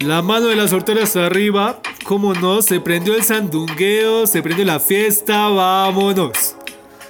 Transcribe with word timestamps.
La 0.00 0.22
mano 0.22 0.46
de 0.46 0.56
la 0.56 0.66
sortera 0.66 1.02
está 1.02 1.26
arriba. 1.26 1.78
Como 2.04 2.32
no, 2.32 2.62
se 2.62 2.80
prendió 2.80 3.14
el 3.14 3.22
sandungueo, 3.22 4.26
se 4.26 4.42
prendió 4.42 4.64
la 4.64 4.80
fiesta, 4.80 5.48
vámonos. 5.48 6.56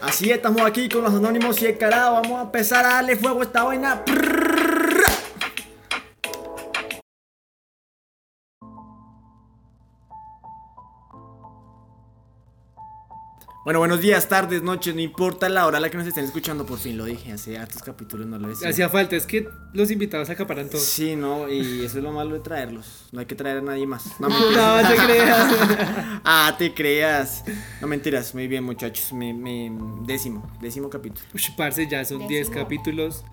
Así 0.01 0.29
estamos 0.31 0.63
aquí 0.63 0.89
con 0.89 1.05
los 1.05 1.15
anónimos 1.15 1.63
y 1.63 1.67
el 1.67 1.79
carajo. 1.79 2.15
Vamos 2.15 2.41
a 2.41 2.43
empezar 2.43 2.85
a 2.85 2.95
darle 2.95 3.15
fuego 3.15 3.41
a 3.41 3.45
esta 3.45 3.63
vaina. 3.63 4.03
Bueno, 13.71 13.79
buenos 13.79 14.01
días, 14.01 14.29
tardes, 14.29 14.65
noches, 14.65 14.97
no 14.97 15.01
importa 15.01 15.49
la 15.49 15.65
hora 15.65 15.79
a 15.79 15.81
la 15.81 15.89
que 15.91 15.97
nos 15.97 16.05
estén 16.05 16.25
escuchando, 16.25 16.67
por 16.67 16.77
fin 16.81 16.99
lo 16.99 17.05
dije, 17.05 17.31
hace 17.31 17.57
hartos 17.57 17.85
capítulos 17.85 18.27
no 18.27 18.37
lo 18.37 18.49
decía. 18.49 18.69
Hacía 18.69 18.89
falta, 18.89 19.15
es 19.15 19.27
que 19.27 19.49
los 19.73 19.93
invitados 19.93 20.29
acaparan 20.29 20.69
todo. 20.69 20.81
Sí, 20.81 21.15
no, 21.15 21.49
y 21.49 21.85
eso 21.85 21.99
es 21.99 22.03
lo 22.03 22.11
malo 22.11 22.35
de 22.35 22.41
traerlos, 22.41 23.07
no 23.13 23.21
hay 23.21 23.27
que 23.27 23.37
traer 23.37 23.59
a 23.59 23.61
nadie 23.61 23.87
más. 23.87 24.19
No, 24.19 24.29
No, 24.29 24.89
te 24.89 24.97
creas. 24.97 25.55
ah, 26.25 26.57
te 26.59 26.75
creas. 26.75 27.45
No 27.81 27.87
mentiras, 27.87 28.35
muy 28.35 28.49
bien 28.49 28.65
muchachos, 28.65 29.13
me, 29.13 29.33
me- 29.33 29.71
décimo, 30.05 30.51
décimo 30.61 30.91
capítulo. 30.91 31.25
Ush, 31.33 31.51
parce, 31.57 31.87
ya 31.89 32.05
son 32.05 32.27
10 32.27 32.49
Décimo. 32.49 32.65
capítulos. 32.65 33.25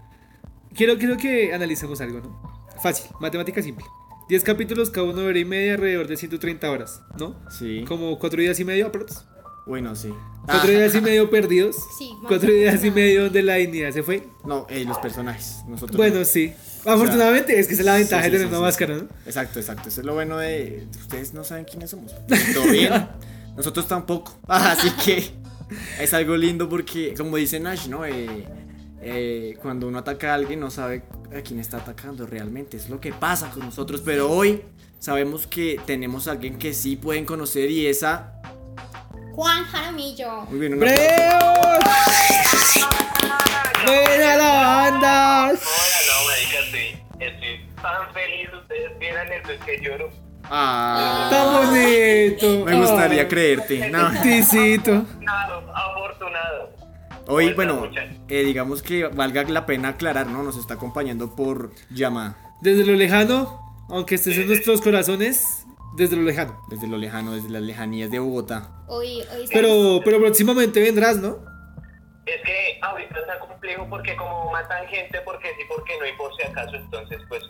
Quiero, 0.76 1.00
quiero 1.00 1.18
que 1.18 1.52
analicemos 1.52 2.00
algo, 2.00 2.20
¿no? 2.20 2.64
Fácil, 2.84 3.10
matemática 3.20 3.64
simple. 3.64 3.86
10 4.30 4.44
capítulos, 4.44 4.92
cada 4.92 5.08
uno 5.08 5.22
de 5.22 5.30
hora 5.30 5.40
y 5.40 5.46
media, 5.46 5.74
alrededor 5.74 6.06
de 6.06 6.16
130 6.16 6.70
horas, 6.70 7.02
¿no? 7.18 7.36
Sí. 7.50 7.84
Como 7.88 8.20
4 8.20 8.40
días 8.40 8.60
y 8.60 8.66
medio, 8.66 8.86
aprox. 8.86 9.26
Bueno, 9.68 9.96
sí. 9.96 10.14
4 10.46 10.62
Ah, 10.64 10.66
días 10.66 10.96
y 10.96 11.02
medio 11.02 11.30
perdidos. 11.30 11.76
Sí, 11.98 12.12
más 12.22 12.28
4 12.30 12.50
o 12.50 12.52
días 12.54 12.84
y 12.84 12.92
medio 12.92 13.24
donde 13.26 13.44
la 13.44 13.56
dignidad 13.56 13.92
se 13.92 14.02
fue. 14.04 14.24
no, 14.46 14.66
eh, 14.70 14.86
los 14.86 14.98
personajes, 15.00 15.58
nosotros. 15.68 15.98
Bueno, 15.98 16.24
sí. 16.26 16.54
Afortunadamente, 16.86 17.60
es 17.60 17.68
que 17.68 17.74
esa 17.74 17.82
es 17.82 17.86
la 17.86 17.96
ventaja 17.96 18.24
Sí, 18.24 18.30
de 18.30 18.38
tener 18.38 18.48
sí, 18.48 18.50
una 18.50 18.58
sí. 18.58 18.64
máscara, 18.64 18.96
¿no? 18.96 19.08
Exacto, 19.26 19.60
exacto. 19.60 19.90
Eso 19.90 20.00
es 20.02 20.06
lo 20.08 20.14
bueno 20.14 20.38
de. 20.38 20.88
Ustedes 21.02 21.34
no 21.34 21.44
saben 21.44 21.66
quiénes 21.66 21.90
somos. 21.90 22.14
Todo 22.54 22.72
bien. 22.72 22.94
Nosotros 23.58 23.88
tampoco. 23.88 24.40
Así 24.48 24.90
que 25.04 25.32
es 26.00 26.14
algo 26.14 26.38
lindo 26.38 26.70
porque, 26.70 27.14
como 27.18 27.36
dice 27.36 27.60
Nash, 27.60 27.88
¿no? 27.88 28.06
Eh, 28.06 28.46
eh, 29.02 29.58
cuando 29.62 29.88
uno 29.90 29.98
ataca 30.00 30.32
a 30.32 30.36
alguien 30.36 30.62
no 30.62 30.72
sabe 30.72 31.04
a 31.36 31.42
quién 31.42 31.60
está 31.60 31.78
atacando 31.78 32.26
realmente. 32.26 32.78
Es 32.78 32.90
lo 32.90 33.02
que 33.02 33.12
pasa 33.12 33.50
con 33.50 33.66
nosotros. 33.66 34.02
Pero 34.06 34.32
hoy 34.32 34.62
sabemos 35.00 35.46
que 35.46 35.78
tenemos 35.86 36.30
a 36.30 36.32
alguien 36.32 36.58
que 36.58 36.74
sí 36.74 36.96
pueden 36.96 37.26
conocer 37.26 37.70
y 37.70 37.86
esa. 37.88 38.42
Juan 39.38 39.66
Jaramillo. 39.66 40.48
Muy 40.50 40.60
bien, 40.62 40.74
un 40.74 40.80
¡Breos! 40.80 40.98
¡Buena 43.86 44.36
la 44.36 44.52
banda! 44.52 45.44
Hola, 45.50 45.54
no, 45.54 46.26
marica, 46.26 46.60
estoy, 46.66 47.00
estoy 47.20 47.70
tan 47.76 48.14
feliz. 48.16 48.50
Ustedes 48.60 48.98
vieran 48.98 49.28
es 49.32 49.64
que 49.64 49.80
lloro. 49.80 50.10
Ah, 50.46 51.28
¡Tan 51.30 51.70
bonito! 51.70 52.66
me 52.66 52.80
gustaría 52.80 53.22
Ay, 53.22 53.28
creerte. 53.28 53.92
No. 53.92 54.08
Afortunado, 54.08 55.72
afortunado. 55.72 56.76
Hoy, 57.28 57.54
bueno, 57.54 57.92
eh, 58.30 58.44
digamos 58.44 58.82
que 58.82 59.06
valga 59.06 59.44
la 59.44 59.68
pena 59.68 59.90
aclarar, 59.90 60.26
¿no? 60.26 60.42
Nos 60.42 60.58
está 60.58 60.74
acompañando 60.74 61.36
por 61.36 61.76
llamada. 61.92 62.56
Desde 62.62 62.84
lo 62.88 62.94
lejano, 62.94 63.86
aunque 63.88 64.16
estés 64.16 64.36
en 64.40 64.48
nuestros 64.48 64.82
corazones, 64.82 65.67
desde 65.98 66.16
lo 66.16 66.22
lejano. 66.24 66.62
Desde 66.70 66.88
lo 66.88 66.98
lejano, 66.98 67.34
desde 67.34 67.50
las 67.50 67.62
lejanías 67.62 68.10
de 68.12 68.20
Bogotá. 68.20 68.70
Hoy, 68.88 69.22
hoy 69.36 69.48
Pero, 69.52 70.00
pero 70.06 70.20
próximamente 70.20 70.80
vendrás, 70.82 71.18
¿no? 71.18 71.40
Es 72.26 72.42
que 72.46 72.80
ahorita 72.82 73.20
está 73.20 73.40
complejo 73.40 73.88
porque 73.90 74.16
como 74.16 74.52
matan 74.52 74.88
gente, 74.88 75.20
porque 75.26 75.48
sí, 75.58 75.64
porque 75.68 75.98
no 76.00 76.06
y 76.08 76.14
por 76.14 76.34
si 76.36 76.44
acaso, 76.44 76.76
entonces 76.76 77.20
pues 77.30 77.42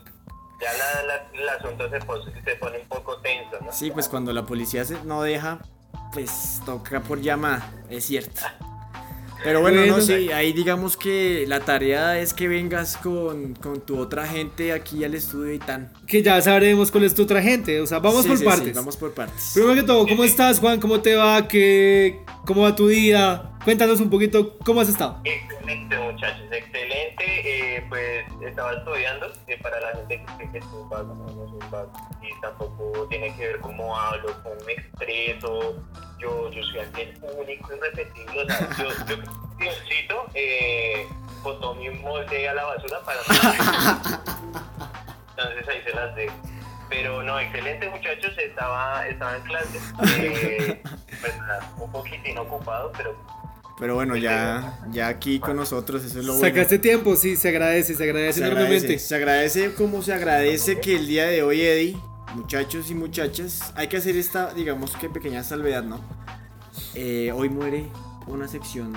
ya 0.62 0.72
la, 0.74 1.04
la- 1.04 1.28
el 1.34 1.50
asunto 1.50 1.90
se, 1.90 2.00
pos- 2.00 2.30
se 2.44 2.56
pone 2.56 2.80
un 2.80 2.88
poco 2.88 3.18
tenso, 3.22 3.58
¿no? 3.64 3.72
Sí, 3.72 3.92
pues 3.92 4.08
cuando 4.08 4.32
la 4.34 4.46
policía 4.46 4.86
se- 4.86 5.04
no 5.04 5.22
deja, 5.24 5.60
pues 6.14 6.62
toca 6.66 7.00
por 7.02 7.22
llamada, 7.22 7.72
es 7.90 8.06
cierto. 8.06 8.42
Pero 9.44 9.62
bueno, 9.62 9.82
no 9.82 9.94
Bueno. 9.94 10.02
sí, 10.04 10.32
ahí 10.32 10.52
digamos 10.54 10.98
que 10.98 11.46
la 11.48 11.60
tarea 11.60 12.20
es 12.20 12.34
que 12.34 12.48
vengas 12.48 12.98
con, 12.98 13.54
con 13.56 13.82
tu 13.82 14.00
otra 14.00 14.26
gente 14.28 14.74
aquí 14.74 15.04
al 15.04 15.14
estudio 15.16 15.54
y 15.54 15.60
tan. 15.60 15.94
Que 16.08 16.22
ya 16.24 16.42
sabremos 16.42 16.92
cuál 16.92 17.04
es 17.06 17.16
tu 17.16 17.24
otra 17.24 17.42
gente. 17.42 17.80
O 17.82 17.86
sea, 17.88 18.00
vamos 18.00 18.24
Sí, 18.24 18.30
por 18.30 18.38
sí, 18.38 18.44
sí, 18.44 18.50
partes. 18.50 18.74
vamos 18.76 18.98
por 18.98 19.14
partes. 19.14 19.52
Primero 19.54 19.76
que 19.76 19.84
todo, 19.84 20.08
¿cómo 20.08 20.24
estás, 20.24 20.60
Juan? 20.60 20.80
¿Cómo 20.80 21.02
te 21.02 21.16
va? 21.16 21.48
¿Qué, 21.48 22.22
¿Cómo 22.46 22.64
va 22.64 22.76
tu 22.76 22.88
día? 22.88 23.52
Cuéntanos 23.64 24.00
un 24.00 24.10
poquito 24.10 24.58
cómo 24.66 24.82
has 24.82 24.90
estado. 24.90 25.20
Excelente 25.24 25.98
muchachos, 26.00 26.46
excelente. 26.52 27.24
Eh, 27.78 27.86
pues 27.90 28.26
estaba 28.48 28.74
estudiando 28.74 29.28
eh, 29.48 29.58
para 29.62 29.80
la 29.82 29.92
gente 29.98 30.18
que 30.26 30.26
cree 30.38 30.52
que 30.54 30.62
soy 30.62 30.84
vago, 30.90 31.14
no, 31.16 31.26
no 31.26 31.50
soy 31.50 31.70
vago. 31.70 31.92
Y 32.22 32.42
tampoco 32.42 33.06
tiene 33.10 33.36
que 33.36 33.48
ver 33.48 33.60
cómo 33.60 33.96
hablo, 33.98 34.28
cómo 34.44 34.56
me 34.66 34.74
expreso. 34.74 35.76
Yo, 36.20 36.52
yo 36.52 36.64
soy 36.64 36.80
alguien 36.80 37.14
único, 37.38 37.76
irrepetible. 37.76 38.42
O 38.44 38.46
sea, 38.48 38.70
yo, 38.78 38.90
yo 39.08 39.18
Diosito 39.60 40.26
eh, 40.34 41.08
botó 41.44 41.76
mi 41.76 41.90
molde 41.90 42.48
a 42.50 42.54
la 42.54 42.64
basura 42.66 43.00
para 43.04 43.20
Entonces 45.38 45.68
ahí 45.68 45.82
se 45.84 45.94
las 45.94 46.16
dejo. 46.16 46.34
Pero 46.90 47.22
no, 47.22 47.38
excelente 47.40 47.90
muchachos, 47.90 48.32
estaba, 48.38 49.08
estaba 49.08 49.36
en 49.36 49.42
clase. 49.44 49.80
Eh, 50.18 50.82
pues 51.22 51.34
un 51.78 51.92
poquitín 51.92 52.38
ocupado, 52.38 52.92
pero 52.96 53.16
Pero 53.78 53.96
bueno, 53.96 54.16
ya, 54.16 54.80
ya 54.92 55.08
aquí 55.10 55.40
con 55.40 55.58
nosotros, 55.58 56.04
eso 56.06 56.20
es 56.20 56.26
lo 56.26 56.34
bueno. 56.34 56.48
Sacaste 56.48 56.80
tiempo, 56.80 57.16
sí, 57.16 57.36
se 57.36 57.50
agradece, 57.50 57.94
se 57.94 58.04
agradece 58.04 58.40
Se 58.40 58.46
enormemente. 58.46 58.76
agradece, 58.78 59.00
se 59.00 59.16
agradece 59.16 59.74
como 59.74 60.02
se 60.02 60.14
agradece 60.14 60.80
que 60.80 60.96
el 60.96 61.08
día 61.08 61.26
de 61.26 61.44
hoy, 61.44 61.62
Eddie, 61.62 61.98
muchachos 62.36 62.90
y 62.92 62.96
muchachas, 62.96 63.74
hay 63.76 63.88
que 63.88 63.98
hacer 63.98 64.16
esta, 64.18 64.54
digamos 64.54 64.96
que 64.96 65.10
pequeña 65.10 65.44
salvedad, 65.44 65.84
¿no? 65.84 66.00
Eh, 66.94 67.32
hoy 67.36 67.50
muere 67.50 67.88
una 68.28 68.48
sección 68.48 68.94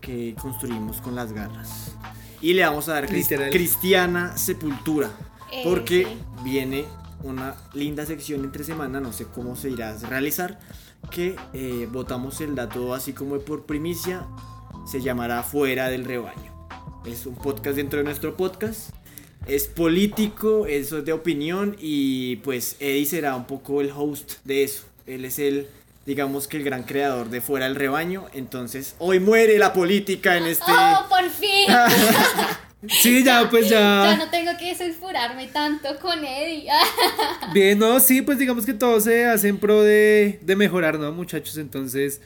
que 0.00 0.34
construimos 0.40 1.00
con 1.00 1.14
las 1.14 1.32
garras. 1.32 1.92
Y 2.40 2.54
le 2.54 2.64
vamos 2.64 2.88
a 2.88 2.94
dar 2.94 3.10
Literal. 3.10 3.50
cristiana 3.50 4.36
sepultura. 4.36 5.10
Eh, 5.52 5.62
Porque 5.64 6.04
sí. 6.04 6.18
viene 6.44 6.84
una 7.22 7.54
linda 7.74 8.06
sección 8.06 8.44
entre 8.44 8.64
semana, 8.64 9.00
no 9.00 9.12
sé 9.12 9.26
cómo 9.26 9.56
se 9.56 9.68
irá 9.68 9.90
a 9.90 9.98
realizar, 9.98 10.58
que 11.10 11.36
eh, 11.52 11.88
votamos 11.90 12.40
el 12.40 12.54
dato 12.54 12.94
así 12.94 13.12
como 13.12 13.38
por 13.40 13.66
primicia, 13.66 14.26
se 14.86 15.02
llamará 15.02 15.42
Fuera 15.42 15.88
del 15.88 16.04
Rebaño. 16.04 16.50
Es 17.04 17.26
un 17.26 17.34
podcast 17.34 17.76
dentro 17.76 17.98
de 17.98 18.04
nuestro 18.04 18.36
podcast. 18.36 18.90
Es 19.46 19.66
político, 19.66 20.66
eso 20.66 20.98
es 20.98 21.04
de 21.04 21.12
opinión 21.12 21.76
y 21.80 22.36
pues 22.36 22.76
Eddie 22.78 23.06
será 23.06 23.34
un 23.34 23.46
poco 23.46 23.80
el 23.80 23.90
host 23.90 24.34
de 24.44 24.64
eso. 24.64 24.84
Él 25.06 25.24
es 25.24 25.38
el, 25.38 25.66
digamos 26.06 26.46
que 26.46 26.58
el 26.58 26.64
gran 26.64 26.84
creador 26.84 27.30
de 27.30 27.40
Fuera 27.40 27.66
del 27.66 27.74
Rebaño. 27.74 28.26
Entonces, 28.32 28.94
hoy 28.98 29.18
muere 29.18 29.58
la 29.58 29.72
política 29.72 30.36
en 30.36 30.46
este... 30.46 30.70
¡Oh, 30.70 31.06
por 31.08 31.28
fin! 31.30 31.66
Sí, 32.88 33.22
ya, 33.22 33.48
pues 33.50 33.68
ya 33.68 33.78
ya. 34.04 34.16
no 34.16 34.30
tengo 34.30 34.52
que 34.58 34.74
sulfurarme 34.74 35.48
tanto 35.48 35.98
con 36.00 36.24
Eddie. 36.24 36.70
Bien, 37.52 37.78
no, 37.78 38.00
sí, 38.00 38.22
pues 38.22 38.38
digamos 38.38 38.64
que 38.64 38.72
todo 38.72 39.00
se 39.00 39.26
hace 39.26 39.48
en 39.48 39.58
pro 39.58 39.82
de, 39.82 40.38
de 40.42 40.56
mejorar, 40.56 40.98
¿no, 40.98 41.12
muchachos? 41.12 41.58
Entonces, 41.58 42.20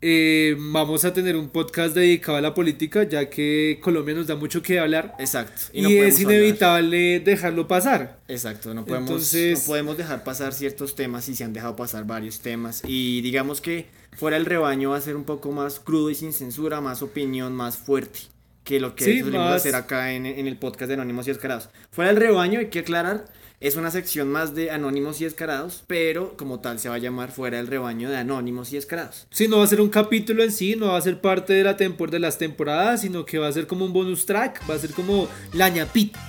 eh, 0.00 0.56
vamos 0.58 1.04
a 1.04 1.12
tener 1.12 1.34
un 1.36 1.48
podcast 1.48 1.94
dedicado 1.94 2.38
a 2.38 2.40
la 2.40 2.54
política, 2.54 3.02
ya 3.04 3.28
que 3.28 3.78
Colombia 3.82 4.14
nos 4.14 4.26
da 4.28 4.36
mucho 4.36 4.62
que 4.62 4.78
hablar. 4.78 5.14
Exacto. 5.18 5.62
Y, 5.72 5.82
no 5.82 5.88
es 5.88 5.94
podemos 5.96 6.20
hablar. 6.20 6.32
inevitable 6.34 7.20
dejarlo 7.20 7.66
pasar. 7.68 8.18
Exacto, 8.28 8.74
no 8.74 8.84
podemos, 8.84 9.08
Entonces- 9.10 9.58
no 9.60 9.64
podemos 9.66 9.96
dejar 9.98 10.22
pasar 10.24 10.52
ciertos 10.54 10.94
temas 10.94 11.28
y 11.28 11.34
se 11.34 11.44
han 11.44 11.52
dejado 11.52 11.74
pasar 11.76 12.06
varios 12.06 12.40
temas. 12.40 12.82
Y 12.86 13.20
digamos 13.22 13.60
que 13.60 13.86
fuera 14.16 14.36
el 14.36 14.46
rebaño 14.46 14.90
va 14.90 14.98
a 14.98 15.00
ser 15.00 15.16
un 15.16 15.24
poco 15.24 15.50
más 15.52 15.80
crudo 15.80 16.10
y 16.10 16.14
sin 16.14 16.32
censura, 16.32 16.80
más 16.80 17.02
opinión, 17.02 17.52
más 17.54 17.76
fuerte 17.76 18.20
que 18.64 18.78
lo 18.80 18.94
que 18.94 19.04
Sí, 19.04 19.20
solemos 19.20 19.46
más- 19.50 19.56
hacer 19.62 19.74
acá 19.74 20.12
en, 20.12 20.26
en 20.26 20.46
el 20.46 20.58
podcast 20.58 20.88
de 20.88 20.94
Anónimos 20.94 21.26
y 21.26 21.30
Descarados. 21.30 21.70
Fuera 21.90 22.12
del 22.12 22.20
rebaño, 22.20 22.60
hay 22.60 22.66
que 22.66 22.80
aclarar, 22.80 23.24
es 23.60 23.74
una 23.74 23.90
sección 23.90 24.30
más 24.30 24.54
de 24.54 24.70
Anónimos 24.70 25.20
y 25.20 25.24
Descarados, 25.24 25.82
pero 25.86 26.36
como 26.36 26.60
tal 26.60 26.78
se 26.78 26.88
va 26.88 26.94
a 26.94 26.98
llamar 26.98 27.32
Fuera 27.32 27.56
del 27.56 27.66
rebaño 27.66 28.08
de 28.08 28.16
Anónimos 28.16 28.72
y 28.72 28.76
Descarados. 28.76 29.26
Sí, 29.30 29.48
no 29.48 29.58
va 29.58 29.64
a 29.64 29.68
ser 29.68 29.80
un 29.80 29.88
capítulo 29.88 30.44
en 30.44 30.52
sí, 30.52 30.76
no 30.76 30.88
va 30.88 30.96
a 30.96 31.00
ser 31.00 31.20
parte 31.20 31.54
de, 31.54 31.64
la 31.64 31.76
tempor 31.76 32.10
de 32.10 32.20
las 32.20 32.38
temporadas, 32.38 33.00
sino 33.00 33.24
que 33.24 33.38
va 33.38 33.48
a 33.48 33.52
ser 33.52 33.66
como 33.66 33.84
un 33.84 33.92
bonus 33.92 34.26
track, 34.26 34.62
va 34.68 34.74
a 34.74 34.78
ser 34.78 34.92
como 34.92 35.28
la 35.52 35.68
ñapita 35.68 36.20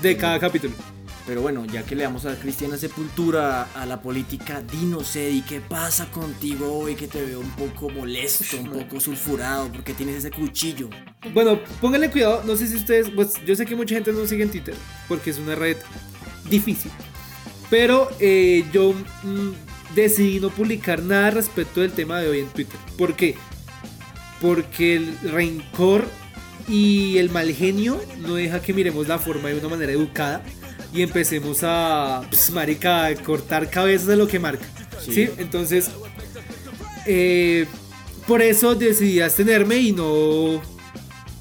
de 0.00 0.16
cada 0.16 0.38
capítulo. 0.38 0.72
Pero 1.26 1.40
bueno, 1.40 1.64
ya 1.66 1.84
que 1.84 1.94
le 1.94 2.04
vamos 2.04 2.24
a 2.24 2.30
dar 2.30 2.38
cristiana 2.38 2.76
sepultura 2.76 3.68
a 3.74 3.86
la 3.86 4.02
política, 4.02 4.60
dinos, 4.60 5.14
Eddie, 5.14 5.44
¿qué 5.48 5.60
pasa 5.60 6.10
contigo 6.10 6.78
hoy 6.78 6.96
que 6.96 7.06
te 7.06 7.24
veo 7.24 7.38
un 7.38 7.50
poco 7.50 7.90
molesto, 7.90 8.56
un 8.58 8.70
poco 8.70 8.98
sulfurado, 8.98 9.70
porque 9.70 9.94
tienes 9.94 10.16
ese 10.16 10.32
cuchillo? 10.32 10.90
Bueno, 11.32 11.60
pónganle 11.80 12.10
cuidado, 12.10 12.42
no 12.44 12.56
sé 12.56 12.66
si 12.66 12.74
ustedes, 12.74 13.10
pues 13.10 13.34
yo 13.46 13.54
sé 13.54 13.66
que 13.66 13.76
mucha 13.76 13.94
gente 13.94 14.10
no 14.12 14.26
sigue 14.26 14.42
en 14.42 14.50
Twitter, 14.50 14.74
porque 15.06 15.30
es 15.30 15.38
una 15.38 15.54
red 15.54 15.76
difícil, 16.48 16.90
pero 17.70 18.08
eh, 18.20 18.64
yo 18.72 18.92
mm, 18.92 19.94
decidí 19.94 20.40
no 20.40 20.50
publicar 20.50 21.02
nada 21.02 21.30
respecto 21.30 21.80
del 21.80 21.92
tema 21.92 22.20
de 22.20 22.28
hoy 22.28 22.38
en 22.40 22.48
Twitter. 22.48 22.78
¿Por 22.98 23.14
qué? 23.14 23.34
Porque 24.40 24.96
el 24.96 25.18
rencor 25.20 26.04
y 26.68 27.18
el 27.18 27.30
mal 27.30 27.52
genio 27.52 28.00
no 28.20 28.34
deja 28.34 28.60
que 28.62 28.72
miremos 28.72 29.08
la 29.08 29.18
forma 29.18 29.48
de 29.48 29.58
una 29.58 29.68
manera 29.68 29.92
educada. 29.92 30.42
y 30.94 31.00
empecemos 31.00 31.60
a, 31.62 32.22
pues, 32.28 32.50
marica, 32.50 33.06
a 33.06 33.14
cortar 33.14 33.70
cabezas 33.70 34.06
de 34.08 34.16
lo 34.16 34.26
que 34.28 34.38
marca. 34.38 34.66
Sí. 35.02 35.12
¿sí? 35.14 35.28
Entonces, 35.38 35.90
eh, 37.06 37.66
por 38.26 38.42
eso 38.42 38.74
decidí 38.74 39.20
abstenerme 39.20 39.76
y 39.76 39.92
no 39.92 40.60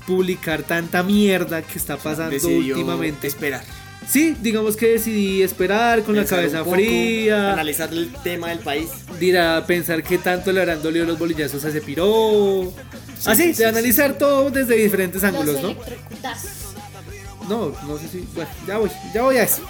publicar 0.07 0.63
tanta 0.63 1.03
mierda 1.03 1.61
que 1.61 1.77
está 1.77 1.97
pasando 1.97 2.31
Decidió 2.31 2.75
últimamente. 2.75 3.27
esperar. 3.27 3.61
Sí, 4.07 4.35
digamos 4.41 4.75
que 4.75 4.87
decidí 4.87 5.41
esperar 5.43 6.03
con 6.03 6.15
la 6.15 6.25
cabeza 6.25 6.59
un 6.59 6.63
poco, 6.65 6.75
fría, 6.75 7.53
Analizar 7.53 7.93
el 7.93 8.11
tema 8.23 8.49
del 8.49 8.59
país. 8.59 8.89
dirá 9.19 9.63
pensar 9.65 10.03
qué 10.03 10.17
tanto 10.17 10.51
le 10.51 10.59
habrán 10.59 10.81
dolido 10.81 11.05
los 11.05 11.17
bolillazos 11.19 11.63
a 11.65 11.69
ese 11.69 11.81
piro. 11.81 12.73
Así, 13.25 13.43
sí, 13.43 13.53
sí, 13.53 13.59
de 13.61 13.65
analizar 13.67 14.17
todo 14.17 14.49
desde 14.49 14.75
diferentes 14.75 15.21
Los 15.21 15.31
ángulos, 15.31 15.61
¿no? 15.61 15.75
No, 17.47 17.75
no 17.87 17.97
sé 17.97 18.07
si. 18.07 18.27
Bueno, 18.33 18.49
ya 18.67 18.77
voy, 18.77 18.89
ya 19.13 19.21
voy 19.23 19.37
a 19.37 19.43
eso. 19.43 19.61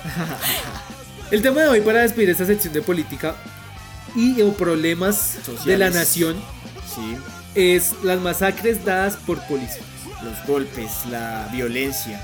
El 1.31 1.41
tema 1.41 1.61
de 1.61 1.67
hoy 1.69 1.81
para 1.81 2.01
despedir 2.01 2.29
esta 2.29 2.45
sección 2.45 2.73
de 2.73 2.81
política 2.81 3.35
y 4.15 4.41
o 4.41 4.53
problemas 4.53 5.37
de 5.65 5.77
la 5.77 5.89
nación 5.89 6.41
Sí. 6.93 7.15
es 7.55 7.93
las 8.03 8.19
masacres 8.19 8.83
dadas 8.83 9.15
por 9.15 9.39
policía. 9.47 9.81
Los 10.23 10.45
golpes, 10.45 10.91
la 11.09 11.49
violencia, 11.51 12.21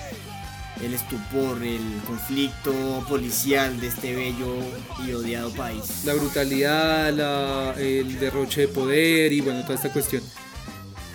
el 0.83 0.93
estupor, 0.93 1.61
el 1.63 1.81
conflicto 2.05 2.71
policial 3.09 3.79
de 3.79 3.87
este 3.87 4.15
bello 4.15 4.55
y 5.05 5.11
odiado 5.13 5.49
país. 5.51 6.03
La 6.05 6.13
brutalidad, 6.13 7.11
la- 7.13 7.73
el 7.77 8.19
derroche 8.19 8.61
de 8.61 8.67
poder 8.67 9.33
y 9.33 9.41
bueno, 9.41 9.61
toda 9.63 9.75
esta 9.75 9.91
cuestión. 9.91 10.21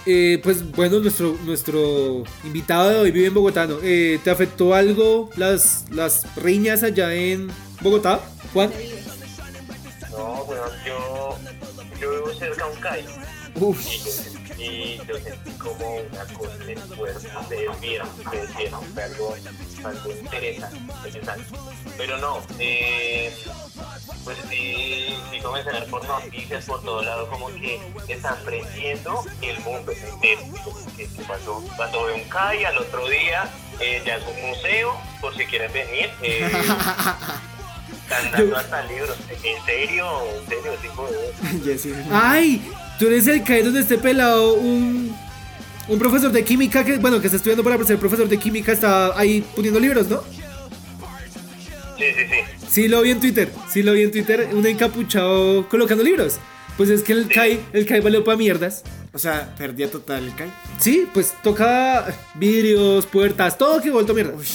Eh, 0.04 0.40
pues 0.42 0.68
bueno, 0.72 0.98
nuestro, 0.98 1.38
nuestro 1.44 2.24
invitado 2.42 2.90
de 2.90 2.96
hoy 2.98 3.10
vive 3.12 3.26
en 3.28 3.34
Bogotá. 3.34 3.66
¿no? 3.68 3.78
Eh, 3.82 4.18
¿Te 4.24 4.30
afectó 4.30 4.74
algo 4.74 5.30
las, 5.36 5.84
las 5.90 6.24
riñas 6.34 6.82
allá 6.82 7.14
en 7.14 7.48
Bogotá, 7.80 8.20
Juan? 8.52 8.70
No, 10.10 10.44
bueno, 10.44 10.62
yo, 10.84 11.38
yo 12.00 12.10
vivo 12.10 12.34
cerca 12.36 12.66
de 12.66 12.72
un 12.74 12.80
CAI. 12.80 13.04
Uf, 13.60 13.78
Y 14.62 14.96
yo, 15.08 15.16
sentí- 15.18 15.56
como 15.58 15.96
una 15.96 16.24
cosa 16.38 16.54
en 16.62 16.68
el 16.70 16.80
cuerpo, 16.80 17.20
vieron, 17.80 18.08
ustedes 18.20 18.56
vieron, 18.56 18.84
fue 18.94 19.02
algo, 19.02 19.34
algo 19.84 20.10
interesante, 20.12 20.78
interesante. 21.06 21.44
Pero 21.96 22.18
no, 22.18 22.40
eh, 22.60 23.34
pues 24.24 24.36
sí, 24.48 25.16
sí 25.30 25.40
comencé 25.40 25.70
por 25.90 26.06
noticias, 26.06 26.64
por 26.66 26.82
todo 26.82 27.02
lado, 27.02 27.28
como 27.28 27.48
que 27.48 27.80
están 28.08 28.36
prendiendo 28.44 29.24
el 29.40 29.58
mundo 29.60 29.92
entero. 29.92 30.40
¿Qué, 30.96 31.08
qué 31.16 31.22
pasó? 31.24 31.62
Cuando 31.76 32.04
veo 32.04 32.14
un 32.14 32.24
CAI 32.28 32.64
al 32.64 32.78
otro 32.78 33.08
día, 33.08 33.50
eh, 33.80 34.00
ya 34.06 34.16
es 34.16 34.24
un 34.26 34.48
museo, 34.48 34.96
por 35.20 35.36
si 35.36 35.44
quieren 35.46 35.72
venir. 35.72 36.10
Eh, 36.22 36.50
están 38.04 38.30
dando 38.30 38.56
hasta 38.56 38.82
libros. 38.84 39.16
¿En 39.42 39.64
serio? 39.64 40.06
¿En 40.40 40.48
serio? 40.48 40.72
Tipo 40.82 41.08
de... 41.08 41.58
Jessy. 41.64 41.94
¡Ay! 42.12 42.72
Tú 43.02 43.08
eres 43.08 43.26
el 43.26 43.42
CAE 43.42 43.64
donde 43.64 43.80
esté 43.80 43.98
pelado 43.98 44.54
un, 44.54 45.12
un 45.88 45.98
profesor 45.98 46.30
de 46.30 46.44
química 46.44 46.84
que, 46.84 46.98
bueno, 46.98 47.20
que 47.20 47.26
está 47.26 47.36
estudiando 47.36 47.64
para 47.64 47.82
ser 47.82 47.98
profesor 47.98 48.28
de 48.28 48.38
química, 48.38 48.70
está 48.70 49.18
ahí 49.18 49.44
poniendo 49.56 49.80
libros, 49.80 50.08
¿no? 50.08 50.22
Sí, 51.98 52.04
sí, 52.16 52.24
sí. 52.30 52.66
Sí 52.70 52.86
lo 52.86 53.02
vi 53.02 53.10
en 53.10 53.18
Twitter, 53.18 53.50
sí 53.68 53.82
lo 53.82 53.92
vi 53.94 54.02
en 54.02 54.12
Twitter, 54.12 54.50
un 54.52 54.64
encapuchado 54.64 55.68
colocando 55.68 56.04
libros. 56.04 56.38
Pues 56.76 56.90
es 56.90 57.02
que 57.02 57.12
el 57.12 57.26
CAI, 57.26 57.58
el 57.72 57.86
CAI 57.86 57.98
valió 58.02 58.22
para 58.22 58.38
mierdas. 58.38 58.84
O 59.12 59.18
sea, 59.18 59.52
perdía 59.58 59.90
total 59.90 60.26
el 60.26 60.34
CAI. 60.36 60.52
Sí, 60.78 61.08
pues 61.12 61.34
toca 61.42 62.06
vidrios, 62.36 63.06
puertas, 63.06 63.58
todo 63.58 63.82
que 63.82 63.90
vuelto 63.90 64.14
mierda. 64.14 64.34
Uy. 64.36 64.46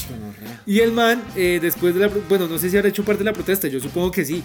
Y 0.65 0.79
el 0.79 0.93
man, 0.93 1.21
eh, 1.35 1.59
después 1.61 1.93
de 1.93 1.99
la. 1.99 2.11
Bueno, 2.29 2.47
no 2.47 2.57
sé 2.57 2.69
si 2.69 2.77
habrá 2.77 2.87
hecho 2.87 3.03
parte 3.03 3.25
de 3.25 3.29
la 3.29 3.33
protesta, 3.33 3.67
yo 3.67 3.81
supongo 3.81 4.09
que 4.09 4.23
sí. 4.23 4.41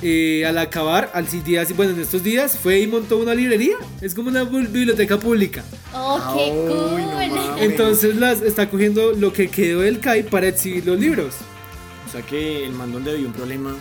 Eh, 0.00 0.44
al 0.46 0.56
acabar, 0.58 1.10
al 1.12 1.26
día, 1.44 1.66
bueno, 1.74 1.92
en 1.92 2.00
estos 2.00 2.22
días, 2.22 2.56
fue 2.56 2.78
y 2.80 2.86
montó 2.86 3.16
una 3.18 3.34
librería. 3.34 3.76
Es 4.00 4.14
como 4.14 4.28
una 4.28 4.44
biblioteca 4.44 5.18
pública. 5.18 5.64
¡Oh, 5.92 6.20
qué 6.34 6.52
Uy, 6.52 7.02
no 7.02 7.12
cool! 7.12 7.30
mames. 7.30 7.62
Entonces 7.62 8.16
las 8.16 8.40
está 8.42 8.70
cogiendo 8.70 9.12
lo 9.12 9.32
que 9.32 9.48
quedó 9.48 9.80
del 9.80 9.98
CAI 9.98 10.22
para 10.22 10.46
exhibir 10.48 10.86
los 10.86 10.98
libros. 11.00 11.34
O 12.06 12.10
sea 12.12 12.22
que 12.22 12.64
el 12.64 12.72
mandón 12.72 13.04
le 13.04 13.16
dio 13.16 13.26
un 13.26 13.32
problema. 13.32 13.74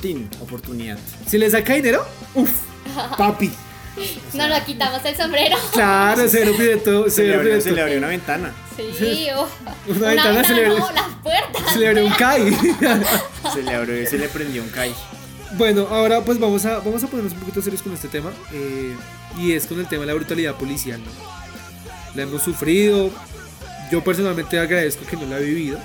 Tin, 0.00 0.28
oportunidad. 0.40 0.98
Si 1.26 1.38
le 1.38 1.48
saca 1.48 1.72
dinero, 1.74 2.04
uff, 2.34 2.50
papi. 3.18 3.50
No 4.34 4.48
nos 4.48 4.60
quitamos 4.64 5.04
el 5.04 5.16
sombrero. 5.16 5.56
Claro, 5.72 6.24
cero 6.28 6.52
pide 6.56 6.76
todo, 6.76 7.08
Se 7.08 7.24
le, 7.24 7.34
abrió, 7.36 7.60
se 7.60 7.70
le 7.70 7.80
abrió 7.80 7.98
una 7.98 8.08
ventana. 8.08 8.52
Sí, 8.76 9.28
oh. 9.36 9.48
Una 9.86 10.08
ventana 10.08 10.44
se 10.44 10.54
le 10.54 10.66
no, 10.66 10.72
abrió. 10.74 10.92
las 10.92 11.08
puertas. 11.22 11.72
Se 11.72 11.78
le 11.78 11.88
abrió 11.88 12.06
un 12.06 12.12
CAI. 12.12 12.58
Se 13.54 13.62
le 13.62 13.74
abrió 13.74 14.02
y 14.02 14.06
se 14.06 14.18
le 14.18 14.28
prendió 14.28 14.62
un 14.62 14.68
CAI. 14.70 14.92
Bueno, 15.52 15.86
ahora 15.88 16.24
pues 16.24 16.38
vamos 16.40 16.64
a, 16.64 16.78
vamos 16.80 17.02
a 17.04 17.06
ponernos 17.06 17.32
un 17.32 17.40
poquito 17.40 17.62
serios 17.62 17.82
con 17.82 17.92
este 17.92 18.08
tema. 18.08 18.32
eh, 18.52 18.94
y 19.38 19.52
es 19.52 19.66
con 19.66 19.78
el 19.80 19.86
tema 19.88 20.02
de 20.02 20.06
la 20.08 20.14
brutalidad 20.14 20.54
policial. 20.56 21.00
¿no? 21.00 21.10
La 22.14 22.22
hemos 22.22 22.42
sufrido. 22.42 23.10
Yo 23.90 24.02
personalmente 24.02 24.58
agradezco 24.58 25.04
que 25.06 25.16
no 25.16 25.26
la 25.26 25.38
he 25.38 25.44
vivido. 25.44 25.78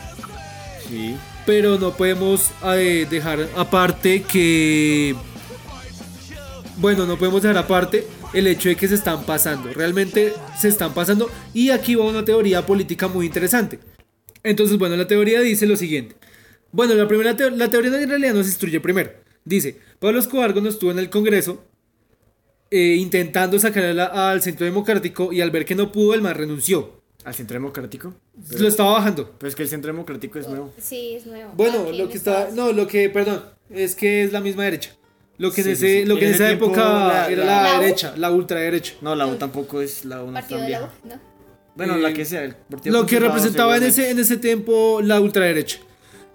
Sí. 0.87 1.15
Pero 1.45 1.77
no 1.77 1.93
podemos 1.95 2.49
eh, 2.65 3.07
dejar 3.09 3.47
aparte 3.55 4.21
que... 4.23 5.15
Bueno, 6.77 7.05
no 7.05 7.17
podemos 7.17 7.41
dejar 7.41 7.57
aparte 7.57 8.07
el 8.33 8.47
hecho 8.47 8.69
de 8.69 8.75
que 8.75 8.87
se 8.87 8.95
están 8.95 9.23
pasando. 9.23 9.73
Realmente 9.73 10.33
se 10.59 10.67
están 10.69 10.93
pasando. 10.93 11.29
Y 11.53 11.71
aquí 11.71 11.95
va 11.95 12.05
una 12.05 12.23
teoría 12.23 12.65
política 12.65 13.07
muy 13.07 13.25
interesante. 13.25 13.79
Entonces, 14.43 14.77
bueno, 14.77 14.95
la 14.95 15.07
teoría 15.07 15.41
dice 15.41 15.65
lo 15.65 15.75
siguiente. 15.75 16.15
Bueno, 16.71 16.93
la 16.93 17.07
primera 17.07 17.35
teo- 17.35 17.49
la 17.49 17.69
teoría 17.69 17.99
en 18.01 18.09
realidad 18.09 18.33
nos 18.35 18.45
instruye 18.47 18.79
primero. 18.79 19.11
Dice, 19.45 19.77
Pablo 19.99 20.19
Escobar 20.19 20.51
cuando 20.53 20.69
estuvo 20.69 20.91
en 20.91 20.99
el 20.99 21.09
Congreso 21.09 21.63
eh, 22.71 22.95
intentando 22.99 23.57
sacar 23.57 23.83
a 23.85 23.93
la- 23.93 24.29
al 24.31 24.41
Centro 24.41 24.65
Democrático 24.65 25.33
y 25.33 25.41
al 25.41 25.49
ver 25.51 25.65
que 25.65 25.73
no 25.75 25.91
pudo, 25.91 26.13
el 26.13 26.21
man 26.21 26.35
renunció. 26.35 26.99
¿Al 27.25 27.33
centro 27.33 27.55
democrático? 27.55 28.13
Lo 28.57 28.67
estaba 28.67 28.93
bajando. 28.93 29.35
Pero 29.39 29.49
es 29.49 29.55
que 29.55 29.63
el 29.63 29.69
centro 29.69 29.91
democrático 29.91 30.39
es 30.39 30.47
nuevo. 30.47 30.71
Sí, 30.77 31.15
es 31.15 31.25
nuevo. 31.25 31.51
Bueno, 31.55 31.81
Ok, 31.81 31.93
lo 31.95 32.09
que 32.09 32.17
está, 32.17 32.49
no, 32.53 32.71
lo 32.71 32.87
que, 32.87 33.09
perdón, 33.09 33.43
es 33.69 33.93
que 33.95 34.23
es 34.23 34.31
la 34.31 34.39
misma 34.39 34.63
derecha. 34.63 34.95
Lo 35.37 35.51
que 35.51 35.61
en 35.61 35.65
Sí, 35.65 35.71
ese, 35.71 35.87
sí, 35.87 35.99
sí. 36.01 36.05
lo 36.05 36.15
que 36.15 36.21
En 36.21 36.27
en 36.29 36.33
ese 36.35 36.43
esa 36.43 36.47
tiempo 36.57 36.65
época 36.67 36.83
la- 37.07 37.29
era 37.29 37.45
la- 37.45 37.63
la, 37.63 37.63
¿La 37.73 37.77
U? 37.77 37.81
derecha, 37.81 38.13
la 38.17 38.31
ultraderecha. 38.31 38.93
No, 39.01 39.15
la 39.15 39.25
U 39.27 39.35
tampoco 39.35 39.81
es 39.81 40.05
la 40.05 40.23
U 40.23 40.31
no. 40.31 40.39
U, 40.39 41.07
¿no? 41.07 41.19
Bueno, 41.75 41.95
Eh, 41.95 41.99
la 42.01 42.13
que 42.13 42.23
sea. 42.25 42.43
El 42.43 42.55
partido 42.55 42.99
Lo 42.99 43.05
que 43.05 43.19
representaba 43.19 43.75
en 43.77 43.83
ese, 43.83 44.11
en 44.11 44.19
ese 44.19 44.37
tiempo 44.37 45.01
la 45.01 45.19
ultraderecha. 45.19 45.79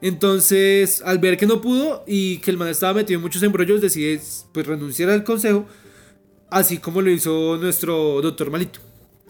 Entonces, 0.04 1.00
al 1.02 1.18
ver 1.18 1.38
que 1.38 1.46
no 1.46 1.62
pudo 1.62 2.04
y 2.06 2.36
que 2.36 2.50
el 2.50 2.58
man 2.58 2.68
estaba 2.68 2.92
metido 2.92 3.16
en 3.16 3.22
muchos 3.22 3.42
embrollos, 3.42 3.80
decide 3.80 4.20
pues 4.52 4.66
renunciar 4.66 5.08
al 5.08 5.24
consejo, 5.24 5.66
así 6.50 6.76
como 6.76 7.00
lo 7.00 7.10
hizo 7.10 7.56
nuestro 7.56 8.20
doctor 8.20 8.50
Malito. 8.50 8.80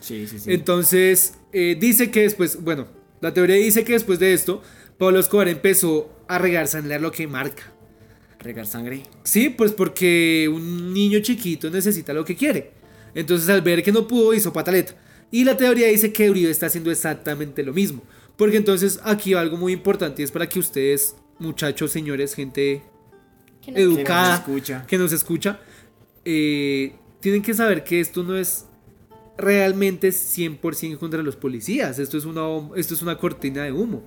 Sí, 0.00 0.26
sí, 0.26 0.40
sí. 0.40 0.52
Entonces, 0.52 1.34
eh, 1.52 1.76
dice 1.78 2.10
que 2.10 2.22
después, 2.22 2.60
bueno, 2.60 2.88
la 3.20 3.32
teoría 3.32 3.54
dice 3.54 3.84
que 3.84 3.92
después 3.92 4.18
de 4.18 4.32
esto, 4.32 4.62
Pablo 4.98 5.20
Escobar 5.20 5.46
empezó 5.46 6.10
a 6.26 6.38
regar 6.38 6.66
sangre 6.66 6.96
a 6.96 6.98
lo 6.98 7.12
que 7.12 7.28
marca. 7.28 7.72
Regar 8.40 8.66
sangre. 8.66 9.04
Sí, 9.22 9.50
pues 9.50 9.70
porque 9.70 10.50
un 10.52 10.92
niño 10.92 11.20
chiquito 11.20 11.70
necesita 11.70 12.12
lo 12.12 12.24
que 12.24 12.34
quiere. 12.34 12.72
Entonces 13.14 13.48
al 13.48 13.62
ver 13.62 13.84
que 13.84 13.92
no 13.92 14.08
pudo 14.08 14.34
hizo 14.34 14.52
pataleta. 14.52 14.96
Y 15.30 15.44
la 15.44 15.56
teoría 15.56 15.86
dice 15.86 16.12
que 16.12 16.28
Uribe 16.28 16.50
está 16.50 16.66
haciendo 16.66 16.90
exactamente 16.90 17.62
lo 17.62 17.72
mismo. 17.72 18.02
Porque 18.36 18.56
entonces 18.56 19.00
aquí 19.04 19.34
va 19.34 19.40
algo 19.40 19.56
muy 19.56 19.72
importante 19.72 20.22
y 20.22 20.24
es 20.24 20.30
para 20.30 20.48
que 20.48 20.58
ustedes, 20.58 21.16
muchachos, 21.38 21.92
señores, 21.92 22.34
gente 22.34 22.82
Que 23.60 23.70
educada, 23.72 24.36
escucha. 24.36 24.84
que 24.86 24.98
nos 24.98 25.12
escucha, 25.12 25.60
eh, 26.24 26.96
tienen 27.20 27.42
que 27.42 27.54
saber 27.54 27.84
que 27.84 28.00
esto 28.00 28.22
no 28.22 28.36
es 28.36 28.66
realmente 29.36 30.08
100% 30.08 30.98
contra 30.98 31.22
los 31.22 31.36
policías. 31.36 31.98
Esto 31.98 32.18
es, 32.18 32.24
una, 32.24 32.42
esto 32.76 32.94
es 32.94 33.02
una 33.02 33.16
cortina 33.18 33.62
de 33.64 33.72
humo. 33.72 34.02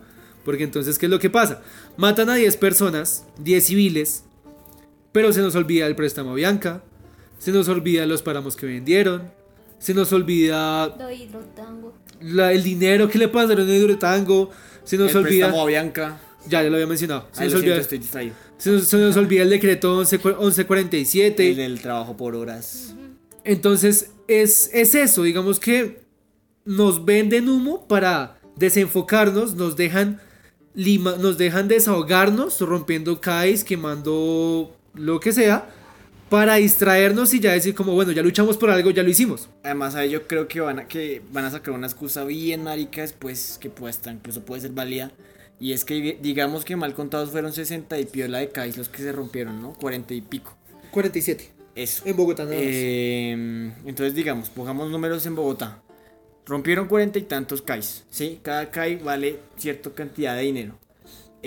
Porque 0.46 0.64
entonces, 0.64 0.98
¿qué 0.98 1.08
es 1.08 1.10
lo 1.10 1.20
que 1.20 1.30
pasa? 1.30 1.62
Matan 1.98 2.30
a 2.30 2.36
10 2.36 2.56
personas, 2.58 3.26
10 3.40 3.66
civiles, 3.66 4.24
pero 5.12 5.34
se 5.34 5.42
nos 5.42 5.56
olvida 5.56 5.86
el 5.88 5.96
préstamo 5.96 6.32
a 6.32 6.36
Bianca, 6.36 6.84
se 7.38 7.52
nos 7.52 7.68
olvida 7.68 8.06
los 8.06 8.22
páramos 8.22 8.56
que 8.56 8.66
vendieron, 8.66 9.32
se 9.78 9.94
nos 9.94 10.14
olvida 10.14 10.96
hidrotango. 11.14 11.94
La- 12.22 12.52
el 12.52 12.64
dinero 12.64 13.10
que 13.10 13.18
le 13.18 13.28
pasaron 13.28 13.70
en 13.70 13.76
Hidrotango, 13.76 14.50
se 14.84 14.98
nos 14.98 15.12
el 15.12 15.18
olvida... 15.18 15.50
a 15.50 15.66
Bianca. 15.66 16.20
Ya, 16.48 16.64
ya 16.64 16.70
lo 16.70 16.76
había 16.76 16.88
mencionado. 16.88 17.28
Se 17.34 17.42
Ay, 17.44 17.46
nos, 17.50 17.54
lo 17.56 17.60
siento, 17.60 17.76
olvida, 17.76 17.82
estoy 17.82 18.32
se 18.58 18.72
nos- 18.72 18.84
se 18.88 18.98
nos 18.98 19.18
olvida 19.18 19.44
el 19.44 19.50
decreto 19.50 19.98
11 19.98 20.18
1147. 20.20 21.50
El 21.50 21.56
del 21.58 21.82
trabajo 21.82 22.16
por 22.18 22.36
horas. 22.36 22.94
Entonces, 23.44 24.12
es, 24.28 24.70
es 24.74 24.96
eso, 24.96 25.24
digamos 25.24 25.60
que 25.60 26.02
nos 26.66 27.06
venden 27.06 27.48
humo 27.50 27.88
para 27.88 28.40
desenfocarnos, 28.56 29.56
nos 29.56 29.76
dejan, 29.78 30.20
lima, 30.74 31.16
nos 31.18 31.38
dejan 31.38 31.68
desahogarnos, 31.68 32.60
rompiendo 32.62 33.22
CAIs, 33.22 33.64
quemando 33.64 34.76
lo 34.94 35.20
que 35.20 35.32
sea, 35.32 35.70
para 36.30 36.56
distraernos 36.56 37.34
y 37.34 37.40
ya 37.40 37.54
decir 37.54 37.74
como, 37.74 37.94
bueno, 37.94 38.12
ya 38.12 38.22
luchamos 38.22 38.58
por 38.58 38.70
algo, 38.70 38.92
ya 38.92 39.04
lo 39.04 39.10
hicimos. 39.10 39.50
Además, 39.64 39.96
ahí 39.96 40.10
yo 40.10 40.28
creo 40.28 40.48
que 40.48 40.60
van 40.60 40.80
a, 40.80 40.88
que 40.88 41.22
van 41.32 41.46
a 41.46 41.52
sacar 41.52 41.74
una 41.74 41.88
excusa 41.88 42.24
bien 42.26 42.64
marica 42.64 43.02
después, 43.02 43.58
que 43.60 43.70
puesta 43.70 44.12
incluso 44.12 44.44
puede 44.44 44.62
ser 44.62 44.72
válida, 44.72 45.12
Y 45.60 45.74
es 45.74 45.86
que 45.86 46.18
digamos 46.22 46.66
que 46.66 46.76
mal 46.76 46.94
contados 46.94 47.32
fueron 47.32 47.54
60 47.54 48.00
y 48.00 48.06
piola 48.06 48.40
de 48.40 48.50
CAIs 48.50 48.78
los 48.78 48.90
que 48.90 49.00
se 49.00 49.12
rompieron, 49.12 49.62
¿no? 49.62 49.74
40 49.74 50.14
y 50.14 50.22
pico. 50.22 50.56
47. 50.92 51.52
Eso. 51.76 52.04
En 52.06 52.16
Bogotá 52.16 52.44
nada 52.44 52.56
más. 52.56 52.66
Eh, 52.66 53.72
entonces, 53.86 54.14
digamos, 54.16 54.50
pongamos 54.50 54.90
números 54.90 55.26
en 55.26 55.36
Bogotá. 55.36 55.82
Rompieron 56.46 56.88
cuarenta 56.88 57.20
y 57.20 57.24
tantos 57.24 57.62
CAIs, 57.62 58.06
¿sí? 58.10 58.40
Cada 58.42 58.72
CAI 58.72 58.98
vale 58.98 59.40
cierta 59.58 59.90
cantidad 59.92 60.36
de 60.36 60.44
dinero. 60.44 60.80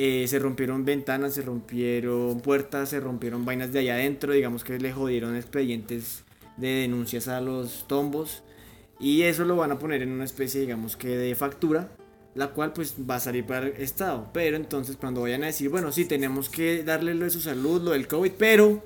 Eh, 0.02 0.26
se 0.28 0.38
rompieron 0.38 0.86
ventanas, 0.86 1.34
se 1.34 1.42
rompieron 1.42 2.40
puertas, 2.40 2.88
se 2.88 3.00
rompieron 3.00 3.44
vainas 3.44 3.70
de 3.70 3.80
allá 3.80 3.96
adentro. 3.96 4.32
Digamos 4.32 4.64
que 4.64 4.78
le 4.78 4.94
jodieron 4.94 5.36
expedientes 5.36 6.24
de 6.56 6.68
denuncias 6.68 7.28
a 7.28 7.42
los 7.42 7.86
tombos. 7.86 8.42
Y 8.98 9.24
eso 9.24 9.44
lo 9.44 9.56
van 9.56 9.72
a 9.72 9.78
poner 9.78 10.00
en 10.00 10.10
una 10.10 10.24
especie, 10.24 10.62
digamos 10.62 10.96
que 10.96 11.18
de 11.18 11.34
factura, 11.34 11.90
la 12.34 12.48
cual 12.48 12.72
pues 12.72 12.94
va 12.98 13.16
a 13.16 13.20
salir 13.20 13.44
para 13.44 13.66
el 13.66 13.76
Estado. 13.76 14.30
Pero 14.32 14.56
entonces 14.56 14.96
cuando 14.96 15.20
vayan 15.20 15.42
a 15.42 15.48
decir, 15.48 15.68
bueno, 15.68 15.92
sí, 15.92 16.06
tenemos 16.06 16.48
que 16.48 16.82
darle 16.82 17.14
lo 17.14 17.26
de 17.26 17.30
su 17.30 17.42
salud, 17.42 17.82
lo 17.82 17.90
del 17.90 18.08
COVID, 18.08 18.32
pero 18.38 18.82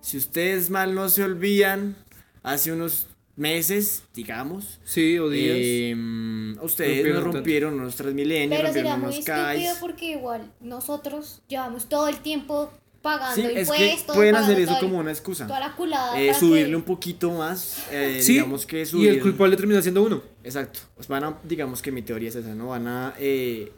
si 0.00 0.16
ustedes 0.16 0.70
mal 0.70 0.94
no 0.94 1.10
se 1.10 1.22
olvidan, 1.22 1.96
hace 2.42 2.72
unos 2.72 3.08
meses, 3.36 4.02
digamos, 4.14 4.80
sí, 4.84 5.18
o 5.18 5.28
días. 5.28 5.56
em, 5.58 6.56
ustedes 6.62 6.96
Rompieron 6.96 7.14
nos 7.14 7.22
tanto. 7.24 7.36
rompieron 7.38 7.74
unos 7.74 7.96
Transmilenios, 7.96 8.60
Pero 8.60 8.72
sería 8.72 8.94
rompieron 8.94 9.00
muy 9.00 9.22
unos 9.22 9.28
estúpido 9.58 9.74
porque 9.80 10.06
igual 10.12 10.52
nosotros 10.60 11.42
llevamos 11.48 11.88
todo 11.88 12.08
el 12.08 12.16
tiempo 12.18 12.72
pagando 13.02 13.34
Sí, 13.36 13.42
es 13.42 13.52
que 13.70 13.76
impuestos. 13.84 14.16
pueden 14.16 14.34
pagando 14.34 14.52
hacer 14.54 14.64
eso 14.64 14.78
como 14.80 14.98
una 14.98 15.10
excusa. 15.12 15.46
Toda 15.46 15.60
la 15.60 15.76
culada. 15.76 16.20
Eh, 16.20 16.34
subirle 16.34 16.70
que- 16.70 16.76
un 16.76 16.82
poquito 16.82 17.30
más, 17.30 17.84
eh, 17.92 18.18
Sí, 18.20 18.32
digamos 18.34 18.66
que 18.66 18.80
y 18.82 18.86
subir. 18.86 19.08
el 19.10 19.20
culpable 19.20 19.56
termina 19.56 19.80
siendo 19.82 20.02
uno. 20.02 20.22
Exacto. 20.42 20.80
Pues 20.96 21.06
van 21.06 21.22
a, 21.24 21.38
digamos 21.44 21.82
que 21.82 21.92
mi 21.92 22.02
teoría 22.02 22.30
es 22.30 22.34
esa, 22.36 22.54
¿no? 22.54 22.68
Van 22.68 22.86
a, 22.88 23.14
eh, 23.18 23.70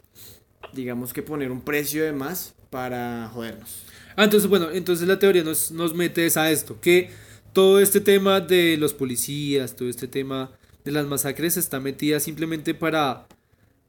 digamos 0.73 1.13
que 1.13 1.21
poner 1.21 1.51
un 1.51 1.61
precio 1.61 2.03
de 2.03 2.11
más 2.13 2.53
para 2.69 3.29
jodernos. 3.33 3.83
Ah, 4.15 4.23
entonces, 4.23 4.49
bueno, 4.49 4.71
entonces 4.71 5.07
la 5.07 5.19
teoría 5.19 5.43
nos, 5.43 5.71
nos 5.71 5.93
mete 5.93 6.25
es 6.25 6.35
a 6.37 6.49
esto, 6.51 6.79
que 6.81 7.09
todo 7.53 7.79
este 7.79 7.99
tema 8.01 8.39
de 8.41 8.77
los 8.77 8.93
policías, 8.93 9.75
todo 9.75 9.89
este 9.89 10.07
tema 10.07 10.51
de 10.85 10.91
las 10.91 11.05
masacres 11.05 11.57
está 11.57 11.79
metida 11.79 12.19
simplemente 12.19 12.73
para, 12.73 13.27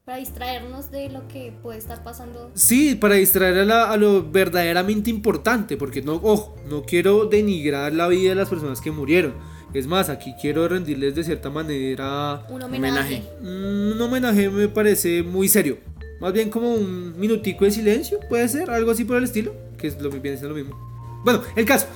Para 0.05 0.17
distraernos 0.17 0.91
de 0.91 1.09
lo 1.09 1.27
que 1.27 1.53
puede 1.61 1.77
estar 1.79 2.03
pasando. 2.03 2.51
sí, 2.53 2.95
para 2.95 3.15
distraer 3.15 3.59
a, 3.59 3.65
la- 3.65 3.91
a 3.91 3.97
lo 3.97 4.23
verdaderamente 4.29 5.09
importante, 5.09 5.77
porque 5.77 6.01
no, 6.01 6.15
ojo, 6.15 6.55
no 6.69 6.83
quiero 6.83 7.25
denigrar 7.25 7.93
la 7.93 8.07
vida 8.07 8.29
de 8.29 8.35
las 8.35 8.49
personas 8.49 8.81
que 8.81 8.91
murieron. 8.91 9.33
Es 9.73 9.87
más, 9.87 10.09
aquí 10.09 10.33
quiero 10.41 10.67
rendirles 10.67 11.15
de 11.15 11.23
cierta 11.23 11.49
manera 11.49 12.45
Un 12.49 12.61
Homenaje. 12.61 13.23
mm, 13.41 13.91
un 13.93 14.01
homenaje, 14.01 14.49
me 14.49 14.67
parece 14.67 15.23
muy 15.23 15.47
serio. 15.47 15.77
Más 16.19 16.33
bien 16.33 16.49
como 16.49 16.73
un 16.73 17.17
minutico 17.17 17.63
de 17.65 17.71
silencio, 17.71 18.19
puede 18.29 18.47
ser, 18.49 18.69
algo 18.69 18.91
así 18.91 19.05
por 19.05 19.15
el 19.17 19.23
estilo, 19.23 19.55
que 19.77 19.87
es 19.87 19.99
lo 20.01 20.09
viene 20.09 20.37
siendo 20.37 20.49
lo 20.49 20.55
mismo. 20.63 21.21
Bueno, 21.23 21.41
el 21.55 21.65
caso, 21.65 21.87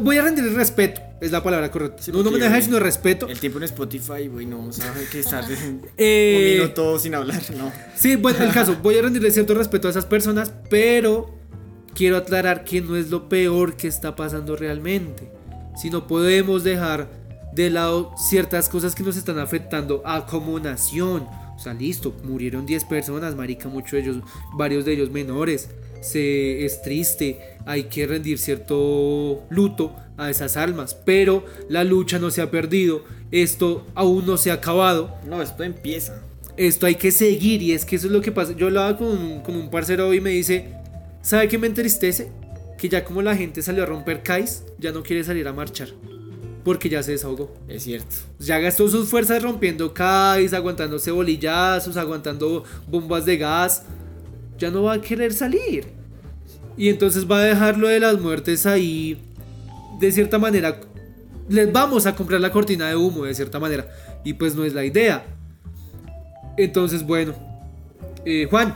voy 0.00 0.18
a 0.18 0.22
rendir 0.22 0.44
respeto, 0.54 1.00
es 1.20 1.30
la 1.30 1.42
palabra 1.42 1.70
correcta. 1.70 2.02
Sí, 2.02 2.10
no 2.12 2.20
homenaje, 2.20 2.48
güey, 2.50 2.62
sino 2.62 2.78
respeto. 2.78 3.28
El 3.28 3.38
tiempo 3.38 3.58
en 3.58 3.64
Spotify, 3.64 4.26
güey, 4.28 4.46
no 4.46 4.58
vamos 4.58 4.80
a 4.80 4.92
que 5.10 5.20
estar 5.20 5.46
de- 5.46 5.54
un 5.54 5.82
Eh, 5.96 6.56
minuto 6.60 6.98
sin 6.98 7.14
hablar, 7.14 7.42
no. 7.56 7.70
Sí, 7.96 8.16
bueno, 8.16 8.42
el 8.44 8.52
caso, 8.52 8.76
voy 8.82 8.98
a 8.98 9.02
rendirle 9.02 9.30
cierto 9.30 9.54
respeto 9.54 9.88
a 9.88 9.90
esas 9.90 10.06
personas, 10.06 10.52
pero 10.70 11.34
quiero 11.94 12.16
aclarar 12.16 12.64
que 12.64 12.80
no 12.80 12.96
es 12.96 13.10
lo 13.10 13.28
peor 13.28 13.76
que 13.76 13.88
está 13.88 14.16
pasando 14.16 14.56
realmente. 14.56 15.30
Si 15.80 15.90
no 15.90 16.06
podemos 16.06 16.64
dejar 16.64 17.08
de 17.52 17.70
lado 17.70 18.12
ciertas 18.16 18.68
cosas 18.68 18.94
que 18.94 19.02
nos 19.04 19.16
están 19.16 19.38
afectando 19.38 20.02
a 20.04 20.26
como 20.26 20.58
nación. 20.58 21.26
O 21.56 21.58
sea, 21.58 21.72
listo, 21.74 22.14
murieron 22.24 22.66
10 22.66 22.84
personas, 22.84 23.34
marica, 23.36 23.68
muchos 23.68 23.92
de 23.92 24.00
ellos, 24.00 24.16
varios 24.54 24.84
de 24.84 24.92
ellos 24.94 25.10
menores. 25.10 25.70
Se, 26.00 26.64
es 26.66 26.82
triste, 26.82 27.38
hay 27.64 27.84
que 27.84 28.06
rendir 28.06 28.38
cierto 28.38 29.42
luto 29.48 29.94
a 30.18 30.28
esas 30.30 30.56
almas, 30.56 30.94
pero 30.94 31.44
la 31.68 31.82
lucha 31.84 32.18
no 32.18 32.30
se 32.30 32.42
ha 32.42 32.50
perdido, 32.50 33.04
esto 33.30 33.86
aún 33.94 34.26
no 34.26 34.36
se 34.36 34.50
ha 34.50 34.54
acabado. 34.54 35.16
No, 35.26 35.40
esto 35.40 35.62
empieza. 35.64 36.22
Esto 36.56 36.86
hay 36.86 36.96
que 36.96 37.10
seguir 37.10 37.62
y 37.62 37.72
es 37.72 37.84
que 37.84 37.96
eso 37.96 38.06
es 38.08 38.12
lo 38.12 38.20
que 38.20 38.30
pasa. 38.32 38.52
Yo 38.52 38.66
hablaba 38.66 38.96
con, 38.96 39.08
un- 39.08 39.40
con 39.40 39.56
un 39.56 39.70
parcero 39.70 40.08
hoy 40.08 40.18
y 40.18 40.20
me 40.20 40.30
dice, 40.30 40.74
¿sabe 41.22 41.48
qué 41.48 41.58
me 41.58 41.66
entristece? 41.68 42.30
Que 42.78 42.88
ya 42.88 43.04
como 43.04 43.22
la 43.22 43.34
gente 43.34 43.62
salió 43.62 43.82
a 43.82 43.86
romper 43.86 44.22
CAIs, 44.22 44.64
ya 44.78 44.92
no 44.92 45.02
quiere 45.02 45.24
salir 45.24 45.48
a 45.48 45.52
marchar. 45.52 45.88
Porque 46.64 46.88
ya 46.88 47.02
se 47.02 47.12
desahogó. 47.12 47.52
Es 47.68 47.82
cierto. 47.82 48.16
Ya 48.38 48.58
gastó 48.58 48.88
sus 48.88 49.08
fuerzas 49.08 49.42
rompiendo 49.42 49.92
CAIs, 49.92 50.54
aguantándose 50.54 51.10
bolillazos, 51.10 51.96
aguantando 51.96 52.64
bombas 52.88 53.26
de 53.26 53.36
gas. 53.36 53.82
Ya 54.58 54.70
no 54.70 54.84
va 54.84 54.94
a 54.94 55.00
querer 55.00 55.34
salir. 55.34 55.84
Y 56.76 56.88
entonces 56.88 57.30
va 57.30 57.38
a 57.38 57.44
dejar 57.44 57.76
lo 57.76 57.88
de 57.88 58.00
las 58.00 58.18
muertes 58.18 58.64
ahí. 58.66 59.18
De 60.00 60.10
cierta 60.10 60.38
manera. 60.38 60.80
Les 61.48 61.70
vamos 61.70 62.06
a 62.06 62.14
comprar 62.16 62.40
la 62.40 62.50
cortina 62.50 62.88
de 62.88 62.96
humo, 62.96 63.24
de 63.24 63.34
cierta 63.34 63.60
manera. 63.60 63.86
Y 64.24 64.32
pues 64.32 64.54
no 64.54 64.64
es 64.64 64.72
la 64.72 64.84
idea. 64.84 65.26
Entonces, 66.56 67.04
bueno. 67.06 67.34
Eh, 68.24 68.46
Juan, 68.48 68.74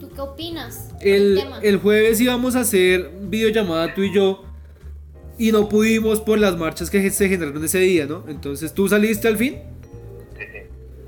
¿Tú 0.00 0.08
qué 0.08 0.20
opinas? 0.22 0.98
del 0.98 1.32
el, 1.32 1.38
tema? 1.38 1.58
el 1.62 1.76
jueves 1.76 2.18
íbamos 2.20 2.56
a 2.56 2.60
hacer 2.60 3.10
videollamada 3.22 3.94
tú 3.94 4.02
y 4.02 4.14
yo. 4.14 4.44
Y 5.40 5.52
no 5.52 5.70
pudimos 5.70 6.20
por 6.20 6.38
las 6.38 6.54
marchas 6.58 6.90
que 6.90 7.10
se 7.10 7.26
generaron 7.26 7.64
ese 7.64 7.78
día, 7.78 8.04
¿no? 8.04 8.24
Entonces, 8.28 8.74
¿tú 8.74 8.90
saliste 8.90 9.26
al 9.26 9.38
fin? 9.38 9.62
Sí, 10.36 10.44
sí. 10.52 10.58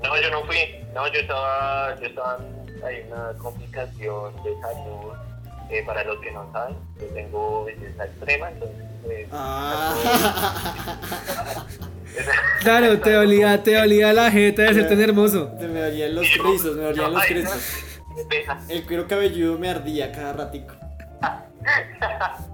No, 0.01 0.19
yo 0.19 0.31
no 0.31 0.43
fui. 0.45 0.57
No, 0.95 1.05
yo 1.13 1.19
estaba, 1.19 1.95
yo 2.01 2.07
estaba 2.07 2.39
hay 2.83 3.03
una 3.11 3.37
complicación 3.37 4.33
de 4.43 4.59
salud. 4.59 5.13
Eh, 5.69 5.83
para 5.85 6.03
los 6.03 6.19
que 6.19 6.31
no 6.31 6.51
saben, 6.51 6.75
yo 6.99 7.05
tengo 7.13 7.65
belleza 7.65 8.05
extrema, 8.05 8.49
entonces. 8.49 8.83
pues, 9.03 9.27
Ah. 9.31 9.93
Claro, 12.61 12.99
te 12.99 13.11
dolía, 13.13 13.61
te 13.61 13.75
dolía 13.75 14.13
la 14.13 14.31
jeta 14.31 14.63
de 14.63 14.73
ser 14.73 14.89
tan 14.89 14.99
hermoso. 14.99 15.51
Me 15.59 15.79
dolían 15.79 16.15
los 16.15 16.25
rizos, 16.43 16.75
me 16.75 16.83
dolían 16.85 17.13
los 17.13 17.23
pesa. 18.29 18.59
El 18.67 18.83
cuero 18.87 19.07
cabelludo 19.07 19.59
me 19.59 19.69
ardía 19.69 20.11
cada 20.11 20.33
ratico. 20.33 20.73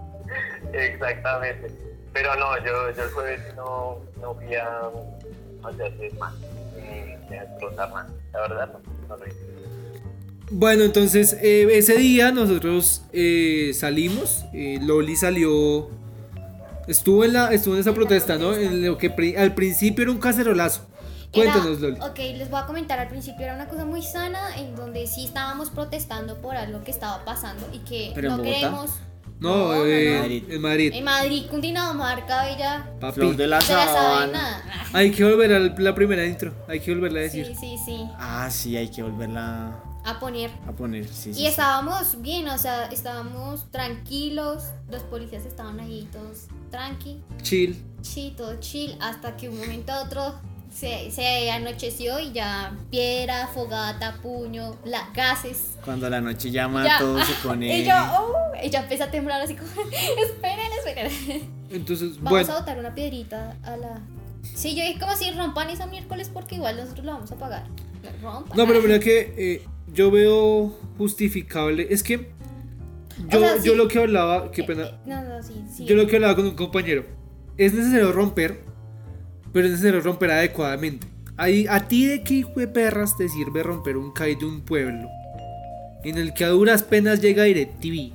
Exactamente. 0.74 1.72
Pero 2.14 2.36
no, 2.36 2.58
yo, 2.66 2.92
yo 2.96 3.04
el 3.04 3.10
jueves 3.12 3.42
no, 3.56 4.00
no 4.22 4.34
fui 4.36 4.56
a, 4.56 4.68
a 4.68 5.68
hacer 5.70 6.14
más, 6.18 6.34
ni 7.30 7.38
a 7.38 7.44
explotar 7.44 7.92
más. 7.92 8.08
La 8.34 8.42
verdad, 8.42 8.70
no, 8.74 8.80
no 9.08 9.18
lo 9.18 9.28
hice. 9.28 9.38
Bueno, 10.52 10.84
entonces 10.84 11.34
eh, 11.42 11.68
ese 11.78 11.96
día 11.98 12.32
nosotros 12.32 13.04
eh, 13.14 13.72
salimos. 13.76 14.46
eh, 14.54 14.80
Loli 14.82 15.16
salió. 15.16 15.90
Estuvo 16.88 17.24
en, 17.24 17.34
la, 17.34 17.54
estuvo 17.54 17.76
en 17.76 17.82
esa 17.82 17.94
protesta, 17.94 18.38
¿no? 18.38 18.56
En 18.56 18.84
lo 18.84 18.98
que 18.98 19.12
pri- 19.12 19.36
al 19.36 19.54
principio 19.54 20.02
era 20.04 20.12
un 20.12 20.18
cacerolazo. 20.18 20.88
Era- 21.32 21.52
Cuéntanos, 21.54 21.80
Loli. 21.82 22.00
Ok, 22.02 22.18
les 22.18 22.50
voy 22.50 22.60
a 22.60 22.66
comentar 22.66 22.98
al 22.98 23.10
principio 23.10 23.46
era 23.46 23.54
una 23.54 23.68
cosa 23.68 23.86
muy 23.86 24.02
sana 24.02 24.58
en 24.58 24.76
donde 24.76 25.06
sí 25.06 25.26
estábamos 25.26 25.70
protestando 25.70 26.42
por 26.42 26.56
algo 26.56 26.84
que 26.84 26.90
estaba 26.90 27.24
pasando 27.24 27.68
y 27.72 27.78
que 27.80 28.12
¿Pero 28.16 28.30
en 28.32 28.38
no 28.38 28.42
Bogotá? 28.42 28.58
queremos. 28.60 29.00
No, 29.40 29.74
no, 29.74 29.86
eh, 29.86 30.12
no. 30.16 30.20
Madrid. 30.22 30.44
en 30.50 30.62
Madrid. 30.62 30.92
En 30.94 31.04
Madrid, 31.06 31.46
Cundinamarca, 31.50 32.44
Bella. 32.44 32.92
Papi. 33.00 33.16
Flor 33.16 33.36
de 33.38 33.48
la 33.48 33.60
De 33.60 33.74
la 33.74 33.86
sabana. 33.86 34.64
Hay 34.94 35.12
que 35.12 35.24
volver 35.24 35.54
a 35.54 35.60
la 35.60 35.96
primera 35.96 36.26
intro. 36.26 36.54
Hay 36.68 36.80
que 36.80 36.94
volverla 36.94 37.20
a 37.20 37.24
decir. 37.24 37.46
Sí, 37.48 37.56
sí, 37.60 37.76
sí. 37.86 38.06
Ah, 38.18 38.50
sí, 38.52 38.76
hay 38.76 38.90
que 38.90 39.02
volverla 39.04 39.80
A 40.04 40.20
poner. 40.20 40.52
a 40.68 40.72
poner. 40.72 41.08
Sí, 41.08 41.14
sí, 41.14 41.30
Y 41.32 41.34
sí. 41.36 41.46
estábamos 41.48 42.22
bien, 42.22 42.48
o 42.50 42.58
sea, 42.58 42.86
estábamos 42.88 43.70
tranquilos. 43.72 44.64
Los 44.90 45.04
policías 45.04 45.46
estaban 45.46 45.80
ahí 45.80 46.08
todos 46.12 46.48
tranqui, 46.72 47.22
Chill. 47.42 47.82
sí, 48.02 48.34
todo 48.38 48.60
chill. 48.60 48.96
Hasta 49.02 49.38
que 49.38 49.50
un 49.50 49.58
momento 49.60 49.92
a 49.92 50.04
otro 50.04 50.36
se, 50.74 51.12
se 51.12 51.52
anocheció 51.52 52.20
y 52.20 52.32
ya 52.32 52.76
piedra, 52.92 53.48
fogata, 53.48 54.18
puño, 54.22 54.76
la, 54.86 55.10
gases. 55.14 55.78
Cuando 55.84 56.10
la 56.10 56.22
noche 56.22 56.52
llama, 56.52 56.84
Ya, 56.86 57.00
todo 57.00 57.24
se 57.24 57.34
pone. 57.44 57.84
Yo, 57.86 57.94
oh, 57.96 58.34
ya 58.70 58.82
empecé 58.82 59.04
a 59.04 59.12
temblar 59.12 59.42
así 59.42 59.56
como, 59.56 59.70
esperen, 60.24 60.72
esperen. 60.78 61.50
Entonces, 61.70 62.16
Vamos 62.22 62.30
bueno. 62.32 62.54
a 62.54 62.60
botar 62.60 62.80
una 62.80 62.94
piedrita 62.96 63.56
a 63.64 63.78
la... 63.78 64.02
Sí, 64.56 64.74
yo 64.76 64.84
dije 64.84 65.00
como 65.00 65.16
si 65.16 65.30
rompan 65.32 65.70
esa 65.70 65.86
miércoles 65.86 66.30
porque 66.34 66.56
igual 66.56 66.78
nosotros 66.78 67.06
lo 67.06 67.12
vamos 67.14 67.32
a 67.32 67.36
pagar. 67.36 67.66
Rompan. 68.22 68.58
No, 68.58 68.66
pero 68.66 68.82
mira 68.82 69.00
que 69.00 69.34
eh, 69.38 69.66
yo 69.94 70.10
veo 70.12 70.74
justificable. 70.98 71.88
Es 71.90 72.04
que 72.04 72.30
yo, 73.30 73.38
O 73.38 73.42
sea, 73.42 73.58
sí. 73.58 73.68
yo 73.68 73.76
lo 73.76 73.88
que 73.88 74.00
hablaba, 74.00 74.50
qué 74.52 74.62
Eh, 74.62 74.66
pena. 74.66 74.84
eh, 74.86 74.94
no, 75.06 75.22
no, 75.24 75.44
sí, 75.44 75.54
sí. 75.76 75.86
Yo 75.86 75.96
lo 75.96 76.08
que 76.08 76.16
hablaba 76.16 76.36
con 76.36 76.46
un 76.46 76.56
compañero. 76.56 77.06
Es 77.58 77.74
necesario 77.74 78.12
romper, 78.14 78.62
pero 79.54 79.66
es 79.68 79.72
necesario 79.74 80.02
romper 80.02 80.32
adecuadamente. 80.32 81.08
Ahí, 81.38 81.66
¿A 81.70 81.88
ti 81.88 82.06
de 82.06 82.22
qué 82.24 82.34
hijo 82.36 82.52
de 82.58 82.68
perras 82.68 83.16
te 83.18 83.30
sirve 83.30 83.64
romper 83.64 83.96
un 83.98 84.12
CAI 84.12 84.36
de 84.36 84.46
un 84.46 84.62
pueblo? 84.62 85.08
En 86.04 86.18
el 86.18 86.34
que 86.34 86.44
a 86.46 86.50
duras 86.50 86.84
penas 86.84 87.22
llega 87.22 87.44
DirecTV. 87.44 88.14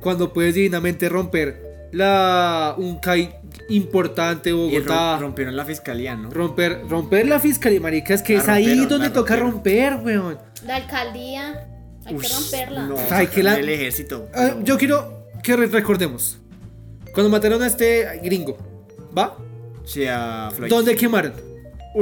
Cuando 0.00 0.32
puedes 0.32 0.54
divinamente 0.54 1.08
romper 1.08 1.88
la, 1.92 2.74
un 2.78 2.98
CAI 2.98 3.34
importante, 3.68 4.50
Y 4.50 4.52
Bogotá. 4.52 5.16
rom- 5.16 5.20
rompieron 5.20 5.56
la 5.56 5.64
fiscalía, 5.64 6.14
¿no? 6.16 6.30
Romper, 6.30 6.82
romper 6.88 7.26
la 7.26 7.38
fiscalía, 7.40 7.80
marica, 7.80 8.14
es 8.14 8.22
que 8.22 8.34
La 8.36 8.40
es 8.42 8.48
ahí 8.48 8.86
donde 8.86 9.10
toca 9.10 9.36
romper, 9.36 9.96
weón. 9.96 10.38
La 10.64 10.76
alcaldía, 10.76 11.68
hay 12.06 12.16
que 12.16 12.28
romperla. 12.28 12.86
No, 12.86 12.96
Ay, 13.10 13.26
que 13.26 13.42
la- 13.42 13.58
el 13.58 13.68
ejército. 13.68 14.28
Ah, 14.34 14.52
no. 14.56 14.64
yo 14.64 14.78
quiero 14.78 15.26
que 15.42 15.56
re- 15.56 15.66
recordemos. 15.66 16.38
Cuando 17.12 17.28
mataron 17.30 17.62
a 17.62 17.66
este 17.66 18.20
gringo, 18.22 18.56
¿va? 19.16 19.36
Sí, 19.92 20.04
a 20.06 20.50
Floyd. 20.54 20.68
¿Dónde 20.70 20.94
quemaron? 20.96 21.32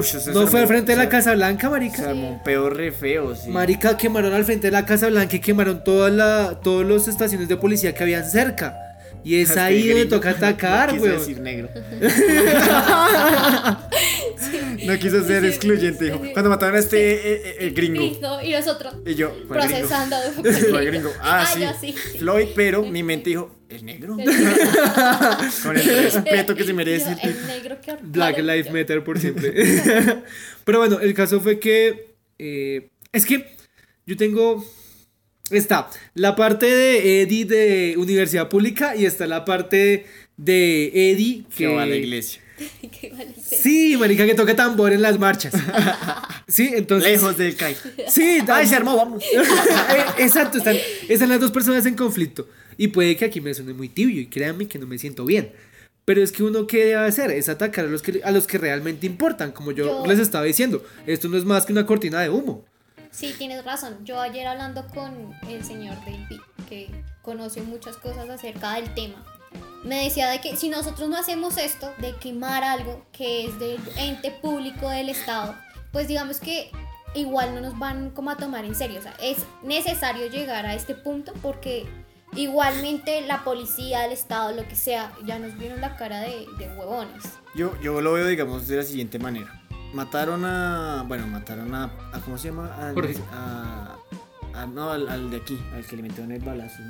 Se 0.02 0.32
No 0.32 0.46
fue 0.46 0.60
armó- 0.60 0.62
al 0.62 0.66
frente 0.68 0.92
de 0.92 0.96
la 0.98 1.04
se- 1.04 1.08
Casa 1.08 1.34
Blanca, 1.34 1.68
Se 1.68 1.70
marica. 1.70 2.10
armó 2.10 2.32
un 2.32 2.42
peor 2.42 2.76
re 2.76 2.92
feo, 2.92 3.34
sí. 3.34 3.48
Marica, 3.48 3.96
quemaron 3.96 4.34
al 4.34 4.44
frente 4.44 4.66
de 4.66 4.72
la 4.72 4.84
Casa 4.84 5.08
Blanca 5.08 5.36
y 5.36 5.40
quemaron 5.40 5.82
todas 5.82 6.12
la, 6.12 6.60
todas 6.62 6.86
las 6.86 7.08
estaciones 7.08 7.48
de 7.48 7.56
policía 7.56 7.94
que 7.94 8.02
habían 8.02 8.28
cerca. 8.30 8.76
Y 9.24 9.40
es 9.40 9.56
ahí 9.56 9.88
donde 9.88 10.04
toca 10.06 10.30
no 10.32 10.36
atacar, 10.36 10.90
quiso 10.92 11.04
weón. 11.04 11.18
decir 11.18 11.40
negro. 11.40 11.70
no 14.84 14.98
quiso 14.98 15.24
ser 15.24 15.42
Sí, 15.42 15.48
excluyente, 15.48 16.04
dijo. 16.04 16.20
sí. 16.22 16.30
Cuando 16.32 16.50
mataron 16.50 16.76
a 16.76 16.78
este 16.80 17.12
eh, 17.14 17.42
eh, 17.44 17.56
el 17.60 17.74
gringo. 17.74 18.02
Y, 18.02 18.18
no, 18.20 18.42
nosotros 18.42 18.94
Y 19.06 19.14
yo, 19.14 19.30
¿cuál 19.48 19.60
gringo? 19.68 19.78
procesando. 19.88 20.16
¿Cuál 20.70 20.84
gringo? 20.86 21.10
Ah, 21.22 21.46
sí. 21.52 21.60
ya 21.60 21.74
sí. 21.74 21.92
Floyd, 22.18 22.48
pero 22.54 22.82
mi 22.82 23.02
mente 23.02 23.30
dijo, 23.30 23.54
¿el 23.68 23.84
negro? 23.84 24.16
Con 25.62 25.76
el 25.76 26.02
respeto 26.02 26.54
que 26.54 26.64
se 26.64 26.72
merece. 26.72 27.16
Yo, 27.22 27.30
El 27.30 27.46
negro 27.46 27.80
que 27.80 27.94
Black. 28.02 28.38
Lives 28.38 28.72
Matter 28.72 29.04
por 29.04 29.18
siempre. 29.18 29.52
Pero 30.64 30.78
bueno, 30.78 31.00
el 31.00 31.14
caso 31.14 31.40
fue 31.40 31.58
que. 31.58 32.14
eh, 32.38 32.88
es 33.12 33.26
que 33.26 33.46
yo 34.06 34.16
tengo. 34.16 34.64
Está 35.50 35.88
la 36.14 36.36
parte 36.36 36.66
de 36.66 37.22
Eddie 37.22 37.46
de 37.46 37.94
Universidad 37.96 38.48
Pública 38.50 38.94
y 38.94 39.06
está 39.06 39.26
la 39.26 39.44
parte 39.44 40.06
de 40.36 41.10
Eddie 41.12 41.44
que. 41.48 41.54
Que 41.56 41.66
va 41.68 41.82
a 41.82 41.86
la 41.86 41.96
iglesia. 41.96 42.42
Sí, 43.40 43.96
marica, 43.96 44.26
que 44.26 44.34
toca 44.34 44.56
tambor 44.56 44.92
en 44.92 45.00
las 45.00 45.18
marchas. 45.18 45.54
Sí, 46.48 46.70
entonces. 46.74 47.12
Lejos 47.12 47.38
del 47.38 47.54
CAI. 47.54 47.76
Sí, 48.08 48.40
Ay, 48.48 48.66
se 48.66 48.74
armó, 48.74 48.96
vamos. 48.96 49.22
Eh, 49.22 50.04
Exacto, 50.18 50.58
están, 50.58 50.76
están 51.08 51.28
las 51.28 51.40
dos 51.40 51.52
personas 51.52 51.86
en 51.86 51.94
conflicto. 51.94 52.48
Y 52.78 52.88
puede 52.88 53.14
que 53.16 53.26
aquí 53.26 53.42
me 53.42 53.52
suene 53.52 53.74
muy 53.74 53.90
tibio 53.90 54.20
y 54.22 54.26
créanme 54.28 54.66
que 54.66 54.78
no 54.78 54.86
me 54.86 54.96
siento 54.98 55.26
bien. 55.26 55.52
Pero 56.06 56.22
es 56.22 56.32
que 56.32 56.42
uno 56.42 56.66
que 56.66 56.78
debe 56.86 56.94
hacer 57.06 57.30
es 57.32 57.50
atacar 57.50 57.84
a 57.84 57.88
los 57.88 58.00
que, 58.00 58.22
a 58.24 58.30
los 58.30 58.46
que 58.46 58.56
realmente 58.56 59.04
importan, 59.04 59.52
como 59.52 59.72
yo, 59.72 59.84
Yo- 60.02 60.06
les 60.06 60.18
estaba 60.18 60.44
diciendo. 60.44 60.82
Esto 61.06 61.28
no 61.28 61.36
es 61.36 61.44
más 61.44 61.66
que 61.66 61.72
una 61.72 61.84
cortina 61.84 62.20
de 62.22 62.30
humo. 62.30 62.64
Sí, 63.10 63.34
tienes 63.36 63.62
razón. 63.64 63.98
Yo 64.04 64.18
ayer 64.20 64.46
hablando 64.46 64.86
con 64.94 65.34
el 65.50 65.62
señor 65.64 65.96
David, 66.06 66.40
que 66.68 66.88
conoce 67.20 67.60
muchas 67.60 67.96
cosas 67.98 68.28
acerca 68.30 68.74
del 68.74 68.94
tema, 68.94 69.22
me 69.84 70.04
decía 70.04 70.28
de 70.30 70.40
que 70.40 70.56
si 70.56 70.68
nosotros 70.68 71.08
no 71.08 71.16
hacemos 71.16 71.56
esto, 71.58 71.92
de 71.98 72.14
quemar 72.16 72.64
algo 72.64 73.04
que 73.12 73.46
es 73.46 73.58
del 73.58 73.78
ente 73.98 74.30
público 74.30 74.88
del 74.90 75.08
Estado, 75.08 75.54
pues 75.92 76.06
digamos 76.08 76.38
que 76.38 76.70
igual 77.14 77.54
no 77.54 77.60
nos 77.60 77.78
van 77.78 78.10
como 78.10 78.30
a 78.30 78.36
tomar 78.36 78.64
en 78.64 78.74
serio. 78.74 78.98
O 78.98 79.02
sea, 79.02 79.14
es 79.20 79.38
necesario 79.62 80.26
llegar 80.30 80.64
a 80.66 80.74
este 80.74 80.94
punto 80.94 81.32
porque 81.42 81.86
igualmente 82.42 83.20
la 83.26 83.44
policía, 83.44 84.04
el 84.06 84.12
Estado, 84.12 84.52
lo 84.54 84.66
que 84.68 84.76
sea, 84.76 85.12
ya 85.24 85.38
nos 85.38 85.56
vieron 85.58 85.80
la 85.80 85.96
cara 85.96 86.20
de, 86.20 86.46
de 86.58 86.68
huevones. 86.76 87.24
Yo, 87.54 87.78
yo 87.80 88.00
lo 88.00 88.12
veo, 88.12 88.26
digamos, 88.26 88.66
de 88.68 88.76
la 88.76 88.82
siguiente 88.82 89.18
manera. 89.18 89.62
Mataron 89.92 90.44
a. 90.44 91.04
Bueno, 91.06 91.26
mataron 91.26 91.74
a. 91.74 91.84
a- 92.12 92.20
¿Cómo 92.24 92.36
se 92.38 92.48
llama? 92.48 92.74
Al- 92.78 92.94
Jorge. 92.94 93.16
A, 93.32 93.96
a- 94.54 94.66
no, 94.66 94.90
al, 94.90 95.08
al 95.08 95.30
de 95.30 95.38
aquí, 95.38 95.58
al 95.74 95.84
que 95.86 95.96
le 95.96 96.02
metieron 96.02 96.30
el 96.32 96.40
balazo. 96.42 96.82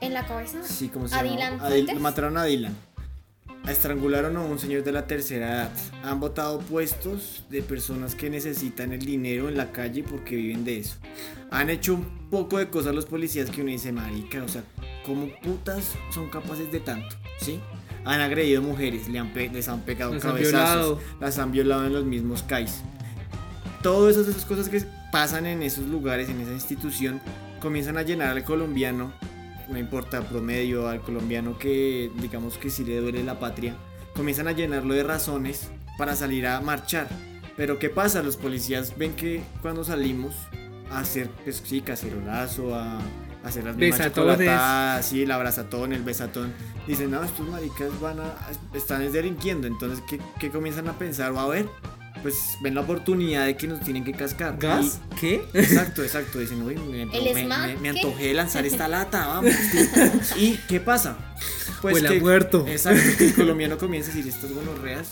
En 0.00 0.12
la 0.14 0.26
cabeza. 0.26 0.58
Sí, 0.62 0.88
¿cómo 0.88 1.08
se 1.08 1.14
¿A 1.14 1.22
llama? 1.22 1.68
Dylan 1.68 2.02
mataron 2.02 2.36
a 2.36 2.44
Dylan. 2.44 2.76
Estrangularon 3.68 4.36
a 4.36 4.40
un 4.40 4.58
señor 4.58 4.82
de 4.82 4.90
la 4.92 5.06
tercera 5.06 5.46
edad. 5.52 5.72
Han 6.02 6.18
votado 6.18 6.58
puestos 6.58 7.44
de 7.48 7.62
personas 7.62 8.14
que 8.14 8.28
necesitan 8.28 8.92
el 8.92 9.00
dinero 9.00 9.48
en 9.48 9.56
la 9.56 9.70
calle 9.70 10.02
porque 10.02 10.34
viven 10.34 10.64
de 10.64 10.78
eso. 10.78 10.96
Han 11.50 11.70
hecho 11.70 11.94
un 11.94 12.04
poco 12.30 12.58
de 12.58 12.68
cosas 12.68 12.94
los 12.94 13.06
policías 13.06 13.50
que 13.50 13.62
uno 13.62 13.70
dice, 13.70 13.92
marica, 13.92 14.42
o 14.42 14.48
sea, 14.48 14.64
¿cómo 15.06 15.28
putas 15.42 15.92
son 16.12 16.28
capaces 16.28 16.72
de 16.72 16.80
tanto? 16.80 17.14
¿Sí? 17.38 17.60
Han 18.04 18.20
agredido 18.20 18.62
mujeres, 18.62 19.08
le 19.08 19.20
han 19.20 19.32
les 19.34 19.68
han 19.68 19.82
pegado 19.82 20.12
Las 20.14 20.24
han 20.24 20.32
cabezazos, 20.32 20.98
violado. 20.98 21.00
las 21.20 21.38
han 21.38 21.52
violado 21.52 21.86
en 21.86 21.92
los 21.92 22.04
mismos 22.04 22.42
CAIs. 22.42 22.82
Todas 23.80 24.16
esas, 24.16 24.28
esas 24.28 24.44
cosas 24.44 24.68
que 24.68 24.82
pasan 25.12 25.46
en 25.46 25.62
esos 25.62 25.86
lugares, 25.86 26.28
en 26.28 26.40
esa 26.40 26.52
institución, 26.52 27.20
comienzan 27.60 27.96
a 27.96 28.02
llenar 28.02 28.30
al 28.36 28.42
colombiano, 28.44 29.12
no 29.72 29.78
importa 29.78 30.20
promedio, 30.22 30.88
al 30.88 31.00
colombiano 31.00 31.58
que 31.58 32.10
digamos 32.16 32.58
que 32.58 32.70
si 32.70 32.84
le 32.84 33.00
duele 33.00 33.24
la 33.24 33.40
patria, 33.40 33.76
comienzan 34.14 34.48
a 34.48 34.52
llenarlo 34.52 34.94
de 34.94 35.02
razones 35.02 35.70
para 35.98 36.14
salir 36.14 36.46
a 36.46 36.60
marchar. 36.60 37.08
Pero 37.56 37.78
¿qué 37.78 37.90
pasa? 37.90 38.22
Los 38.22 38.36
policías 38.36 38.96
ven 38.96 39.14
que 39.14 39.42
cuando 39.60 39.84
salimos 39.84 40.34
a 40.90 41.00
hacer, 41.00 41.28
pues 41.44 41.62
sí, 41.64 41.80
cacerolazo, 41.80 42.74
a, 42.74 42.98
a 42.98 43.00
hacer 43.44 43.64
las 43.64 43.76
mismas 43.76 45.04
sí, 45.04 45.22
el 45.22 45.30
abrazatón, 45.30 45.92
el 45.92 46.02
besatón, 46.02 46.52
dicen, 46.86 47.10
no, 47.10 47.22
estos 47.22 47.46
maricas 47.48 47.98
van 48.00 48.20
a, 48.20 48.34
están 48.74 49.10
delinquiendo, 49.10 49.66
entonces, 49.66 50.02
¿qué, 50.08 50.20
qué 50.38 50.50
comienzan 50.50 50.88
a 50.88 50.98
pensar? 50.98 51.32
O 51.32 51.40
a 51.40 51.48
ver, 51.48 51.68
pues 52.22 52.56
ven 52.62 52.74
la 52.74 52.82
oportunidad 52.82 53.46
de 53.46 53.56
que 53.56 53.66
nos 53.66 53.80
tienen 53.80 54.04
que 54.04 54.12
cascar. 54.12 54.56
¿Gas? 54.58 55.00
¿Qué? 55.20 55.44
Y- 55.52 55.58
exacto, 55.58 56.02
exacto, 56.02 56.38
dicen, 56.38 56.62
uy, 56.62 56.76
me, 56.76 57.02
¿El 57.02 57.34
me- 57.34 57.44
me- 57.46 57.76
me 57.76 57.88
antojé 57.88 58.28
de 58.28 58.34
lanzar 58.34 58.64
esta 58.66 58.88
lata, 58.88 59.26
vamos. 59.26 59.52
¿Y 60.36 60.56
qué 60.68 60.80
pasa? 60.80 61.16
Pues 61.80 61.94
Huele 61.96 62.16
a 62.16 62.20
muerto. 62.20 62.64
Exacto, 62.68 63.02
que 63.18 63.26
el 63.26 63.34
colombiano 63.36 63.76
comienza 63.78 64.12
a 64.12 64.14
decir 64.14 64.32
estas 64.32 64.52
gonorreas 64.52 65.08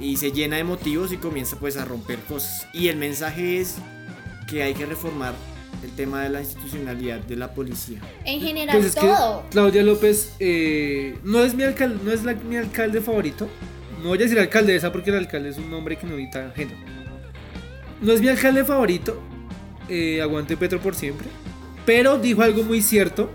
y 0.00 0.16
se 0.18 0.32
llena 0.32 0.56
de 0.56 0.64
motivos 0.64 1.12
y 1.12 1.16
comienza 1.16 1.56
pues 1.58 1.76
a 1.78 1.84
romper 1.84 2.18
cosas. 2.20 2.66
Y 2.74 2.88
el 2.88 2.96
mensaje 2.96 3.60
es 3.60 3.76
que 4.46 4.62
hay 4.62 4.74
que 4.74 4.84
reformar 4.84 5.34
el 5.82 5.90
tema 5.92 6.22
de 6.22 6.28
la 6.30 6.40
institucionalidad 6.40 7.20
de 7.20 7.36
la 7.36 7.54
policía. 7.54 8.00
En 8.24 8.40
general, 8.40 8.76
Pues 8.76 8.88
es 8.88 8.94
que 8.94 9.00
todo. 9.06 9.44
Claudia 9.50 9.82
López 9.82 10.30
eh, 10.40 11.18
no 11.24 11.42
es 11.42 11.54
mi 11.54 11.62
alcalde, 11.62 11.98
no 12.04 12.12
es 12.12 12.22
la- 12.24 12.34
mi 12.34 12.56
alcalde 12.56 13.00
favorito. 13.00 13.48
No 14.04 14.10
voy 14.10 14.18
a 14.18 14.20
decir 14.20 14.38
alcaldesa 14.38 14.92
porque 14.92 15.08
el 15.10 15.16
alcalde 15.16 15.48
es 15.48 15.56
un 15.58 15.70
nombre 15.70 15.96
que 15.96 16.06
no 16.06 16.12
evita 16.12 16.52
género. 16.54 16.76
No 18.02 18.12
es 18.12 18.20
mi 18.20 18.28
alcalde 18.28 18.64
favorito. 18.64 19.20
eh, 19.88 20.20
aguante 20.22 20.56
Petro 20.56 20.78
por 20.80 20.94
siempre. 20.94 21.26
Pero 21.84 22.18
dijo 22.18 22.42
algo 22.42 22.62
muy 22.62 22.80
cierto. 22.82 23.30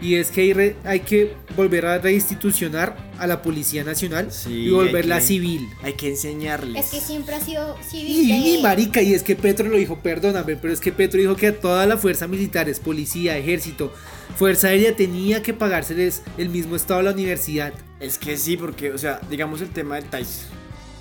Y 0.00 0.16
es 0.16 0.30
que 0.30 0.40
hay, 0.42 0.52
re- 0.52 0.76
hay 0.84 1.00
que 1.00 1.32
volver 1.56 1.86
a 1.86 1.98
reinstitucionar 1.98 2.96
a 3.18 3.26
la 3.26 3.42
Policía 3.42 3.84
Nacional 3.84 4.30
Sí, 4.32 4.66
y 4.66 4.70
volverla 4.70 5.16
hay 5.16 5.20
que- 5.20 5.26
civil. 5.26 5.68
Hay 5.82 5.92
que 5.94 6.08
enseñarles. 6.10 6.84
Es 6.84 6.90
que 6.90 7.00
siempre 7.00 7.34
ha 7.36 7.40
sido 7.40 7.76
civil. 7.82 8.06
Y, 8.30 8.56
y, 8.58 8.62
marica, 8.62 9.00
y 9.02 9.14
es 9.14 9.22
que 9.22 9.34
Petro 9.36 9.68
lo 9.68 9.76
dijo, 9.78 9.98
perdóname, 10.00 10.56
pero 10.56 10.72
es 10.74 10.80
que 10.80 10.92
Petro 10.92 11.20
dijo 11.20 11.36
que 11.36 11.46
a 11.48 11.58
toda 11.60 11.86
la 11.86 11.96
fuerza 11.96 12.26
militares, 12.28 12.80
policía, 12.80 13.38
ejército, 13.38 13.92
fuerza 14.36 14.68
aérea 14.68 14.96
tenía 14.96 15.42
que 15.42 15.54
pagárseles 15.54 16.22
el 16.38 16.48
mismo 16.48 16.76
estado 16.76 17.00
a 17.00 17.02
la 17.04 17.12
universidad. 17.12 17.72
Es 18.00 18.18
que 18.18 18.36
sí, 18.36 18.56
porque, 18.56 18.92
o 18.92 18.98
sea, 18.98 19.20
digamos 19.30 19.60
el 19.60 19.70
tema 19.70 19.96
del 19.96 20.04
Tais. 20.04 20.46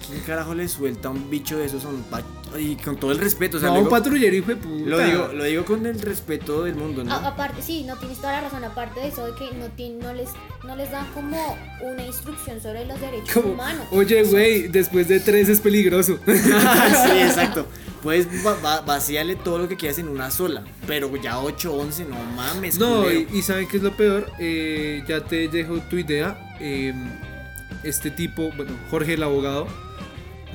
¿Quién 0.07 0.19
carajo 0.21 0.53
le 0.53 0.67
suelta 0.67 1.09
un 1.09 1.29
bicho 1.29 1.57
de 1.57 1.65
esos 1.65 1.85
a 1.85 1.87
un 1.89 2.03
Y 2.59 2.75
con 2.75 2.97
todo 2.97 3.11
el 3.11 3.19
respeto, 3.19 3.57
o 3.57 3.59
sea, 3.59 3.69
no, 3.69 3.75
un 3.75 3.79
digo, 3.81 3.89
patrullero, 3.89 4.35
hijo 4.35 4.47
de 4.47 4.55
puta. 4.57 4.85
lo 4.89 4.99
digo, 4.99 5.27
lo 5.33 5.43
digo 5.45 5.65
con 5.65 5.85
el 5.85 5.99
respeto 6.01 6.63
del 6.63 6.75
mundo, 6.75 7.03
¿no? 7.03 7.11
A- 7.13 7.27
aparte, 7.29 7.61
sí, 7.61 7.83
no 7.83 7.95
tienes 7.97 8.17
toda 8.17 8.33
la 8.33 8.41
razón. 8.41 8.63
Aparte 8.63 8.99
de 8.99 9.07
eso, 9.07 9.25
de 9.25 9.33
que 9.35 9.45
no, 9.55 9.67
no, 10.07 10.13
les, 10.13 10.29
no 10.65 10.75
les 10.75 10.91
dan 10.91 11.07
como 11.13 11.57
una 11.81 12.05
instrucción 12.05 12.61
sobre 12.61 12.85
los 12.85 12.99
derechos 12.99 13.29
Como, 13.33 13.53
humanos. 13.53 13.85
Oye, 13.91 14.23
güey, 14.23 14.67
después 14.67 15.07
de 15.07 15.19
tres 15.19 15.49
es 15.49 15.59
peligroso. 15.61 16.19
sí, 16.25 16.31
exacto. 17.21 17.65
Puedes 18.03 18.27
va- 18.45 18.59
va- 18.59 18.81
vaciarle 18.81 19.37
todo 19.37 19.57
lo 19.59 19.67
que 19.69 19.77
quieras 19.77 19.97
en 19.99 20.09
una 20.09 20.29
sola. 20.29 20.63
Pero 20.85 21.15
ya 21.15 21.39
8, 21.39 21.73
11, 21.73 22.05
no 22.05 22.17
mames. 22.35 22.77
No, 22.77 23.09
y, 23.09 23.27
y 23.33 23.41
¿saben 23.41 23.67
qué 23.69 23.77
es 23.77 23.83
lo 23.83 23.95
peor? 23.95 24.29
Eh, 24.39 25.01
ya 25.07 25.21
te 25.23 25.47
dejo 25.47 25.79
tu 25.89 25.97
idea. 25.97 26.37
eh, 26.59 26.93
este 27.83 28.11
tipo, 28.11 28.49
bueno, 28.55 28.71
Jorge 28.89 29.15
el 29.15 29.23
abogado, 29.23 29.67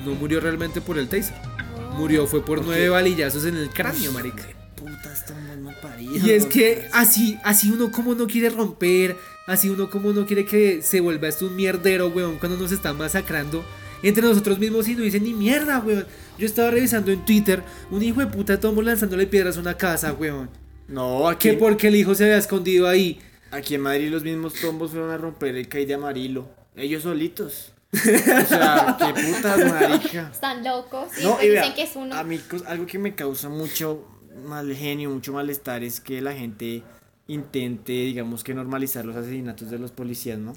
no 0.05 0.13
murió 0.15 0.39
realmente 0.39 0.81
por 0.81 0.97
el 0.97 1.07
taser. 1.07 1.35
No. 1.77 1.91
Murió 1.97 2.27
fue 2.27 2.39
por 2.45 2.57
¿Por 2.59 2.65
nueve 2.67 2.83
qué? 2.83 2.89
balillazos 2.89 3.45
en 3.45 3.57
el 3.57 3.69
cráneo, 3.69 4.11
marica. 4.11 4.43
Puta, 4.75 5.11
estamos 5.13 5.57
mal 5.59 5.75
paridos. 5.81 6.23
Y 6.25 6.31
es 6.31 6.45
que 6.45 6.87
así, 6.93 7.37
así 7.43 7.69
uno 7.71 7.91
como 7.91 8.15
no 8.15 8.27
quiere 8.27 8.49
romper, 8.49 9.17
así 9.47 9.69
uno 9.69 9.89
como 9.89 10.13
no 10.13 10.25
quiere 10.25 10.45
que 10.45 10.81
se 10.81 11.01
vuelva 11.01 11.27
esto 11.27 11.47
un 11.47 11.55
mierdero, 11.55 12.07
weón, 12.07 12.37
cuando 12.39 12.57
nos 12.57 12.71
están 12.71 12.97
masacrando 12.97 13.63
entre 14.01 14.23
nosotros 14.23 14.57
mismos 14.59 14.87
y 14.87 14.95
no 14.95 15.01
dicen 15.03 15.23
ni 15.23 15.33
mierda, 15.33 15.79
weón. 15.79 16.05
Yo 16.37 16.45
estaba 16.45 16.71
revisando 16.71 17.11
en 17.11 17.25
Twitter 17.25 17.61
un 17.91 18.01
hijo 18.01 18.21
de 18.21 18.27
puta 18.27 18.57
tombo 18.59 18.81
lanzándole 18.81 19.27
piedras 19.27 19.57
a 19.57 19.59
una 19.59 19.75
casa, 19.75 20.13
weón. 20.13 20.49
No, 20.87 21.27
aquí, 21.27 21.49
Que 21.49 21.57
porque 21.57 21.89
el 21.89 21.95
hijo 21.97 22.15
se 22.15 22.23
había 22.23 22.37
escondido 22.37 22.87
ahí. 22.87 23.19
aquí 23.51 23.75
en 23.75 23.81
Madrid 23.81 24.09
los 24.09 24.23
mismos 24.23 24.53
tombos 24.53 24.91
fueron 24.91 25.11
a 25.11 25.17
romper 25.17 25.55
el 25.55 25.67
CAI 25.67 25.85
de 25.85 25.93
Amarillo. 25.95 26.47
Ellos 26.75 27.03
solitos. 27.03 27.73
O 27.91 28.45
sea, 28.45 28.97
qué 28.99 29.21
putas, 29.21 29.57
marica. 29.73 30.29
Están 30.31 30.63
locos. 30.63 31.09
Y 31.19 31.23
No, 31.23 31.35
pues 31.37 31.49
dicen 31.51 31.73
que 31.73 31.83
es 31.83 31.95
uno. 31.95 32.15
a 32.15 32.23
mí 32.23 32.39
algo 32.67 32.85
que 32.85 32.99
me 32.99 33.15
causa 33.15 33.49
mucho 33.49 34.05
mal 34.45 34.73
genio, 34.75 35.09
mucho 35.09 35.33
malestar 35.33 35.83
es 35.83 35.99
que 35.99 36.21
la 36.21 36.33
gente 36.33 36.83
intente, 37.27 37.91
digamos 37.91 38.43
que 38.43 38.53
normalizar 38.53 39.05
los 39.05 39.15
asesinatos 39.15 39.69
de 39.69 39.79
los 39.79 39.91
policías, 39.91 40.39
¿no? 40.39 40.53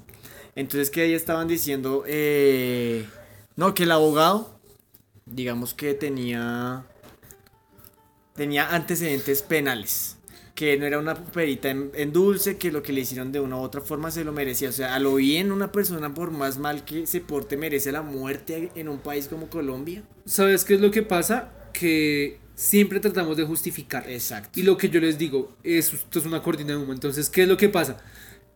Entonces 0.55 0.89
que 0.89 1.01
ahí 1.01 1.13
estaban 1.13 1.47
diciendo, 1.47 2.03
eh, 2.07 3.05
no, 3.55 3.73
que 3.73 3.83
el 3.83 3.91
abogado, 3.91 4.59
digamos 5.25 5.73
que 5.73 5.93
tenía, 5.93 6.85
tenía 8.35 8.73
antecedentes 8.73 9.41
penales, 9.41 10.17
que 10.55 10.77
no 10.77 10.85
era 10.85 10.99
una 10.99 11.15
perita 11.15 11.69
en, 11.69 11.91
en 11.95 12.13
dulce, 12.13 12.57
que 12.57 12.71
lo 12.71 12.83
que 12.83 12.93
le 12.93 13.01
hicieron 13.01 13.31
de 13.31 13.39
una 13.39 13.57
u 13.57 13.61
otra 13.61 13.81
forma 13.81 14.11
se 14.11 14.23
lo 14.23 14.31
merecía. 14.31 14.69
O 14.69 14.73
sea, 14.73 14.93
a 14.95 14.99
lo 14.99 15.15
bien 15.15 15.51
una 15.51 15.71
persona 15.71 16.13
por 16.13 16.31
más 16.31 16.57
mal 16.57 16.85
que 16.85 17.07
se 17.07 17.21
porte 17.21 17.57
merece 17.57 17.91
la 17.91 18.03
muerte 18.03 18.71
en 18.75 18.87
un 18.87 18.99
país 18.99 19.27
como 19.27 19.49
Colombia. 19.49 20.03
¿Sabes 20.25 20.63
qué 20.63 20.75
es 20.75 20.81
lo 20.81 20.91
que 20.91 21.01
pasa? 21.01 21.51
Que 21.73 22.39
siempre 22.55 22.99
tratamos 22.99 23.35
de 23.37 23.45
justificar. 23.45 24.07
Exacto. 24.09 24.59
Y 24.59 24.63
lo 24.63 24.77
que 24.77 24.89
yo 24.89 24.99
les 24.99 25.17
digo, 25.17 25.55
es, 25.63 25.93
esto 25.93 26.19
es 26.19 26.25
una 26.25 26.41
cortina 26.43 26.73
de 26.73 26.77
humo. 26.77 26.93
Entonces, 26.93 27.29
¿qué 27.29 27.43
es 27.43 27.47
lo 27.47 27.57
que 27.57 27.69
pasa? 27.69 27.97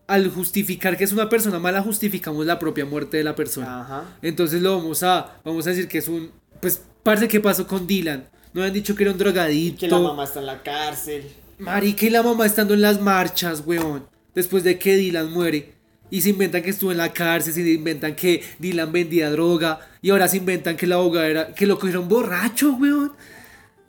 Al 0.06 0.30
justificar 0.30 0.98
que 0.98 1.04
es 1.04 1.12
una 1.12 1.30
persona 1.30 1.60
mala, 1.60 1.82
justificamos 1.82 2.46
la 2.46 2.60
propia 2.60 2.86
muerte 2.86 3.18
de 3.18 3.24
la 3.24 3.36
persona. 3.36 3.82
Ajá. 3.82 4.18
Entonces 4.22 4.62
lo 4.62 4.78
vamos 4.78 5.04
a, 5.04 5.40
vamos 5.44 5.66
a 5.68 5.72
decir 5.72 5.88
que 5.88 5.98
es 5.98 6.08
un, 6.08 6.32
pues, 6.62 6.84
parce, 7.04 7.28
¿qué 7.28 7.40
pasó 7.40 7.68
con 7.68 7.88
Dylan? 7.88 8.30
No 8.54 8.64
han 8.64 8.72
dicho 8.72 8.96
que 8.96 9.04
era 9.04 9.12
un 9.12 9.18
drogadicto. 9.18 9.82
Que 9.82 9.88
la 9.88 10.00
mamá 10.00 10.24
está 10.24 10.40
en 10.40 10.46
la 10.46 10.64
cárcel. 10.64 11.26
Marica 11.58 12.06
y 12.06 12.10
la 12.10 12.24
mamá 12.24 12.46
estando 12.46 12.74
en 12.74 12.82
las 12.82 13.02
marchas, 13.02 13.64
weón. 13.66 14.08
Después 14.36 14.64
de 14.64 14.78
que 14.78 14.96
Dylan 14.96 15.32
muere. 15.32 15.74
Y 16.10 16.22
se 16.22 16.30
inventan 16.30 16.62
que 16.62 16.70
estuvo 16.70 16.92
en 16.92 16.98
la 16.98 17.12
cárcel, 17.12 17.54
se 17.54 17.62
inventan 17.62 18.16
que 18.16 18.44
Dylan 18.60 18.92
vendía 18.92 19.30
droga. 19.30 19.80
Y 20.02 20.12
ahora 20.12 20.28
se 20.28 20.38
inventan 20.38 20.78
que 20.78 20.88
la 20.88 20.96
abogada 20.96 21.28
era, 21.28 21.54
que 21.54 21.66
lo 21.66 21.80
cogieron 21.80 22.08
borracho, 22.08 22.74
weón. 22.74 23.12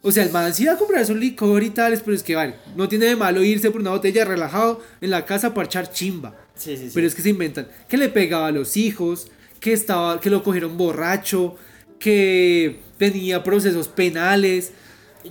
O 0.01 0.11
sea, 0.11 0.25
el 0.25 0.31
man 0.31 0.55
sí 0.55 0.63
iba 0.63 0.73
a 0.73 0.79
comprarse 0.79 1.13
un 1.13 1.21
licor 1.21 1.63
y 1.63 1.71
tales, 1.71 2.01
pero 2.05 2.17
es 2.17 2.23
que 2.23 2.37
vale, 2.37 2.55
no 2.77 2.89
tiene 2.89 3.07
de 3.07 3.17
malo 3.17 3.43
irse 3.43 3.71
por 3.71 3.81
una 3.81 3.91
botella 3.91 4.25
relajado 4.25 4.81
en 5.01 5.11
la 5.11 5.25
casa 5.27 5.49
a 5.49 5.55
parchar 5.55 5.91
chimba. 5.91 6.37
Sí, 6.55 6.77
sí, 6.77 6.85
sí. 6.85 6.91
Pero 6.95 7.07
es 7.07 7.15
que 7.15 7.23
se 7.23 7.31
inventan 7.31 7.69
que 7.89 7.97
le 7.97 8.09
pegaba 8.09 8.47
a 8.47 8.53
los 8.53 8.77
hijos, 8.77 9.29
que 9.61 9.73
estaba, 9.73 10.21
que 10.21 10.31
lo 10.31 10.43
cogieron 10.43 10.79
borracho, 10.79 11.57
que 11.99 12.81
tenía 12.97 13.43
procesos 13.43 13.89
penales. 13.89 14.73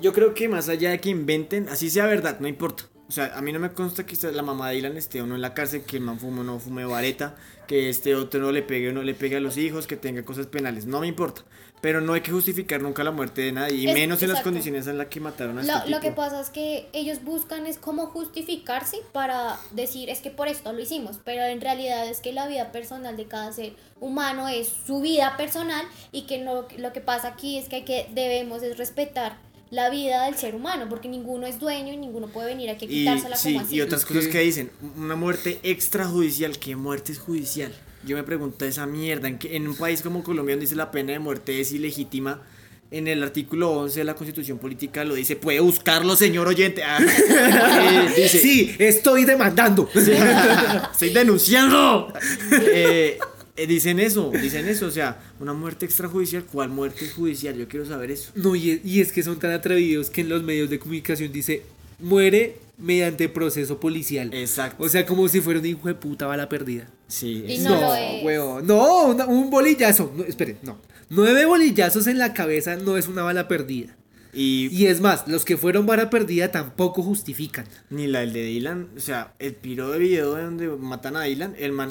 Yo 0.02 0.14
creo 0.14 0.34
que 0.34 0.48
más 0.50 0.70
allá 0.70 0.92
de 0.92 1.00
que 1.00 1.10
inventen, 1.10 1.70
así 1.70 1.90
sea 1.90 2.06
verdad, 2.06 2.40
no 2.40 2.48
importa. 2.48 2.84
O 3.10 3.12
sea, 3.12 3.38
a 3.38 3.42
mí 3.42 3.54
no 3.54 3.60
me 3.60 3.72
consta 3.72 4.06
que 4.06 4.18
la 4.34 4.42
mamá 4.44 4.70
de 4.70 4.76
Dylan 4.76 4.98
esté 4.98 5.22
o 5.22 5.26
no 5.26 5.36
en 5.36 5.42
la 5.42 5.54
cárcel, 5.54 5.84
que 5.84 5.96
el 5.96 6.04
man 6.04 6.20
fume 6.20 6.42
o 6.42 6.44
no 6.44 6.60
fume 6.60 6.84
vareta, 6.84 7.36
que 7.66 7.90
este 7.90 8.16
otro 8.16 8.42
no 8.42 8.52
le 8.52 8.64
pegue 8.64 8.90
o 8.90 8.92
no 8.92 9.02
le 9.02 9.14
pegue 9.14 9.38
a 9.38 9.40
los 9.40 9.56
hijos, 9.56 9.88
que 9.88 9.96
tenga 9.96 10.24
cosas 10.26 10.48
penales. 10.48 10.86
No 10.88 11.00
me 11.00 11.08
importa. 11.08 11.44
Pero 11.80 12.02
no 12.02 12.14
hay 12.14 12.22
que 12.22 12.32
justificar 12.32 12.82
nunca 12.82 13.06
la 13.06 13.12
muerte 13.12 13.42
de 13.44 13.54
nadie, 13.54 13.76
y 13.78 13.88
Es- 13.88 13.94
menos 13.94 14.22
en 14.24 14.30
las 14.34 14.42
condiciones 14.42 14.88
en 14.88 14.98
las 14.98 15.08
que 15.08 15.22
mataron 15.22 15.58
a 15.60 15.64
Lo, 15.64 15.74
este 15.78 15.90
lo 15.90 16.00
que 16.02 16.08
tipo. 16.10 16.16
pasa 16.18 16.42
es 16.42 16.50
que 16.50 16.90
ellos 16.92 17.24
buscan 17.24 17.66
es 17.66 17.78
cómo 17.78 18.08
justificarse 18.08 18.98
para 19.14 19.58
decir 19.72 20.10
es 20.10 20.20
que 20.20 20.30
por 20.30 20.48
esto 20.50 20.74
lo 20.74 20.82
hicimos, 20.82 21.20
pero 21.24 21.44
en 21.44 21.62
realidad 21.62 22.08
es 22.10 22.20
que 22.20 22.34
la 22.34 22.48
vida 22.48 22.74
personal 22.74 23.16
de 23.16 23.26
cada 23.28 23.54
ser 23.54 23.74
humano 24.02 24.50
es 24.50 24.68
su 24.68 25.00
vida 25.02 25.38
personal 25.38 25.86
y 26.12 26.24
que 26.24 26.40
no, 26.40 26.68
lo 26.78 26.92
que 26.94 27.00
pasa 27.00 27.30
aquí 27.30 27.58
es 27.58 27.70
que, 27.70 27.78
hay 27.78 27.86
que 27.86 28.08
debemos 28.14 28.64
es 28.64 28.78
respetar 28.78 29.38
la 29.69 29.89
vida 29.89 30.25
del 30.25 30.36
ser 30.36 30.56
humano 30.56 30.86
porque 30.89 31.08
ninguno 31.10 31.45
es 31.47 31.60
dueño 31.60 31.91
y 31.93 31.97
ninguno 31.97 32.27
puede 32.27 32.47
venir 32.49 32.69
aquí 32.69 32.86
a 32.86 32.88
Y, 32.88 32.91
quitársela 32.99 33.36
sí, 33.36 33.53
como 33.53 33.65
así. 33.65 33.75
y 33.75 33.82
otras 33.82 34.06
cosas 34.06 34.27
que- 34.27 34.39
dicen, 34.39 34.71
una 34.97 35.15
muerte 35.15 35.60
extrajudicial, 35.63 36.58
¿qué 36.58 36.75
muerte 36.75 37.12
es 37.12 37.19
judicial? 37.19 37.73
Yo 38.06 38.15
me 38.15 38.23
pregunto 38.23 38.63
esa 38.65 38.86
mierda, 38.86 39.27
en, 39.27 39.38
que, 39.39 39.56
en 39.56 39.67
un 39.67 39.75
país 39.75 40.01
como 40.01 40.23
Colombia 40.23 40.53
donde 40.56 40.65
dice 40.65 40.75
la 40.75 40.91
pena 40.91 41.12
de 41.13 41.19
muerte 41.19 41.60
es 41.60 41.71
ilegítima, 41.73 42.41
en 42.89 43.10
el 43.10 43.21
artículo 43.21 43.71
11 43.71 43.99
de 43.99 44.03
la 44.06 44.15
Constitución 44.15 44.60
Política 44.60 45.03
lo 45.03 45.15
dice, 45.15 45.36
puede 45.36 45.60
buscarlo, 45.60 46.15
señor 46.15 46.47
oyente. 46.47 46.84
Ah, 46.84 46.99
eh, 47.01 48.13
dice, 48.15 48.39
Sí, 48.39 48.73
estoy 48.80 49.25
demandando. 49.25 49.89
Estoy 49.93 51.10
denunciando. 51.10 52.13
Eh, 52.51 53.19
eh, 53.58 53.67
dicen 53.67 54.00
eso, 54.00 54.32
dicen 54.32 54.67
eso, 54.67 54.86
o 54.88 54.91
sea, 54.91 55.20
una 55.39 55.54
muerte 55.54 55.86
extrajudicial, 55.86 56.46
¿cuál 56.46 56.70
muerte 56.70 57.06
es 57.06 57.13
judicial? 57.13 57.56
Yo 57.58 57.67
quiero 57.67 57.86
saber 57.86 58.12
eso. 58.12 58.32
No, 58.36 58.56
y 58.56 58.72
es, 58.72 58.86
y 58.86 59.02
es 59.02 59.12
que 59.12 59.24
son 59.24 59.39
tan 59.39 59.52
atrevidos 59.52 60.10
que 60.10 60.22
en 60.22 60.30
los 60.30 60.43
medios 60.43 60.70
de 60.70 60.80
comunicación 60.80 61.32
dice 61.32 61.63
muere 62.00 62.60
mediante 62.78 63.28
proceso 63.30 63.80
policial. 63.80 64.32
Exacto. 64.34 64.84
O 64.84 64.88
sea, 64.89 65.06
como 65.06 65.28
si 65.28 65.41
fuera 65.41 65.60
un 65.60 65.65
hijo 65.65 65.88
de 65.88 65.96
puta 65.96 66.28
bala 66.28 66.48
perdida. 66.48 66.88
sí, 67.08 67.43
Y 67.48 67.58
no 67.60 67.72
lo 67.82 67.96
es. 67.96 68.24
huevón, 68.24 68.67
no, 68.67 69.06
una- 69.08 69.26
un 69.26 69.50
bolillazo. 69.50 70.13
No, 70.15 70.24
espere, 70.24 70.58
no. 70.62 70.80
Nueve 71.10 71.46
bolillazos 71.46 72.06
en 72.08 72.17
la 72.20 72.34
cabeza 72.34 72.76
no 72.76 72.98
es 72.98 73.08
una 73.08 73.24
bala 73.24 73.48
perdida. 73.48 73.96
y, 74.34 74.67
Y 74.72 74.86
es 74.86 75.02
más, 75.02 75.28
los 75.28 75.43
que 75.46 75.58
fueron 75.58 75.88
bala 75.88 76.10
perdida 76.12 76.52
tampoco 76.52 77.02
justifican. 77.02 77.65
ni 77.89 78.06
la 78.06 78.20
del 78.20 78.34
de 78.34 78.43
Dylan, 78.43 78.89
o 78.96 79.00
sea, 79.00 79.34
el 79.39 79.56
piro 79.56 79.89
de 79.89 79.98
video 79.98 80.36
de 80.36 80.43
donde 80.43 80.67
matan 80.67 81.15
a 81.15 81.24
Dylan, 81.24 81.56
el 81.58 81.72
man 81.72 81.89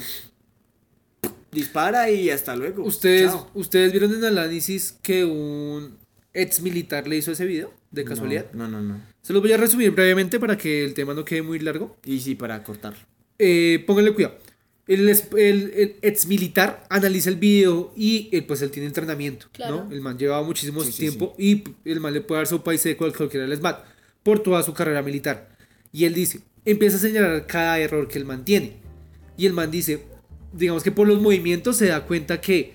dispara 1.52 2.10
y 2.10 2.30
hasta 2.30 2.54
luego. 2.56 2.82
¿Ustedes, 2.84 3.30
Chao. 3.30 3.50
¿Ustedes 3.54 3.92
vieron 3.92 4.12
en 4.14 4.18
el 4.24 4.38
análisis 4.38 4.96
que 5.02 5.24
un 5.24 5.96
ex 6.34 6.60
militar 6.60 7.06
le 7.06 7.16
hizo 7.16 7.32
ese 7.32 7.44
video? 7.46 7.72
De 7.90 8.04
casualidad. 8.04 8.46
No, 8.52 8.68
no, 8.68 8.80
no, 8.82 8.94
no. 8.94 9.00
Se 9.22 9.32
lo 9.32 9.40
voy 9.40 9.52
a 9.52 9.56
resumir 9.56 9.90
brevemente 9.92 10.38
para 10.38 10.58
que 10.58 10.84
el 10.84 10.92
tema 10.92 11.14
no 11.14 11.24
quede 11.24 11.42
muy 11.42 11.58
largo. 11.58 11.96
Y 12.04 12.20
sí, 12.20 12.34
para 12.34 12.62
cortarlo. 12.62 12.98
Eh, 13.38 13.82
pónganle 13.86 14.12
cuidado. 14.12 14.36
El, 14.86 15.08
es- 15.08 15.28
el, 15.36 15.72
el 15.74 15.96
ex 16.02 16.26
militar 16.26 16.84
analiza 16.90 17.28
el 17.30 17.36
video 17.36 17.92
y 17.96 18.28
eh, 18.32 18.42
pues 18.42 18.62
él 18.62 18.70
tiene 18.70 18.86
entrenamiento, 18.86 19.46
Claro. 19.52 19.84
¿no? 19.88 19.92
El 19.92 20.00
man 20.00 20.16
lleva 20.18 20.40
muchísimo 20.42 20.82
Sí, 20.84 20.92
sí, 20.92 20.98
tiempo 21.00 21.34
y 21.38 21.64
el 21.84 21.98
man 22.00 22.12
le 22.14 22.20
puede 22.20 22.40
dar 22.40 22.46
su 22.46 22.62
país 22.62 22.82
de 22.84 22.96
cual- 22.96 23.12
cualquiera 23.16 23.46
del 23.46 23.56
SMAT 23.58 23.84
por 24.22 24.40
toda 24.40 24.62
su 24.62 24.74
carrera 24.74 25.02
militar. 25.02 25.56
Y 25.92 26.04
él 26.04 26.14
dice, 26.14 26.40
empieza 26.64 26.98
a 26.98 27.00
señalar 27.00 27.46
cada 27.46 27.78
error 27.80 28.06
que 28.08 28.18
el 28.18 28.26
man 28.26 28.44
tiene. 28.44 28.76
Y 29.36 29.46
el 29.46 29.54
man 29.54 29.70
dice, 29.70 30.04
digamos 30.56 30.82
que 30.82 30.92
por 30.92 31.06
los 31.06 31.20
movimientos 31.20 31.76
se 31.76 31.86
da 31.86 32.04
cuenta 32.04 32.40
que 32.40 32.74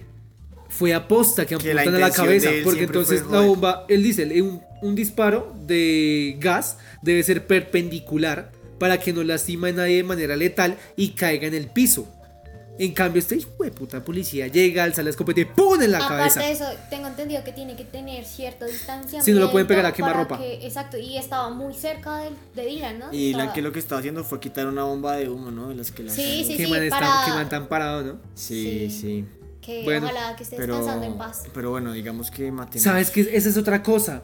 fue 0.70 0.94
aposta 0.94 1.46
que 1.46 1.58
Que 1.58 1.74
la 1.74 1.82
apuntan 1.82 2.04
a 2.04 2.08
la 2.08 2.14
cabeza. 2.14 2.50
Porque 2.64 2.84
entonces 2.84 3.24
la 3.30 3.42
bomba, 3.42 3.86
él 3.90 4.04
dice, 4.04 4.42
un, 4.42 4.62
un 4.82 4.96
disparo 4.96 5.54
de 5.68 6.38
gas 6.40 6.78
debe 7.02 7.24
ser 7.24 7.46
perpendicular 7.46 8.52
para 8.80 9.00
que 9.00 9.14
no 9.14 9.24
lastima 9.24 9.68
a 9.68 9.72
nadie 9.72 9.98
de 9.98 10.04
manera 10.04 10.36
letal 10.36 10.78
y 10.96 11.10
caiga 11.10 11.48
en 11.48 11.54
el 11.54 11.68
piso. 11.68 12.08
En 12.80 12.94
cambio, 12.94 13.20
este 13.20 13.36
hijo 13.36 13.50
de 13.64 13.70
puta 13.72 14.04
policía 14.04 14.48
llega, 14.48 14.84
alza 14.84 15.04
la 15.04 15.12
escopeta 15.12 15.42
y 15.42 15.46
¡pum! 15.46 15.80
en 15.82 15.92
la 15.92 15.98
Aparte 16.00 16.18
cabeza. 16.18 16.40
de 16.40 16.52
eso, 16.52 16.66
tengo 16.90 17.08
entendido 17.08 17.44
que 17.44 17.52
tiene 17.52 17.76
que 17.76 17.84
tener 17.84 18.26
cierta 18.26 18.66
distancia. 18.66 19.22
Si 19.22 19.32
no 19.34 19.40
lo 19.40 19.52
pueden 19.52 19.68
pegar 19.68 19.86
a 19.86 19.94
quemarropa. 19.94 20.40
Exacto, 20.42 20.98
y 20.98 21.18
estaba 21.18 21.50
muy 21.52 21.74
cerca 21.76 22.18
del- 22.18 22.34
de, 22.56 22.66
Dylan, 22.66 22.98
¿no? 23.00 23.06
Y 23.14 23.28
Dylan 23.28 23.54
que 23.54 23.62
lo 23.62 23.72
que 23.72 23.80
estaba 23.80 24.00
haciendo 24.00 24.24
fue 24.24 24.40
quitar 24.40 24.66
una 24.68 24.84
bomba 24.84 25.16
de 25.18 25.30
humo, 25.30 25.52
¿no? 25.52 25.70
De 25.70 25.76
las 25.76 25.92
que 25.92 26.04
lanzan. 26.04 26.26
Sí, 26.26 26.44
sí, 26.46 26.58
que 26.58 26.66
sí, 26.66 26.72
man, 26.72 26.82
está- 26.84 27.24
que 27.26 27.32
man 27.34 27.50
tan 27.50 27.68
parado, 27.68 28.02
¿no? 28.04 28.20
Sí, 28.34 28.90
Sí. 28.90 29.00
sí. 29.02 29.26
Que 29.62 29.84
Bueno, 29.84 30.08
ojalá 30.08 30.36
que 30.36 30.42
esté 30.44 30.56
Pero, 30.56 30.78
descansando 30.78 31.06
en 31.06 31.18
paz. 31.20 31.44
pero 31.54 31.70
bueno, 31.70 31.92
digamos 31.94 32.32
que 32.32 32.52
matemos. 32.52 32.82
¿Sabes 32.82 33.12
qué? 33.12 33.30
Esa 33.34 33.50
es 33.50 33.58
otra 33.58 33.84
cosa. 33.84 34.24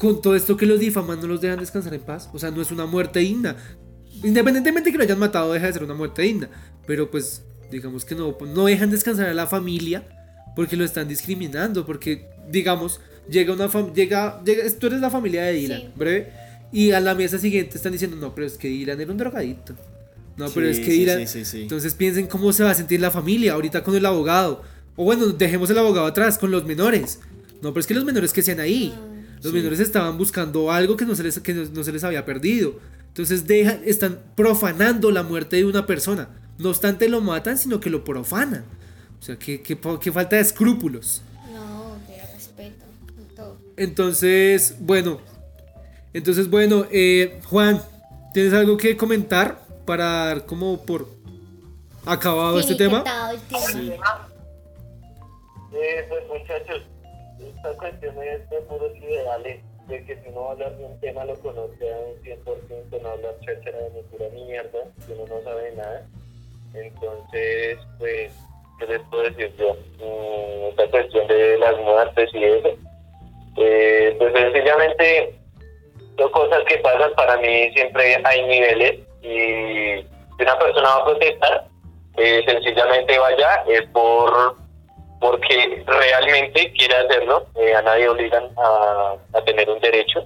Con 0.00 0.20
todo 0.20 0.34
esto 0.34 0.56
que 0.56 0.66
los 0.66 0.80
difaman, 0.80 1.20
no 1.20 1.28
los 1.28 1.40
dejan 1.40 1.60
descansar 1.60 1.94
en 1.94 2.00
paz. 2.00 2.28
O 2.32 2.38
sea, 2.40 2.50
no 2.50 2.60
es 2.60 2.72
una 2.72 2.86
muerte 2.86 3.20
digna. 3.20 3.54
Independientemente 4.24 4.90
que 4.90 4.98
lo 4.98 5.04
hayan 5.04 5.18
matado, 5.18 5.52
deja 5.52 5.66
de 5.66 5.72
ser 5.74 5.84
una 5.84 5.94
muerte 5.94 6.22
digna. 6.22 6.48
Pero 6.86 7.08
pues, 7.10 7.42
digamos 7.70 8.04
que 8.04 8.14
no, 8.14 8.36
no 8.54 8.66
dejan 8.66 8.90
descansar 8.90 9.26
a 9.28 9.34
la 9.34 9.46
familia 9.46 10.04
porque 10.56 10.76
lo 10.76 10.84
están 10.84 11.08
discriminando. 11.08 11.84
Porque, 11.86 12.26
digamos, 12.50 13.00
llega 13.30 13.52
una 13.52 13.68
familia. 13.68 13.94
Llega, 13.94 14.42
llega, 14.44 14.64
tú 14.78 14.86
eres 14.88 15.00
la 15.00 15.10
familia 15.10 15.42
de 15.44 15.52
Dylan, 15.52 15.80
Sí. 15.82 15.88
breve. 15.96 16.32
Y 16.72 16.90
a 16.92 17.00
la 17.00 17.14
mesa 17.14 17.38
siguiente 17.38 17.76
están 17.76 17.92
diciendo, 17.92 18.16
no, 18.16 18.34
pero 18.34 18.46
es 18.46 18.58
que 18.58 18.68
Dylan 18.68 19.00
era 19.00 19.10
un 19.10 19.16
drogadito. 19.18 19.74
No, 20.36 20.48
pero 20.50 20.66
Sí, 20.72 20.80
es 20.80 20.86
que 20.86 20.92
sí, 20.92 20.98
Dylan. 21.00 21.18
sí, 21.20 21.26
sí, 21.26 21.44
sí. 21.44 21.62
Entonces 21.62 21.94
piensen 21.94 22.26
cómo 22.26 22.52
se 22.52 22.62
va 22.62 22.70
a 22.70 22.74
sentir 22.74 23.00
la 23.00 23.10
familia 23.10 23.54
ahorita 23.54 23.82
con 23.82 23.94
el 23.96 24.04
abogado. 24.06 24.62
O 24.96 25.04
bueno, 25.04 25.26
dejemos 25.28 25.70
el 25.70 25.78
abogado 25.78 26.06
atrás 26.06 26.38
con 26.38 26.50
los 26.50 26.64
menores. 26.66 27.20
No, 27.62 27.70
pero 27.72 27.80
es 27.80 27.86
que 27.86 27.94
los 27.94 28.04
menores 28.04 28.32
que 28.32 28.42
sean 28.42 28.60
ahí. 28.60 28.94
Los 29.42 29.52
Sí. 29.52 29.58
menores 29.58 29.80
estaban 29.80 30.18
buscando 30.18 30.70
algo 30.72 30.96
que 30.96 31.04
no 31.06 31.14
se 31.14 31.22
les, 31.22 31.38
que 31.40 31.54
no, 31.54 31.64
no 31.72 31.84
se 31.84 31.92
les 31.92 32.02
había 32.04 32.24
perdido. 32.24 32.78
Entonces 33.08 33.46
deja, 33.46 33.78
están 33.84 34.18
profanando 34.36 35.10
la 35.10 35.22
muerte 35.22 35.56
de 35.56 35.64
una 35.64 35.86
persona. 35.86 36.28
No 36.58 36.70
obstante 36.70 37.08
lo 37.08 37.20
matan, 37.20 37.56
sino 37.56 37.80
que 37.80 37.90
lo 37.90 38.04
profanan. 38.04 38.64
O 39.20 39.22
sea, 39.22 39.36
que, 39.36 39.62
que, 39.62 39.78
que 40.00 40.12
falta 40.12 40.36
de 40.36 40.42
escrúpulos. 40.42 41.22
No, 41.52 41.96
de 42.06 42.20
respeto. 42.34 42.84
y 43.18 43.34
todo. 43.34 43.58
Entonces, 43.76 44.76
bueno. 44.80 45.20
Entonces, 46.12 46.48
bueno, 46.50 46.86
eh, 46.90 47.40
Juan, 47.44 47.82
¿tienes 48.32 48.52
algo 48.52 48.76
que 48.76 48.96
comentar 48.96 49.66
para 49.84 50.26
dar 50.26 50.46
como 50.46 50.84
por 50.84 51.08
acabado 52.04 52.58
este 52.58 52.74
tema? 52.74 53.04
Tema. 53.04 53.30
Sí. 53.72 53.92
Eh, 55.72 56.06
pues 56.08 56.26
muchachos, 56.28 56.82
esta 57.38 57.76
cuestión 57.76 58.16
es 58.22 58.48
de 58.50 58.60
puros 58.62 58.96
ideales, 58.96 59.60
de 59.86 60.04
que 60.04 60.16
si 60.16 60.28
uno 60.30 60.40
va 60.42 60.48
a 60.48 60.52
hablar 60.52 60.76
de 60.78 60.84
un 60.84 61.00
tema 61.00 61.24
lo 61.24 61.38
conoce 61.40 61.92
a 61.92 61.98
un 61.98 62.22
100%, 62.22 63.02
no 63.02 63.08
hablar 63.08 63.34
cháchara 63.40 63.78
de 63.78 63.90
ni 63.90 64.02
pura 64.04 64.28
mierda, 64.30 64.78
que 65.06 65.12
uno 65.12 65.24
no 65.28 65.42
sabe 65.44 65.74
nada. 65.76 66.06
Entonces, 66.74 67.78
pues, 67.98 68.32
¿qué 68.78 68.86
les 68.86 69.00
puedo 69.10 69.24
decir 69.24 69.52
yo? 69.56 69.76
Mm, 69.98 70.68
esta 70.70 70.90
cuestión 70.90 71.26
de 71.26 71.58
las 71.58 71.76
muertes 71.78 72.30
y 72.32 72.44
eso, 72.44 72.68
eh, 73.56 74.14
pues 74.18 74.32
sencillamente 74.32 75.34
son 76.16 76.30
cosas 76.30 76.62
que 76.64 76.78
pasan, 76.78 77.12
para 77.14 77.36
mí 77.38 77.70
siempre 77.74 78.20
hay 78.24 78.46
niveles 78.46 79.00
y 79.22 80.04
si 80.36 80.42
una 80.42 80.58
persona 80.58 80.88
va 80.88 80.96
a 80.96 81.04
protestar, 81.04 81.64
eh, 82.16 82.42
sencillamente 82.46 83.18
vaya 83.18 83.64
es 83.68 83.86
por 83.90 84.56
porque 85.20 85.82
realmente 85.86 86.72
quiere 86.72 86.94
hacerlo, 86.94 87.46
eh, 87.56 87.74
a 87.74 87.82
nadie 87.82 88.08
obligan 88.08 88.44
a, 88.56 89.16
a 89.32 89.44
tener 89.44 89.68
un 89.68 89.80
derecho. 89.80 90.24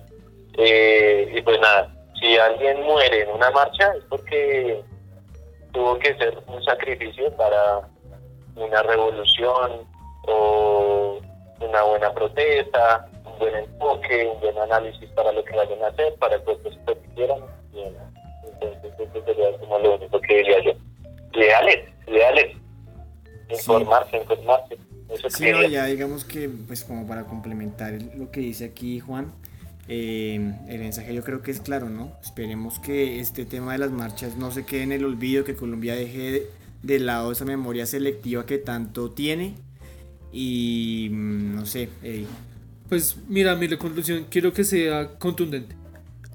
Eh, 0.58 1.32
y 1.34 1.40
pues 1.40 1.58
nada, 1.60 1.90
si 2.20 2.36
alguien 2.36 2.82
muere 2.82 3.22
en 3.22 3.30
una 3.30 3.50
marcha 3.50 3.92
es 3.96 4.04
porque 4.08 4.82
tuvo 5.72 5.98
que 5.98 6.14
ser 6.16 6.42
un 6.46 6.62
sacrificio 6.64 7.34
para 7.36 7.88
una 8.56 8.82
revolución 8.82 9.86
o 10.28 11.20
una 11.60 11.82
buena 11.82 12.12
protesta, 12.12 13.08
un 13.24 13.38
buen 13.38 13.54
enfoque, 13.54 14.26
un 14.26 14.40
buen 14.40 14.58
análisis 14.58 15.08
para 15.10 15.32
lo 15.32 15.44
que 15.44 15.56
vayan 15.56 15.82
a 15.82 15.88
hacer, 15.88 16.14
para 16.16 16.36
el 16.36 16.42
propósito 16.42 16.94
que 16.94 17.14
quieran. 17.14 17.38
Entonces, 17.74 18.92
eso 18.98 19.24
sería 19.24 19.58
como 19.58 19.78
lo 19.78 19.96
único 19.96 20.20
que 20.20 20.36
diría 20.36 20.62
yo. 20.62 20.72
Ideales, 21.32 21.88
ideales. 22.06 22.56
Informarse, 23.48 24.16
informarse. 24.16 24.78
Eso 25.08 25.28
Sí, 25.30 25.52
ya 25.70 25.86
digamos 25.86 26.24
que, 26.24 26.48
pues 26.66 26.84
como 26.84 27.06
para 27.06 27.24
complementar 27.24 27.92
lo 28.14 28.30
que 28.30 28.40
dice 28.40 28.64
aquí 28.66 29.00
Juan, 29.00 29.32
eh, 29.88 30.54
el 30.68 30.78
mensaje 30.78 31.14
yo 31.14 31.22
creo 31.22 31.42
que 31.42 31.50
es 31.50 31.60
claro, 31.60 31.88
¿no? 31.88 32.16
Esperemos 32.22 32.78
que 32.78 33.20
este 33.20 33.44
tema 33.44 33.72
de 33.72 33.78
las 33.78 33.90
marchas 33.90 34.36
no 34.36 34.50
se 34.50 34.64
quede 34.64 34.82
en 34.82 34.92
el 34.92 35.04
olvido, 35.04 35.44
que 35.44 35.56
Colombia 35.56 35.94
deje 35.94 36.18
de, 36.18 36.50
de 36.82 36.98
lado 36.98 37.32
esa 37.32 37.44
memoria 37.44 37.86
selectiva 37.86 38.46
que 38.46 38.58
tanto 38.58 39.10
tiene 39.10 39.54
y 40.32 41.08
mm, 41.10 41.56
no 41.56 41.66
sé, 41.66 41.90
eh, 42.02 42.26
Pues 42.88 43.16
mira, 43.28 43.54
mi 43.54 43.68
conclusión 43.76 44.26
quiero 44.30 44.52
que 44.52 44.64
sea 44.64 45.18
contundente. 45.18 45.76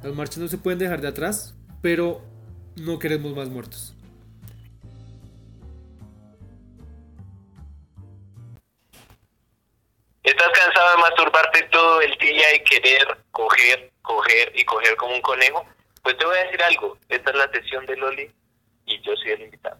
Las 0.03 0.13
marchas 0.13 0.37
no 0.37 0.47
se 0.47 0.57
pueden 0.57 0.79
dejar 0.79 1.01
de 1.01 1.07
atrás, 1.07 1.55
pero 1.81 2.21
no 2.75 2.99
queremos 2.99 3.35
más 3.35 3.49
muertos. 3.49 3.95
¿Estás 10.23 10.49
cansado 10.49 10.91
de 10.91 11.01
masturbarte 11.01 11.63
todo 11.71 12.01
el 12.01 12.11
día 12.19 12.55
y 12.55 12.63
querer 12.63 13.07
coger, 13.37 13.91
coger 14.01 14.51
y 14.55 14.65
coger 14.65 14.95
como 14.95 15.13
un 15.13 15.21
conejo? 15.21 15.63
Pues 16.01 16.17
te 16.17 16.25
voy 16.25 16.35
a 16.37 16.43
decir 16.45 16.61
algo. 16.63 16.97
Esta 17.09 17.29
es 17.31 17.37
la 17.37 17.51
sesión 17.51 17.85
de 17.85 17.95
Loli 17.97 18.31
y 18.85 19.01
yo 19.03 19.15
soy 19.15 19.31
el 19.33 19.41
invitado. 19.41 19.77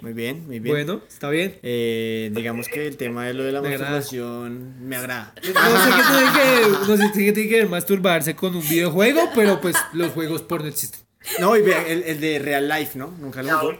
muy 0.00 0.12
bien, 0.12 0.46
muy 0.46 0.60
bien. 0.60 0.74
Bueno, 0.74 1.02
está 1.08 1.28
bien. 1.30 1.58
Eh, 1.62 2.30
digamos 2.32 2.68
que 2.68 2.86
el 2.86 2.96
tema 2.96 3.26
de 3.26 3.34
lo 3.34 3.42
de 3.44 3.52
la 3.52 3.60
Me 3.60 3.68
agrada. 3.74 3.96
masturbación 3.96 4.86
me 4.88 4.96
agrada. 4.96 5.34
No 5.36 5.42
sé 5.42 5.90
qué 5.96 6.02
tiene 6.12 6.32
que, 6.32 6.68
no 6.88 6.96
sé 6.96 7.12
qué 7.24 7.32
tiene 7.32 7.48
que 7.50 7.56
ver 7.56 7.68
masturbarse 7.68 8.36
con 8.36 8.54
un 8.54 8.62
videojuego, 8.68 9.30
pero 9.34 9.60
pues 9.60 9.76
los 9.92 10.12
juegos 10.12 10.42
porno 10.42 10.68
existen. 10.68 11.00
No, 11.40 11.56
y 11.56 11.60
el, 11.70 12.02
el 12.04 12.20
de 12.20 12.38
Real 12.38 12.68
Life, 12.68 12.96
¿no? 12.98 13.08
Nunca 13.18 13.42
lo 13.42 13.58
jugó. 13.58 13.72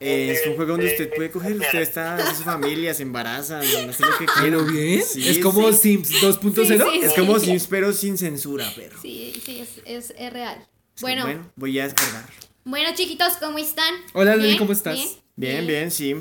Eh, 0.00 0.30
es 0.32 0.46
un 0.46 0.56
juego 0.56 0.72
donde 0.72 0.86
usted 0.86 1.10
puede 1.14 1.30
coger, 1.30 1.52
usted 1.56 1.80
está, 1.80 2.16
hace 2.16 2.36
su 2.36 2.42
familia, 2.42 2.92
se 2.94 3.02
embaraza, 3.02 3.60
no 3.60 3.92
sé 3.92 4.02
lo 4.04 4.18
que 4.18 4.26
quiera. 4.26 4.40
Pero 4.42 4.64
bien, 4.64 5.02
Sí, 5.02 5.28
es 5.28 5.38
como 5.38 5.72
sí. 5.72 5.78
Sims 5.78 6.10
2.0. 6.22 6.66
Sí, 6.66 7.00
sí. 7.00 7.06
Es 7.06 7.12
como 7.14 7.38
Sims, 7.38 7.66
pero 7.66 7.92
sin 7.92 8.18
censura, 8.18 8.70
perro. 8.74 8.98
Sí, 9.00 9.32
sí, 9.44 9.60
es, 9.60 9.68
es, 9.84 10.14
es 10.18 10.32
real. 10.32 10.66
Bueno, 11.00 11.22
bueno, 11.24 11.40
Bueno, 11.40 11.52
voy 11.56 11.78
a 11.78 11.84
descargar. 11.84 12.94
chiquitos, 12.94 13.34
¿cómo 13.38 13.58
están? 13.58 13.94
Hola, 14.14 14.36
¿Bien? 14.36 14.58
¿cómo 14.58 14.72
estás? 14.72 15.18
Bien, 15.36 15.66
bien, 15.66 15.90
sí. 15.90 16.14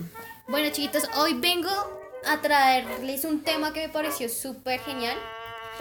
Bueno, 0.48 0.70
chiquitos, 0.72 1.04
hoy 1.18 1.34
vengo 1.36 1.70
a 2.28 2.42
traerles 2.42 3.24
un 3.26 3.44
tema 3.44 3.72
que 3.74 3.88
me 3.88 3.90
pareció 3.90 4.30
súper 4.30 4.80
genial. 4.82 5.18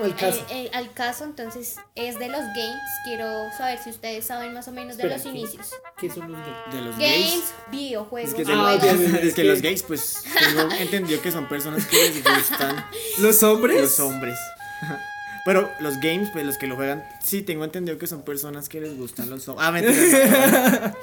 Al 0.03 0.17
caso. 0.17 0.39
Eh, 0.51 0.65
eh, 0.65 0.71
al 0.73 0.93
caso, 0.93 1.25
entonces, 1.25 1.77
es 1.95 2.19
de 2.19 2.29
los 2.29 2.41
games. 2.41 2.83
Quiero 3.05 3.27
saber 3.57 3.79
si 3.83 3.91
ustedes 3.91 4.27
saben 4.27 4.53
más 4.53 4.67
o 4.69 4.73
menos 4.73 4.97
de 4.97 5.05
Espera, 5.05 5.17
los 5.17 5.23
¿qué? 5.23 5.29
inicios. 5.39 5.71
¿Qué 5.99 6.11
son 6.11 6.33
los 6.33 6.41
gays? 6.41 6.75
De 6.75 6.81
los 6.81 6.99
Games, 6.99 7.31
gays. 7.31 7.55
videojuegos, 7.71 8.31
Es 8.31 8.37
que, 8.37 8.53
Ah, 8.53 8.77
juegos. 8.81 9.01
es 9.23 9.35
que- 9.35 9.45
los 9.45 9.63
gays, 9.63 9.83
pues 9.85 10.25
tengo 10.39 10.73
entendido 10.75 11.21
que 11.23 11.31
son 11.31 11.49
personas 11.49 11.87
que 11.87 11.97
les 11.97 12.23
gustan 12.25 12.85
¿Los 13.19 13.43
hombres? 13.43 13.81
los 13.81 14.01
hombres. 14.01 14.39
Pero 15.47 15.71
los 15.81 16.01
games, 16.01 16.31
pues 16.33 16.47
los 16.47 16.57
que 16.57 16.67
lo 16.67 16.75
juegan, 16.75 17.07
sí 17.23 17.43
tengo 17.43 17.65
entendido 17.65 17.99
que 17.99 18.07
son 18.07 18.23
personas 18.23 18.71
que 18.71 18.81
les 18.81 18.97
gustan 18.97 19.29
los 19.29 19.47
hombres. 19.47 19.67
Ah, 19.69 19.71
mentira. 19.71 20.95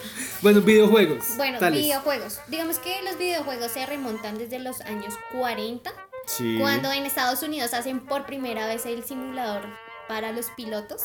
Bueno, 0.42 0.62
videojuegos. 0.62 1.24
Bueno, 1.38 1.60
tales. 1.60 1.80
videojuegos. 1.80 2.40
Digamos 2.48 2.80
que 2.80 3.04
los 3.04 3.20
videojuegos 3.20 3.72
se 3.72 3.86
remontan 3.86 4.40
desde 4.40 4.58
los 4.58 4.82
años 4.82 5.14
40, 5.32 5.94
Sí. 6.26 6.58
cuando 6.60 6.92
en 6.92 7.06
Estados 7.06 7.42
Unidos 7.44 7.74
hacen 7.74 8.00
por 8.06 8.26
primera 8.26 8.68
vez 8.68 8.86
el 8.86 9.04
simulador 9.04 9.64
para 10.08 10.32
los 10.32 10.50
pilotos. 10.52 11.02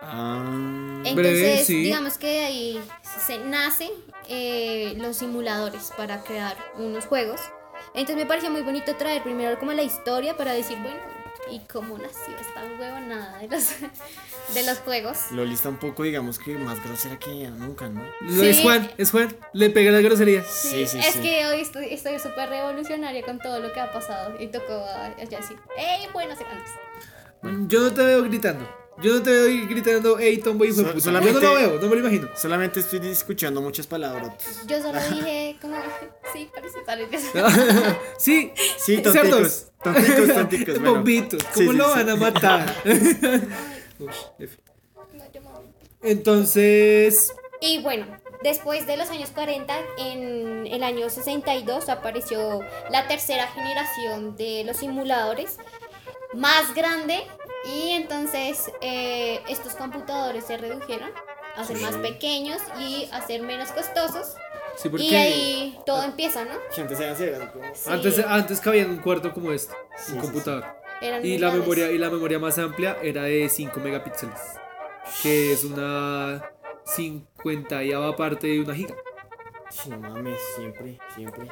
Ah, 0.00 0.42
Entonces, 1.04 1.14
Breve, 1.14 1.64
sí. 1.64 1.82
digamos 1.82 2.18
que 2.18 2.26
de 2.26 2.44
ahí 2.44 2.84
se 3.24 3.38
nacen 3.38 3.90
eh, 4.28 4.94
los 4.98 5.16
simuladores 5.18 5.92
para 5.96 6.22
crear 6.24 6.56
unos 6.76 7.06
juegos. 7.06 7.40
Entonces 7.94 8.16
me 8.16 8.26
pareció 8.26 8.50
muy 8.50 8.62
bonito 8.62 8.96
traer 8.96 9.22
primero 9.22 9.58
como 9.58 9.72
la 9.72 9.82
historia 9.82 10.36
para 10.36 10.52
decir, 10.52 10.78
bueno, 10.82 10.98
¿y 11.52 11.60
cómo 11.70 11.98
nació 11.98 12.34
esta 12.40 12.62
huevonada 12.80 13.38
de 13.38 13.48
los, 13.48 13.68
de 14.54 14.62
los 14.64 14.78
juegos? 14.78 15.18
Loli 15.32 15.54
está 15.54 15.68
un 15.68 15.76
poco, 15.76 16.02
digamos 16.02 16.38
que 16.38 16.56
más 16.56 16.82
grosera 16.82 17.18
que 17.18 17.30
ella 17.30 17.50
nunca, 17.50 17.88
¿no? 17.88 18.02
Lo 18.22 18.42
es 18.42 18.56
Sí. 18.56 18.62
Juan, 18.62 18.90
es 18.96 19.10
Juan. 19.10 19.36
Le 19.52 19.70
pega 19.70 19.92
la 19.92 20.00
grosería. 20.00 20.42
Sí, 20.44 20.86
sí, 20.86 20.98
es 20.98 21.14
sí. 21.14 21.20
que 21.20 21.46
hoy 21.46 21.60
estoy 21.60 21.92
estoy 21.92 22.18
súper 22.18 22.48
revolucionaria 22.48 23.22
con 23.22 23.38
todo 23.38 23.60
lo 23.60 23.72
que 23.72 23.80
ha 23.80 23.92
pasado 23.92 24.34
y 24.40 24.46
tocó 24.48 24.84
ya 25.18 25.38
decir, 25.38 25.58
¡Ey, 25.76 26.08
buenos 26.12 26.38
antes! 26.40 27.68
Yo 27.68 27.80
no 27.80 27.92
te 27.92 28.02
veo 28.04 28.22
gritando. 28.22 28.81
Yo 29.00 29.14
no 29.14 29.22
te 29.22 29.30
veo 29.30 29.66
gritando, 29.68 30.18
hey, 30.18 30.38
tomboy, 30.38 30.68
hijo 30.68 30.82
de 30.82 30.88
puta. 30.92 31.00
solamente- 31.00 31.34
Yo 31.34 31.40
no 31.40 31.48
lo 31.48 31.54
veo, 31.54 31.80
no 31.80 31.88
me 31.88 31.94
lo 31.96 32.00
imagino. 32.00 32.28
Solamente 32.36 32.80
estoy 32.80 33.00
escuchando 33.08 33.60
muchas 33.62 33.86
palabras. 33.86 34.32
Yo 34.66 34.80
solo 34.82 35.00
dije 35.10 35.56
como, 35.60 35.76
sí, 36.32 36.48
parece 36.54 36.78
tal 36.84 37.06
vez. 37.06 37.30
sí, 38.18 38.52
Sí, 38.78 38.98
tonticos. 39.02 39.68
Tonticos, 39.82 40.34
tonticos. 40.34 40.74
bueno. 40.78 40.94
Bombitos, 40.94 41.42
¿cómo 41.54 41.70
sí, 41.72 41.76
lo 41.76 41.84
sí. 41.86 41.90
van 41.98 42.10
a 42.10 42.16
matar? 42.16 42.74
Uy, 43.98 44.08
F. 44.38 44.58
No, 45.14 45.24
yo 45.32 45.40
me- 45.40 46.10
Entonces, 46.10 47.32
Y 47.60 47.80
bueno, 47.82 48.06
después 48.42 48.86
de 48.86 48.96
los 48.96 49.08
años 49.10 49.30
40, 49.30 49.74
en 49.98 50.66
el 50.66 50.82
año 50.82 51.08
62 51.10 51.88
apareció 51.88 52.60
la 52.90 53.08
tercera 53.08 53.46
generación 53.48 54.36
de 54.36 54.64
los 54.64 54.76
simuladores 54.76 55.56
más 56.34 56.74
grande 56.74 57.22
y 57.64 57.90
entonces 57.90 58.70
eh, 58.80 59.40
estos 59.48 59.74
computadores 59.74 60.44
se 60.44 60.56
redujeron 60.56 61.10
a 61.56 61.64
ser 61.64 61.78
más 61.78 61.94
Sí. 61.94 62.00
pequeños 62.00 62.60
y 62.78 63.08
a 63.12 63.20
ser 63.26 63.42
menos 63.42 63.70
costosos 63.72 64.34
sí, 64.76 64.88
porque 64.88 65.04
y 65.04 65.14
ahí 65.14 65.78
todo 65.86 66.02
empieza, 66.02 66.44
¿no? 66.44 66.52
Que 66.74 66.80
antes 66.80 66.98
eran 67.00 67.16
cegas, 67.16 67.40
¿no? 67.54 67.62
Sí, 67.74 67.90
antes, 67.90 68.18
antes 68.26 68.60
cabía 68.60 68.82
en 68.82 68.90
un 68.90 68.98
cuarto 68.98 69.32
como 69.32 69.52
este, 69.52 69.74
Sí, 69.96 70.12
un 70.12 70.20
sí, 70.20 70.26
computador. 70.26 70.64
eran 71.00 71.24
Y 71.24 71.38
la 71.38 71.48
grandes. 71.48 71.60
memoria 71.60 71.90
y 71.92 71.98
la 71.98 72.10
memoria 72.10 72.38
más 72.38 72.58
amplia 72.58 72.96
era 73.02 73.24
de 73.24 73.48
5 73.48 73.80
megapíxeles, 73.80 74.40
que 75.22 75.52
es 75.52 75.64
una 75.64 76.42
50 76.84 77.80
parte 78.16 78.46
de 78.46 78.60
una 78.60 78.74
giga. 78.74 78.94
Sí, 79.70 79.90
no 79.90 79.98
mames, 79.98 80.38
siempre, 80.56 80.98
siempre. 81.14 81.48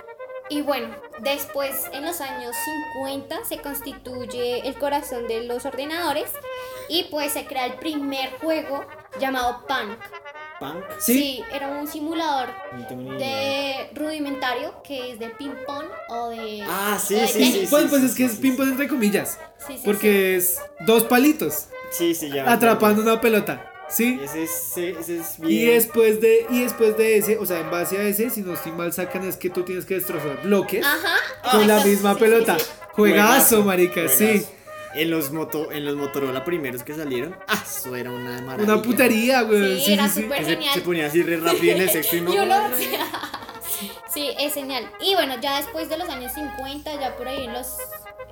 Y 0.51 0.63
bueno, 0.63 0.89
después 1.21 1.89
en 1.93 2.05
los 2.05 2.21
años 2.21 2.55
50 2.95 3.45
se 3.49 3.59
constituye 3.59 4.67
el 4.69 4.75
corazón 4.75 5.27
de 5.29 5.45
los 5.45 5.65
ordenadores 5.65 6.31
y 6.89 7.05
pues 7.05 7.33
se 7.33 7.47
crea 7.47 7.67
el 7.67 7.75
primer 7.75 8.31
juego 8.41 8.85
llamado 9.21 9.65
Punk. 9.69 9.97
Punk. 10.59 10.85
¿Sí? 10.99 11.43
era 11.55 11.69
un 11.69 11.87
simulador 11.87 12.51
No 12.91 13.17
de 13.19 13.91
rudimentario 13.95 14.83
que 14.83 15.13
es 15.13 15.19
de 15.19 15.31
ping 15.31 15.55
pong 15.67 15.87
o 16.11 16.29
de 16.29 16.63
Ah, 16.69 16.99
sí, 17.03 17.15
de 17.15 17.27
sí, 17.29 17.33
tenis. 17.39 17.55
sí, 17.61 17.67
Pues, 17.71 17.85
pues 17.89 18.01
sí, 18.03 18.07
es 18.09 18.13
que 18.15 18.17
sí, 18.17 18.25
es 18.25 18.33
sí, 18.33 18.39
ping-pong 18.43 18.69
entre 18.69 18.89
comillas, 18.89 19.39
Sí, 19.67 19.79
sí, 19.79 19.83
porque 19.85 20.37
es 20.37 20.61
dos 20.81 21.05
palitos 21.05 21.69
Sí, 21.93 22.15
sí, 22.15 22.29
ya. 22.31 22.53
atrapando 22.53 23.01
una 23.03 23.21
pelota, 23.23 23.73
¿sí? 23.91 24.21
Ese 24.23 24.45
es, 24.45 24.77
ese 24.77 25.19
es 25.19 25.39
bien. 25.41 25.53
Y 25.53 25.65
después 25.73 26.21
de 26.21 26.47
y 26.51 26.63
después 26.63 26.97
de 26.97 27.17
ese, 27.19 27.39
o 27.39 27.47
sea, 27.47 27.61
en 27.61 27.71
base 27.71 27.99
a 27.99 28.03
ese, 28.05 28.31
si 28.31 28.43
no 28.43 28.55
estoy 28.55 28.73
mal 28.73 28.93
sacan 28.93 29.25
es 29.29 29.37
que 29.37 29.51
tú 29.51 29.63
tienes 29.65 29.85
que 29.85 29.95
destrozar 29.95 30.43
bloques 30.43 30.85
Ajá. 30.85 31.17
con 31.51 31.67
la 31.67 31.79
Exacto, 31.79 31.89
misma 31.89 32.11
sí, 32.15 32.19
sí, 32.19 32.25
pelota. 32.25 32.59
sí. 32.59 32.65
Juegazo, 32.93 33.63
marica, 33.65 33.95
juegazo. 34.03 34.19
sí. 34.19 34.47
En 34.93 35.09
los, 35.09 35.31
moto, 35.31 35.71
en 35.71 35.85
los 35.85 35.95
Motorola 35.95 36.45
primeros 36.45 36.83
que 36.83 36.93
salieron, 36.95 37.37
ah, 37.47 37.63
eso 37.65 37.95
era 37.95 38.11
una 38.11 38.43
maravilla. 38.43 38.73
Una 38.75 38.83
putería, 38.83 39.43
güey. 39.43 39.77
Sí, 39.79 39.85
Sí, 39.85 39.93
era 39.93 40.09
sí, 40.09 40.15
sí. 40.15 40.23
súper 40.23 40.45
se, 40.45 40.51
genial. 40.51 40.75
se 40.75 40.81
ponía 40.81 41.07
así 41.07 41.23
re 41.23 41.37
rápido 41.37 41.77
en 41.77 41.83
el 41.83 41.91
sexto 41.91 42.17
y 42.17 42.21
no. 42.23 42.33
Sí, 44.13 44.33
es 44.41 44.55
genial. 44.55 44.91
Y 45.01 45.15
bueno, 45.15 45.37
ya 45.41 45.59
después 45.59 45.89
de 45.89 45.97
los 45.97 46.09
años 46.09 46.33
50, 46.33 47.01
ya 47.01 47.17
por 47.17 47.29
ahí 47.29 47.45
en 47.45 47.53
los 47.53 47.69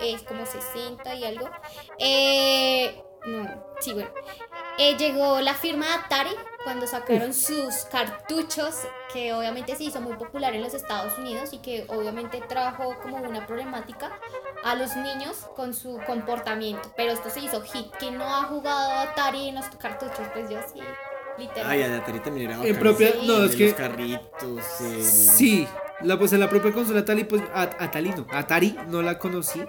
es 0.01 0.23
como 0.23 0.45
60 0.45 1.15
y 1.15 1.25
algo. 1.25 1.49
Eh, 2.01 3.01
no, 3.25 3.65
sí, 3.81 3.93
bueno. 3.93 4.11
Eh, 4.79 4.97
llegó 4.97 5.41
la 5.41 5.55
firma 5.55 5.87
de 5.87 5.93
Atari 5.95 6.31
cuando 6.63 6.87
sacaron 6.87 7.35
sus 7.35 7.85
cartuchos, 7.91 8.75
que 9.13 9.33
obviamente 9.33 9.75
se 9.75 9.85
hizo 9.85 10.01
muy 10.01 10.15
popular 10.17 10.55
en 10.55 10.63
los 10.63 10.73
Estados 10.75 11.19
Unidos 11.19 11.53
y 11.53 11.59
que 11.59 11.85
obviamente 11.89 12.41
trajo 12.49 12.95
como 13.03 13.17
una 13.17 13.47
problemática 13.47 14.11
a 14.65 14.75
los 14.77 14.95
niños 14.97 15.47
con 15.57 15.75
su 15.75 15.99
comportamiento. 16.07 16.93
Pero 16.97 17.13
esto 17.13 17.29
se 17.31 17.41
hizo 17.41 17.61
hit. 17.63 17.91
que 17.99 18.11
no 18.13 18.25
ha 18.25 18.45
jugado 18.45 18.93
Atari 19.01 19.49
en 19.49 19.57
los 19.57 19.65
cartuchos? 19.81 20.27
Pues 20.33 20.49
yo 20.51 20.59
sí. 20.73 20.81
literal. 21.39 21.71
Ay, 21.71 21.83
Atari 21.83 22.21
también 22.21 22.51
era 22.51 22.65
En 22.65 22.79
propia, 22.79 23.13
Sí. 23.13 23.27
no, 23.27 23.45
es 23.45 23.57
que 23.57 23.67
los 23.67 23.75
carritos, 23.75 24.81
el... 24.81 25.05
sí, 25.05 25.69
la 26.03 26.19
pues 26.19 26.33
en 26.33 26.41
la 26.41 26.49
propia 26.49 26.73
consola 26.73 27.01
Atari 27.01 27.25
pues 27.25 27.43
a- 27.55 27.63
Atari 27.63 28.11
no, 28.11 28.27
Atari 28.33 28.79
no 28.89 29.03
la 29.03 29.19
conocí 29.19 29.65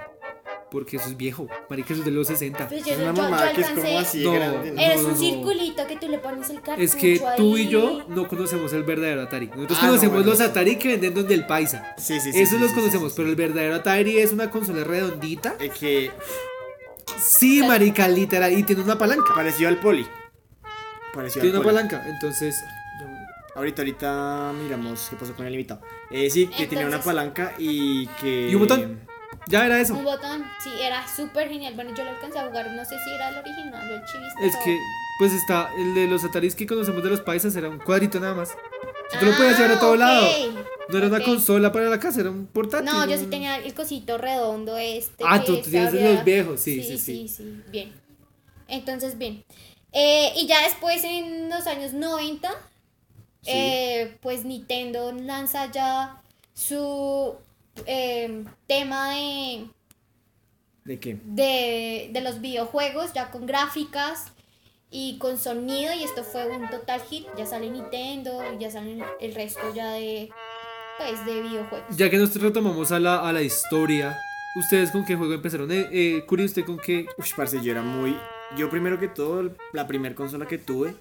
porque 0.72 0.98
eso 0.98 1.10
es 1.10 1.18
viejo, 1.18 1.48
marica, 1.70 1.94
eso 1.94 2.02
es 2.02 2.06
de 2.06 2.12
los 2.12 2.28
60. 2.28 2.68
Pues 2.68 2.86
yo, 2.86 2.94
Es 2.94 2.98
una 3.00 3.08
yo- 3.08 3.16
yo 3.16 3.22
mamá 3.24 3.52
que 3.54 3.62
es 3.62 3.70
como 3.70 4.00
así 4.00 4.24
No, 4.24 4.32
grande. 4.34 4.72
¿no? 4.72 4.82
Eres 4.82 5.02
No, 5.02 5.08
un 5.08 5.14
no. 5.14 5.20
circulito 5.20 5.88
que 5.88 5.98
tú 5.98 6.08
le 6.10 6.20
pones 6.20 6.50
el 6.50 6.62
cartucho 6.62 6.82
Es 6.84 6.96
que 6.96 7.22
tú 7.38 7.58
y 7.58 7.68
yo 7.68 8.04
no 8.08 8.28
conocemos 8.28 8.72
el 8.74 8.84
verdadero 8.84 9.22
Atari. 9.24 9.48
Nosotros 9.48 9.78
Ah, 9.80 9.82
no, 9.84 9.88
conocemos 9.90 10.16
bueno, 10.18 10.30
los. 10.32 10.42
Atari 10.42 10.76
que 10.78 10.88
venden 10.90 11.14
donde 11.14 11.34
el 11.34 11.46
paisa. 11.48 11.96
Sí, 11.98 12.20
sí, 12.20 12.32
sí. 12.32 12.40
Esos 12.40 12.56
sí, 12.56 12.60
los 12.60 12.70
sí, 12.70 12.76
conocemos, 12.76 13.12
sí, 13.12 13.18
pero 13.18 13.30
el 13.30 13.36
verdadero 13.36 13.76
Atari 13.76 14.18
es 14.20 14.32
una 14.32 14.50
consola 14.52 14.84
redondita. 14.84 15.56
sí. 15.60 15.66
Es 15.68 15.74
que 15.78 16.12
Sí, 17.18 17.62
marica, 17.68 18.08
literal, 18.08 18.54
y 18.58 18.64
tiene 18.64 18.82
una 18.84 18.98
palanca. 18.98 19.34
pareció 19.36 19.68
al 19.68 19.78
poli. 19.80 20.06
Pareció 21.14 21.42
Tiene 21.42 21.58
al 21.58 21.62
una 21.62 21.72
poli. 21.72 21.76
palanca, 21.76 22.08
entonces 22.08 22.56
Ahorita, 23.56 23.82
ahorita 23.82 24.54
miramos 24.62 25.08
qué 25.10 25.16
pasó 25.18 25.34
con 25.34 25.46
el 25.46 25.52
invitado. 25.54 25.82
Eh, 26.12 26.30
sí, 26.30 26.48
que 26.48 26.66
tenía 26.68 26.86
una 26.86 26.98
Entonces- 26.98 27.06
palanca 27.06 27.54
y 27.58 28.08
que... 28.22 28.48
Y 28.50 28.56
un 28.56 28.62
botón. 28.62 29.00
Ya 29.48 29.66
era 29.66 29.80
eso. 29.80 29.94
Un 29.96 30.04
botón, 30.04 30.44
sí, 30.64 30.70
era 30.82 31.08
súper 31.08 31.50
genial. 31.50 31.74
Bueno, 31.76 31.94
yo 31.96 32.04
lo 32.04 32.12
alcancé 32.12 32.40
a 32.40 32.48
jugar, 32.48 32.72
no 32.72 32.84
sé 32.86 32.96
si 33.04 33.12
era 33.14 33.30
el 33.30 33.38
original 33.38 33.92
o 33.92 33.96
el 33.96 34.06
chivista. 34.06 34.40
Es 34.42 34.56
que 34.64 34.78
pues 35.20 35.34
está 35.34 35.70
el 35.78 35.94
de 35.96 36.08
los 36.08 36.24
Ataris 36.24 36.56
que 36.56 36.66
conocemos 36.66 37.04
de 37.04 37.10
los 37.10 37.22
paisas 37.22 37.54
era 37.56 37.68
un 37.70 37.80
cuadrito 37.80 38.20
nada 38.20 38.34
más. 38.36 38.50
Tú 39.20 39.26
lo 39.26 39.36
podías 39.36 39.58
llevar 39.58 39.72
a 39.78 39.80
todo 39.80 39.96
lado. 39.96 40.28
No 40.90 40.98
era 40.98 41.08
una 41.08 41.18
Ah, 41.18 41.24
consola 41.24 41.72
para 41.72 41.90
la 41.90 42.00
casa, 42.00 42.22
era 42.22 42.30
un 42.32 42.46
portátil. 42.48 42.86
No, 42.86 43.06
yo 43.08 43.18
sí 43.18 43.26
tenía 43.26 43.58
el 43.58 43.74
cosito 43.74 44.18
redondo 44.18 44.78
este. 44.78 45.24
Ah, 45.28 45.44
tú 45.44 45.58
tienes 45.62 45.94
los 45.94 46.24
viejos, 46.24 46.60
sí, 46.62 46.82
sí, 46.84 46.98
sí, 46.98 47.28
sí. 47.28 47.28
sí, 47.28 47.64
bien. 47.70 47.94
Entonces, 48.68 49.18
bien. 49.18 49.44
Eh, 49.92 50.32
y 50.36 50.48
ya 50.48 50.62
después, 50.64 51.04
en 51.04 51.50
los 51.50 51.66
años 51.68 51.94
90, 51.94 52.50
Sí. 53.42 53.52
eh, 53.54 54.18
pues 54.22 54.46
Nintendo 54.46 55.12
lanza 55.12 55.72
ya 55.72 56.22
su 56.54 57.36
eh, 57.86 58.44
tema 58.68 59.12
de, 59.12 59.68
¿De 60.86 61.00
qué? 61.00 61.18
de, 61.24 62.10
de 62.12 62.22
los 62.22 62.42
videojuegos, 62.42 63.14
ya 63.14 63.32
con 63.32 63.46
gráficas 63.46 64.32
y 64.92 65.18
con 65.20 65.38
sonido, 65.38 65.94
y 65.94 66.04
esto 66.04 66.24
fue 66.24 66.48
un 66.50 66.70
total 66.70 67.02
hit. 67.02 67.28
Ya 67.38 67.46
sale 67.46 67.70
Nintendo, 67.70 68.42
y 68.54 68.60
ya 68.60 68.72
salen 68.72 69.04
el 69.20 69.36
resto 69.36 69.74
ya 69.74 69.92
de, 69.92 70.30
pues, 70.98 71.26
de 71.26 71.42
videojuegos. 71.42 71.96
Ya 71.96 72.10
que 72.10 72.18
nos 72.18 72.36
retomamos 72.36 72.92
a 72.92 73.00
la, 73.00 73.28
a 73.28 73.32
la 73.32 73.42
historia, 73.42 74.18
¿ustedes 74.56 74.92
con 74.92 75.06
qué 75.06 75.16
juego 75.16 75.34
empezaron? 75.34 75.72
Eh, 75.72 75.88
eh, 75.92 76.26
Curi, 76.26 76.46
¿usted 76.46 76.66
con 76.66 76.78
qué? 76.78 77.06
Uy, 77.18 77.28
parce, 77.36 77.62
yo 77.62 77.72
era 77.72 77.82
muy... 77.82 78.18
Yo 78.58 78.68
primero 78.68 78.98
que 78.98 79.08
todo, 79.08 79.52
la 79.74 79.86
primera 79.86 80.16
consola 80.16 80.48
que 80.48 80.58
tuve 80.58 80.96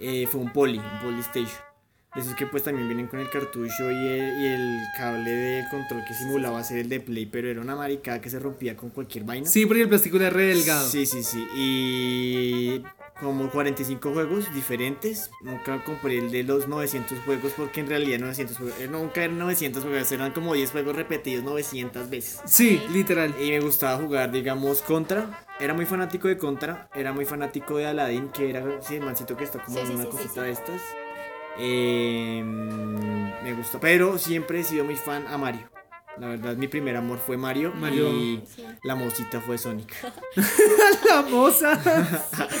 eh, 0.00 0.26
fue 0.26 0.40
un 0.40 0.52
Poly, 0.52 0.78
un 0.78 1.00
Polystation. 1.00 1.73
De 2.14 2.20
esos 2.20 2.34
que 2.34 2.46
pues 2.46 2.62
también 2.62 2.86
vienen 2.86 3.08
con 3.08 3.18
el 3.18 3.28
cartucho 3.28 3.90
y 3.90 4.06
el, 4.06 4.40
y 4.40 4.46
el 4.46 4.82
cable 4.96 5.30
de 5.30 5.68
control 5.68 6.04
que 6.06 6.14
simulaba 6.14 6.62
ser 6.62 6.78
el 6.78 6.88
de 6.88 7.00
Play, 7.00 7.26
pero 7.26 7.48
era 7.48 7.60
una 7.60 7.74
maricada 7.74 8.20
que 8.20 8.30
se 8.30 8.38
rompía 8.38 8.76
con 8.76 8.90
cualquier 8.90 9.24
vaina. 9.24 9.48
Sí, 9.48 9.66
porque 9.66 9.82
el 9.82 9.88
plástico 9.88 10.16
era 10.16 10.30
re 10.30 10.46
delgado. 10.46 10.88
Sí, 10.88 11.06
sí, 11.06 11.24
sí. 11.24 11.44
Y 11.56 12.82
como 13.20 13.50
45 13.50 14.12
juegos 14.12 14.52
diferentes. 14.54 15.30
Nunca 15.42 15.82
compré 15.84 16.18
el 16.18 16.30
de 16.30 16.42
los 16.42 16.68
900 16.68 17.18
juegos 17.20 17.52
porque 17.56 17.80
en 17.80 17.88
realidad 17.88 18.18
900 18.18 18.56
juegos, 18.56 18.80
eh, 18.80 18.88
nunca 18.88 19.24
eran 19.24 19.38
900 19.38 19.82
juegos, 19.82 20.12
eran 20.12 20.32
como 20.32 20.54
10 20.54 20.70
juegos 20.70 20.96
repetidos 20.96 21.44
900 21.44 22.10
veces. 22.10 22.40
Sí, 22.44 22.82
literal. 22.92 23.34
Y 23.40 23.50
me 23.50 23.60
gustaba 23.60 24.00
jugar, 24.00 24.30
digamos, 24.30 24.82
Contra. 24.82 25.46
Era 25.60 25.74
muy 25.74 25.86
fanático 25.86 26.28
de 26.28 26.36
Contra. 26.36 26.88
Era 26.94 27.12
muy 27.12 27.24
fanático 27.24 27.76
de 27.78 27.86
Aladdin, 27.86 28.28
que 28.28 28.50
era 28.50 28.64
sí, 28.82 28.96
el 28.96 29.02
mancito 29.02 29.36
que 29.36 29.44
está 29.44 29.62
como 29.62 29.78
Sí, 29.78 29.82
en 29.82 29.86
sí, 29.88 29.94
una 29.94 30.04
sí, 30.04 30.10
sí, 30.10 30.16
cosita 30.16 30.34
sí. 30.34 30.40
de 30.40 30.50
estas. 30.50 30.80
Eh, 31.58 32.42
me 32.44 33.52
gusta. 33.54 33.78
Pero 33.80 34.18
siempre 34.18 34.60
he 34.60 34.64
sido 34.64 34.84
muy 34.84 34.96
fan 34.96 35.26
a 35.28 35.36
Mario. 35.38 35.68
La 36.18 36.28
verdad, 36.28 36.54
mi 36.56 36.68
primer 36.68 36.96
amor 36.96 37.18
fue 37.18 37.36
Mario. 37.36 37.72
Mario. 37.74 38.08
Y 38.08 38.42
Sí. 38.46 38.64
la 38.84 38.94
mosita 38.94 39.40
fue 39.40 39.58
Sonic. 39.58 39.92
La 41.08 41.22
moza. 41.22 41.80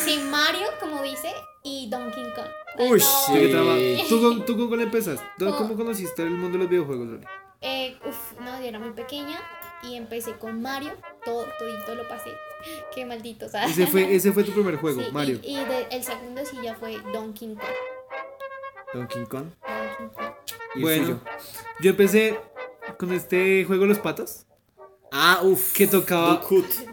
Sí, 0.04 0.20
Mario, 0.28 0.66
como 0.80 1.00
dice, 1.02 1.32
y 1.62 1.88
Donkey 1.88 2.24
Kong. 2.34 2.88
Uy, 2.90 2.98
sí. 3.00 3.32
¿Qué 3.32 3.48
traba- 3.48 3.76
Eh. 3.78 4.04
¿Tú, 4.08 4.20
con, 4.20 4.44
¿Tú 4.44 4.56
con 4.56 4.68
cuál 4.68 4.80
empezaste? 4.80 5.24
¿Tú- 5.38 5.44
Con- 5.50 5.58
¿Cómo 5.58 5.76
conociste 5.76 6.22
el 6.22 6.30
mundo 6.30 6.58
de 6.58 6.64
los 6.64 6.68
videojuegos, 6.70 7.06
Loli? 7.06 7.24
Eh, 7.60 7.96
uf, 8.04 8.40
no, 8.40 8.60
yo 8.60 8.66
era 8.66 8.78
muy 8.80 8.90
pequeña 8.90 9.40
y 9.84 9.94
empecé 9.96 10.32
con 10.36 10.60
Mario, 10.60 10.92
todo, 11.24 11.46
todito 11.58 11.94
lo 11.94 12.06
pasé. 12.08 12.30
Qué 12.94 13.06
maldito, 13.06 13.48
¿sabes? 13.48 13.70
Ese 13.70 13.86
fue, 13.86 14.14
ese 14.14 14.32
fue 14.32 14.42
tu 14.42 14.50
primer 14.52 14.76
juego, 14.80 15.00
Sí, 15.00 15.06
y- 15.08 15.12
Mario. 15.12 15.38
Y, 15.44 15.54
de- 15.56 15.86
el 15.92 16.02
segundo 16.02 16.44
sí 16.44 16.56
ya 16.62 16.74
fue 16.74 16.98
Donkey 17.12 17.54
Kong. 17.54 17.60
Donkey 18.94 19.24
Kong. 19.26 19.46
Y 20.74 20.80
Bueno, 20.82 21.04
suyo. 21.06 21.20
yo 21.80 21.90
empecé 21.90 22.38
con 22.98 23.12
este 23.12 23.64
juego 23.64 23.86
Los 23.86 23.98
Patos. 23.98 24.46
Ah, 25.12 25.40
uff. 25.42 25.72
Que 25.74 25.86
tocaba-. 25.86 26.40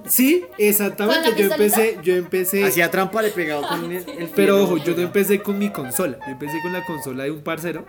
Sí, 0.05 0.45
exactamente. 0.57 1.21
¿Con 1.23 1.31
la 1.31 1.37
Yo 1.37 1.51
empecé, 1.53 1.97
yo 2.03 2.13
empecé. 2.15 2.63
Hacía 2.65 2.91
trampa, 2.91 3.21
le 3.21 3.31
pegaba 3.31 3.67
con 3.67 3.91
el, 3.91 4.07
el 4.07 4.29
Pero 4.35 4.61
ojo, 4.63 4.77
yo 4.77 4.95
no 4.95 5.01
empecé 5.01 5.41
con 5.41 5.57
mi 5.57 5.71
consola. 5.71 6.19
Yo 6.27 6.31
empecé 6.33 6.61
con 6.61 6.71
la 6.73 6.85
consola 6.85 7.23
de 7.23 7.31
un 7.31 7.41
parcero 7.41 7.85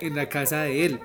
en 0.00 0.16
la 0.16 0.28
casa 0.28 0.62
de 0.62 0.86
él. 0.86 1.00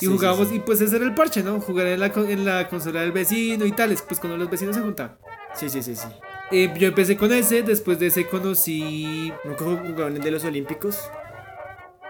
Y 0.00 0.06
Sí, 0.06 0.06
jugábamos, 0.06 0.48
sí. 0.48 0.56
y 0.56 0.58
pues 0.60 0.80
ese 0.82 0.96
era 0.96 1.04
el 1.06 1.14
parche, 1.14 1.42
¿no? 1.42 1.60
Jugar 1.60 1.86
en 1.86 2.00
la, 2.00 2.06
en 2.06 2.44
la 2.44 2.68
consola 2.68 3.00
del 3.02 3.12
vecino 3.12 3.64
y 3.64 3.72
tales, 3.72 4.02
pues 4.02 4.20
cuando 4.20 4.36
los 4.36 4.50
vecinos 4.50 4.74
se 4.76 4.82
juntaban. 4.82 5.16
Sí, 5.54 5.68
sí, 5.70 5.82
sí, 5.82 5.94
sí. 5.96 6.08
Eh, 6.50 6.72
yo 6.78 6.88
empecé 6.88 7.16
con 7.16 7.32
ese, 7.32 7.62
después 7.62 7.98
de 7.98 8.08
ese 8.08 8.26
conocí. 8.26 9.32
¿Nunca 9.44 9.64
jugaron 9.64 10.16
el 10.16 10.22
de 10.22 10.30
los 10.30 10.44
Olímpicos? 10.44 10.98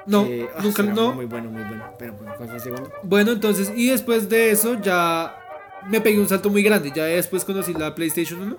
No, 0.06 0.24
Eh, 0.24 0.48
ah, 0.56 0.60
nunca, 0.62 0.82
no. 0.82 1.12
Muy 1.12 1.26
bueno, 1.26 1.50
muy 1.50 1.62
bueno. 1.62 1.84
Pero, 1.98 2.16
¿cuál 2.16 2.34
fue 2.48 2.56
el 2.56 2.60
segundo? 2.60 2.90
Bueno, 3.02 3.32
entonces, 3.32 3.72
y 3.76 3.88
después 3.90 4.28
de 4.28 4.50
eso 4.50 4.74
ya 4.80 5.36
me 5.88 6.00
pegué 6.00 6.18
un 6.20 6.28
salto 6.28 6.50
muy 6.50 6.62
grande. 6.62 6.90
Ya 6.94 7.04
después 7.04 7.44
conocí 7.44 7.72
la 7.74 7.94
PlayStation 7.94 8.40
1 8.42 8.56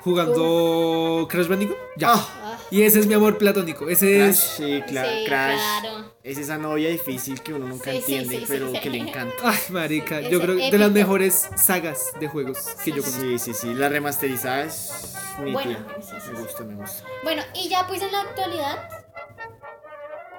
jugando 0.00 1.26
Crash 1.30 1.46
Bandicoot. 1.48 1.78
Ya. 1.96 2.12
Ah, 2.12 2.28
Ah, 2.42 2.58
Y 2.70 2.82
ese 2.82 3.00
es 3.00 3.06
mi 3.06 3.14
amor 3.14 3.38
platónico. 3.38 3.88
Ese 3.88 4.16
Crash, 4.16 4.28
es. 4.30 4.38
sí, 4.40 4.82
cla- 4.88 5.04
sí, 5.04 5.24
Crash. 5.26 5.58
claro. 5.80 6.12
Es 6.22 6.38
esa 6.38 6.58
novia 6.58 6.88
difícil 6.90 7.40
que 7.42 7.54
uno 7.54 7.66
nunca 7.66 7.90
Sí, 7.90 7.98
entiende, 7.98 8.34
sí, 8.34 8.40
sí, 8.40 8.44
pero 8.48 8.70
sí. 8.72 8.80
que 8.80 8.90
le 8.90 8.98
encanta. 8.98 9.34
Ay, 9.42 9.58
marica. 9.70 10.20
Yo 10.20 10.40
creo 10.40 10.56
que 10.56 10.70
de 10.70 10.78
las 10.78 10.90
mejores 10.90 11.48
sagas 11.56 12.12
de 12.20 12.28
juegos 12.28 12.58
que 12.84 12.90
yo 12.90 13.02
conozco. 13.02 13.20
Sí, 13.22 13.38
sí, 13.38 13.54
sí. 13.54 13.74
La 13.74 13.88
remasterizada 13.88 14.64
es 14.64 15.14
Bueno, 15.38 15.58
nítida. 15.60 15.86
sí, 16.00 16.16
sí, 16.24 16.30
Me 16.32 16.40
gusta, 16.40 16.64
me 16.64 16.74
gusta. 16.74 17.04
Bueno, 17.22 17.42
y 17.54 17.68
ya 17.68 17.86
pues 17.86 18.02
en 18.02 18.12
la 18.12 18.20
actualidad, 18.22 18.88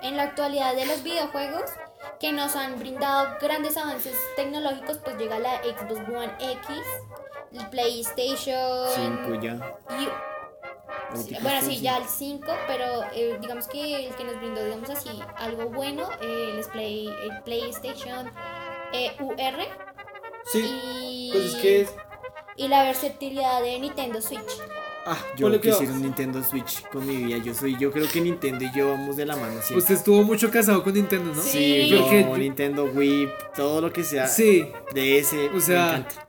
en 0.01 0.17
la 0.17 0.23
actualidad 0.23 0.75
de 0.75 0.85
los 0.85 1.03
videojuegos 1.03 1.69
que 2.19 2.31
nos 2.31 2.55
han 2.55 2.79
brindado 2.79 3.37
grandes 3.41 3.77
avances 3.77 4.15
tecnológicos, 4.35 4.97
pues 4.99 5.17
llega 5.17 5.39
la 5.39 5.61
Xbox 5.63 5.99
One 6.09 6.31
X, 6.39 6.77
el 7.53 7.69
PlayStation 7.69 8.87
Cinco 8.95 9.35
ya. 9.41 9.75
y- 9.99 11.17
sí, 11.17 11.35
bueno, 11.41 11.61
sí, 11.61 11.79
ya 11.81 11.97
el 11.97 12.05
5, 12.05 12.45
pero 12.67 13.03
eh, 13.13 13.37
digamos 13.41 13.67
que 13.67 14.07
el 14.07 14.15
que 14.15 14.23
nos 14.23 14.37
brindó, 14.37 14.63
digamos 14.63 14.89
así, 14.89 15.09
algo 15.37 15.65
bueno, 15.69 16.07
eh, 16.21 16.55
el, 16.59 16.65
Play, 16.71 17.07
el 17.23 17.41
PlayStation 17.43 18.31
eh, 18.93 19.15
UR 19.19 19.67
Sí. 20.51 20.59
y, 21.03 21.31
Pues 21.31 21.45
es 21.45 21.55
que 21.61 21.81
es. 21.81 21.93
y 22.55 22.67
la 22.67 22.83
versatilidad 22.83 23.61
de 23.61 23.79
Nintendo 23.79 24.21
Switch. 24.21 24.39
Ah, 25.11 25.17
yo 25.35 25.45
Ponle 25.45 25.59
cuidado. 25.59 25.79
quisiera 25.79 25.97
un 25.97 26.03
Nintendo 26.03 26.43
Switch 26.43 26.87
con 26.89 27.05
mi 27.07 27.15
vida. 27.23 27.37
Yo 27.39 27.53
soy, 27.53 27.75
yo 27.79 27.91
creo 27.91 28.07
que 28.07 28.21
Nintendo 28.21 28.63
y 28.63 28.71
yo 28.77 28.91
vamos 28.91 29.15
de 29.17 29.25
la 29.25 29.35
mano 29.35 29.53
siempre. 29.53 29.77
Usted 29.77 29.95
estuvo 29.95 30.21
mucho 30.23 30.51
casado 30.51 30.83
con 30.83 30.93
Nintendo, 30.93 31.33
¿no? 31.33 31.41
Sí. 31.41 31.49
Sí, 31.51 31.87
yo, 31.89 32.01
Porque 32.01 32.21
yo- 32.23 32.37
Nintendo 32.37 32.85
Wii, 32.85 33.29
todo 33.55 33.81
lo 33.81 33.91
que 33.91 34.03
sea 34.03 34.27
Sí. 34.27 34.67
de 34.93 35.17
ese, 35.19 35.49
O 35.49 35.59
sea, 35.59 35.85
me 35.85 35.97
encanta. 35.99 36.27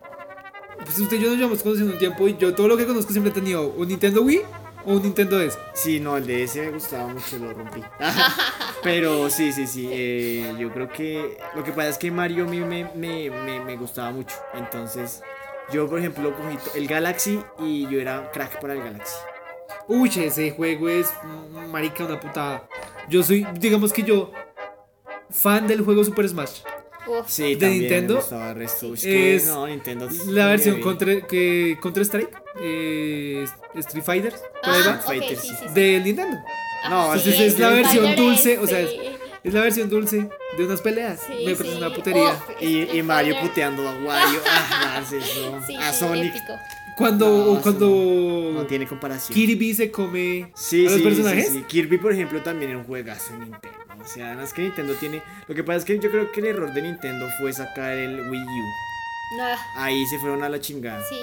Pues 0.85 0.99
usted 0.99 1.19
y 1.19 1.21
yo 1.23 1.29
nos 1.29 1.37
llevamos 1.37 1.63
conociendo 1.63 1.93
un 1.93 1.99
tiempo 1.99 2.27
y 2.27 2.37
yo 2.39 2.55
todo 2.55 2.67
lo 2.69 2.77
que 2.77 2.87
conozco 2.87 3.13
siempre 3.13 3.31
he 3.31 3.35
tenido 3.35 3.69
un 3.69 3.87
Nintendo 3.87 4.23
Wii 4.23 4.41
o 4.87 4.93
un 4.95 5.03
Nintendo 5.03 5.39
DS. 5.39 5.59
Sí, 5.75 6.01
no, 6.01 6.17
el 6.17 6.31
ese 6.31 6.63
me 6.63 6.71
gustaba 6.71 7.07
mucho, 7.09 7.37
lo 7.39 7.53
rompí. 7.53 7.83
Pero 8.83 9.29
sí, 9.29 9.53
sí, 9.53 9.67
sí, 9.67 9.89
eh, 9.93 10.55
yo 10.59 10.73
creo 10.73 10.89
que 10.91 11.37
lo 11.55 11.63
que 11.63 11.73
pasa 11.73 11.91
es 11.91 11.99
que 11.99 12.11
Mario 12.11 12.45
a 12.45 12.49
mí 12.49 12.61
me, 12.61 12.91
me, 12.95 13.29
me, 13.31 13.61
me 13.63 13.77
gustaba 13.77 14.11
mucho. 14.11 14.35
Entonces, 14.55 15.23
yo 15.73 15.89
por 15.89 15.99
ejemplo 15.99 16.35
cogí 16.37 16.57
to- 16.57 16.75
el 16.75 16.87
Galaxy 16.87 17.41
y 17.61 17.83
yo 17.89 18.01
era 18.01 18.31
crack 18.33 18.61
para 18.61 18.75
el 18.75 18.81
Galaxy. 18.83 19.15
Uy, 19.89 20.09
ese 20.17 20.51
juego 20.53 20.89
es 20.89 21.09
mm, 21.23 21.71
marica 21.71 22.05
una 22.05 22.19
putada. 22.21 22.69
Yo 23.09 23.23
soy, 23.23 23.47
digamos 23.59 23.93
que 23.93 24.03
yo, 24.03 24.31
fan 25.31 25.67
del 25.67 25.81
juego 25.83 26.05
Super 26.05 26.29
Smash. 26.29 26.61
Uf, 27.07 27.27
Sí, 27.29 27.55
¿De 27.55 27.57
también 27.57 27.81
Nintendo? 27.81 28.23
me 28.31 28.55
resto. 28.55 28.95
Es 28.95 29.03
que, 29.03 29.35
Es 29.37 29.47
no, 29.47 29.67
Nintendo 29.67 30.07
es 30.07 30.27
La 30.27 30.47
versión 30.47 30.81
contra, 30.81 31.27
que, 31.27 31.77
Contra 31.81 32.03
Strike, 32.05 32.31
eh, 32.61 33.45
Street 33.75 34.05
Fighter, 34.05 34.35
ah, 34.63 34.71
va, 34.87 34.95
ok, 34.97 35.01
Fighter, 35.07 35.37
sí, 35.37 35.49
sí. 35.49 35.67
del 35.75 36.05
Nintendo. 36.05 36.37
No, 36.89 37.13
Ah, 37.13 37.19
sí, 37.19 37.31
es 37.31 37.59
la 37.59 37.71
versión 37.71 38.05
Fighter 38.05 38.25
dulce, 38.25 38.59
o 38.59 38.67
sea, 38.67 38.87
sí. 38.87 39.10
Es 39.43 39.55
la 39.55 39.63
versión 39.63 39.89
dulce 39.89 40.29
de 40.59 40.65
unas 40.65 40.81
peleas. 40.81 41.21
Sí, 41.27 41.45
Me 41.47 41.55
parece 41.55 41.73
sí. 41.77 41.79
una 41.83 41.95
putería. 41.95 42.31
Uf, 42.31 42.63
Y, 42.63 42.83
y 42.99 43.03
Mario 43.03 43.37
puteando 43.41 43.89
a 43.89 43.93
Wario. 43.93 44.41
Ah, 44.47 45.01
más 45.01 45.13
eso. 45.13 45.59
Sí, 45.67 45.77
a 45.77 45.93
Sonic. 45.93 46.35
épico. 46.35 46.53
Cuando, 46.97 47.55
No, 47.55 47.61
cuando 47.63 48.51
No 48.53 48.67
tiene 48.67 48.87
comparación. 48.87 49.35
Kirby 49.35 49.73
se 49.75 49.91
come 49.91 50.51
Sí, 50.55 50.87
a 50.87 50.91
los 50.91 50.99
sí, 50.99 51.03
personajes. 51.05 51.49
sí, 51.49 51.55
sí. 51.61 51.63
Kirby, 51.67 51.97
por 51.97 52.13
ejemplo, 52.13 52.43
también 52.43 52.73
es 52.73 52.77
un 52.77 52.85
juegazo 52.85 53.33
en 53.33 53.41
Nintendo. 53.41 53.79
O 54.03 54.07
sea, 54.07 54.27
además 54.29 54.53
que 54.53 54.63
Nintendo 54.63 54.93
tiene. 54.95 55.23
Lo 55.49 55.55
que 55.55 55.65
pasa 55.65 55.79
es 55.79 55.85
que 55.87 55.99
yo 55.99 56.11
creo 56.11 56.31
que 56.33 56.41
el 56.41 56.47
error 56.47 56.73
de 56.75 56.83
Nintendo 56.83 57.27
fue 57.39 57.53
sacar 57.55 57.93
el 57.93 58.21
Wii 58.29 58.41
U. 58.43 58.65
Ahí 59.77 60.05
se 60.07 60.19
fueron 60.19 60.43
a 60.43 60.49
la 60.49 60.61
chingada. 60.61 61.03
sí, 61.09 61.17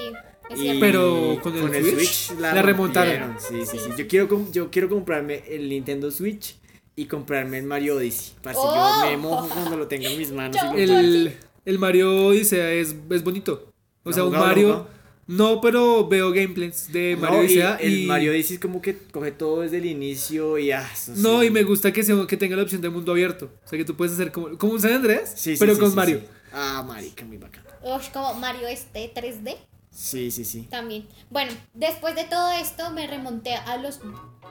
es 0.49 0.59
Y. 0.59 0.79
Pero 0.79 1.39
con 1.43 1.55
el 1.75 1.83
Switch, 1.91 2.31
la 2.39 2.61
remontaron. 2.61 3.35
Sí, 3.39 3.65
sí, 3.65 3.77
sí. 3.77 3.85
Sí. 3.85 3.91
Yo 3.97 4.07
quiero, 4.07 4.27
com- 4.27 4.51
yo 4.51 4.71
quiero 4.71 4.89
comprarme 4.89 5.43
el 5.49 5.69
Nintendo 5.69 6.09
Switch 6.09 6.55
y 6.97 7.05
comprarme 7.05 7.59
el 7.59 7.65
Mario 7.65 7.95
Odyssey. 7.95 8.33
Para 8.41 8.55
si 8.55 8.61
Oh. 8.65 9.01
yo 9.03 9.09
me 9.11 9.17
mojo 9.17 9.47
cuando 9.47 9.77
lo 9.77 9.87
tenga 9.87 10.09
en 10.09 10.17
mis 10.17 10.31
manos. 10.31 10.57
y 10.75 10.81
El, 10.81 11.37
el 11.63 11.79
Mario 11.79 12.27
Odyssey 12.27 12.59
es, 12.79 12.95
es 13.11 13.23
bonito. 13.23 13.71
O 14.03 14.09
¿Lo 14.09 14.13
sea, 14.13 14.23
un 14.25 14.33
Mario. 14.33 14.87
No, 15.27 15.61
pero 15.61 16.07
veo 16.07 16.31
gameplays 16.31 16.91
de 16.91 17.15
Mario 17.15 17.37
No, 17.37 17.43
y 17.43 17.59
Odyssey. 17.59 17.85
el 17.87 17.99
y- 17.99 18.05
Mario 18.07 18.31
Odyssey 18.31 18.55
es 18.55 18.59
como 18.61 18.81
que 18.81 18.97
coge 19.11 19.31
todo 19.31 19.61
desde 19.61 19.77
el 19.77 19.85
inicio 19.85 20.57
y 20.57 20.71
ah, 20.71 20.89
No, 21.17 21.41
sí. 21.41 21.47
y 21.47 21.49
me 21.51 21.63
gusta 21.63 21.93
que, 21.93 22.01
sea, 22.03 22.15
que 22.27 22.35
tenga 22.37 22.55
la 22.55 22.63
opción 22.63 22.81
de 22.81 22.89
mundo 22.89 23.11
abierto. 23.11 23.51
O 23.63 23.67
sea, 23.69 23.77
que 23.77 23.85
tú 23.85 23.95
puedes 23.95 24.13
hacer 24.13 24.31
como, 24.31 24.57
como 24.57 24.73
un 24.73 24.81
San 24.81 24.93
Andreas, 24.93 25.33
Sí, 25.35 25.55
sí, 25.55 25.59
pero 25.59 25.75
sí, 25.75 25.79
con 25.81 25.91
sí, 25.91 25.95
Mario. 25.95 26.19
sí. 26.21 26.27
Ah, 26.51 26.83
marica, 26.87 27.23
muy 27.25 27.37
bacán. 27.37 27.63
Ush, 27.83 28.09
como 28.11 28.33
Mario 28.33 28.67
este 28.67 29.11
3D 29.13 29.55
Sí, 29.91 30.31
sí, 30.31 30.45
sí. 30.45 30.63
también. 30.69 31.05
Bueno, 31.29 31.51
después 31.73 32.15
de 32.15 32.23
todo 32.23 32.51
esto 32.53 32.89
me 32.91 33.05
remonté 33.07 33.53
a 33.55 33.77
los, 33.77 33.99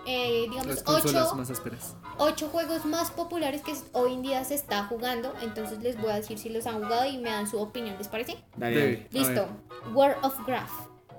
eh, 0.06 0.46
digamos, 0.48 0.82
ocho, 0.86 1.34
más 1.34 1.50
ásperas. 1.50 1.96
ocho 2.18 2.48
juegos 2.48 2.84
más 2.84 3.10
populares 3.10 3.62
que 3.62 3.74
hoy 3.92 4.14
en 4.14 4.22
día 4.22 4.44
se 4.44 4.54
está 4.54 4.84
jugando. 4.84 5.32
Entonces 5.42 5.80
les 5.82 6.00
voy 6.00 6.10
a 6.10 6.16
decir 6.16 6.38
si 6.38 6.48
los 6.48 6.66
han 6.66 6.74
jugado 6.82 7.06
y 7.06 7.18
me 7.18 7.30
dan 7.30 7.48
su 7.48 7.58
opinión, 7.58 7.96
¿les 7.98 8.08
parece? 8.08 8.36
Dale, 8.56 9.08
Listo. 9.10 9.48
World 9.92 10.16
of 10.22 10.34
Graph. 10.46 10.70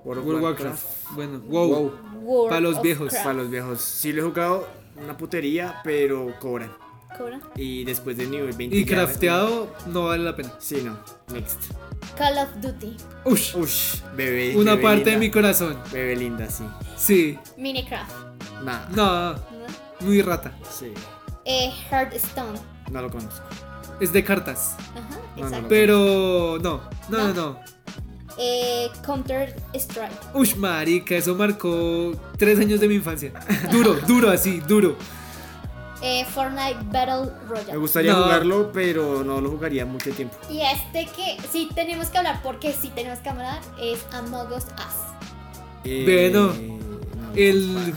World 0.04 0.20
of 0.20 0.26
World 0.26 0.36
of 0.36 0.42
Warcraft. 0.42 0.84
Warcraft. 0.84 1.14
Bueno, 1.14 1.40
wow. 1.40 1.68
Wow. 1.68 1.92
World 2.22 2.48
Para 2.48 2.60
los 2.60 2.82
viejos, 2.82 3.08
Craft. 3.10 3.24
Para 3.24 3.34
los 3.34 3.50
viejos. 3.50 3.80
Sí 3.80 4.12
lo 4.12 4.22
he 4.22 4.24
jugado 4.24 4.66
una 5.02 5.16
putería, 5.16 5.80
pero 5.84 6.34
cobran. 6.40 6.72
¿Cobra? 7.16 7.40
Y 7.56 7.84
después 7.84 8.16
del 8.16 8.30
nivel 8.30 8.52
20 8.52 8.76
Y 8.76 8.84
crafteado 8.84 9.74
no 9.86 10.04
vale 10.06 10.24
la 10.24 10.36
pena. 10.36 10.52
Sí, 10.58 10.82
no. 10.84 10.98
Next. 11.32 11.72
Call 12.16 12.38
of 12.38 12.48
Duty. 12.60 12.96
Ush, 13.24 13.54
Ush, 13.56 14.00
bebé. 14.16 14.56
una 14.56 14.72
bebé 14.72 14.82
parte 14.82 15.10
de 15.10 15.16
mi 15.16 15.30
corazón. 15.30 15.76
Bebé 15.92 16.16
linda, 16.16 16.48
sí. 16.50 16.64
Sí. 16.96 17.38
Minecraft. 17.56 18.27
Nah, 18.64 18.80
No, 18.90 19.32
¿no? 19.32 19.38
muy 20.00 20.22
rata. 20.22 20.52
sí. 20.70 20.92
Eh, 21.44 21.72
Hearthstone. 21.90 22.58
No 22.90 23.00
lo 23.02 23.10
conozco. 23.10 23.42
Es 24.00 24.12
de 24.12 24.22
cartas. 24.22 24.74
Ajá, 24.94 25.18
No, 25.36 25.42
no, 25.42 25.46
exacto. 25.46 25.62
no. 25.62 25.68
Pero 25.68 26.58
no, 26.62 26.80
no, 27.08 27.28
no, 27.28 27.34
¿No? 27.34 27.60
Eh, 28.38 28.88
Counter 29.04 29.56
Strike. 29.74 30.12
Ush, 30.34 30.54
marica, 30.56 31.16
eso 31.16 31.34
marcó 31.34 32.12
tres 32.36 32.58
años 32.60 32.78
de 32.80 32.86
mi 32.88 32.94
infancia. 32.96 33.32
Duro, 33.72 33.94
duro 34.06 34.30
así, 34.30 34.60
duro. 34.60 34.94
Eh, 36.02 36.24
Fortnite 36.26 36.76
Battle 36.92 37.32
Me 37.32 37.48
Royale. 37.48 37.76
gustaría 37.78 38.12
No. 38.12 38.22
jugarlo, 38.22 38.70
pero 38.72 39.24
no 39.24 39.40
lo 39.40 39.50
jugaría 39.50 39.84
mucho 39.84 40.10
tiempo. 40.12 40.36
Y 40.48 40.60
este 40.60 41.06
que 41.16 41.36
sí 41.50 41.68
tenemos 41.74 42.08
que 42.10 42.18
hablar, 42.18 42.40
porque 42.42 42.72
sí 42.72 42.92
tenemos 42.94 43.18
que 43.18 43.28
hablar, 43.30 43.60
es 43.80 44.06
Among 44.12 44.52
Us. 44.52 44.64
Eh, 45.84 46.04
Bueno, 46.30 46.52
no. 46.52 47.32
El, 47.34 47.94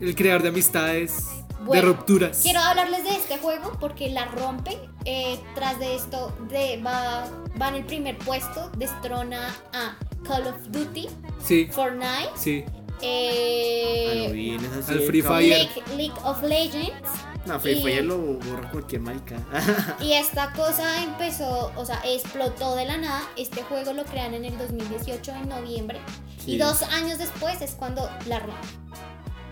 el 0.00 0.14
creador 0.14 0.42
de 0.42 0.48
amistades, 0.50 1.26
de 1.70 1.80
rupturas. 1.82 2.40
Quiero 2.42 2.60
hablarles 2.60 3.04
de 3.04 3.10
este 3.10 3.38
juego 3.38 3.76
porque 3.80 4.10
la 4.10 4.26
rompe. 4.26 4.78
Eh, 5.04 5.40
tras 5.54 5.78
de 5.78 5.96
esto, 5.96 6.36
de, 6.50 6.82
va, 6.82 7.26
va 7.60 7.68
en 7.68 7.76
el 7.76 7.84
primer 7.84 8.18
puesto, 8.18 8.70
destrona 8.76 9.54
a 9.72 9.96
Call 10.26 10.46
of 10.48 10.56
Duty, 10.68 11.08
Sí, 11.42 11.66
Fortnite, 11.72 12.30
sí. 12.36 12.64
eh, 13.00 14.26
Ah, 14.28 14.32
bien, 14.32 14.60
así 14.78 14.92
al 14.92 15.00
Free. 15.00 15.22
Fire. 15.22 15.48
League, 15.48 15.82
League 15.96 16.20
of 16.24 16.42
Legends. 16.42 17.08
No, 17.46 17.58
Free 17.58 17.78
y- 17.78 17.82
Fire 17.82 18.04
lo 18.04 18.18
borra 18.18 18.70
cualquier 18.70 19.00
marica. 19.00 19.36
Y 20.00 20.12
esta 20.12 20.52
cosa 20.52 21.02
empezó, 21.02 21.72
o 21.76 21.84
sea, 21.86 22.00
explotó 22.04 22.74
de 22.76 22.84
la 22.84 22.98
nada. 22.98 23.22
Este 23.36 23.62
juego 23.62 23.92
lo 23.94 24.04
crean 24.04 24.34
en 24.34 24.44
el 24.44 24.58
2018, 24.58 25.32
en 25.32 25.48
noviembre. 25.48 25.98
Sí. 26.44 26.52
Y 26.54 26.58
dos 26.58 26.82
años 26.82 27.18
después 27.18 27.62
es 27.62 27.72
cuando 27.72 28.08
la 28.26 28.40
rompen. 28.40 29.07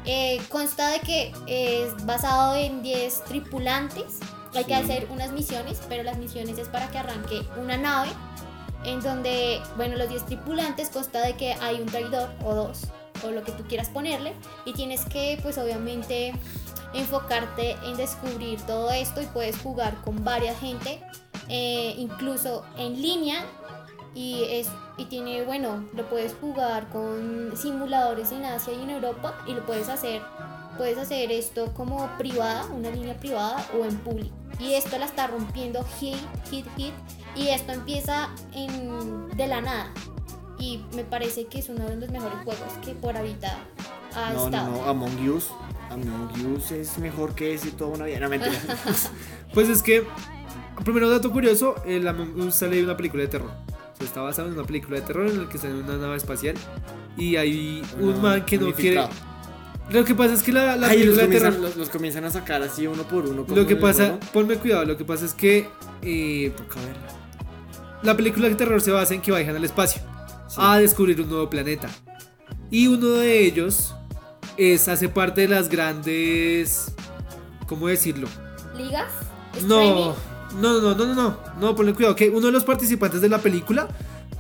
Eh, 0.07 0.41
consta 0.49 0.89
de 0.91 1.01
que 1.01 1.33
es 1.47 2.07
basado 2.07 2.55
en 2.55 2.83
10 2.83 3.25
tripulantes. 3.25 4.21
Hay 4.55 4.65
que 4.65 4.75
hacer 4.75 5.09
unas 5.11 5.33
misiones, 5.33 5.81
pero 5.89 6.03
las 6.03 6.17
misiones 6.17 6.59
es 6.59 6.69
para 6.69 6.89
que 6.89 6.99
arranque 6.99 7.43
una 7.61 7.77
nave. 7.77 8.09
En 8.85 9.01
donde, 9.01 9.61
bueno, 9.77 9.97
los 9.97 10.09
10 10.09 10.27
tripulantes 10.27 10.91
consta 10.91 11.21
de 11.21 11.35
que 11.35 11.55
hay 11.55 11.81
un 11.81 11.87
traidor 11.87 12.31
o 12.45 12.55
dos, 12.55 12.85
o 13.25 13.31
lo 13.33 13.43
que 13.43 13.51
tú 13.53 13.65
quieras 13.65 13.89
ponerle. 13.89 14.33
Y 14.65 14.73
tienes 14.75 15.05
que, 15.05 15.41
pues 15.43 15.59
obviamente, 15.59 16.33
enfocarte 16.95 17.77
en 17.85 17.97
descubrir 17.97 18.61
todo 18.63 18.91
esto 18.93 19.21
y 19.21 19.27
puedes 19.27 19.59
jugar 19.59 20.01
con 20.03 20.25
varias 20.25 20.59
gente, 20.61 21.01
eh, 21.49 21.95
incluso 21.99 22.65
en 22.79 23.01
línea. 23.03 23.45
Y, 24.17 24.45
es, 24.49 24.69
y 24.97 25.05
tiene, 25.05 25.45
bueno, 25.45 25.85
lo 25.95 26.09
puedes 26.09 26.35
jugar 26.41 26.89
con 26.89 27.53
simuladores 27.55 28.33
en 28.33 28.47
Asia 28.47 28.73
y 28.73 28.83
en 28.83 28.89
Europa 28.89 29.35
y 29.47 29.53
lo 29.53 29.67
puedes 29.67 29.91
hacer, 29.91 30.23
puedes 30.79 30.97
hacer 30.97 31.31
esto 31.31 31.75
como 31.75 32.09
privada, 32.17 32.65
una 32.75 32.89
línea 32.91 33.15
privada 33.19 33.63
o 33.79 33.85
en 33.85 33.95
público. 33.99 34.35
Y 34.59 34.73
esto 34.73 34.97
la 34.99 35.05
está 35.05 35.27
rompiendo 35.27 35.85
hit, 36.01 36.17
hit, 36.51 36.65
hit. 36.79 36.95
Y 37.35 37.49
esto 37.49 37.73
empieza 37.73 38.31
en, 38.55 39.29
de 39.37 39.47
la 39.49 39.61
nada. 39.61 39.93
Y 40.59 40.83
me 40.95 41.05
parece 41.05 41.45
que 41.45 41.59
es 41.59 41.69
uno 41.69 41.87
de 41.87 41.97
los 41.97 42.09
mejores 42.11 42.39
juegos 42.43 42.73
que 42.83 42.95
por 42.95 43.15
ahorita 43.19 43.55
ha 44.15 44.33
No, 44.33 44.47
estado. 44.47 44.71
no, 44.71 44.77
no, 44.79 44.85
Among 44.89 45.29
Us. 45.29 45.51
Among 45.91 46.55
Us 46.57 46.71
es 46.71 46.97
mejor 46.97 47.35
que 47.35 47.53
ese 47.53 47.71
toda 47.73 47.91
una 47.97 48.07
vida. 48.07 48.19
No, 48.21 48.31
mentira. 48.31 48.55
Pues 49.53 49.69
es 49.69 49.83
que, 49.83 50.07
primero 50.85 51.11
dato 51.11 51.31
curioso, 51.31 51.75
el 51.85 52.09
Among 52.09 52.41
Us 52.41 52.55
sale 52.55 52.77
de 52.77 52.85
una 52.85 52.97
película 52.97 53.23
de 53.25 53.29
terror. 53.29 53.51
O 53.97 53.99
sea, 53.99 54.07
está 54.07 54.21
basado 54.21 54.49
en 54.49 54.55
una 54.55 54.65
película 54.65 55.01
de 55.01 55.07
terror 55.07 55.27
en 55.27 55.43
la 55.43 55.49
que 55.49 55.57
está 55.57 55.69
en 55.69 55.77
una 55.77 55.97
nave 55.97 56.17
espacial 56.17 56.55
y 57.17 57.37
hay 57.37 57.83
un 57.99 58.13
No, 58.15 58.19
man 58.21 58.45
que 58.45 58.59
no 58.59 58.73
quiere... 58.73 58.99
unificado. 59.01 59.27
Lo 59.89 60.05
que 60.05 60.15
pasa 60.15 60.35
es 60.35 60.43
que 60.43 60.53
la, 60.53 60.77
la 60.77 60.89
Ay, 60.89 61.05
los 61.05 61.17
película 61.17 61.23
de 61.27 61.29
terror... 61.33 61.53
comienzan, 61.55 61.63
los, 61.63 61.77
los 61.77 61.89
comienzan 61.91 62.25
a 62.25 62.31
sacar 62.31 62.61
así 62.63 62.87
uno 62.87 63.05
por 63.05 63.25
uno. 63.27 63.47
Lo 63.49 63.67
que 63.67 63.77
pasa, 63.77 64.19
ponme 64.33 64.57
cuidado, 64.57 64.85
lo 64.85 64.97
que 64.97 65.05
pasa 65.05 65.25
es 65.25 65.33
que 65.33 65.69
eh, 66.03 66.53
Toca 66.57 66.81
verla. 66.81 67.07
la 68.03 68.17
película 68.17 68.49
de 68.49 68.55
terror 68.57 68.81
se 68.81 68.91
basa 68.91 69.15
en 69.15 69.21
que 69.23 69.31
viajan 69.33 69.57
al 69.57 69.65
espacio 69.65 70.03
Sí. 70.49 70.57
a 70.59 70.79
descubrir 70.79 71.21
un 71.21 71.29
nuevo 71.29 71.49
planeta. 71.49 71.89
Y 72.71 72.89
uno 72.89 73.09
de 73.11 73.45
ellos 73.47 73.95
es, 74.57 74.89
hace 74.89 75.09
parte 75.09 75.43
de 75.43 75.49
las 75.49 75.69
grandes... 75.69 76.93
¿Cómo 77.67 77.87
decirlo? 77.89 78.29
¿Ligas? 78.77 79.11
¿Streaming? 79.57 79.89
no, 79.95 80.17
no, 80.61 80.81
no, 80.81 80.95
no, 80.95 81.15
no, 81.15 81.39
no, 81.61 81.75
ponle 81.75 81.95
cuidado, 81.95 82.17
que 82.17 82.31
uno 82.31 82.47
de 82.47 82.53
los 82.53 82.65
participantes 82.65 83.21
de 83.21 83.29
la 83.29 83.39
película 83.39 83.89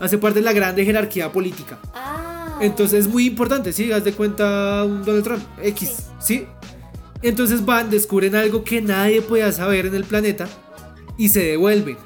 hace 0.01 0.19
parte 0.19 0.41
de 0.41 0.45
la 0.45 0.53
grande 0.53 0.85
jerarquía 0.85 1.33
política. 1.33 1.79
Ah. 1.95 2.59
Entonces 2.61 3.07
es 3.07 3.09
muy 3.09 3.27
importante, 3.27 3.73
¿sí? 3.73 3.93
Haz 3.93 4.05
de 4.05 4.12
cuenta 4.12 4.85
un 4.85 5.05
Donald 5.05 5.25
Trump, 5.25 5.43
X, 5.62 6.09
¿sí? 6.19 6.47
Entonces 7.23 7.64
van, 7.64 7.91
descubren 7.91 8.35
algo 8.35 8.64
que 8.64 8.81
nadie 8.81 9.23
podía 9.23 9.51
saber 9.53 9.87
en 9.87 9.95
el 9.95 10.05
planeta 10.05 10.47
y 11.17 11.29
se 11.29 11.41
devuelven. 11.41 11.97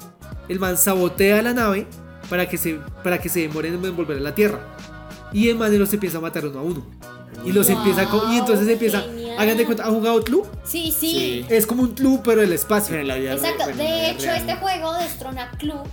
El 0.47 0.59
man 0.59 0.77
sabotea 0.77 1.41
la 1.41 1.53
nave 1.53 1.87
para 2.29 2.47
que 2.47 2.57
se, 2.57 2.79
para 3.03 3.19
que 3.19 3.29
se 3.29 3.41
demoren 3.41 3.73
en 3.73 3.95
volver 3.95 4.17
a 4.17 4.21
la 4.21 4.35
Tierra. 4.35 4.59
Y 5.33 5.49
el 5.49 5.57
man 5.57 5.77
los 5.77 5.93
empieza 5.93 6.17
a 6.17 6.21
matar 6.21 6.45
uno 6.45 6.59
a 6.59 6.63
uno. 6.63 6.85
Y 7.45 7.51
los 7.51 7.69
Wow, 7.69 7.77
empieza 7.77 8.01
a 8.01 8.33
y 8.33 8.37
entonces 8.37 8.67
empieza. 8.67 9.03
Hagan 9.37 9.57
de 9.57 9.65
cuenta, 9.65 9.85
¿ha 9.85 9.89
jugado 9.91 10.21
Tlu? 10.21 10.45
Sí, 10.63 10.91
sí. 10.91 11.11
Sí. 11.11 11.45
Es 11.49 11.65
como 11.67 11.83
un 11.83 11.95
Tlu 11.95 12.21
pero 12.23 12.41
del 12.41 12.53
espacio. 12.53 12.97
En 12.97 13.07
la 13.07 13.15
vida 13.15 13.33
Exacto. 13.33 13.65
real- 13.65 13.75
bueno, 13.77 13.83
en 13.83 13.89
la 13.89 13.93
de 13.95 13.99
vida 14.01 14.11
hecho, 14.11 14.25
real, 14.25 14.37
este 14.37 14.53
¿no? 14.53 14.59
juego 14.59 14.93
destrona 14.93 15.51
Club, 15.57 15.83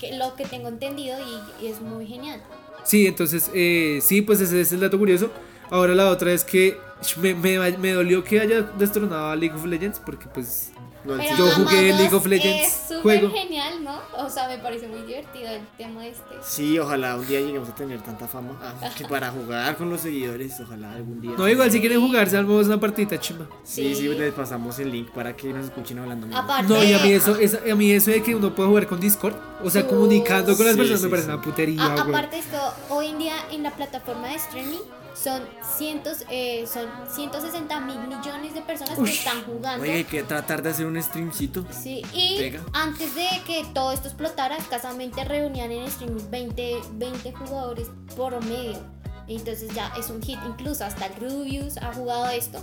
que 0.00 0.16
lo 0.16 0.34
que 0.36 0.44
tengo 0.44 0.68
entendido 0.68 1.16
y, 1.60 1.64
y 1.64 1.68
es 1.70 1.80
muy 1.80 2.06
genial. 2.06 2.42
Sí, 2.84 3.06
entonces, 3.06 3.50
eh, 3.54 4.00
sí, 4.02 4.20
pues 4.22 4.40
ese 4.40 4.60
es 4.60 4.72
el 4.72 4.80
dato 4.80 4.98
curioso. 4.98 5.30
Ahora 5.70 5.94
la 5.94 6.10
otra 6.10 6.32
es 6.32 6.44
que 6.44 6.76
sh, 7.02 7.16
me, 7.18 7.34
me- 7.34 7.78
me 7.78 7.92
dolió 7.92 8.22
que 8.22 8.40
haya 8.40 8.60
destronado 8.78 9.30
a 9.30 9.36
League 9.36 9.54
of 9.54 9.64
Legends 9.64 9.98
porque 10.04 10.26
pues 10.26 10.70
Pero 11.06 11.22
Yo 11.36 11.46
jugué 11.50 11.92
League 11.92 12.14
of 12.14 12.24
Legends, 12.26 12.66
Es 12.66 12.72
súper 12.88 13.20
juego. 13.20 13.30
genial, 13.30 13.84
¿no? 13.84 13.98
O 14.16 14.30
sea, 14.30 14.48
me 14.48 14.56
parece 14.58 14.88
muy 14.88 15.02
divertido 15.02 15.48
el 15.50 15.60
tema 15.76 16.06
este. 16.06 16.34
Sí, 16.42 16.78
ojalá 16.78 17.16
un 17.16 17.26
día 17.26 17.40
lleguemos 17.40 17.68
a 17.68 17.74
tener 17.74 18.00
tanta 18.00 18.26
fama 18.26 18.58
ah, 18.62 18.88
que 18.96 19.04
para 19.04 19.30
jugar 19.30 19.76
con 19.76 19.90
los 19.90 20.00
seguidores, 20.00 20.58
ojalá 20.60 20.92
algún 20.92 21.20
día. 21.20 21.32
No, 21.36 21.46
igual 21.48 21.70
si 21.70 21.80
quieren 21.80 22.00
jugar, 22.00 22.28
salvamos 22.30 22.66
una 22.66 22.80
partita 22.80 23.20
chimba. 23.20 23.46
Sí, 23.64 23.94
sí, 23.94 24.02
Sí. 24.02 24.08
les 24.08 24.32
pasamos 24.32 24.78
el 24.78 24.90
link 24.90 25.10
para 25.10 25.36
que 25.36 25.52
nos 25.52 25.66
escuchen 25.66 25.98
hablando. 25.98 26.26
Aparte- 26.34 26.72
No, 26.72 26.82
y 26.82 26.92
a 26.94 26.98
mí 27.00 27.12
eso, 27.12 27.36
es- 27.36 27.58
a 27.70 27.74
mí 27.74 27.90
eso 27.90 28.10
de 28.10 28.22
que 28.22 28.34
uno 28.34 28.54
puede 28.54 28.68
jugar 28.70 28.86
con 28.86 28.98
Discord, 28.98 29.34
o 29.62 29.68
sea, 29.68 29.86
comunicando 29.86 30.56
con 30.56 30.64
las 30.64 30.74
Sí, 30.74 30.78
personas 30.78 31.00
sí, 31.00 31.04
me 31.06 31.10
parece 31.10 31.28
sí. 31.28 31.34
una 31.34 31.42
putería, 31.42 31.82
A- 31.82 32.00
aparte 32.02 32.38
esto, 32.38 32.56
hoy 32.88 33.08
en 33.08 33.18
día 33.18 33.34
en 33.52 33.62
la 33.62 33.70
plataforma 33.72 34.28
de 34.28 34.36
streaming 34.36 34.78
son 35.14 35.42
cientos, 35.76 36.24
eh, 36.28 36.66
son 36.66 36.88
160 37.14 37.80
mil 37.80 37.98
millones 38.08 38.54
de 38.54 38.60
personas 38.62 38.98
que 38.98 39.10
están 39.10 39.42
jugando. 39.44 39.82
Oye, 39.82 39.92
hay 39.94 40.04
que 40.04 40.22
tratar 40.24 40.62
de 40.62 40.70
hacer 40.70 40.86
un 40.86 41.00
streamcito. 41.00 41.64
Sí, 41.70 42.02
y 42.12 42.38
Pega. 42.38 42.60
antes 42.72 43.14
de 43.14 43.26
que 43.46 43.64
todo 43.72 43.92
esto 43.92 44.08
explotara, 44.08 44.56
escasamente 44.56 45.24
reunían 45.24 45.70
en 45.72 45.84
streaming 45.84 46.30
20, 46.30 46.80
20 46.94 47.32
jugadores 47.32 47.88
por 48.16 48.44
medio. 48.44 48.78
Entonces 49.28 49.72
ya 49.74 49.92
es 49.98 50.10
un 50.10 50.20
hit, 50.22 50.38
incluso 50.46 50.84
hasta 50.84 51.06
el 51.06 51.14
Rubius 51.16 51.76
ha 51.78 51.92
jugado 51.94 52.28
esto. 52.28 52.58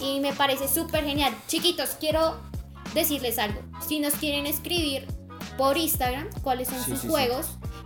Y 0.00 0.20
me 0.20 0.32
parece 0.32 0.68
súper 0.68 1.04
genial. 1.04 1.34
Chiquitos, 1.46 1.90
quiero 2.00 2.36
decirles 2.94 3.38
algo. 3.38 3.60
Si 3.86 4.00
nos 4.00 4.14
quieren 4.14 4.46
escribir 4.46 5.06
por 5.58 5.76
Instagram 5.76 6.28
cuáles 6.42 6.68
son 6.68 6.78
Sí, 6.82 6.90
sus 6.92 7.00
sí, 7.02 7.06
sí. 7.06 7.12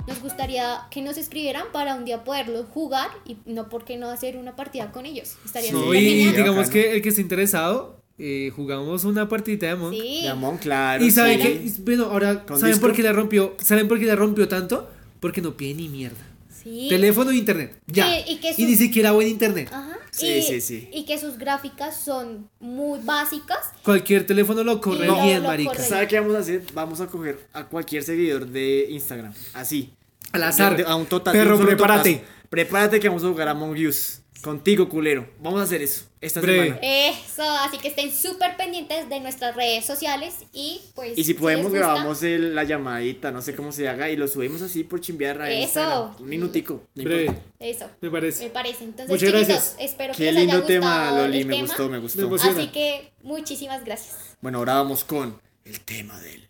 Nos 0.06 0.20
gustaría 0.20 0.80
que 0.90 1.02
nos 1.02 1.16
escribieran 1.16 1.64
para 1.72 1.94
un 1.94 2.04
día 2.04 2.24
poderlos 2.24 2.66
jugar 2.72 3.10
y 3.24 3.36
no 3.46 3.68
por 3.68 3.84
qué 3.84 3.96
no 3.96 4.08
hacer 4.10 4.36
una 4.36 4.54
partida 4.56 4.92
con 4.92 5.06
ellos. 5.06 5.36
Estaría 5.44 5.70
Sí. 5.70 5.76
Y 5.76 6.00
genial. 6.00 6.36
digamos 6.36 6.70
que 6.70 6.92
el 6.94 7.02
que 7.02 7.08
esté 7.10 7.20
interesado, 7.22 8.00
eh, 8.18 8.50
jugamos 8.54 9.04
una 9.04 9.28
partita 9.28 9.66
de 9.66 9.74
Monk. 9.76 9.92
Sí. 9.94 10.20
Llamón, 10.22 10.58
claro. 10.58 11.04
Y 11.04 11.10
saben 11.10 11.40
sí. 11.40 11.74
que, 11.76 11.82
bueno, 11.82 12.04
ahora, 12.06 12.44
¿Con 12.44 12.58
¿saben 12.60 12.78
por 12.80 12.92
qué 12.94 13.02
la 13.02 13.12
rompió? 13.12 13.54
¿Saben 13.62 13.88
por 13.88 13.98
qué 13.98 14.06
la 14.06 14.16
rompió 14.16 14.48
tanto? 14.48 14.88
Porque 15.20 15.40
no 15.42 15.56
pide 15.56 15.74
ni 15.74 15.88
mierda. 15.88 16.16
Sí. 16.62 16.86
Teléfono 16.88 17.30
e 17.30 17.36
internet, 17.36 17.78
ya. 17.86 18.18
Y- 18.20 18.32
y 18.32 18.36
que 18.38 18.52
Y 18.56 18.64
ni 18.64 18.74
siquiera 18.74 19.12
buen 19.12 19.28
internet. 19.28 19.68
Ajá. 19.72 19.92
Sí, 20.10 20.26
y, 20.28 20.42
sí, 20.42 20.60
sí. 20.62 20.88
y 20.94 21.04
que 21.04 21.18
sus 21.18 21.36
gráficas 21.36 22.00
son 22.02 22.48
muy 22.58 22.98
básicas. 23.04 23.58
Cualquier 23.84 24.26
teléfono 24.26 24.64
lo 24.64 24.80
corre 24.80 25.06
bien, 25.12 25.42
lo 25.42 25.48
marica. 25.50 25.72
corre. 25.72 25.84
¿Sabe 25.84 26.08
qué 26.08 26.18
vamos 26.18 26.34
a 26.36 26.38
hacer? 26.38 26.62
Vamos 26.72 27.00
a 27.02 27.06
coger 27.06 27.38
a 27.52 27.64
cualquier 27.66 28.02
seguidor 28.02 28.46
de 28.48 28.86
Instagram. 28.90 29.32
Así. 29.52 29.92
Al 30.32 30.42
azar. 30.42 30.76
De- 30.76 30.84
a 30.84 30.94
un 30.96 31.06
total. 31.06 31.36
Un 31.36 31.44
solo 31.56 31.66
prepárate. 31.66 32.14
totazo. 32.16 32.32
Prepárate 32.50 33.00
que 33.00 33.08
vamos 33.08 33.24
a 33.24 33.28
jugar 33.28 33.48
a 33.48 33.50
Among 33.52 33.76
Us. 33.86 34.20
Contigo, 34.42 34.88
culero. 34.88 35.28
Vamos 35.40 35.58
a 35.60 35.64
hacer 35.64 35.82
eso. 35.82 36.04
Esta 36.20 36.40
Breve. 36.40 36.64
semana. 36.66 36.80
Eso, 36.82 37.42
así 37.42 37.78
que 37.78 37.88
estén 37.88 38.14
súper 38.14 38.56
pendientes 38.56 39.08
de 39.08 39.18
nuestras 39.18 39.56
redes 39.56 39.84
sociales 39.84 40.34
y 40.52 40.80
pues... 40.94 41.18
Y 41.18 41.24
si 41.24 41.34
podemos, 41.34 41.72
les 41.72 41.80
grabamos 41.80 42.22
el- 42.22 42.54
la 42.54 42.62
llamadita, 42.62 43.32
no 43.32 43.42
sé 43.42 43.56
cómo 43.56 43.72
se 43.72 43.88
haga, 43.88 44.08
y 44.08 44.16
lo 44.16 44.28
subimos 44.28 44.62
así 44.62 44.84
por 44.84 45.00
chimbear 45.00 45.40
a 45.42 45.50
Eso. 45.50 45.62
Instagram. 45.62 46.16
Un 46.20 46.28
minutico. 46.28 46.82
Eso, 46.94 47.86
me 48.00 48.08
me 48.08 48.10
parece. 48.10 48.50
parece. 48.50 48.84
Entonces, 48.84 49.08
Muchas 49.08 49.30
gracias. 49.32 49.76
espero 49.80 50.12
que 50.12 50.18
Qué 50.18 50.32
les 50.32 50.42
haya 50.42 50.52
lindo 50.52 50.66
tema, 50.66 50.96
gustado 51.06 51.26
Loli. 51.26 51.44
Me 51.44 51.54
tema. 51.56 51.66
gustó, 51.66 51.88
me 51.88 51.98
gustó. 51.98 52.34
Así 52.50 52.68
que 52.68 53.12
muchísimas 53.22 53.84
gracias. 53.84 54.36
Bueno, 54.42 54.58
ahora 54.58 54.74
vamos 54.74 55.02
con 55.02 55.40
el 55.64 55.80
tema 55.80 56.20
del 56.20 56.46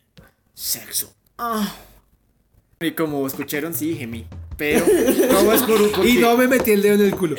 sexo. 0.53 1.14
Ah. 1.39 1.72
Y 2.81 2.91
como 2.93 3.27
escucharon, 3.27 3.72
sí, 3.72 3.95
gemí. 3.97 4.27
Pero 4.59 4.85
no 5.33 5.53
es 5.53 5.62
por 5.62 5.81
un. 5.81 5.91
porque- 5.93 6.11
Y 6.11 6.16
no 6.18 6.37
me 6.37 6.47
metí 6.47 6.72
el 6.72 6.83
dedo 6.83 6.95
en 6.97 7.01
el 7.03 7.16
culo. 7.16 7.37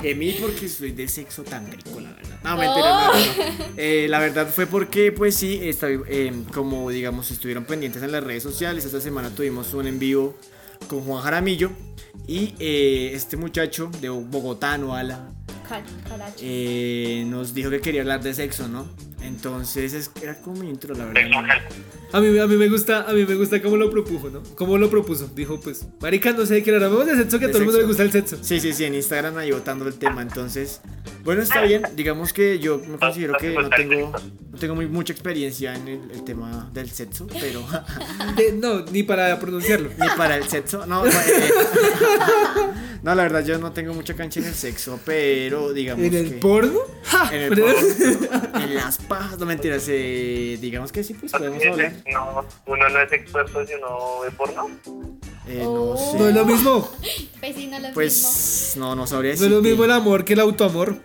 Gemí 0.00 0.32
porque 0.40 0.68
soy 0.68 0.92
de 0.92 1.08
sexo 1.08 1.42
tan 1.42 1.70
rico, 1.70 2.00
la 2.00 2.12
verdad. 2.12 2.38
No, 2.44 2.56
mentira, 2.56 2.88
no, 2.88 3.12
no, 3.12 3.18
no. 3.18 3.64
Eh, 3.76 4.06
la 4.08 4.20
verdad 4.20 4.48
fue 4.48 4.66
porque, 4.66 5.10
pues 5.10 5.34
sí, 5.34 5.60
esta- 5.62 5.88
eh, 5.90 6.32
como 6.54 6.88
digamos, 6.90 7.30
estuvieron 7.32 7.64
pendientes 7.64 8.00
en 8.02 8.12
las 8.12 8.22
redes 8.22 8.44
sociales. 8.44 8.84
Esta 8.84 9.00
semana 9.00 9.30
tuvimos 9.30 9.74
un 9.74 9.88
en 9.88 9.98
vivo 9.98 10.36
con 10.88 11.00
Juan 11.00 11.22
Jaramillo. 11.24 11.70
Y 12.28 12.54
eh, 12.60 13.10
este 13.14 13.36
muchacho 13.36 13.90
de 14.00 14.08
Bogotá, 14.08 14.78
no 14.78 14.94
Ala. 14.94 15.32
Eh, 16.40 17.24
nos 17.26 17.54
dijo 17.54 17.70
que 17.70 17.80
quería 17.80 18.02
hablar 18.02 18.22
de 18.22 18.34
sexo, 18.34 18.68
¿no? 18.68 18.86
Entonces 19.22 19.92
es- 19.92 20.10
era 20.22 20.36
como 20.40 20.60
mi 20.62 20.68
intro, 20.70 20.94
la 20.94 21.06
verdad. 21.06 21.22
A 22.12 22.20
mí, 22.20 22.38
a 22.38 22.46
mí 22.46 22.56
me 22.56 22.68
gusta, 22.68 23.02
a 23.08 23.12
mí 23.12 23.24
me 23.26 23.34
gusta 23.34 23.60
cómo 23.60 23.76
lo 23.76 23.90
propuso, 23.90 24.30
¿no? 24.30 24.42
Cómo 24.54 24.78
lo 24.78 24.88
propuso. 24.88 25.28
Dijo, 25.34 25.58
pues, 25.58 25.86
marica, 26.00 26.30
no 26.32 26.46
sé 26.46 26.54
de 26.54 26.62
qué 26.62 26.72
hablar. 26.72 26.90
Vamos 26.90 27.06
de 27.06 27.16
sexo, 27.16 27.38
que 27.40 27.46
a 27.46 27.48
todo 27.48 27.58
el 27.58 27.64
mundo 27.64 27.80
le 27.80 27.86
gusta 27.86 28.04
el 28.04 28.12
sexo. 28.12 28.38
Sí, 28.40 28.60
sí, 28.60 28.72
sí, 28.72 28.84
en 28.84 28.94
Instagram 28.94 29.36
ahí 29.38 29.50
votando 29.50 29.88
el 29.88 29.94
tema. 29.94 30.22
Entonces, 30.22 30.80
bueno, 31.24 31.42
está 31.42 31.62
bien. 31.62 31.82
Digamos 31.96 32.32
que 32.32 32.60
yo 32.60 32.78
me 32.86 32.96
considero 32.98 33.34
que 33.40 33.50
no 33.54 33.68
tengo, 33.70 34.12
no 34.52 34.58
tengo 34.58 34.76
muy, 34.76 34.86
mucha 34.86 35.12
experiencia 35.12 35.74
en 35.74 35.88
el, 35.88 36.10
el 36.12 36.22
tema 36.24 36.70
del 36.72 36.88
sexo, 36.90 37.26
pero 37.40 37.66
De- 38.36 38.52
no, 38.52 38.84
ni 38.92 39.02
para 39.02 39.36
pronunciarlo. 39.40 39.88
ni 39.98 40.06
para 40.16 40.36
el 40.36 40.44
sexo. 40.48 40.86
No, 40.86 41.04
eh, 41.08 41.10
no, 43.06 43.14
la 43.14 43.22
verdad, 43.22 43.44
yo 43.44 43.56
no 43.58 43.72
tengo 43.72 43.94
mucha 43.94 44.14
cancha 44.14 44.40
en 44.40 44.46
el 44.46 44.54
sexo, 44.54 44.98
pero 45.04 45.72
digamos 45.72 46.04
¿En 46.04 46.14
el 46.14 46.28
que. 46.30 46.36
porno? 46.36 46.80
En 47.32 47.40
el 47.40 47.48
porno, 47.60 48.60
en 48.62 48.74
las 48.74 48.98
pajas, 48.98 49.38
no 49.38 49.46
mentiras, 49.46 49.84
eh, 49.88 50.58
digamos 50.60 50.90
que 50.92 51.02
sí, 51.04 51.14
pues 51.14 51.30
podemos 51.32 51.64
hablar. 51.64 51.92
No, 52.12 52.44
uno 52.66 52.88
no 52.88 53.00
es 53.00 53.12
experto 53.12 53.64
si 53.64 53.74
uno 53.74 54.20
ve 54.22 54.30
porno. 54.32 54.68
Eh, 55.48 55.60
no 55.62 55.70
Oh. 55.92 55.96
sé. 56.12 56.18
No 56.18 56.28
es 56.28 56.34
lo 56.34 56.44
mismo. 56.44 56.90
Pues 57.40 57.54
sí, 57.54 57.66
no 57.68 57.76
lo 57.78 57.82
mismo. 57.82 57.94
Pues 57.94 58.72
no, 58.76 58.94
no 58.96 59.06
sabría 59.06 59.30
No 59.30 59.34
es 59.34 59.40
decir. 59.40 59.54
lo 59.56 59.62
mismo 59.62 59.84
el 59.84 59.92
amor 59.92 60.24
que 60.24 60.32
el 60.32 60.40
autoamor. 60.40 60.96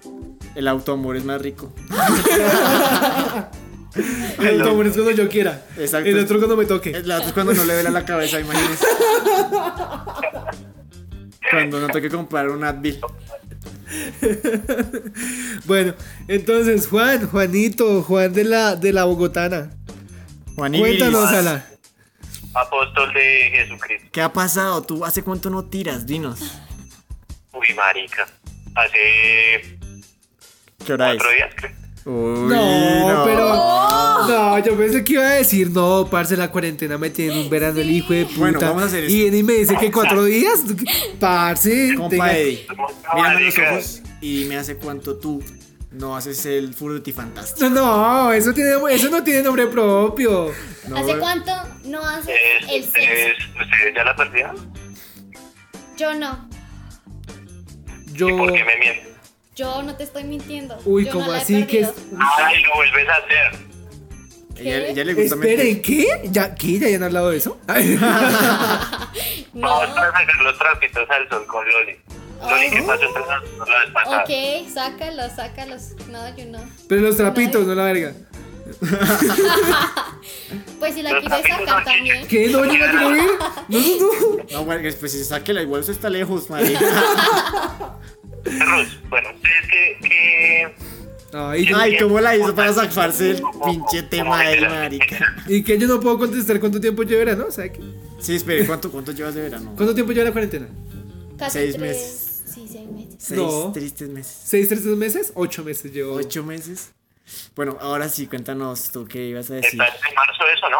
El 0.56 0.68
autoamor 0.68 1.16
es 1.18 1.24
más 1.24 1.40
rico. 1.42 1.72
El 4.40 4.62
autoamor 4.62 4.88
es 4.88 4.94
cuando 4.94 5.12
yo 5.12 5.28
quiera. 5.28 5.66
Exacto. 5.78 6.10
El 6.10 6.18
otro 6.20 6.38
cuando 6.40 6.56
me 6.58 6.66
toque. 6.66 6.92
La 7.04 7.16
otra 7.18 7.28
es 7.28 7.34
cuando 7.34 7.54
no 7.54 7.66
le 7.66 7.76
vela 7.76 7.90
la 7.92 8.06
cabeza, 8.06 8.40
imagínese. 8.40 8.86
Cuando 11.52 11.80
no 11.80 11.88
toque 11.88 12.10
comprar 12.10 12.50
un 12.50 12.64
Advil. 12.64 13.00
Bueno, 15.66 15.94
entonces, 16.28 16.88
Juan, 16.88 17.28
Juanito, 17.30 18.02
Juan 18.04 18.32
de 18.34 18.44
la, 18.46 18.76
de 18.76 18.94
la 18.94 19.04
Bogotana. 19.04 19.72
Juan 20.56 20.78
Cuéntanos, 20.78 21.30
Ala. 21.30 21.66
Apóstol 22.54 23.14
de 23.14 23.52
Jesucristo. 23.54 24.08
¿Qué 24.12 24.22
ha 24.22 24.32
pasado? 24.32 24.82
¿Tú 24.82 25.06
hace 25.06 25.24
cuánto 25.24 25.50
no 25.50 25.66
tiras? 25.66 26.06
Dinos. 26.06 26.40
Uy, 27.54 27.74
marica. 27.76 28.28
Hace 28.76 29.78
¿Qué 30.86 30.94
hora 30.94 31.12
es? 31.12 31.18
cuatro 31.18 31.36
días, 31.36 31.54
creo. 31.56 31.72
Uy, 32.06 32.48
No, 32.50 33.22
pero. 33.26 33.50
No, 34.28 34.60
yo 34.60 34.78
pensé 34.78 35.04
que 35.04 35.14
iba 35.14 35.24
a 35.28 35.34
decir, 35.34 35.70
no, 35.72 36.08
parce, 36.10 36.38
la 36.38 36.50
cuarentena 36.52 36.98
me 36.98 37.10
tiene 37.10 37.34
en 37.34 37.40
un 37.40 37.50
verano 37.50 37.80
el 37.80 37.90
hijo 37.92 38.14
de 38.14 38.26
puta. 38.26 38.38
Bueno, 38.40 38.60
vamos 38.60 38.84
a 38.84 38.86
hacer 38.86 39.04
esto. 39.04 39.14
Y 39.14 39.22
viene 39.24 39.38
y 39.38 39.44
me 39.44 39.54
dice 39.54 39.76
que 39.78 39.92
cuatro 39.92 40.24
días. 40.26 40.62
Parce, 41.20 41.94
Compa 41.96 42.10
tenga- 42.10 42.38
Eddie, 42.38 42.66
mírame 43.16 43.42
los 43.42 43.58
ojos 43.58 44.02
y 44.22 44.46
me 44.48 44.58
hace 44.58 44.78
cuánto 44.78 45.18
tú 45.18 45.44
no 45.92 46.16
haces 46.16 46.46
el 46.46 46.74
Frutifantástico. 46.74 47.70
No, 47.70 48.32
eso, 48.32 48.54
tiene, 48.54 48.72
eso 48.92 49.10
no 49.10 49.24
tiene 49.24 49.42
nombre 49.44 49.68
propio. 49.68 50.52
No, 50.88 50.98
¿Hace 50.98 51.18
cuánto 51.18 51.52
no 51.86 52.00
haces 52.08 52.30
Es, 52.30 52.70
el 52.72 52.84
sexo? 52.84 53.00
es, 53.00 53.34
¿Ustedes 53.62 53.94
ya 53.96 54.04
la 54.04 54.16
perdieron? 54.16 54.56
Yo 55.98 56.14
no. 56.14 56.48
Yo. 58.14 58.30
¿Y 58.30 58.38
por 58.38 58.54
qué 58.54 58.64
me 58.64 58.78
mienten? 58.78 59.11
Yo 59.62 59.84
no 59.84 59.96
te 59.96 60.04
estoy 60.06 60.24
mintiendo. 60.24 60.76
Uy, 60.86 61.06
Yo 61.06 61.12
¿cómo 61.12 61.26
no 61.28 61.32
la 61.34 61.38
he 61.38 61.42
así 61.42 61.54
que 61.68 61.82
perdido. 61.82 61.92
es- 61.92 62.20
Ay, 62.44 62.64
lo 62.64 62.74
vuelves 62.74 63.08
a 63.10 63.14
hacer. 63.14 63.52
Ella, 64.58 64.88
ella 64.88 65.04
le 65.06 65.14
gusta 65.14 65.36
Esperen. 65.36 65.82
¿qué? 65.84 66.08
¿Ya, 66.32 66.56
¿Qué? 66.56 66.80
¿Ya 66.80 66.86
habían 66.88 67.04
hablado 67.04 67.30
de 67.30 67.38
eso? 67.38 67.60
No. 69.54 69.68
Vamos 69.68 69.90
a 69.98 70.12
sacar 70.12 70.36
los 70.44 70.58
trapitos 70.58 71.08
al 71.10 71.30
sol 71.30 71.46
con 71.46 71.64
Loli. 71.70 71.96
Loli, 72.42 72.70
¿qué 72.72 72.82
Oh. 72.82 72.88
pasó 72.88 73.04
la 73.04 73.40
vez? 74.24 74.64
Ok, 74.66 74.74
sácalos, 74.74 75.32
sácalos. 75.36 75.82
No, 76.10 76.36
yo 76.38 76.46
no. 76.46 76.60
Pero 76.90 77.02
los 77.02 77.18
trapitos, 77.18 77.68
no 77.68 77.76
la 77.76 77.84
verga. 77.84 78.14
Pues 80.80 80.94
si 80.96 81.02
la 81.04 81.12
Los 81.12 81.20
quieres 81.22 81.42
trapitos 81.44 81.60
sacar 81.68 81.80
no 81.80 81.92
también. 81.92 82.28
¿Qué? 82.28 82.48
¿No 82.48 82.60
van 82.62 82.70
a 82.70 82.74
quiero 82.74 83.16
ir? 83.16 83.22
No, 83.68 83.80
no, 83.80 84.38
no. 84.38 84.44
No, 84.52 84.66
bueno, 84.66 84.90
pues 85.00 85.12
si 85.12 85.24
sáquela, 85.24 85.62
igual 85.62 85.82
eso 85.82 85.92
está 85.92 86.10
lejos, 86.10 86.50
marica. 86.50 86.80
Bueno, 89.10 89.30
ustedes 89.36 89.68
que, 89.70 90.08
que 90.08 90.76
Ay, 91.34 91.68
Ay, 91.74 91.98
¿cómo 91.98 92.20
la 92.20 92.36
hizo 92.36 92.54
para 92.54 92.74
zafarse 92.74 93.32
el 93.32 93.42
pinche 93.66 94.04
tema 94.04 94.44
del 94.44 94.68
marica? 94.68 95.36
y 95.48 95.64
que 95.64 95.78
yo 95.78 95.88
no 95.88 96.00
puedo 96.00 96.18
contestar 96.20 96.60
cuánto 96.60 96.82
tiempo 96.82 97.04
llevará, 97.04 97.36
¿no? 97.36 97.46
O 97.46 97.52
sea, 97.52 97.72
que- 97.72 97.82
Sí, 98.20 98.36
espere, 98.36 98.66
¿cuánto, 98.68 98.92
cuánto 98.92 99.12
llevas 99.14 99.34
de 99.36 99.42
verano? 99.44 99.74
¿cuánto 99.76 99.94
tiempo 99.96 100.12
lleva 100.12 100.26
la 100.26 100.32
cuarentena? 100.32 100.68
Casi 101.38 101.60
Seis 101.60 101.76
tres- 101.76 101.82
meses. 101.82 102.44
Sí, 102.54 102.68
seis 102.70 102.90
meses. 102.92 103.16
Seis 103.18 103.40
No. 103.40 103.72
tristes 103.72 104.10
meses. 104.10 104.42
¿Seis, 104.44 104.68
tres 104.68 104.84
meses? 104.84 105.32
Ocho 105.36 105.64
meses 105.64 105.92
llevo. 105.94 106.16
Ocho 106.16 106.44
meses. 106.44 106.92
Bueno, 107.56 107.78
ahora 107.80 108.10
sí, 108.10 108.28
cuéntanos 108.28 108.92
tú 108.92 109.06
qué 109.08 109.26
ibas 109.28 109.50
a 109.52 109.54
decir. 109.56 109.82
está 109.82 109.86
en 110.10 110.16
marzo 110.16 110.44
eso, 110.56 110.70
¿no? 110.70 110.78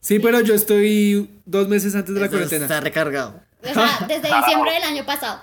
Sí, 0.00 0.18
pero 0.20 0.40
yo 0.40 0.54
estoy 0.54 1.28
dos 1.44 1.68
meses 1.68 1.94
antes 1.94 2.14
de 2.14 2.20
la 2.20 2.28
cuarentena. 2.30 2.64
Está 2.64 2.80
recargado. 2.80 3.40
O 3.62 3.74
sea, 3.74 3.98
desde 4.08 4.34
diciembre 4.34 4.72
del 4.72 4.82
año 4.84 5.04
pasado. 5.04 5.42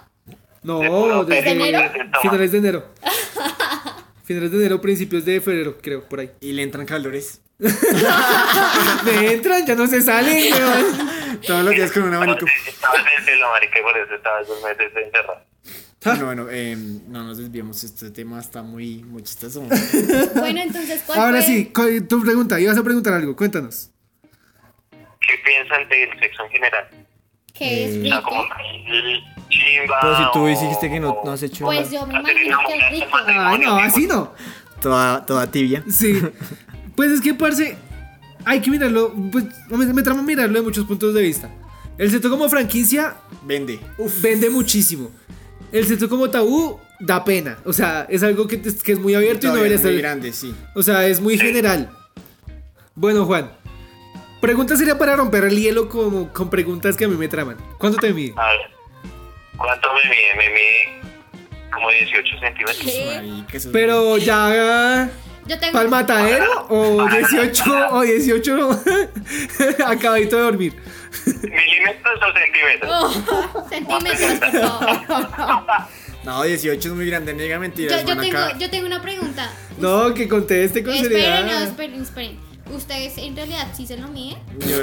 No, 0.63 1.23
desde 1.25 1.51
enero? 1.51 1.91
finales 2.21 2.51
de 2.51 2.57
enero. 2.57 2.85
Finales 4.25 4.51
de 4.51 4.57
enero, 4.57 4.79
principios 4.79 5.25
de 5.25 5.41
febrero, 5.41 5.77
creo, 5.81 6.03
por 6.07 6.21
ahí. 6.21 6.31
Y 6.39 6.53
le 6.53 6.63
entran 6.63 6.85
calores. 6.85 7.41
Me 9.05 9.33
entran, 9.33 9.65
ya 9.65 9.75
no 9.75 9.85
se 9.85 10.01
salen, 10.01 10.53
weón. 10.53 11.41
Todos 11.45 11.65
los 11.65 11.75
días 11.75 11.91
con 11.91 12.03
un 12.03 12.13
abanico. 12.13 12.45
Estaba 12.67 12.95
en 12.95 13.05
el 13.19 13.25
cielo, 13.25 13.49
marica, 13.51 13.79
y 13.79 13.83
por 13.83 13.97
eso 13.97 14.15
estaba 14.15 14.41
dos 14.43 14.63
meses 14.63 14.91
encerrado. 14.95 15.41
Bueno, 16.05 16.25
bueno, 16.25 16.47
eh, 16.51 16.75
no 17.07 17.23
nos 17.23 17.37
desviemos. 17.37 17.83
Este 17.83 18.11
tema 18.11 18.39
está 18.39 18.61
muy, 18.63 19.03
muy 19.03 19.23
chistoso. 19.23 19.61
Bueno, 20.35 20.61
entonces, 20.61 21.03
¿cuál 21.05 21.19
Ahora 21.19 21.41
fue? 21.41 21.47
sí, 21.47 21.71
tu 22.07 22.21
pregunta, 22.21 22.59
ibas 22.61 22.77
a 22.77 22.83
preguntar 22.83 23.13
algo, 23.13 23.35
cuéntanos. 23.35 23.89
¿Qué 24.91 25.33
piensan 25.45 25.87
del 25.89 26.17
sexo 26.19 26.43
en 26.45 26.49
general? 26.49 26.87
¿Qué 27.53 27.85
es 27.85 27.91
Eh, 27.95 27.99
O 27.99 28.03
sea, 28.07 28.17
rico? 28.19 28.29
como 28.29 28.43
chimba. 29.59 29.97
Pero 30.01 30.17
si 30.17 30.23
tú 30.33 30.45
dijiste 30.47 30.89
que 30.89 30.99
no, 30.99 31.17
no 31.23 31.31
has 31.31 31.43
hecho 31.43 31.65
Pues 31.65 31.91
yo 31.91 32.05
me 32.07 32.19
imagino 32.19 32.57
que 32.67 32.77
es 32.77 32.91
rico. 32.91 33.17
Ay, 33.27 33.59
no, 33.59 33.75
así 33.75 34.07
no. 34.07 34.31
toda, 34.81 35.25
toda 35.25 35.49
tibia. 35.49 35.83
Sí. 35.89 36.21
Pues 36.95 37.09
es 37.09 37.21
que, 37.21 37.33
parce, 37.33 37.75
hay 38.45 38.59
que 38.61 38.69
mirarlo, 38.69 39.11
pues 39.31 39.45
me, 39.67 39.83
me 40.03 40.21
mirarlo 40.21 40.53
de 40.53 40.61
muchos 40.61 40.85
puntos 40.85 41.11
de 41.15 41.23
vista. 41.23 41.49
El 41.97 42.11
seto 42.11 42.29
como 42.29 42.47
franquicia 42.49 43.15
Vende. 43.43 43.79
Uf. 43.97 44.21
vende 44.21 44.49
muchísimo. 44.49 45.09
El 45.71 45.87
seto 45.87 46.07
como 46.07 46.29
tabú 46.29 46.79
da 46.99 47.23
pena. 47.23 47.57
O 47.65 47.73
sea, 47.73 48.05
es 48.09 48.23
algo 48.23 48.47
que, 48.47 48.61
que 48.61 48.91
es 48.91 48.99
muy 48.99 49.15
abierto 49.15 49.47
y 49.47 49.49
no 49.49 49.55
debería 49.55 49.77
muy 49.77 49.87
estar. 49.89 50.01
grande, 50.01 50.33
sí. 50.33 50.53
O 50.75 50.83
sea, 50.83 51.07
es 51.07 51.19
muy 51.19 51.37
general. 51.37 51.89
Bueno, 52.95 53.25
Juan. 53.25 53.51
Pregunta 54.41 54.75
sería 54.75 54.97
para 54.97 55.15
romper 55.15 55.45
el 55.45 55.57
hielo 55.59 55.87
como, 55.87 56.31
con 56.33 56.49
preguntas 56.49 56.97
que 56.97 57.05
a 57.05 57.07
mí 57.07 57.15
me 57.15 57.27
traman. 57.27 57.57
¿Cuánto 57.77 57.97
te 57.99 58.13
mide? 58.13 58.33
A 58.35 58.47
ver. 58.47 58.59
¿Cuánto 59.57 59.89
me 59.93 60.09
mide? 60.09 60.35
Me 60.37 60.49
mide 60.49 61.01
como 61.73 61.89
18 61.89 62.39
centímetros. 62.39 62.77
¿Qué? 62.83 63.69
Pero 63.71 64.17
ya. 64.17 65.09
Yo 65.45 65.59
tengo. 65.59 65.73
¿Pal 65.73 65.89
matadero? 65.89 66.67
¿O 66.69 67.05
18? 67.07 67.63
¿O 67.91 68.01
18? 68.01 68.69
Acabadito 69.87 70.37
de 70.37 70.41
dormir. 70.41 70.73
¿Milímetros 71.25 72.19
o 72.21 72.33
centímetros? 72.33 72.91
Oh, 73.53 73.65
centímetros, 73.69 74.39
por 74.39 75.29
favor. 75.29 75.65
No, 76.23 76.43
18 76.43 76.87
es 76.87 76.93
muy 76.95 77.05
grande, 77.09 77.33
no 77.33 77.41
diga 77.41 77.59
mentiras. 77.59 78.01
Yo, 78.01 78.07
yo, 78.15 78.21
tengo, 78.21 78.37
acá- 78.37 78.57
yo 78.57 78.69
tengo 78.69 78.87
una 78.87 79.01
pregunta. 79.01 79.51
No, 79.77 80.13
que 80.13 80.29
conteste 80.29 80.81
con 80.83 80.93
Esperen, 80.93 81.19
no, 81.19 81.37
seriedad. 81.49 81.63
esperen, 81.63 82.01
esperen. 82.01 82.39
¿Ustedes 82.71 83.17
en 83.17 83.35
realidad 83.35 83.67
sí 83.75 83.85
se 83.85 83.97
lo 83.97 84.07
miden? 84.07 84.39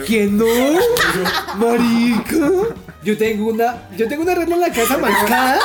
¿Quién 0.07 0.37
no? 0.37 0.45
Marica. 1.57 2.75
Yo 3.03 3.17
tengo 3.17 3.49
una. 3.51 3.89
Yo 3.97 4.09
tengo 4.09 4.23
una 4.23 4.35
regla 4.35 4.55
en 4.57 4.61
la 4.61 4.71
casa 4.73 4.99
marcada 4.99 5.59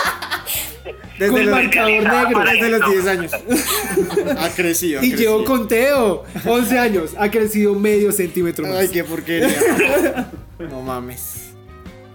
desde, 1.20 1.32
con 1.32 1.46
los, 1.46 1.56
marcador 1.56 1.90
negro. 2.04 2.44
desde 2.44 2.70
los 2.70 2.92
10 2.92 3.08
años. 3.08 3.32
ha 4.40 4.50
crecido. 4.50 5.02
ha 5.02 5.06
Y 5.06 5.16
llevo 5.16 5.44
conteo. 5.44 6.24
11 6.46 6.80
años. 6.80 7.12
Ha 7.18 7.30
crecido 7.30 7.74
medio 7.76 8.12
centímetro 8.12 8.66
más. 8.66 8.78
Ay, 8.78 8.90
qué 8.90 9.04
porquería. 9.04 10.30
no 10.60 10.82
mames. 10.82 11.42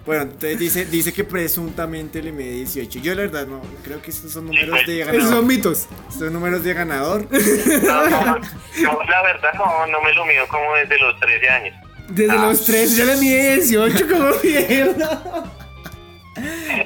Bueno, 0.07 0.23
entonces 0.23 0.59
dice, 0.59 0.87
dice 0.87 1.13
que 1.13 1.25
presuntamente 1.25 2.23
le 2.23 2.33
mide 2.33 2.53
18. 2.53 2.99
Yo 3.01 3.15
la 3.15 3.21
verdad 3.23 3.47
no, 3.47 3.61
creo 3.85 4.01
que 4.01 4.11
estos 4.11 4.33
son 4.33 4.47
números 4.47 4.85
de 4.87 5.03
Esos 5.03 5.13
son 5.13 5.23
ganador. 5.23 5.45
mitos. 5.45 5.87
Son 6.19 6.33
números 6.33 6.65
de 6.65 6.75
ganador. 6.75 7.29
No, 7.31 8.09
no, 8.11 8.41
yo 8.81 8.99
la 9.09 9.23
verdad 9.23 9.53
no, 9.55 9.87
no 9.87 10.01
me 10.01 10.13
lo 10.15 10.25
mido 10.25 10.49
como 10.49 10.75
desde 10.75 10.99
los 10.99 11.21
13 11.21 11.49
años. 11.51 11.75
Desde 12.11 12.33
Ah. 12.33 12.47
los 12.49 12.65
3 12.65 12.97
ya 12.97 13.05
le 13.05 13.17
mide 13.17 13.57
18 13.57 14.09
como 14.09 14.31
mierda. 14.43 15.53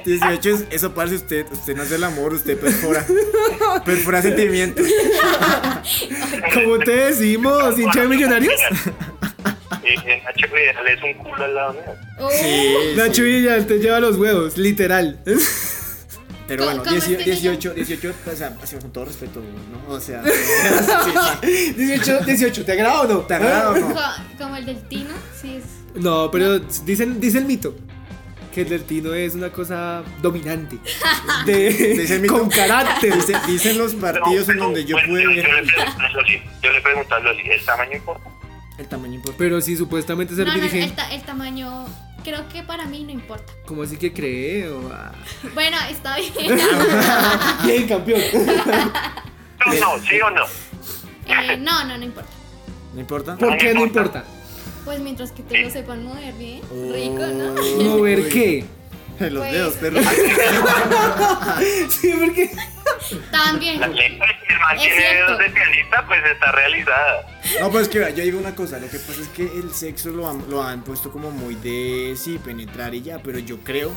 18 0.05 0.49
es, 0.49 0.65
eso 0.71 0.93
parece 0.93 1.15
usted, 1.15 1.45
usted 1.51 1.75
no 1.75 1.83
hace 1.83 1.95
el 1.95 2.03
amor, 2.03 2.33
usted 2.33 2.57
perfora. 2.59 3.05
Perfora 3.85 4.21
sentimientos. 4.21 4.85
Como 6.53 6.79
te 6.79 6.91
decimos, 6.91 7.77
hincha 7.79 8.01
de 8.01 8.07
millonarios. 8.07 8.53
Y 9.83 10.09
en 10.09 10.23
Nacho 10.23 10.47
Vidal 10.53 10.87
es 10.87 11.03
un 11.03 11.13
culo 11.23 11.43
al 11.43 11.55
lado 11.55 11.73
mío. 11.73 12.29
Sí, 12.31 12.75
Nacho. 12.95 13.23
Villa 13.23 13.65
te 13.65 13.79
lleva 13.79 13.99
los 13.99 14.17
huevos, 14.17 14.57
literal. 14.57 15.19
Pero 16.47 16.63
¿Cómo- 16.65 16.75
bueno, 16.77 16.83
cómo 16.83 16.95
es 16.97 17.07
18, 17.07 17.23
que 17.25 17.35
se 17.35 17.41
18, 17.41 17.73
18, 17.73 18.13
o 18.31 18.35
sea, 18.35 18.57
así, 18.61 18.75
con 18.77 18.91
todo 18.91 19.05
respeto, 19.05 19.41
¿no? 19.41 19.93
O 19.93 19.99
sea, 19.99 20.21
sí, 20.23 21.11
sí. 21.41 21.73
18, 21.73 22.19
18, 22.25 22.65
¿te 22.65 22.71
agrada 22.73 23.01
o 23.01 23.07
no? 23.07 23.19
¿Te 23.21 23.33
agrada 23.33 23.71
o 23.71 23.77
no? 23.77 23.93
co- 23.93 24.01
como 24.37 24.55
el 24.55 24.65
del 24.65 24.81
Tino, 24.87 25.09
sí 25.41 25.55
es. 25.57 25.63
No, 26.01 26.29
pero 26.29 26.59
dicen, 26.59 27.19
dice 27.19 27.37
el 27.39 27.45
mito 27.45 27.75
que 28.53 28.61
el 28.61 28.69
del 28.69 28.83
Tino 28.83 29.13
es 29.13 29.33
una 29.35 29.49
cosa 29.51 30.03
dominante. 30.21 30.77
De, 31.45 31.69
Dice 31.99 32.15
el 32.15 32.21
mito. 32.21 32.37
con 32.39 32.49
carácter. 32.49 33.13
Dice- 33.15 33.35
dicen 33.47 33.77
los 33.77 33.93
partidos 33.95 34.47
en 34.47 34.55
Pero, 34.55 34.63
donde 34.65 34.85
yo 34.85 34.95
pude 35.05 35.23
yo 36.61 36.71
le 36.71 36.81
pregunto 36.81 37.15
a 37.15 37.19
Loli, 37.19 37.41
¿el 37.49 37.65
tamaño 37.65 37.93
importa? 37.97 38.29
El 38.77 38.87
tamaño 38.87 39.13
importa. 39.15 39.37
Pero 39.37 39.61
sí, 39.61 39.75
supuestamente 39.77 40.35
ser 40.35 40.47
No, 40.47 40.55
no, 40.57 40.63
el, 40.63 40.93
ta- 40.93 41.11
el 41.13 41.21
tamaño, 41.23 41.85
creo 42.23 42.47
que 42.49 42.61
para 42.63 42.85
mí 42.85 43.03
no 43.03 43.11
importa. 43.11 43.53
¿Cómo 43.65 43.83
así 43.83 43.97
que 43.97 44.11
cree? 44.11 44.67
O, 44.69 44.89
ah, 44.91 45.13
Bueno, 45.53 45.77
está 45.89 46.17
bien. 46.17 46.33
Bien, 47.65 47.87
campeón. 47.87 48.21
No, 49.65 49.73
no, 49.73 49.99
¿sí 50.09 50.19
o 50.21 50.29
no? 50.29 50.43
Eh, 51.27 51.57
no, 51.57 51.85
no, 51.85 51.97
no 51.97 52.03
importa. 52.03 52.29
¿No 52.93 52.99
importa? 53.01 53.37
¿Por 53.37 53.57
qué 53.57 53.73
no 53.73 53.85
importa? 53.85 54.23
Pues 54.83 54.99
mientras 54.99 55.31
que 55.31 55.41
te 55.41 55.57
lo 55.63 55.69
sepan 55.71 56.03
mover 56.05 56.33
bien, 56.35 56.61
rico, 56.93 57.25
¿no? 57.25 57.55
¿No 57.83 58.01
ver 58.01 58.29
qué? 58.29 58.65
Los 59.19 59.33
Pues- 59.43 59.51
dedos, 59.51 59.73
perro. 59.75 59.99
Sí, 61.89 62.13
porque. 62.19 62.51
También. 63.31 63.79
La 63.79 63.87
tiene 63.87 64.95
cierto. 64.95 65.25
dedos 65.27 65.39
de 65.39 65.49
pianista, 65.51 66.05
pues 66.07 66.19
está 66.25 66.51
realizada. 66.51 67.27
No, 67.61 67.71
pues 67.71 67.87
que 67.87 67.99
vea, 67.99 68.09
yo 68.09 68.23
digo 68.23 68.39
una 68.39 68.55
cosa, 68.55 68.79
lo 68.79 68.89
que 68.89 68.97
pasa 68.99 69.21
es 69.21 69.27
que 69.29 69.43
el 69.43 69.73
sexo 69.73 70.09
lo 70.09 70.29
han, 70.29 70.43
lo 70.49 70.63
han 70.63 70.83
puesto 70.83 71.11
como 71.11 71.29
muy 71.31 71.55
de 71.55 72.15
sí, 72.17 72.39
penetrar 72.43 72.93
y 72.95 73.01
ya, 73.03 73.19
pero 73.19 73.37
yo 73.39 73.59
creo 73.59 73.91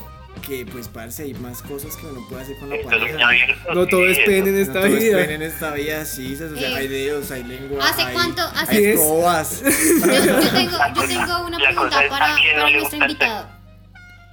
que 0.46 0.66
pues 0.66 0.86
parce 0.88 1.22
hay 1.24 1.34
más 1.34 1.62
cosas 1.62 1.96
que 1.96 2.06
uno 2.06 2.24
puede 2.28 2.42
hacer 2.42 2.58
con 2.58 2.68
la 2.70 2.76
pareja. 2.84 3.26
abierto, 3.26 3.74
No 3.74 3.86
todo 3.86 4.06
es 4.06 4.18
pene 4.20 4.50
en 4.50 4.54
No 4.56 4.60
esta 4.60 4.72
todo 4.74 4.86
es 4.86 5.02
vida. 5.02 5.18
pene 5.18 5.34
en 5.34 5.42
esta 5.42 5.70
vida, 5.72 6.04
sí, 6.04 6.34
o 6.34 6.36
sea, 6.56 6.68
Eh, 6.70 6.74
hay 6.76 6.88
dedos, 6.88 7.30
hay 7.30 7.44
lengua, 7.44 7.84
¿hace 7.88 8.02
hay, 8.02 8.12
cuánto- 8.12 8.42
hace- 8.42 8.76
hay. 8.76 8.94
Yo, 8.94 10.40
yo 10.42 10.50
tengo, 10.50 10.78
yo 10.94 11.02
tengo 11.08 11.46
una 11.46 11.58
La 11.58 11.68
pregunta 11.70 12.02
para, 12.08 12.36
nuestro 12.70 12.98
invitado. 12.98 13.57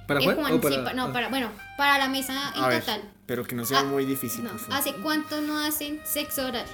¿Para 0.06 0.20
Juan? 0.20 0.36
Juan, 0.36 0.52
¿O 0.54 0.60
para- 0.60 0.74
sí, 0.76 0.80
pa- 0.84 0.92
no, 0.92 1.04
ah. 1.06 1.12
para, 1.12 1.28
bueno, 1.28 1.50
para 1.76 1.98
la 1.98 2.08
mesa 2.08 2.52
en 2.54 2.62
A 2.62 2.68
ver, 2.68 2.80
total. 2.80 3.02
pero 3.26 3.44
que 3.44 3.54
no 3.54 3.64
sea 3.64 3.80
Ah, 3.80 3.84
muy 3.84 4.04
difícil, 4.04 4.44
No. 4.44 4.50
¿hace 4.74 4.92
cuánto 4.94 5.40
no 5.40 5.58
hacen 5.58 6.00
sexo 6.04 6.46
oral? 6.46 6.64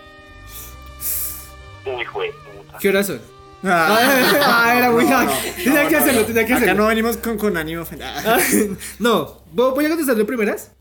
Uy, 1.84 2.04
güey, 2.12 2.30
puta. 2.32 2.78
¿Qué 2.78 2.88
horas 2.88 3.06
son? 3.06 3.20
Ah, 3.64 3.96
Ah, 4.44 4.74
era 4.76 4.90
muy 4.90 5.04
no, 5.04 5.16
hack. 5.16 5.28
no, 5.28 5.34
Tenía 5.64 5.82
no, 5.84 5.88
que 5.88 5.96
hacerlo, 5.96 6.20
no. 6.22 6.26
tenía 6.26 6.44
que 6.46 6.52
Acá 6.52 6.62
hacerlo. 6.64 6.82
no 6.82 6.88
venimos 6.88 7.16
con, 7.18 7.38
con 7.38 7.56
ánimo. 7.56 7.84
Ah, 8.02 8.22
Ah, 8.26 8.38
no, 8.98 9.44
¿vo- 9.54 9.72
voy 9.72 9.86
a 9.86 9.88
contestarle 9.88 10.24
primeras. 10.24 10.72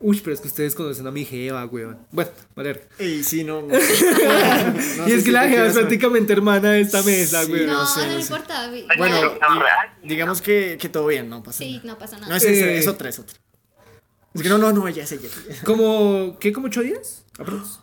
Uy, 0.00 0.20
pero 0.22 0.32
es 0.34 0.40
que 0.40 0.46
ustedes 0.48 0.74
conocen 0.76 1.06
a 1.08 1.10
mi 1.10 1.24
jeva, 1.24 1.64
weón. 1.66 1.98
Bueno, 2.12 2.30
vale. 2.54 2.82
Y 3.00 3.24
sí, 3.24 3.42
no. 3.42 3.62
no. 3.62 3.66
y 3.68 3.70
No 3.76 5.06
es 5.06 5.18
si 5.18 5.24
que 5.24 5.32
la 5.32 5.48
jeva 5.48 5.66
es 5.66 5.74
prácticamente 5.74 6.32
hermana 6.32 6.70
de 6.72 6.82
esta 6.82 7.02
mesa, 7.02 7.44
Sí, 7.44 7.52
weón. 7.52 7.66
No, 7.66 7.72
no 7.72 7.78
no, 7.80 7.86
sé, 7.86 8.06
no 8.06 8.12
sé. 8.12 8.20
importa. 8.20 8.70
Bueno, 8.96 9.16
digamos 10.04 10.40
que, 10.40 10.78
que 10.80 10.88
todo 10.88 11.06
bien, 11.08 11.28
no 11.28 11.42
pasa 11.42 11.58
Sí, 11.58 11.72
nada. 11.78 11.86
no 11.88 11.98
pasa 11.98 12.16
No, 12.16 12.22
nada. 12.22 12.36
es, 12.36 12.44
es, 12.44 12.58
Eh. 12.58 12.78
es 12.78 12.86
otra, 12.86 13.08
es 13.08 13.18
otra. 13.18 13.36
Es 14.34 14.42
que 14.42 14.48
no, 14.48 14.58
no, 14.58 14.72
no, 14.72 14.86
ella 14.86 15.02
es 15.02 15.10
ella. 15.10 15.28
¿Como, 15.64 16.36
qué, 16.38 16.52
como 16.52 16.68
ocho 16.68 16.82
días? 16.82 17.24
Aprox. 17.38 17.80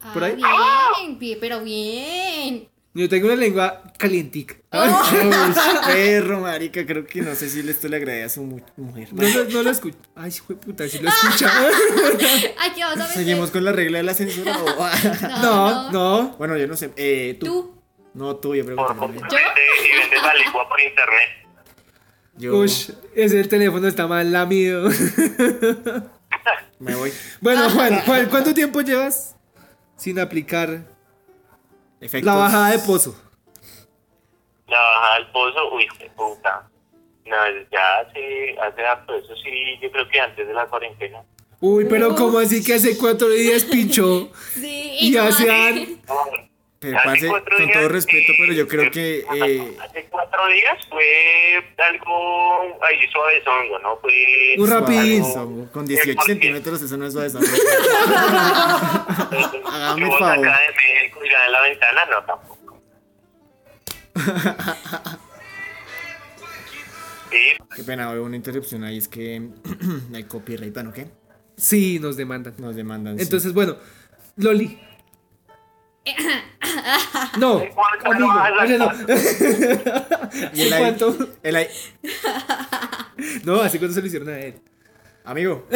Ah, 0.00 0.12
¿por 0.12 0.24
ahí? 0.24 0.34
Bien, 0.34 1.18
bien, 1.20 1.38
pero 1.40 1.62
bien. 1.62 2.68
Yo 2.94 3.08
tengo 3.08 3.26
una 3.26 3.36
lengua 3.36 3.82
calientica. 3.98 4.54
Oh. 4.74 5.02
Uy, 5.12 5.54
perro, 5.86 6.40
marica, 6.40 6.86
creo 6.86 7.04
que 7.04 7.20
no 7.20 7.34
sé 7.34 7.50
si 7.50 7.60
esto 7.60 7.88
le 7.88 7.96
agrade 7.98 8.22
a 8.24 8.28
su 8.30 8.42
mu- 8.42 8.60
mujer. 8.78 9.08
No, 9.12 9.22
lo- 9.28 9.44
no 9.44 9.62
lo 9.62 9.70
escucho. 9.70 9.98
Ay, 10.14 10.30
hijo 10.30 10.54
de 10.54 10.56
puta, 10.56 10.88
si 10.88 10.98
lo 10.98 11.10
escucha. 11.10 11.50
Aquí 12.58 12.80
vamos 12.80 12.96
a 12.98 13.02
meter. 13.02 13.14
¿Seguimos 13.14 13.50
con 13.50 13.64
la 13.64 13.72
regla 13.72 13.98
de 13.98 14.04
la 14.04 14.14
censura 14.14 14.56
o...? 14.56 14.88
No, 15.42 15.90
no. 15.92 16.28
bueno, 16.38 16.56
yo 16.56 16.66
no 16.66 16.74
sé. 16.76 16.90
Eh, 16.96 17.36
¿tú? 17.38 17.46
Tú. 17.46 17.82
No, 18.14 18.36
tú, 18.36 18.54
yo 18.54 18.64
Por 18.64 18.74
pregunto. 18.74 18.94
favor, 18.94 19.10
vende- 19.10 19.26
y 19.26 19.98
vende 20.00 20.16
la 20.22 20.34
lengua 20.34 20.66
por 20.68 20.80
internet. 20.80 21.28
Yo 22.38 22.56
Ush, 22.56 22.90
ese 23.14 23.44
teléfono 23.44 23.88
está 23.88 24.06
mal 24.06 24.32
lamido. 24.32 24.88
me 26.78 26.94
voy. 26.94 27.12
Bueno, 27.42 27.68
Juan, 27.70 28.00
Juan, 28.06 28.26
¿cuánto 28.30 28.54
tiempo 28.54 28.80
llevas 28.80 29.36
sin 29.96 30.18
aplicar 30.18 30.86
Efectos. 32.02 32.26
la 32.26 32.34
bajada 32.38 32.70
de 32.72 32.78
pozo? 32.80 33.14
La 34.66 34.78
bajada 34.80 35.14
del 35.18 35.26
pozo, 35.30 35.74
uy, 35.74 35.86
puta. 36.16 36.68
No, 37.24 37.36
ya 37.70 37.98
hace, 38.00 38.56
hace 38.60 38.84
harto, 38.84 39.14
eso 39.14 39.34
sí, 39.36 39.50
yo 39.80 39.90
creo 39.92 40.08
que 40.08 40.20
antes 40.20 40.46
de 40.46 40.52
la 40.52 40.66
cuarentena. 40.66 41.22
Uy, 41.60 41.86
pero 41.88 42.14
¿cómo 42.16 42.38
así 42.40 42.62
que 42.64 42.74
hace 42.74 42.98
cuatro 42.98 43.28
días 43.28 43.64
pinchó? 43.64 44.30
Sí, 44.54 44.96
Y 45.00 45.10
no, 45.12 45.22
hacían- 45.22 46.00
No, 46.08 46.14
Pero, 46.82 46.98
hace 46.98 47.06
parce, 47.08 47.28
cuatro 47.28 47.56
con 47.56 47.66
días, 47.66 47.78
todo 47.78 47.88
respeto, 47.88 48.32
eh, 48.32 48.36
pero 48.40 48.52
yo 48.54 48.66
creo 48.68 48.90
que... 48.90 49.18
eh, 49.20 49.76
Hace 49.80 50.04
cuatro 50.10 50.46
días 50.48 50.78
fue 50.90 51.64
algo 51.78 52.84
ahí 52.84 52.98
suavezongo, 53.12 53.78
¿no? 53.78 53.96
Fue... 53.98 54.12
Un 54.58 54.68
rapidín. 54.68 55.22
suavizongo. 55.22 55.70
Con 55.70 55.86
18 55.86 56.16
Porque- 56.16 56.32
centímetros 56.32 56.82
eso 56.82 56.96
no 56.96 57.06
es 57.06 57.12
suavizongo. 57.12 57.46
Hágame 59.70 60.04
el 60.06 60.10
favor. 60.10 60.24
acá 60.48 60.60
de 60.60 60.74
México 60.74 61.20
y 61.24 61.28
en 61.28 61.52
la 61.52 61.60
ventana, 61.62 62.00
no, 62.10 62.24
tampoco. 62.24 62.82
Sí, 67.30 67.38
Qué 67.76 67.82
pena, 67.84 68.12
veo 68.12 68.24
una 68.24 68.36
interrupción 68.36 68.84
ahí, 68.84 68.98
es 68.98 69.08
que 69.08 69.40
hay 70.14 70.24
copyright, 70.24 70.74
bueno, 70.74 70.92
¿qué? 70.92 71.06
Sí, 71.56 71.98
nos 71.98 72.16
demandan. 72.18 72.54
Nos 72.58 72.76
demandan. 72.76 73.16
sí. 73.16 73.22
Entonces, 73.24 73.54
bueno, 73.54 73.76
Loli. 74.36 74.78
No, 77.38 77.62
¿Cuánto 78.02 78.10
amigo, 78.10 78.32
oye, 78.62 78.78
no. 78.78 78.90
Y 80.54 80.62
el 80.62 80.74
¿Cuánto? 80.78 81.28
el 81.42 81.56
ahí- 81.56 81.68
No, 83.44 83.60
así 83.60 83.78
cuando 83.78 83.94
se 83.94 84.00
lo 84.00 84.06
hicieron 84.06 84.28
a 84.30 84.38
él. 84.38 84.54
Amigo, 85.24 85.66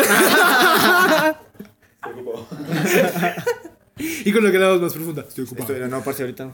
Y 3.98 4.32
con 4.32 4.44
lo 4.44 4.50
que 4.52 4.58
la 4.58 4.70
voz 4.70 4.80
más 4.82 4.92
profunda. 4.92 5.22
Estoy 5.22 5.44
ocupado. 5.44 5.86
no, 5.88 6.02
parce, 6.02 6.22
ahorita 6.22 6.44
no. 6.46 6.52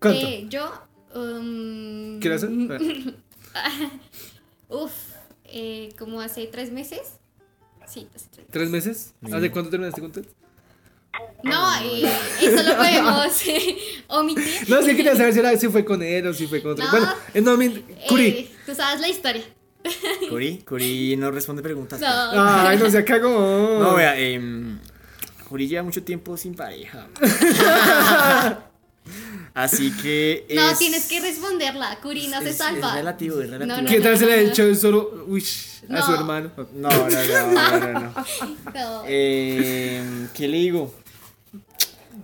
¿Cuánto? 0.00 0.20
Eh, 0.26 0.46
yo 0.48 0.88
Um, 1.14 2.20
¿Qué 2.20 2.30
hacer? 2.32 2.50
Uf, 4.68 4.92
eh, 5.44 5.88
como 5.98 6.20
hace 6.20 6.46
tres 6.48 6.70
meses. 6.70 7.00
Sí, 7.86 8.06
hace 8.14 8.26
tres 8.30 8.46
¿Tres 8.50 8.70
meses? 8.70 9.14
¿Hace 9.32 9.50
cuánto 9.50 9.70
terminaste 9.70 10.02
con 10.02 10.12
Ted? 10.12 10.26
No, 11.42 11.74
eh, 11.82 12.10
eso 12.42 12.62
lo 12.62 12.76
podemos 12.76 13.26
omitir. 14.08 14.68
No, 14.68 14.82
sí 14.82 14.96
quería 14.96 15.14
saber 15.16 15.32
si, 15.32 15.38
era, 15.38 15.56
si 15.56 15.68
fue 15.68 15.84
con 15.84 16.02
él 16.02 16.26
o 16.26 16.34
si 16.34 16.46
fue 16.46 16.60
con 16.60 16.72
otro. 16.72 16.84
No. 16.84 16.90
Bueno, 16.90 17.14
eh, 17.34 17.40
no, 17.40 17.56
mi- 17.56 17.84
Curi. 18.08 18.26
Eh, 18.26 18.50
Tú 18.66 18.74
sabes 18.74 19.00
la 19.00 19.08
historia. 19.08 19.42
Curi, 20.28 20.58
Curi 20.66 21.16
no 21.16 21.30
responde 21.30 21.62
preguntas. 21.62 22.00
No. 22.00 22.06
Ay, 22.08 22.76
no 22.78 22.90
se 22.90 23.04
cagó. 23.04 23.78
No, 23.80 23.94
vea, 23.94 24.14
eh, 24.18 24.40
Curi 25.48 25.68
lleva 25.68 25.84
mucho 25.84 26.02
tiempo 26.02 26.36
sin 26.36 26.54
pareja. 26.54 27.06
Así 29.54 29.90
que. 29.92 30.46
No, 30.54 30.70
es- 30.70 30.78
tienes 30.78 31.06
que 31.06 31.20
responderla. 31.20 31.98
Curi 32.02 32.28
no 32.28 32.40
se 32.42 32.52
salva. 32.52 32.88
Es 32.90 32.94
relativo, 32.96 33.40
es 33.40 33.50
relativo. 33.50 33.76
No, 33.76 33.82
no, 33.82 33.88
¿Qué 33.88 34.00
tal 34.00 34.18
se 34.18 34.26
le 34.26 34.32
ha 34.34 34.36
hecho 34.40 34.74
solo 34.74 35.24
uy, 35.26 35.44
a 35.90 36.02
su 36.04 36.12
hermano? 36.14 36.50
No, 36.74 36.88
no, 36.88 37.08
no, 37.08 37.52
no, 37.52 37.78
no, 37.80 37.92
no. 38.00 38.14
No. 38.74 39.02
Eh, 39.06 40.02
¿Qué 40.34 40.46
le 40.48 40.58
digo? 40.58 40.94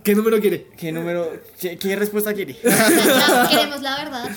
¿Qué 0.05 0.15
número 0.15 0.39
quiere? 0.39 0.67
¿Qué 0.77 0.91
número? 0.91 1.33
¿Qué, 1.59 1.77
qué 1.77 1.95
respuesta 1.95 2.33
quiere? 2.33 2.55
La- 2.63 3.47
queremos 3.49 3.81
la 3.81 3.97
verdad. 3.97 4.29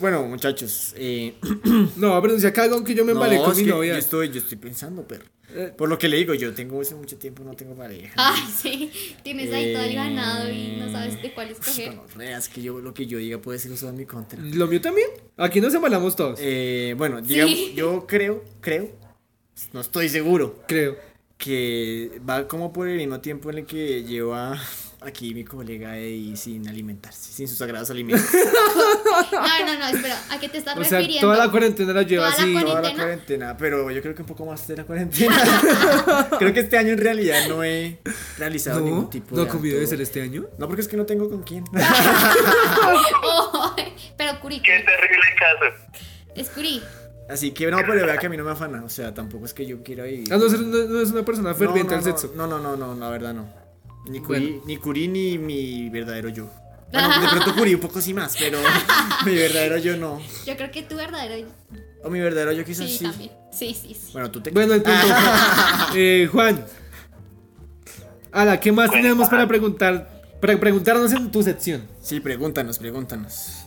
bueno, 0.00 0.22
muchachos. 0.24 0.92
Eh, 0.96 1.34
No, 1.96 2.20
pero 2.20 2.34
no 2.34 2.38
se 2.40 2.52
caga 2.52 2.74
aunque 2.74 2.94
yo 2.94 3.04
me 3.04 3.12
embalé 3.12 3.36
no, 3.36 3.42
con 3.44 3.52
es 3.52 3.58
mi 3.58 3.64
que 3.64 3.70
novia. 3.70 3.92
Yo 3.94 3.98
estoy, 3.98 4.28
yo 4.30 4.38
estoy 4.40 4.58
pensando, 4.58 5.08
perro. 5.08 5.24
Eh. 5.54 5.72
Por 5.74 5.88
lo 5.88 5.96
que 5.98 6.08
le 6.08 6.18
digo, 6.18 6.34
yo 6.34 6.52
tengo 6.52 6.80
hace 6.82 6.94
mucho 6.94 7.16
tiempo, 7.16 7.42
no 7.44 7.54
tengo 7.54 7.74
pareja. 7.74 8.12
Ay, 8.16 8.42
sí. 8.60 8.90
Tienes 9.22 9.50
ahí 9.54 9.72
todo 9.72 9.84
el 9.84 9.92
Eh, 9.92 9.94
ganado 9.94 10.50
y 10.50 10.76
no 10.78 10.92
sabes 10.92 11.22
de 11.22 11.32
cuál 11.32 11.50
escoger. 11.50 11.94
No, 11.94 12.04
reas 12.14 12.48
que 12.50 12.60
yo 12.60 12.78
lo 12.80 12.92
que 12.92 13.06
yo 13.06 13.16
diga 13.16 13.38
puede 13.38 13.58
ser 13.58 13.72
usado 13.72 13.90
en 13.92 13.96
mi 13.96 14.04
contra. 14.04 14.38
Lo 14.38 14.66
mío 14.66 14.82
también. 14.82 15.08
Aquí 15.38 15.60
nos 15.62 15.72
embalamos 15.72 16.14
todos. 16.14 16.38
Eh, 16.42 16.94
bueno, 16.98 17.22
digamos, 17.22 17.54
Sí. 17.54 17.72
yo 17.74 18.06
creo, 18.06 18.44
creo, 18.60 18.90
no 19.72 19.80
estoy 19.80 20.10
seguro, 20.10 20.62
Creo. 20.68 20.96
que 21.38 22.20
va 22.28 22.46
como 22.48 22.70
por 22.72 22.88
el 22.88 22.96
mismo 22.98 23.20
tiempo 23.20 23.48
en 23.50 23.58
el 23.58 23.66
que 23.66 24.02
lleva 24.02 24.60
aquí 25.00 25.34
mi 25.34 25.44
colega 25.44 25.96
Eddie 25.98 26.36
sin 26.36 26.66
alimentarse, 26.68 27.32
sin 27.32 27.46
sus 27.48 27.58
sagrados 27.58 27.90
alimentos. 27.90 28.26
No, 29.32 29.66
no, 29.66 29.78
no, 29.78 29.86
espera. 29.88 30.18
¿A 30.30 30.38
qué 30.40 30.48
te 30.48 30.58
estás 30.58 30.76
O 30.76 30.84
sea, 30.84 30.98
refiriendo? 30.98 31.28
toda 31.32 31.44
la 31.46 31.50
cuarentena 31.50 31.92
la 31.92 32.02
lleva 32.02 32.28
la 32.28 32.34
así. 32.34 32.54
Toda 32.60 32.80
la 32.82 32.94
cuarentena, 32.94 33.56
pero 33.56 33.90
yo 33.90 34.02
creo 34.02 34.14
que 34.14 34.22
un 34.22 34.28
poco 34.28 34.46
más 34.46 34.66
de 34.68 34.76
la 34.76 34.84
cuarentena. 34.84 35.36
creo 36.38 36.52
que 36.52 36.60
este 36.60 36.76
año 36.78 36.90
en 36.92 36.98
realidad 36.98 37.48
no 37.48 37.62
he 37.64 37.98
realizado 38.38 38.80
No, 38.80 38.86
ningún 38.86 39.10
tipo 39.10 39.34
no 39.36 39.42
de. 39.44 39.48
ha 39.48 39.52
comido 39.52 39.78
de 39.78 39.86
ser 39.86 40.00
este 40.00 40.22
año. 40.22 40.46
No, 40.58 40.66
porque 40.66 40.82
es 40.82 40.88
que 40.88 40.96
no 40.96 41.06
tengo 41.06 41.28
con 41.28 41.42
quién. 41.42 41.64
Oh, 43.22 43.74
pero 44.16 44.40
Curi, 44.40 44.60
Qué 44.60 44.84
terrible 44.84 45.20
caso. 45.38 46.00
es 46.34 46.48
Curi. 46.50 46.82
Así 47.28 47.50
que 47.50 47.68
no, 47.70 47.78
pero 47.78 48.06
vea 48.06 48.18
que 48.18 48.26
a 48.26 48.28
mí 48.28 48.36
no 48.36 48.44
me 48.44 48.52
afana. 48.52 48.84
O 48.84 48.88
sea, 48.88 49.12
tampoco 49.12 49.46
es 49.46 49.52
que 49.54 49.66
yo 49.66 49.82
quiera 49.82 50.04
vivir. 50.04 50.32
Ah, 50.32 50.36
no, 50.36 50.48
no, 50.48 50.84
no 50.86 51.00
es 51.00 51.10
una 51.10 51.24
persona 51.24 51.54
ferviente 51.54 51.90
no, 51.92 51.98
al 51.98 52.04
no, 52.04 52.10
sexo. 52.10 52.32
No, 52.36 52.46
no, 52.46 52.60
no, 52.60 52.76
no, 52.76 52.94
la 52.94 53.10
verdad 53.10 53.34
no. 53.34 53.65
Ni 54.08 54.20
Curi, 54.20 54.40
Bueno. 54.52 54.62
ni 54.66 54.76
Curi 54.76 55.08
ni 55.08 55.38
mi 55.38 55.88
verdadero 55.90 56.28
yo. 56.28 56.48
Bueno, 56.92 57.08
de 57.20 57.28
pronto 57.30 57.54
Curi 57.56 57.74
un 57.74 57.80
poco 57.80 58.00
sí 58.00 58.14
más, 58.14 58.36
pero 58.38 58.58
mi 59.26 59.34
verdadero 59.34 59.78
yo 59.78 59.96
no. 59.96 60.20
Yo 60.46 60.56
creo 60.56 60.70
que 60.70 60.82
tu 60.82 60.96
verdadero. 60.96 61.48
O 62.04 62.10
mi 62.10 62.20
verdadero 62.20 62.52
yo 62.52 62.64
quizás 62.64 62.86
Sí, 62.86 62.98
sí. 62.98 63.04
también. 63.04 63.30
Sí, 63.52 63.74
sí, 63.74 63.94
sí. 63.94 64.10
Bueno, 64.12 64.30
tú 64.30 64.40
te. 64.40 64.50
Bueno, 64.50 64.74
el 64.74 64.82
punto. 64.82 65.06
eh, 65.96 66.28
Juan. 66.30 66.64
Ala, 68.32 68.60
¿qué 68.60 68.70
más 68.70 68.90
tenemos 68.90 69.28
para 69.28 69.46
preguntar? 69.48 70.08
Para 70.40 70.58
preguntarnos 70.60 71.12
en 71.12 71.30
tu 71.30 71.42
sección. 71.42 71.88
Sí, 72.00 72.20
pregúntanos, 72.20 72.78
pregúntanos. 72.78 73.66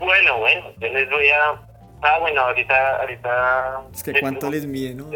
Bueno, 0.00 0.38
bueno, 0.38 0.72
yo 0.80 0.88
les 0.88 1.08
voy 1.08 1.28
a. 1.28 1.50
Ah, 2.02 2.18
bueno, 2.18 2.40
ahorita. 2.40 3.00
ahorita 3.00 3.82
Es 3.94 4.02
que 4.02 4.18
cuánto 4.20 4.50
les 4.50 4.66
mide, 4.66 4.94
¿no? 4.94 5.10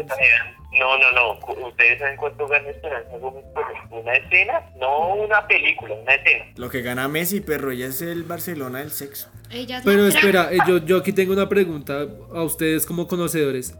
No, 0.79 0.97
no, 0.97 1.11
no. 1.11 1.67
¿Ustedes 1.67 1.99
saben 1.99 2.17
cuánto 2.17 2.47
gana 2.47 2.69
Esperanza 2.69 3.17
Gómez 3.17 3.43
una 3.91 4.13
escena? 4.13 4.61
No 4.79 5.15
una 5.15 5.47
película, 5.47 5.93
una 5.95 6.13
escena. 6.15 6.45
Lo 6.57 6.69
que 6.69 6.81
gana 6.81 7.07
Messi, 7.07 7.39
perro, 7.41 7.71
ella 7.71 7.87
es 7.87 8.01
el 8.01 8.23
Barcelona 8.23 8.79
del 8.79 8.91
sexo. 8.91 9.29
Ella 9.51 9.77
es 9.79 9.85
la 9.85 9.91
Pero 9.91 10.07
espera, 10.07 10.49
eh, 10.51 10.57
yo, 10.67 10.77
yo 10.79 10.97
aquí 10.97 11.13
tengo 11.13 11.31
una 11.33 11.47
pregunta 11.47 12.05
a 12.33 12.43
ustedes 12.43 12.85
como 12.85 13.07
conocedores. 13.07 13.75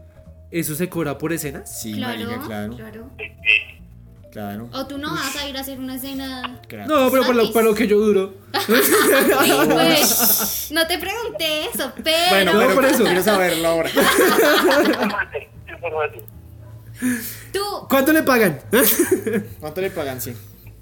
¿Eso 0.50 0.74
se 0.74 0.88
cobra 0.88 1.18
por 1.18 1.32
escenas? 1.32 1.80
Sí, 1.82 1.94
Claro, 1.94 2.18
marica, 2.24 2.46
claro. 2.46 2.76
claro. 4.30 4.68
O 4.72 4.86
tú 4.86 4.96
no 4.98 5.10
vas 5.10 5.34
a 5.36 5.48
ir 5.48 5.56
a 5.56 5.60
hacer 5.60 5.78
una 5.78 5.96
escena. 5.96 6.60
claro. 6.68 6.86
No, 7.04 7.10
pero 7.10 7.22
para 7.24 7.34
lo, 7.34 7.52
para 7.52 7.66
lo 7.66 7.74
que 7.74 7.86
yo 7.88 7.98
duro. 7.98 8.32
Pues, 8.66 8.90
no 10.72 10.86
te 10.86 10.98
pregunté 10.98 11.66
eso, 11.74 11.92
pero. 12.02 12.16
Bueno, 12.30 12.52
No, 12.52 12.58
pero 12.60 12.74
por 12.74 12.84
eso. 12.84 13.04
quiero 13.04 13.22
saberlo 13.22 13.68
ahora. 13.68 13.90
Tú. 17.52 17.60
¿Cuánto 17.88 18.12
le 18.12 18.22
pagan? 18.22 18.60
¿Cuánto 19.60 19.80
le 19.80 19.90
pagan? 19.90 20.20
Sí. 20.20 20.32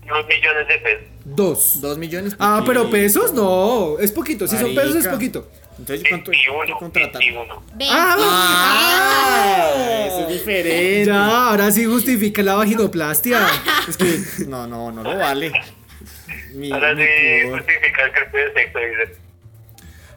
Dos 0.06 0.26
millones 0.28 0.68
de 0.68 0.78
pesos. 0.78 1.04
Dos. 1.24 1.80
Dos 1.80 1.98
millones. 1.98 2.36
Ah, 2.38 2.62
pero 2.66 2.90
pesos 2.90 3.32
no. 3.32 3.98
Es 3.98 4.12
poquito. 4.12 4.46
Si 4.46 4.56
son 4.58 4.74
pesos 4.74 4.96
es 4.96 5.08
poquito. 5.08 5.48
Entonces, 5.78 6.06
¿cuánto, 6.08 6.30
21, 6.30 6.54
cuánto 6.56 6.78
contratan? 6.78 7.18
21. 7.20 7.62
Ven. 7.74 7.88
Ah, 7.90 8.16
Ah, 8.18 10.04
eso 10.06 10.20
es 10.28 10.28
diferente. 10.38 11.04
Ya, 11.06 11.48
ahora 11.48 11.70
sí 11.72 11.84
justifica 11.84 12.42
la 12.42 12.54
vaginoplastia. 12.54 13.46
Es 13.88 13.96
que 13.96 14.46
no, 14.46 14.66
no, 14.66 14.90
no 14.92 15.02
lo 15.02 15.16
vale. 15.18 15.52
Mi, 16.54 16.70
Ahora 16.72 16.94
mi 16.94 17.02
sí 17.02 17.08
justifica 17.50 18.04
el 18.04 18.12
cambio 18.12 18.40
de 18.46 18.52
sexo, 18.54 18.78
dice. 18.78 19.18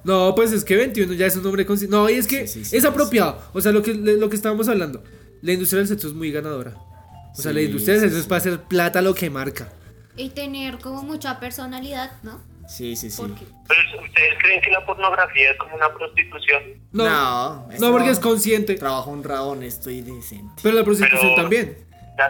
No, 0.04 0.34
pues 0.36 0.52
es 0.54 0.64
que 0.64 0.76
21 0.76 1.14
ya 1.14 1.26
es 1.26 1.36
un 1.36 1.44
nombre 1.44 1.66
consci- 1.68 1.90
No, 1.90 2.10
y 2.10 2.14
es 2.14 2.28
que 2.28 2.48
Sí, 2.48 2.64
sí, 2.64 2.66
sí, 2.70 2.78
es 2.78 2.84
sí. 2.84 2.88
apropiado. 2.88 3.42
O 3.54 3.60
sea, 3.60 3.72
lo 3.74 3.82
que, 3.82 3.94
lo 3.94 4.30
que 4.30 4.36
estábamos 4.36 4.68
hablando. 4.70 5.04
La 5.42 5.54
industria 5.54 5.80
del 5.80 5.88
sexo 5.88 6.08
es 6.08 6.14
muy 6.14 6.32
ganadora. 6.32 6.74
O 7.34 7.42
sea, 7.42 7.54
la 7.54 7.60
Sí, 7.60 7.66
industria 7.66 7.94
del 7.96 8.04
sí, 8.04 8.08
sexo 8.10 8.22
es 8.22 8.28
para 8.28 8.38
hacer 8.40 8.62
plata 8.64 9.02
lo 9.02 9.14
que 9.14 9.30
marca. 9.30 9.70
Y 10.16 10.30
tener 10.30 10.80
como 10.80 11.04
mucha 11.04 11.40
personalidad, 11.40 12.12
¿no? 12.24 12.42
Sí, 12.68 12.96
sí, 12.96 13.10
sí. 13.12 13.22
Porque. 13.22 13.46
Pero, 13.68 14.04
¿Ustedes 14.04 14.34
creen 14.42 14.62
que 14.62 14.72
la 14.72 14.86
pornografía 14.86 15.52
es 15.52 15.58
como 15.58 15.76
una 15.76 15.94
prostitución? 15.94 16.64
No, 16.92 17.06
No, 17.06 17.68
no, 17.80 17.92
porque 17.92 18.10
es 18.10 18.20
consciente. 18.20 18.76
Trabajo 18.76 19.12
honrado, 19.12 19.50
honesto 19.50 19.90
y 19.90 20.02
decente. 20.02 20.56
Pero 20.64 20.76
la 20.76 20.84
prostitución 20.84 21.22
Pero- 21.22 21.36
también. 21.36 21.78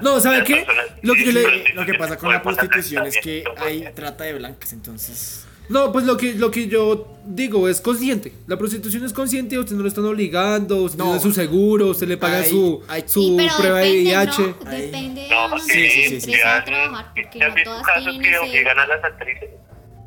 No, 0.01 0.19
¿sabe 0.19 0.43
qué? 0.43 0.65
Lo 1.01 1.13
que 1.13 1.23
yo 1.25 1.31
le- 1.31 1.73
Lo 1.73 1.85
que 1.85 1.93
pasa 1.93 2.17
con 2.17 2.29
la 2.29 2.41
prostitución 2.43 3.07
es 3.07 3.17
que 3.23 3.45
hay 3.57 3.87
trata 3.95 4.25
de 4.25 4.33
blancas, 4.33 4.73
entonces. 4.73 5.46
No, 5.69 5.91
pues 5.91 6.05
lo 6.05 6.15
que, 6.17 6.33
lo 6.33 6.49
que 6.51 6.67
yo 6.67 7.13
digo 7.25 7.67
es 7.67 7.81
consciente. 7.81 8.31
La 8.47 8.57
prostitución 8.57 9.03
es 9.05 9.11
consciente, 9.13 9.57
usted 9.59 9.75
no 9.75 9.81
lo 9.81 9.89
están 9.89 10.05
obligando, 10.05 10.77
usted 10.83 10.97
No. 10.99 11.05
tiene 11.05 11.19
su 11.19 11.31
seguro, 11.33 11.87
usted 11.87 12.07
le 12.07 12.15
paga 12.17 12.43
su, 12.45 12.81
hay- 12.87 13.03
su 13.05 13.21
Sí, 13.21 13.35
pero 13.37 13.53
prueba 13.57 13.79
de 13.79 13.85
depende, 13.87 14.15
VIH. 14.15 14.41
¿no? 14.41 14.71
Depende 14.71 15.21
de 15.23 15.29
No, 15.29 15.59
sí, 15.59 15.89
sí, 15.89 16.07
sí, 16.09 16.21
sí. 16.21 16.33
a 16.41 16.63
trabajar, 16.63 17.11
porque 17.13 17.39
¿Ya 17.39 17.49
no 17.49 17.55
todas 17.63 17.83
casos 17.85 18.17
que 18.21 18.27
ese- 18.29 18.37
obligan 18.39 18.79
a 18.79 18.87
las 18.87 19.03
actrices? 19.03 19.49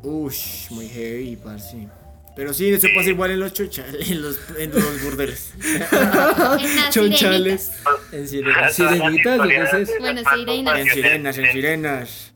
Ush, 0.03 0.71
muy 0.71 0.87
heavy, 0.89 1.35
parce. 1.35 1.87
Pero 2.35 2.53
sí, 2.53 2.69
eso 2.69 2.87
pasa 2.95 3.09
igual 3.09 3.29
en 3.31 3.39
los 3.41 3.53
chocha, 3.53 3.85
en 3.99 4.21
los, 4.21 4.39
en 4.57 4.71
los 4.71 5.03
burdeles. 5.03 5.53
Chonchales. 6.91 7.71
sirenitas. 7.71 8.13
En 8.13 8.27
sirenas. 8.27 8.73
Sirenitas, 8.73 9.39
¿o 9.39 9.43
qué 9.43 9.57
es 9.61 9.73
eso? 9.73 9.91
Bueno, 9.99 10.21
sirenas. 10.33 10.79
En 10.79 10.89
sirenas, 10.89 11.37
en 11.37 11.51
sirenas. 11.51 12.33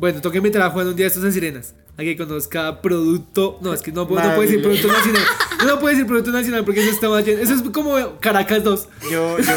Bueno, 0.00 0.20
toca 0.22 0.38
invitar 0.38 0.62
a 0.62 0.70
Juan 0.70 0.88
un 0.88 0.96
día 0.96 1.04
de 1.04 1.08
estos 1.08 1.22
en 1.24 1.32
Sirenas. 1.32 1.74
A 1.98 2.02
que 2.02 2.16
conozca 2.16 2.80
producto. 2.80 3.58
No, 3.60 3.74
es 3.74 3.82
que 3.82 3.92
no, 3.92 4.08
puedo- 4.08 4.22
no 4.26 4.34
puede 4.34 4.48
decir 4.48 4.62
producto 4.62 4.88
nacional. 4.88 5.22
No 5.66 5.78
puede 5.78 5.94
decir 5.94 6.06
producto 6.06 6.30
nacional 6.32 6.64
porque 6.64 6.80
eso 6.80 6.90
está 6.90 7.10
más 7.10 7.22
lleno. 7.26 7.42
Eso 7.42 7.52
es 7.54 7.60
como 7.70 8.18
Caracas 8.18 8.64
2. 8.64 8.88
Yo, 9.10 9.38
yo. 9.38 9.52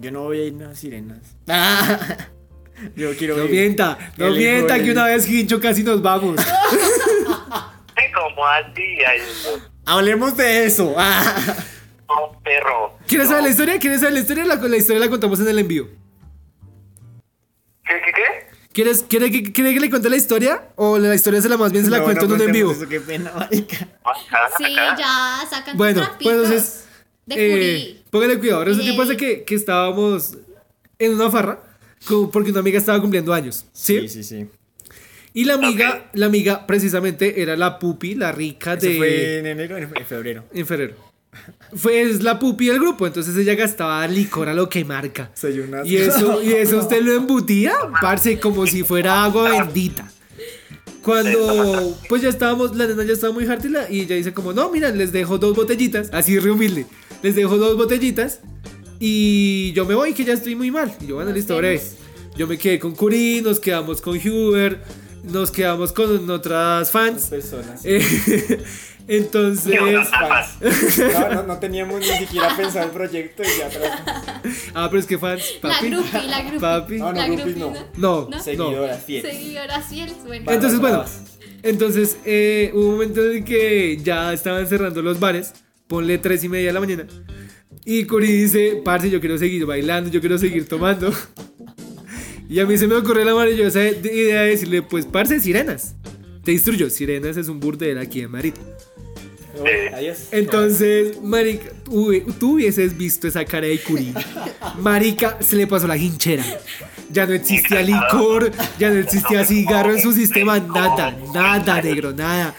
Yo 0.00 0.10
no 0.10 0.22
voy 0.24 0.40
a 0.40 0.44
ir 0.46 0.62
a 0.64 0.74
sirenas. 0.74 1.20
Yo 2.96 3.16
quiero 3.16 3.36
No 3.36 3.44
ir. 3.44 3.50
mienta, 3.52 3.96
no 4.16 4.30
mienta 4.32 4.82
que 4.82 4.90
una 4.90 5.04
vez 5.06 5.28
Hincho 5.30 5.60
casi 5.60 5.84
nos 5.84 6.02
vamos. 6.02 6.36
¿Cómo 8.14 8.44
así? 8.46 8.98
Hablemos 9.86 10.36
de 10.36 10.64
eso. 10.66 10.92
Ah. 10.98 11.56
no, 12.08 12.40
perro. 12.42 12.98
¿Quieres 13.06 13.26
No. 13.28 13.30
saber 13.30 13.44
la 13.44 13.50
historia? 13.50 13.78
¿Quieres 13.78 14.00
saber 14.00 14.14
la 14.14 14.20
historia? 14.20 14.44
La, 14.46 14.56
la 14.56 14.76
historia 14.76 14.98
la 15.00 15.08
contamos 15.08 15.38
en 15.38 15.48
el 15.48 15.58
envío. 15.60 15.88
¿Quieres, 18.72 19.04
quiere, 19.08 19.30
que, 19.30 19.52
quiere 19.52 19.74
que 19.74 19.80
le 19.80 19.90
cuente 19.90 20.08
la 20.08 20.16
historia? 20.16 20.68
¿O 20.76 20.98
la 20.98 21.14
historia 21.14 21.40
se 21.42 21.48
la 21.48 21.56
más 21.58 21.72
bien 21.72 21.84
se 21.84 21.90
la 21.90 21.98
No, 21.98 22.04
cuento 22.04 22.26
no 22.26 22.34
en 22.36 22.40
un 22.42 22.46
envío? 22.48 22.66
contemos 22.68 22.82
Eso, 22.82 22.88
qué 22.88 23.00
pena, 23.00 23.32
marica. 23.34 23.88
Sí, 24.58 24.74
ya, 24.74 25.40
sacan 25.50 25.76
Bueno, 25.76 26.08
pues 26.22 26.36
entonces. 26.36 26.84
de 27.26 27.34
eh, 27.34 27.50
Curi. 27.50 28.04
póngale 28.10 28.38
cuidado. 28.38 28.64
Resulta 28.64 28.86
que 28.86 28.94
Eh. 28.94 28.96
pasa 28.96 29.16
que, 29.16 29.44
que 29.44 29.54
estábamos 29.54 30.36
en 30.98 31.14
una 31.14 31.30
farra. 31.30 31.62
como 32.08 32.30
porque 32.30 32.50
una 32.50 32.60
amiga 32.60 32.78
estaba 32.78 33.00
cumpliendo 33.00 33.32
años. 33.32 33.66
¿sí? 33.72 34.00
Sí, 34.08 34.08
sí, 34.08 34.24
sí. 34.24 34.46
Y 35.34 35.44
la 35.44 35.54
amiga, 35.54 36.04
Ok. 36.08 36.10
la 36.14 36.26
amiga 36.26 36.66
precisamente 36.66 37.40
era 37.42 37.56
la 37.56 37.78
pupi, 37.78 38.14
la 38.14 38.32
rica 38.32 38.74
Eso 38.74 38.86
de. 38.88 38.96
fue 38.96 39.38
en 39.38 39.46
enero, 39.46 39.76
en 39.76 39.84
en 39.96 40.06
febrero. 40.06 40.44
En 40.52 40.66
febrero. 40.66 40.96
Fue 41.74 42.02
es 42.02 42.22
la 42.22 42.38
pupi 42.38 42.66
del 42.66 42.78
grupo, 42.78 43.06
entonces 43.06 43.36
ella 43.36 43.54
gastaba 43.54 44.06
licor 44.06 44.48
a 44.48 44.54
lo 44.54 44.68
que 44.68 44.84
marca. 44.84 45.30
Soy. 45.34 45.64
Y 45.84 45.96
eso, 45.96 46.42
y 46.42 46.52
eso 46.52 46.78
usted 46.78 47.02
lo 47.02 47.14
embutía, 47.14 47.72
parce, 48.00 48.38
como 48.38 48.66
si 48.66 48.82
fuera 48.82 49.24
agua 49.24 49.50
bendita. 49.50 50.10
Cuando 51.02 51.98
pues 52.08 52.22
ya 52.22 52.28
estábamos, 52.28 52.76
la 52.76 52.86
nena 52.86 53.02
ya 53.04 53.14
estaba 53.14 53.32
muy 53.32 53.46
harta 53.46 53.66
y 53.90 54.02
ella 54.02 54.14
dice 54.14 54.32
como, 54.32 54.52
no, 54.52 54.70
mira, 54.70 54.90
les 54.90 55.10
dejo 55.10 55.38
dos 55.38 55.56
botellitas, 55.56 56.10
así 56.12 56.38
re 56.38 56.50
humilde, 56.50 56.86
les 57.22 57.34
dejo 57.34 57.56
dos 57.56 57.76
botellitas 57.76 58.40
y 59.04 59.72
yo 59.72 59.84
me 59.84 59.96
voy 59.96 60.14
que 60.14 60.24
ya 60.24 60.34
estoy 60.34 60.54
muy 60.54 60.70
mal. 60.70 60.94
Y 61.00 61.06
yo, 61.06 61.16
bueno, 61.16 61.32
listo, 61.32 61.56
breve. 61.56 61.82
Yo 62.36 62.46
me 62.46 62.56
quedé 62.56 62.78
con 62.78 62.94
Curi, 62.94 63.42
nos 63.42 63.58
quedamos 63.58 64.00
con 64.00 64.16
Huber, 64.16 64.80
nos 65.24 65.50
quedamos 65.50 65.92
con 65.92 66.30
otras 66.30 66.90
fans. 66.92 67.26
personas. 67.26 67.80
Eh, 67.84 68.00
entonces, 69.08 69.74
No, 71.12 71.34
no, 71.34 71.42
no 71.44 71.58
teníamos 71.58 72.00
ni 72.00 72.06
siquiera 72.06 72.56
pensado 72.56 72.86
el 72.86 72.90
proyecto 72.92 73.42
y 73.42 73.58
ya 73.58 73.66
atrás. 73.66 74.00
ah, 74.74 74.88
pero 74.90 75.00
es 75.00 75.06
que 75.06 75.18
fans, 75.18 75.42
La 75.62 75.70
papi. 75.70 75.90
grupi, 75.90 76.08
la 76.28 76.42
grupi. 76.46 76.58
Papi. 76.58 76.96
No, 76.98 77.06
no, 77.06 77.12
la 77.12 77.26
grupis 77.26 77.44
grupi, 77.44 77.60
no. 77.60 77.72
No, 77.96 78.20
¿No? 78.22 78.28
no. 78.30 78.42
Seguidoras 78.42 79.04
fieles. 79.04 79.32
Seguidoras 79.34 79.86
fieles, 79.88 80.16
bueno. 80.26 80.50
Entonces, 80.50 80.80
bueno, 80.80 81.04
entonces 81.62 82.16
eh, 82.24 82.70
hubo 82.74 82.86
un 82.86 82.92
momento 82.92 83.24
en 83.24 83.36
el 83.38 83.44
que 83.44 83.98
ya 84.02 84.32
estaban 84.32 84.66
cerrando 84.66 85.02
los 85.02 85.18
bares, 85.20 85.52
ponle 85.86 86.18
tres 86.18 86.42
y 86.44 86.48
media 86.48 86.68
de 86.68 86.72
la 86.72 86.80
mañana, 86.80 87.06
y 87.84 88.04
Curi 88.04 88.26
dice, 88.30 88.80
parce, 88.84 89.10
yo 89.10 89.20
quiero 89.20 89.36
seguir 89.38 89.66
bailando, 89.66 90.08
yo 90.10 90.20
quiero 90.20 90.38
seguir 90.38 90.68
tomando. 90.68 91.12
Y 92.48 92.60
a 92.60 92.66
mí 92.66 92.76
se 92.76 92.86
me 92.86 92.96
ocurrió 92.96 93.24
la 93.24 93.34
maravillosa 93.34 93.82
idea 93.82 94.42
de 94.42 94.50
decirle, 94.50 94.82
pues, 94.82 95.06
parce, 95.06 95.40
sirenas. 95.40 95.94
Te 96.44 96.52
instruyo, 96.52 96.90
sirenas 96.90 97.38
es 97.38 97.48
un 97.48 97.58
burdel 97.60 97.96
aquí 97.96 98.20
en 98.20 98.30
Madrid. 98.30 98.52
Uy, 99.54 99.68
Adiós. 99.94 100.18
Entonces, 100.30 101.20
marica, 101.22 101.70
uy, 101.88 102.24
tú 102.40 102.54
hubieses 102.54 102.96
visto 102.96 103.28
esa 103.28 103.44
cara 103.44 103.66
de 103.66 103.78
Curi. 103.80 104.14
Marica, 104.80 105.36
se 105.40 105.56
le 105.56 105.66
pasó 105.66 105.86
la 105.86 105.96
hinchera. 105.96 106.44
Ya 107.10 107.26
no 107.26 107.34
existía 107.34 107.82
licor, 107.82 108.50
ya 108.78 108.88
no 108.90 108.96
existía 108.98 109.44
cigarro 109.44 109.92
en 109.92 110.00
su 110.00 110.12
sistema, 110.12 110.58
nada, 110.58 111.14
nada, 111.34 111.82
negro, 111.82 112.12
nada. 112.12 112.54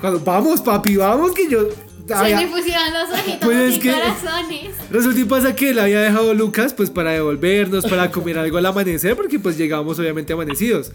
Cuando, 0.00 0.20
vamos, 0.20 0.60
papi, 0.60 0.96
vamos, 0.96 1.32
que 1.32 1.48
yo... 1.48 1.68
Se 2.06 2.14
me 2.36 2.46
pusieron 2.46 2.84
los 2.92 3.10
ojitos 3.18 3.38
Pues 3.42 3.74
es 3.74 3.78
que- 3.80 3.90
corazones. 3.90 4.70
Resulta 4.92 5.18
y 5.18 5.24
pasa 5.24 5.56
que 5.56 5.70
él 5.70 5.78
había 5.80 6.00
dejado 6.02 6.34
Lucas 6.34 6.72
pues 6.72 6.88
para 6.88 7.10
devolvernos, 7.10 7.84
para 7.86 8.12
comer 8.12 8.38
algo 8.38 8.58
al 8.58 8.66
amanecer, 8.66 9.16
porque 9.16 9.40
pues 9.40 9.58
llegábamos 9.58 9.98
obviamente 9.98 10.32
amanecidos. 10.32 10.92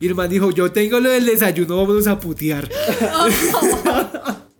Y 0.00 0.06
el 0.06 0.14
man 0.14 0.30
dijo, 0.30 0.50
yo 0.52 0.72
tengo 0.72 1.00
lo 1.00 1.10
del 1.10 1.26
desayuno, 1.26 1.76
vámonos 1.76 2.06
a 2.06 2.18
putear. 2.18 2.70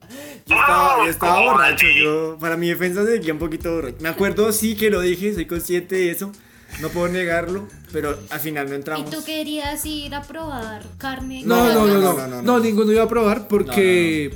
Yo 0.47 0.57
estaba, 0.57 1.05
yo 1.05 1.11
estaba 1.11 1.37
¿cómo 1.37 1.53
borracho, 1.53 1.87
yo 1.89 2.37
para 2.39 2.57
mi 2.57 2.69
defensa 2.69 3.05
seguía 3.07 3.33
un 3.33 3.39
poquito 3.39 3.73
borracho. 3.75 3.97
Me 4.01 4.09
acuerdo 4.11 4.53
sí 4.53 4.77
que 4.77 4.91
lo 4.91 5.01
dije, 5.01 5.33
soy 5.33 5.47
consciente 5.47 5.97
de 5.97 6.11
eso, 6.11 6.33
no 6.81 6.91
puedo 6.91 7.09
negarlo, 7.09 7.67
pero 7.93 8.19
al 8.31 8.41
final 8.41 8.67
no 8.67 8.73
¿Y 8.73 8.77
entramos. 8.77 9.11
tú 9.11 9.25
querías 9.25 9.85
ir 9.87 10.15
a 10.15 10.23
probar 10.23 10.83
carne? 10.99 11.43
No, 11.47 11.67
no, 11.73 11.73
no, 11.73 11.87
no, 11.87 11.99
no, 12.01 12.13
no, 12.13 12.27
no, 12.27 12.43
no. 12.43 12.59
ninguno 12.61 12.93
iba 12.93 13.05
a 13.05 13.09
probar 13.09 13.49
porque, 13.49 14.35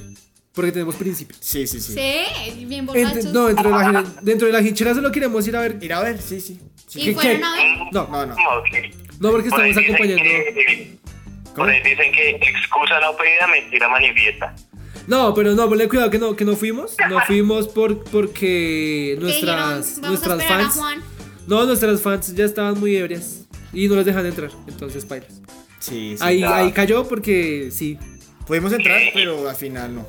porque 0.55 0.73
tenemos 0.73 0.95
principios. 0.97 1.39
Sí, 1.43 1.67
sí, 1.67 1.79
sí. 1.79 1.93
Sí, 1.95 2.65
bien 2.65 2.87
borrachos. 2.87 3.27
no, 3.27 3.47
dentro 3.49 3.69
de, 3.79 3.93
la, 3.93 4.05
dentro 4.23 4.47
de 4.47 4.53
la 4.55 4.61
hinchera 4.63 4.95
solo 4.95 5.13
queremos 5.13 5.47
ir 5.47 5.57
a 5.57 5.61
ver. 5.61 5.77
Ir 5.83 5.93
a 5.93 6.01
ver, 6.01 6.23
sí, 6.23 6.41
sí. 6.41 6.59
sí. 6.87 7.01
¿Y 7.03 7.05
¿Qué- 7.07 7.15
fueron 7.15 7.37
qué? 7.39 7.45
a 7.45 7.53
ver? 7.53 7.79
No, 7.93 8.07
No, 8.09 8.27
no. 8.27 8.35
No 9.21 9.31
porque 9.31 9.51
Por 9.51 9.67
estamos 9.67 9.77
acompañando. 9.85 10.23
que- 10.25 10.97
Por 11.55 11.69
ahí 11.69 11.83
dicen 11.83 12.13
que 12.13 12.31
excusa 12.31 12.99
no 13.01 13.15
pedida, 13.17 13.47
mentira 13.49 13.89
manifiesta. 13.89 14.55
No, 15.09 15.33
pero 15.35 15.55
no, 15.55 15.69
ponle 15.69 15.89
cuidado 15.89 16.11
que 16.11 16.19
no, 16.19 16.37
que 16.37 16.45
no 16.45 16.55
fuimos. 16.55 16.95
No 17.09 17.19
fuimos 17.27 17.67
por, 17.69 18.05
porque 18.05 19.15
Que 19.15 19.21
nuestras, 19.21 19.87
dijeron, 19.97 20.03
vamos 20.03 20.09
nuestras 20.29 20.45
fans. 20.45 20.67
a 20.77 20.81
Juan. 20.81 21.03
No, 21.47 21.65
nuestras 21.65 22.01
fans 22.03 22.35
ya 22.35 22.45
estaban 22.45 22.79
muy 22.79 22.95
ebrias. 22.97 23.47
Y 23.73 23.89
no 23.89 23.97
las 23.97 24.05
dejan 24.05 24.27
entrar. 24.27 24.51
Entonces, 24.67 25.05
pailas. 25.07 25.41
Sí, 25.81 26.15
sí. 26.17 26.19
Ahí, 26.21 26.39
claro. 26.41 26.55
ahí 26.57 26.73
cayó 26.73 27.09
porque 27.09 27.71
sí. 27.73 27.99
Pudimos 28.47 28.73
entrar, 28.73 29.01
pero 29.15 29.49
al 29.49 29.57
final 29.57 29.95
no. 29.95 30.07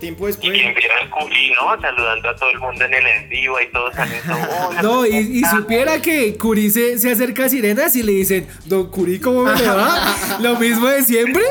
Tiempo 0.00 0.24
Y 0.24 0.26
después. 0.28 0.50
viera 0.52 1.00
el 1.02 1.10
culi, 1.10 1.50
¿no? 1.60 1.80
Saludando 1.80 2.28
a 2.28 2.36
todo 2.36 2.50
el 2.50 2.58
mundo 2.60 2.84
en 2.84 2.94
el 2.94 3.06
en 3.06 3.28
vivo 3.28 3.56
y 3.60 3.72
todos 3.72 3.94
saliendo. 3.94 4.32
"Hola". 4.32 4.78
No, 4.82 5.06
y, 5.06 5.16
y 5.16 5.42
supiera 5.44 6.00
que 6.00 6.36
Curi 6.36 6.70
se, 6.70 6.98
se 6.98 7.10
acerca 7.10 7.44
a 7.46 7.48
Sirenas 7.48 7.96
y 7.96 8.02
le 8.04 8.12
dicen, 8.12 8.46
Don 8.66 8.90
Curi, 8.90 9.18
¿cómo 9.18 9.42
me 9.44 9.54
le 9.56 9.66
va? 9.66 10.38
Lo 10.40 10.56
mismo 10.58 10.86
de 10.86 11.02
siempre. 11.02 11.42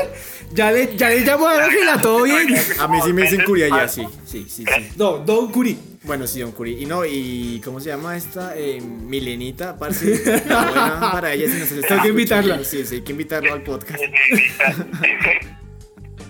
Ya 0.52 0.72
le, 0.72 0.96
ya 0.96 1.10
le 1.10 1.20
llamo 1.20 1.46
a 1.46 1.64
Ángela, 1.64 2.00
todo 2.00 2.22
bien. 2.24 2.48
A 2.78 2.88
mí 2.88 2.98
sí 3.04 3.12
me 3.12 3.22
dicen 3.22 3.42
Curia 3.44 3.68
ya, 3.68 3.86
sí. 3.88 4.06
Sí, 4.24 4.46
sí, 4.48 4.64
sí. 4.64 4.88
No, 4.96 5.18
Don 5.18 5.52
Curi. 5.52 5.78
Bueno, 6.04 6.26
sí, 6.26 6.40
don 6.40 6.52
Curi. 6.52 6.82
Y 6.82 6.86
no, 6.86 7.04
y 7.04 7.60
¿cómo 7.64 7.80
se 7.80 7.90
llama 7.90 8.16
esta? 8.16 8.54
Eh, 8.56 8.80
Milenita, 8.80 9.76
parce. 9.78 10.06
Buena 10.46 11.10
para 11.12 11.32
ella 11.34 11.48
si 11.52 11.58
nos 11.58 11.70
está 11.72 11.88
Tengo 11.88 12.02
que 12.02 12.08
invitarla. 12.08 12.64
Sí, 12.64 12.84
sí, 12.86 12.96
hay 12.96 13.00
que 13.02 13.12
invitarlo 13.12 13.52
al 13.52 13.62
podcast. 13.62 14.00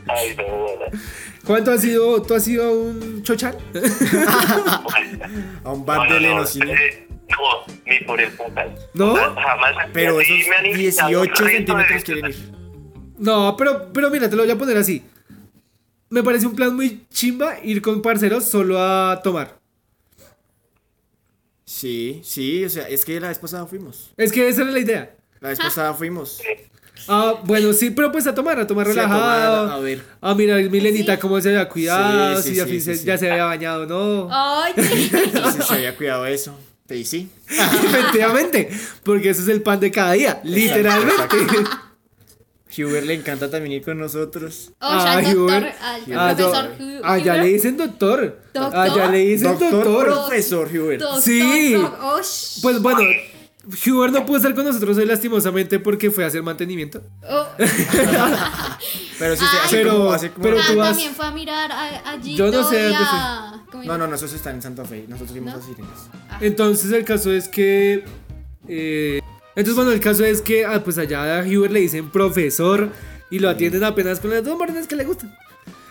Ay, 0.09 0.35
no, 0.37 0.45
bueno. 0.45 0.85
¿Cuánto 1.45 1.73
has 1.73 1.81
sido? 1.83 2.21
¿Tú 2.23 2.35
has 2.35 2.45
sido 2.45 2.64
a 2.64 2.71
un 2.73 3.23
chochar? 3.23 3.57
A 5.64 5.73
un 5.73 5.85
bar 5.85 6.09
no, 6.09 6.14
de 6.14 6.21
no, 6.21 6.29
Lenocine. 6.29 6.73
eh, 6.73 7.07
No, 7.31 7.75
ni 7.87 8.01
por 8.05 8.21
el 8.21 8.31
putal. 8.33 8.75
¿No? 8.95 9.14
Jamás. 9.14 9.75
Pero 9.93 10.21
esos 10.21 10.37
me 10.49 10.57
han 10.57 10.66
invitado 10.66 11.09
un 11.21 11.27
18 11.27 11.29
resto 11.31 11.45
de 11.45 11.51
centímetros 11.53 12.05
quieren 12.05 12.27
ir. 12.31 12.59
No, 13.19 13.57
pero, 13.57 13.93
pero 13.93 14.11
mira, 14.11 14.29
te 14.31 14.37
lo 14.37 14.43
voy 14.43 14.51
a 14.53 14.59
poner 14.59 14.77
así. 14.77 15.03
Me 16.11 16.23
parece 16.23 16.47
un 16.47 16.55
plan 16.57 16.75
muy 16.75 17.07
chimba 17.11 17.59
ir 17.62 17.83
con 17.83 18.01
parceros 18.01 18.45
solo 18.45 18.81
a 18.83 19.21
tomar. 19.23 19.59
Sí, 21.64 22.21
sí, 22.25 22.64
o 22.64 22.71
sea, 22.71 22.89
es 22.89 23.05
que 23.05 23.21
la 23.21 23.29
vez 23.29 23.39
pasada 23.39 23.66
fuimos. 23.66 24.11
Es 24.16 24.33
que 24.33 24.49
esa 24.49 24.62
era 24.62 24.71
la 24.71 24.79
idea. 24.79 25.14
La 25.41 25.51
vez 25.51 25.59
pasada 25.59 25.93
fuimos. 25.95 26.41
Ah, 27.07 27.35
bueno, 27.45 27.73
sí, 27.73 27.91
pero 27.91 28.11
pues 28.11 28.27
a 28.27 28.35
tomar, 28.35 28.59
a 28.59 28.66
tomar 28.66 28.87
Sí, 28.87 28.93
a 28.93 28.95
relajado. 28.95 29.62
tomar, 29.64 29.77
a 29.77 29.81
ver. 29.81 30.03
Ah, 30.21 30.35
mira, 30.35 30.57
Milenita, 30.57 31.14
Sí. 31.14 31.21
cómo 31.21 31.41
se 31.41 31.51
había 31.51 31.69
cuidado, 31.69 32.41
Sí, 32.43 32.55
sí, 32.55 32.61
si 32.61 32.66
sí, 32.66 32.81
se- 32.81 32.95
sí. 32.97 33.05
ya 33.05 33.16
se 33.19 33.31
había 33.31 33.45
bañado, 33.45 33.87
no. 33.87 34.29
Ay, 34.33 34.73
se 35.69 35.75
había 35.75 35.95
cuidado 35.97 36.27
eso. 36.27 36.59
Sí, 36.89 37.05
sí. 37.05 37.29
Efectivamente, 37.49 38.71
porque 39.05 39.31
eso 39.31 39.43
es 39.43 39.49
el 39.49 39.62
pan 39.62 39.79
de 39.79 39.91
cada 39.91 40.12
día, 40.12 40.41
literalmente. 40.43 41.37
Huber 42.77 43.05
le 43.07 43.14
encanta 43.14 43.51
también 43.51 43.73
ir 43.73 43.83
con 43.85 43.99
nosotros. 43.99 44.73
Oh, 44.81 44.89
ya 44.91 45.12
al 45.12 45.25
doctor, 45.25 45.41
Uber. 45.43 45.75
al 45.81 46.01
Ah, 46.16 46.35
profesor 46.37 46.79
do- 46.79 46.85
Hu- 46.85 47.01
Allá 47.05 47.33
Huber. 47.35 47.45
le 47.45 47.49
dicen 47.53 47.77
doctor. 47.77 48.41
¿Doctor? 48.55 48.77
Allá 48.81 49.11
le 49.11 49.19
dicen 49.19 49.49
Doctor, 49.49 49.71
doctor. 49.73 50.05
profesor 50.07 50.69
Huber. 50.69 50.99
Doctor, 50.99 51.23
Sí. 51.23 51.73
doc- 51.75 51.99
oh, 52.03 52.21
Pues 52.62 52.83
bueno, 52.83 53.01
Hubert 53.87 54.14
no 54.14 54.25
pudo 54.25 54.39
estar 54.39 54.55
con 54.55 54.64
nosotros 54.64 54.97
hoy 54.97 55.05
lastimosamente 55.05 55.79
porque 55.79 56.11
fue 56.11 56.25
a 56.25 56.29
hacer 56.29 56.43
mantenimiento. 56.43 57.03
oh. 57.29 57.47
Pero 59.19 59.37
sí, 59.37 59.45
Ay. 59.51 59.59
hace 59.64 59.77
Pero- 59.77 59.91
como, 59.93 60.12
hace 60.12 60.31
como- 60.31 60.43
pero 60.45 60.59
ah, 60.61 60.64
tú 60.69 60.77
vas- 60.77 60.89
también 60.91 61.14
fue 61.14 61.27
a 61.27 61.31
mirar 61.33 61.73
a, 61.73 62.11
a 62.12 62.21
Yo 62.23 62.51
no 62.51 62.69
sé 62.69 62.95
a- 62.95 63.62
¿cómo 63.71 63.85
No, 63.85 63.99
no, 63.99 64.07
no, 64.07 64.14
esos 64.14 64.33
están 64.33 64.55
en 64.57 64.62
Santa 64.62 64.85
Fe. 64.85 65.05
Nosotros 65.09 65.33
fuimos 65.33 65.55
¿No? 65.55 65.61
a 65.61 65.62
Sirenas. 65.62 66.09
Entonces 66.41 66.93
el 66.93 67.05
caso 67.05 67.33
es 67.33 67.49
que... 67.49 68.05
eh, 68.69 69.21
entonces 69.59 69.74
bueno, 69.76 69.92
el 69.92 70.00
caso 70.00 70.24
es 70.24 70.40
que 70.42 70.64
ah, 70.64 70.82
pues 70.82 70.98
allá 70.98 71.38
a 71.38 71.42
Hubert 71.42 71.72
le 71.72 71.80
dicen 71.80 72.11
profesor 72.11 72.90
y 73.30 73.38
lo 73.40 73.48
atienden 73.50 73.84
apenas 73.84 74.20
con 74.20 74.30
las 74.30 74.42
dos 74.44 74.56
morenas 74.56 74.86
que 74.86 74.96
le 74.96 75.04
gustan. 75.04 75.36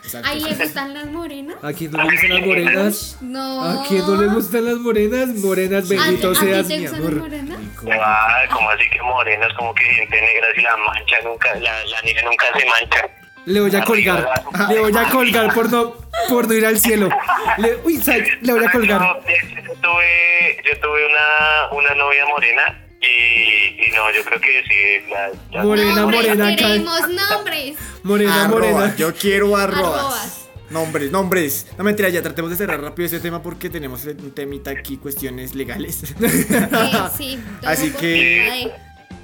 Exacto. 0.04 0.30
Ahí 0.30 0.40
le 0.40 0.56
gustan 0.56 0.94
las 0.94 1.06
morenas. 1.08 1.58
¿A 1.62 1.74
quién 1.74 1.92
no 1.92 2.02
le 2.02 2.12
gustan 2.12 2.30
las 2.30 2.46
morenas? 2.46 3.18
No. 3.20 3.64
¿A 3.64 3.86
quién 3.90 4.00
no 4.08 4.16
le 4.22 4.28
gustan 4.28 4.66
las 4.66 4.78
morenas? 4.78 5.28
Morenas, 5.36 5.86
¿A- 5.86 5.90
bendito 5.90 6.34
seas, 6.34 6.68
mi 6.68 6.86
amor. 6.86 7.16
morenas? 7.16 7.60
Ah, 7.92 8.44
como 8.54 8.70
así 8.70 8.84
que 8.90 9.02
morenas, 9.02 9.54
como 9.58 9.76
que 9.76 9.84
gente 9.84 10.22
negra 10.22 10.48
si 10.56 10.62
la 10.62 10.78
mancha 10.78 11.16
nunca, 11.26 11.54
la, 11.56 11.84
la 11.86 12.02
niña 12.04 12.22
nunca 12.24 12.46
se 12.58 12.66
mancha. 12.66 13.10
Le 13.46 13.60
voy 13.60 13.76
a 13.76 13.84
colgar. 13.84 14.30
Le 14.70 14.80
voy 14.80 14.98
a 14.98 15.10
colgar 15.10 15.54
por 15.54 15.70
no, 15.70 15.94
por 16.30 16.48
no 16.48 16.54
ir 16.54 16.66
al 16.66 16.80
cielo. 16.80 17.10
Le, 17.58 17.78
uy, 17.84 18.02
le 18.42 18.54
voy 18.54 18.66
a 18.66 18.72
colgar. 18.72 19.02
De 19.26 19.34
hecho, 19.34 19.62
yo 19.68 19.74
tuve, 19.82 20.58
yo 20.66 20.80
tuve 20.80 21.06
una, 21.06 21.72
una 21.78 21.96
novia 21.96 22.26
morena 22.28 22.87
y, 23.02 23.86
y 23.88 23.92
no, 23.96 24.12
yo 24.14 24.24
creo 24.26 24.40
que 24.42 24.64
sí, 24.68 25.10
la, 25.10 25.30
la- 25.52 25.64
Morena, 25.64 25.96
Nombres, 25.96 26.22
morena. 26.28 26.56
Queremos 26.56 27.00
nombres. 27.10 27.76
Morena, 28.04 28.46
Arroba, 28.46 28.60
morena. 28.72 28.96
Yo 28.96 29.14
quiero 29.14 29.56
arrobas. 29.56 29.94
Arrobas. 30.00 30.44
Nombres, 30.70 31.12
nombres. 31.12 31.68
No 31.78 31.84
mentira, 31.84 32.10
ya 32.10 32.22
tratemos 32.22 32.52
de 32.52 32.58
cerrar 32.58 32.82
rápido 32.82 33.06
este 33.06 33.20
tema 33.20 33.42
porque 33.42 33.70
tenemos 33.70 34.04
un 34.06 34.32
temita 34.32 34.72
aquí, 34.72 34.98
cuestiones 34.98 35.56
legales. 35.56 36.04
Eh, 36.22 36.92
sí. 37.18 37.40
Así 37.64 37.92
que- 37.92 38.70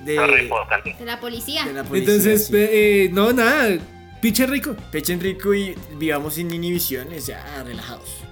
culpa 0.07 0.67
De, 0.99 1.05
la 1.05 1.19
policía. 1.19 1.65
de 1.65 1.73
la 1.73 1.83
policía, 1.83 2.13
Entonces, 2.13 2.47
sí. 2.47 2.53
eh, 2.55 3.09
no, 3.11 3.33
nada. 3.33 3.77
Piche 4.21 4.45
rico. 4.47 4.75
Pechen 4.91 5.19
rico 5.19 5.53
y 5.53 5.75
vivamos 5.97 6.35
sin 6.35 6.53
inhibiciones, 6.53 7.25
ya 7.25 7.43
relajados. 7.65 8.22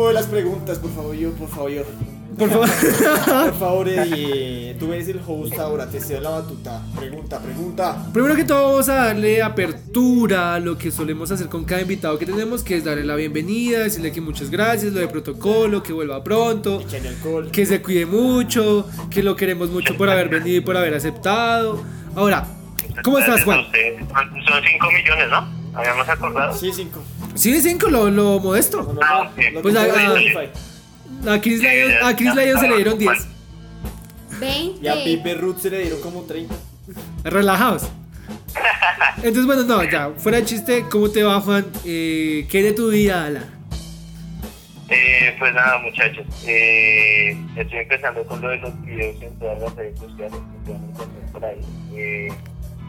Tiempo 0.00 0.08
de 0.08 0.14
las 0.14 0.26
preguntas, 0.26 0.78
por 0.78 0.90
favor, 0.92 1.14
yo, 1.14 1.30
por 1.32 1.48
favor, 1.48 1.70
yo. 1.70 1.82
Por 2.38 2.48
favor. 2.48 2.68
Por 3.26 3.54
favor, 3.58 3.88
Eddie, 3.88 4.74
tú 4.78 4.90
eres 4.94 5.08
el 5.08 5.20
host 5.26 5.58
ahora, 5.58 5.90
te 5.90 6.00
cedo 6.00 6.22
la 6.22 6.30
batuta. 6.30 6.80
Pregunta, 6.96 7.38
pregunta. 7.38 8.06
Primero 8.14 8.34
que 8.34 8.44
todo 8.44 8.70
vamos 8.70 8.88
a 8.88 8.94
darle 8.94 9.42
apertura 9.42 10.54
a 10.54 10.60
lo 10.60 10.78
que 10.78 10.90
solemos 10.90 11.30
hacer 11.30 11.48
con 11.48 11.64
cada 11.64 11.82
invitado 11.82 12.18
que 12.18 12.24
tenemos, 12.24 12.62
que 12.62 12.76
es 12.76 12.84
darle 12.84 13.04
la 13.04 13.14
bienvenida, 13.16 13.80
decirle 13.80 14.10
que 14.10 14.22
muchas 14.22 14.48
gracias, 14.48 14.92
lo 14.94 15.00
de 15.00 15.08
protocolo, 15.08 15.82
que 15.82 15.92
vuelva 15.92 16.24
pronto, 16.24 16.80
Echan 16.80 17.06
alcohol. 17.08 17.50
que 17.50 17.66
se 17.66 17.82
cuide 17.82 18.06
mucho, 18.06 18.88
que 19.10 19.22
lo 19.22 19.36
queremos 19.36 19.68
mucho 19.68 19.94
por 19.98 20.08
haber 20.08 20.30
venido 20.30 20.56
y 20.56 20.60
por 20.60 20.78
haber 20.78 20.94
aceptado. 20.94 21.82
Ahora, 22.14 22.46
¿cómo 23.04 23.18
estás, 23.18 23.44
Juan? 23.44 23.64
Son 23.64 24.62
5 24.64 24.86
millones, 24.92 25.28
¿no? 25.28 25.60
Habíamos 25.74 26.08
acordado. 26.08 26.56
Sí, 26.56 26.70
cinco. 26.72 27.02
Sí, 27.40 27.58
cinco, 27.62 27.88
lo, 27.88 28.10
lo 28.10 28.38
modesto. 28.38 28.94
Ah, 29.02 29.30
Pues, 29.62 29.74
Spotify. 29.74 30.48
A 31.26 31.40
Chris 31.40 31.60
Lion, 31.62 31.92
a 32.02 32.14
Chris 32.14 32.34
Lion 32.34 32.60
se 32.60 32.68
le 32.68 32.76
dieron 32.76 32.98
10. 32.98 33.12
20. 34.40 34.84
Y 34.84 34.88
a 34.88 35.02
Pipe 35.02 35.34
Ruth 35.36 35.56
se 35.58 35.70
le 35.70 35.78
dieron 35.80 36.02
como 36.02 36.24
30. 36.24 36.54
Relajados. 37.24 37.84
Entonces, 39.16 39.46
bueno, 39.46 39.62
no, 39.62 39.82
ya, 39.84 40.10
fuera 40.18 40.36
de 40.38 40.44
chiste, 40.44 40.84
¿cómo 40.90 41.08
te 41.10 41.22
va, 41.22 41.40
Juan? 41.40 41.64
Eh, 41.86 42.46
¿Qué 42.50 42.62
de 42.62 42.72
tu 42.72 42.90
vida, 42.90 43.24
Ala? 43.24 43.44
Eh, 44.90 45.34
pues 45.38 45.54
nada, 45.54 45.78
muchachos. 45.78 46.26
Eh, 46.46 47.42
estoy 47.56 47.78
empezando 47.78 48.22
con 48.24 48.42
lo 48.42 48.50
de 48.50 48.58
los 48.58 48.82
videos 48.82 49.22
en 49.22 49.38
todas 49.38 49.62
las 49.62 49.74
redes 49.76 49.98
sociales 49.98 50.38
que 50.66 50.74
a 50.74 51.32
por 51.32 51.44
ahí. 51.44 51.60
Eh, 51.94 52.28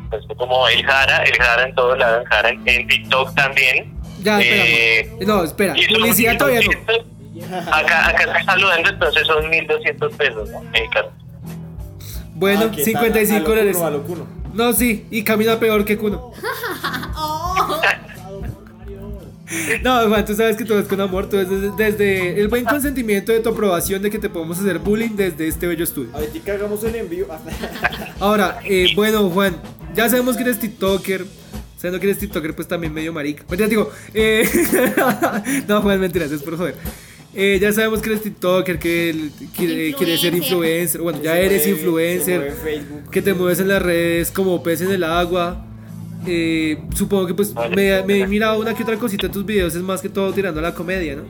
pues 0.09 0.23
como 0.37 0.67
el 0.67 0.85
Jara, 0.85 1.23
el 1.23 1.33
Jara 1.37 1.69
en 1.69 1.75
todos 1.75 1.97
lados, 1.97 2.23
el 2.23 2.27
Jara 2.27 2.49
en, 2.49 2.67
en 2.67 2.87
TikTok 2.87 3.33
también. 3.33 4.00
Ya, 4.21 4.39
Eh, 4.41 4.99
espera. 5.01 5.25
No, 5.25 5.43
espera, 5.43 5.75
publicidad 5.89 6.37
todavía 6.37 6.61
no. 6.61 6.69
1200. 6.69 7.05
Acá, 7.71 8.09
acá 8.09 8.23
están 8.23 8.45
saludando, 8.45 8.89
entonces 8.89 9.27
son 9.27 9.49
1200 9.49 10.13
pesos, 10.15 10.49
¿no? 10.49 10.61
mexicanos. 10.71 11.11
Bueno, 12.35 12.61
Ah, 12.65 12.71
¿qué 12.71 12.77
tal? 12.77 12.85
55 12.85 13.35
A 13.35 13.39
lo 13.41 13.49
dólares. 13.49 13.75
cuno, 13.75 13.87
a 13.87 13.91
lo 13.91 14.03
cuno. 14.03 14.27
No, 14.53 14.73
sí, 14.73 15.05
y 15.11 15.23
camina 15.23 15.59
peor 15.59 15.85
que 15.85 15.97
Kuno. 15.97 16.31
No, 19.83 20.07
Juan, 20.07 20.23
tú 20.25 20.33
sabes 20.33 20.55
que 20.55 20.63
todo 20.63 20.79
es 20.79 20.87
con 20.87 21.01
amor, 21.01 21.27
todo 21.29 21.41
es 21.41 21.49
desde, 21.49 21.71
desde 21.75 22.39
el 22.39 22.47
buen 22.47 22.63
consentimiento 22.63 23.33
de 23.33 23.41
tu 23.41 23.49
aprobación 23.49 24.01
de 24.01 24.09
que 24.09 24.17
te 24.17 24.29
podemos 24.29 24.57
hacer 24.59 24.79
bullying 24.79 25.09
desde 25.15 25.45
este 25.47 25.67
bello 25.67 25.83
estudio. 25.83 26.09
Ahorita 26.13 26.53
hagamos 26.53 26.81
el 26.85 26.95
envío. 26.95 27.27
Ahora, 28.21 28.59
eh, 28.63 28.87
bueno, 28.95 29.29
Juan, 29.29 29.57
ya 29.93 30.07
sabemos 30.09 30.37
que 30.37 30.43
eres 30.43 30.59
TikToker. 30.59 31.25
Sabiendo 31.81 31.99
que 31.99 32.05
eres 32.07 32.19
TikToker, 32.19 32.53
pues 32.55 32.67
también 32.67 32.93
medio 32.93 33.11
marica. 33.11 33.43
Mentira, 33.49 33.67
digo, 33.67 33.89
eh, 34.13 34.47
no, 35.67 35.81
Juan, 35.81 35.99
mentiras, 35.99 36.31
es 36.31 36.43
por 36.43 36.55
joder. 36.55 36.75
Eh, 37.33 37.57
ya 37.59 37.71
sabemos 37.73 38.01
que 38.01 38.09
eres 38.09 38.21
TikToker, 38.21 38.77
que 38.77 39.29
que- 39.57 39.95
quieres 39.97 40.21
ser 40.21 40.35
Influencer. 40.35 41.01
Bueno, 41.01 41.19
ya 41.23 41.33
Se 41.33 41.45
eres 41.45 41.65
influencer. 41.67 42.53
que 43.09 43.21
te 43.23 43.33
mueves 43.33 43.59
en 43.61 43.69
las 43.69 43.81
redes 43.81 44.29
como 44.29 44.61
pez 44.61 44.81
en 44.81 44.91
el 44.91 45.03
agua. 45.03 45.65
Eh, 46.27 46.77
supongo 46.93 47.25
que 47.25 47.33
pues 47.33 47.51
me, 47.75 48.03
me 48.03 48.19
he 48.19 48.27
mirado 48.27 48.59
una 48.59 48.75
que 48.75 48.83
otra 48.83 48.95
cosita 48.97 49.25
en 49.25 49.31
tus 49.31 49.43
videos, 49.43 49.73
es 49.73 49.81
más 49.81 50.01
que 50.03 50.09
todo 50.09 50.31
tirando 50.33 50.59
a 50.59 50.63
la 50.63 50.73
comedia, 50.75 51.15
¿no? 51.15 51.23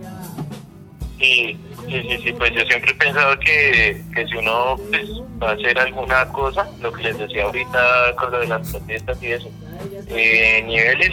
Sí, 1.17 1.57
sí, 1.87 2.01
sí, 2.09 2.17
sí, 2.23 2.33
pues 2.37 2.51
yo 2.53 2.61
siempre 2.65 2.91
he 2.91 2.95
pensado 2.95 3.39
que, 3.39 4.01
que 4.13 4.27
si 4.27 4.35
uno 4.35 4.75
pues, 4.89 5.03
va 5.41 5.51
a 5.51 5.53
hacer 5.53 5.77
alguna 5.79 6.25
cosa, 6.29 6.67
lo 6.81 6.91
que 6.91 7.03
les 7.03 7.17
decía 7.17 7.43
ahorita 7.43 8.15
con 8.19 8.31
lo 8.31 8.39
de 8.39 8.47
las 8.47 8.69
protestas 8.69 9.17
y 9.21 9.27
eso, 9.27 9.49
eh, 10.07 10.63
niveles 10.65 11.11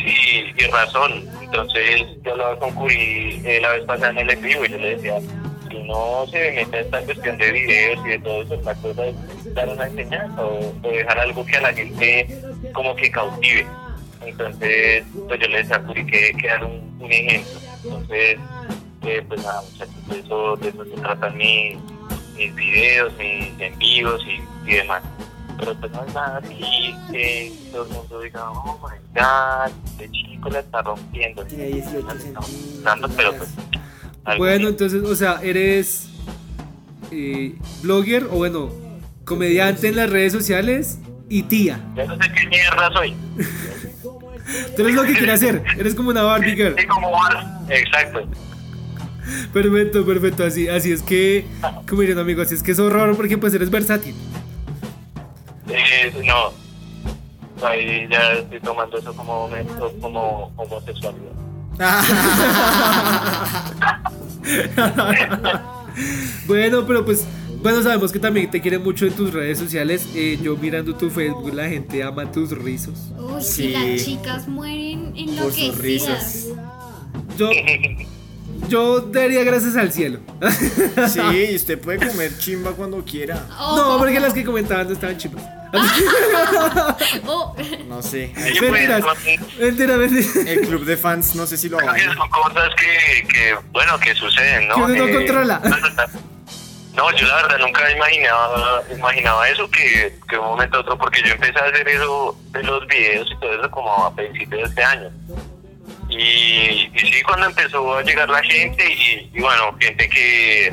y, 0.57 0.67
razón. 0.67 1.27
Entonces 1.43 2.03
yo 2.25 2.37
lo 2.37 2.59
concurrí 2.59 3.41
eh, 3.45 3.59
la 3.61 3.71
vez 3.71 3.85
pasada 3.85 4.11
en 4.11 4.19
el 4.19 4.31
en 4.31 4.47
y 4.47 4.69
yo 4.69 4.79
le 4.79 4.97
decía, 4.97 5.21
si 5.69 5.77
uno 5.77 6.27
se 6.31 6.53
mete 6.53 6.77
a 6.77 6.81
esta 6.81 7.01
cuestión 7.03 7.39
de 7.39 7.53
videos 7.53 8.07
y 8.07 8.09
de 8.11 8.19
todo 8.19 8.43
eso, 8.43 8.61
la 8.63 8.75
cosa 8.75 9.07
es 9.07 9.55
dar 9.55 9.69
una 9.69 9.87
enseñanza 9.87 10.45
o, 10.45 10.73
dejar 10.83 11.19
algo 11.19 11.45
que 11.45 11.57
a 11.57 11.61
la 11.61 11.73
gente 11.73 12.29
como 12.73 12.95
que 12.97 13.11
cautive. 13.11 13.67
Entonces, 14.25 15.05
pues 15.27 15.41
yo 15.41 15.49
le 15.49 15.59
decía 15.59 15.77
a 15.77 15.95
que, 15.95 16.05
que 16.39 16.49
dar 16.49 16.65
un, 16.65 16.89
ejemplo. 17.11 17.61
Entonces, 17.85 18.39
eh, 19.07 19.25
pues 19.27 19.43
nada, 19.43 19.63
muchachos, 19.63 20.09
de 20.09 20.19
eso, 20.19 20.57
de 20.57 20.69
eso 20.69 20.85
se 20.85 21.01
tratan 21.01 21.37
mis, 21.37 21.79
mis 22.37 22.55
videos, 22.55 23.13
mis 23.17 23.61
envíos 23.61 24.23
y 24.67 24.73
demás. 24.73 25.03
Pero 25.59 25.75
pues 25.81 25.93
no 25.93 26.05
es 26.05 26.15
nada 26.15 26.39
así 26.39 26.95
que 27.11 27.53
todo 27.73 27.87
el 27.87 27.93
mundo 27.93 28.21
diga, 28.21 28.51
oh 28.51 28.79
my 28.83 28.97
god, 29.21 29.73
este 29.91 30.11
chico 30.13 30.49
la 30.51 30.61
está 30.61 30.83
rompiendo. 30.83 31.45
Tiene 31.45 31.65
18 31.67 32.01
No, 32.01 32.07
no, 32.07 32.11
centímetros. 32.21 32.83
dando, 32.85 33.09
pero 33.11 33.35
pues. 33.37 33.51
Bueno, 34.39 34.69
entonces, 34.69 35.03
o 35.03 35.17
sea, 35.17 35.41
eres 35.43 36.09
eh, 37.11 37.57
blogger 37.83 38.25
o 38.25 38.37
bueno, 38.37 38.71
comediante 39.25 39.89
en 39.89 39.97
las 39.97 40.11
redes 40.11 40.33
sociales 40.33 40.99
y 41.29 41.43
tía. 41.45 41.81
Yo 41.97 42.07
no 42.07 42.15
sé 42.23 42.31
qué 42.33 42.47
mierda 42.47 42.93
soy. 42.93 43.15
Tú 44.77 44.83
eres 44.83 44.95
lo 44.95 45.03
que 45.05 45.13
quieres 45.15 45.35
hacer, 45.35 45.63
eres 45.79 45.95
como 45.95 46.11
una 46.11 46.23
Barbie 46.23 46.55
girl. 46.57 46.75
Sí, 46.79 46.87
como 46.87 47.11
Bar. 47.11 47.59
Exacto. 47.69 48.29
Perfecto, 49.53 50.07
perfecto, 50.07 50.45
así, 50.45 50.69
así 50.69 50.91
es 50.93 51.03
que, 51.03 51.47
como 51.87 52.01
dirían 52.01 52.19
amigos, 52.19 52.47
así 52.47 52.55
es 52.55 52.63
que 52.63 52.73
es 52.73 52.79
horror 52.79 53.15
porque 53.17 53.37
pues 53.37 53.53
eres 53.55 53.69
versátil. 53.71 54.15
Eh, 55.69 56.13
no. 56.25 56.53
Ahí 57.67 58.07
ya 58.11 58.33
estoy 58.35 58.61
tomando 58.61 58.99
eso 58.99 59.13
como, 59.15 59.49
como 60.01 60.53
homosexualidad. 60.57 61.33
Bueno, 66.47 66.85
pero 66.87 67.05
pues, 67.05 67.27
bueno, 67.63 67.83
sabemos 67.83 68.13
que 68.13 68.19
también 68.21 68.49
te 68.51 68.61
quieren 68.61 68.83
mucho 68.85 69.07
en 69.07 69.13
tus 69.15 69.33
redes 69.33 69.59
sociales. 69.59 70.07
Eh, 70.15 70.39
yo 70.43 70.57
mirando 70.57 70.95
tu 70.95 71.11
Facebook, 71.11 71.53
la 71.53 71.69
gente 71.69 72.01
ama 72.03 72.31
tus 72.31 72.51
rizos. 72.57 73.11
Uy, 73.19 73.43
Sí. 73.43 73.63
si 73.63 73.69
las 73.73 74.05
chicas 74.05 74.47
mueren 74.49 75.13
Por 75.13 75.19
sus 75.19 75.29
enloquecidas. 75.59 75.79
risas. 75.79 76.47
Yo, 77.37 77.51
yo 78.69 79.01
daría 79.01 79.45
gracias 79.45 79.77
al 79.77 79.93
cielo. 79.93 80.21
Sí, 81.09 81.21
y 81.53 81.55
usted 81.57 81.79
puede 81.81 81.99
comer 82.09 82.37
chimba 82.39 82.73
cuando 82.73 83.05
quiera. 83.05 83.47
Oh, 83.59 83.77
No, 83.77 83.99
porque 83.99 84.19
las 84.21 84.33
que 84.33 84.45
comentaban 84.45 84.87
no 84.89 84.93
estaban 84.95 85.17
chicos. 85.17 85.41
oh. 87.27 87.55
No 87.87 88.03
sé. 88.03 88.33
Pues, 88.35 88.61
Mentiras, 88.63 89.05
mentira. 90.01 90.51
El 90.51 90.61
club 90.67 90.85
de 90.85 90.97
fans, 90.97 91.35
no 91.35 91.47
sé 91.47 91.57
si 91.57 91.69
lo 91.69 91.79
hagan. 91.79 91.97
son 92.15 92.29
cosas 92.31 92.71
que, 92.77 93.29
que, 93.29 93.55
bueno, 93.71 93.99
que 94.01 94.15
suceden, 94.15 94.69
¿no? 94.69 94.75
Que 94.77 94.81
uno 94.83 94.95
no 94.97 95.07
Eh, 95.09 95.15
controla. 95.15 95.61
No, 96.95 97.13
yo 97.17 97.27
la 97.29 97.37
verdad 97.43 97.59
nunca 97.61 97.91
imaginaba, 97.93 98.83
imaginaba 98.93 99.49
eso, 99.49 99.71
que, 99.71 100.19
que 100.29 100.37
un 100.37 100.47
momento 100.47 100.79
a 100.79 100.81
otro, 100.81 100.99
porque 100.99 101.23
yo 101.23 101.33
empecé 101.35 101.57
a 101.59 101.67
hacer 101.67 101.87
eso 101.87 102.37
de 102.51 102.63
los 102.65 102.85
videos 102.89 103.29
y 103.31 103.39
todo 103.39 103.53
eso 103.61 103.71
como 103.71 104.07
a 104.07 104.15
principios 104.17 104.63
de 104.63 104.69
este 104.69 104.83
año. 104.83 105.11
Y, 106.09 106.91
sí, 106.97 107.23
cuando 107.27 107.47
empezó 107.47 107.97
a 107.97 108.03
llegar 108.03 108.29
la 108.29 108.43
gente 108.43 108.85
y, 109.33 109.41
bueno, 109.41 109.77
gente 109.79 110.09
que, 110.09 110.73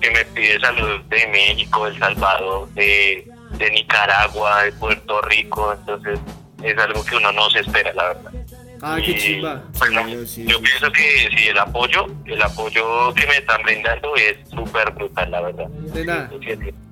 que 0.00 0.10
me 0.10 0.24
pide 0.26 0.58
saludos 0.60 1.08
de 1.08 1.26
México, 1.28 1.86
El 1.86 1.98
Salvador, 1.98 2.68
de 2.70 3.24
Nicaragua, 3.70 4.64
de 4.64 4.72
Puerto 4.72 5.20
Rico, 5.22 5.72
entonces 5.72 6.18
es 6.62 6.78
algo 6.78 7.04
que 7.04 7.16
uno 7.16 7.32
no 7.32 7.50
se 7.50 7.60
espera, 7.60 7.92
la 7.94 8.08
verdad. 8.08 8.41
Ah, 8.84 8.98
qué 9.04 9.12
Y, 9.12 9.16
chimba. 9.18 9.62
pues, 9.78 9.90
no, 9.92 10.02
Sí, 10.08 10.26
sí, 10.26 10.44
yo 10.44 10.56
sí. 10.56 10.62
pienso 10.64 10.90
que 10.92 11.28
sí, 11.36 11.46
el 11.48 11.58
apoyo, 11.58 12.06
el 12.26 12.42
apoyo 12.42 13.14
que 13.14 13.26
me 13.28 13.36
están 13.36 13.62
brindando 13.62 14.14
es 14.16 14.36
súper 14.50 14.90
brutal, 14.92 15.30
la 15.30 15.40
verdad. 15.40 15.68
De 15.68 16.04
nada. 16.04 16.30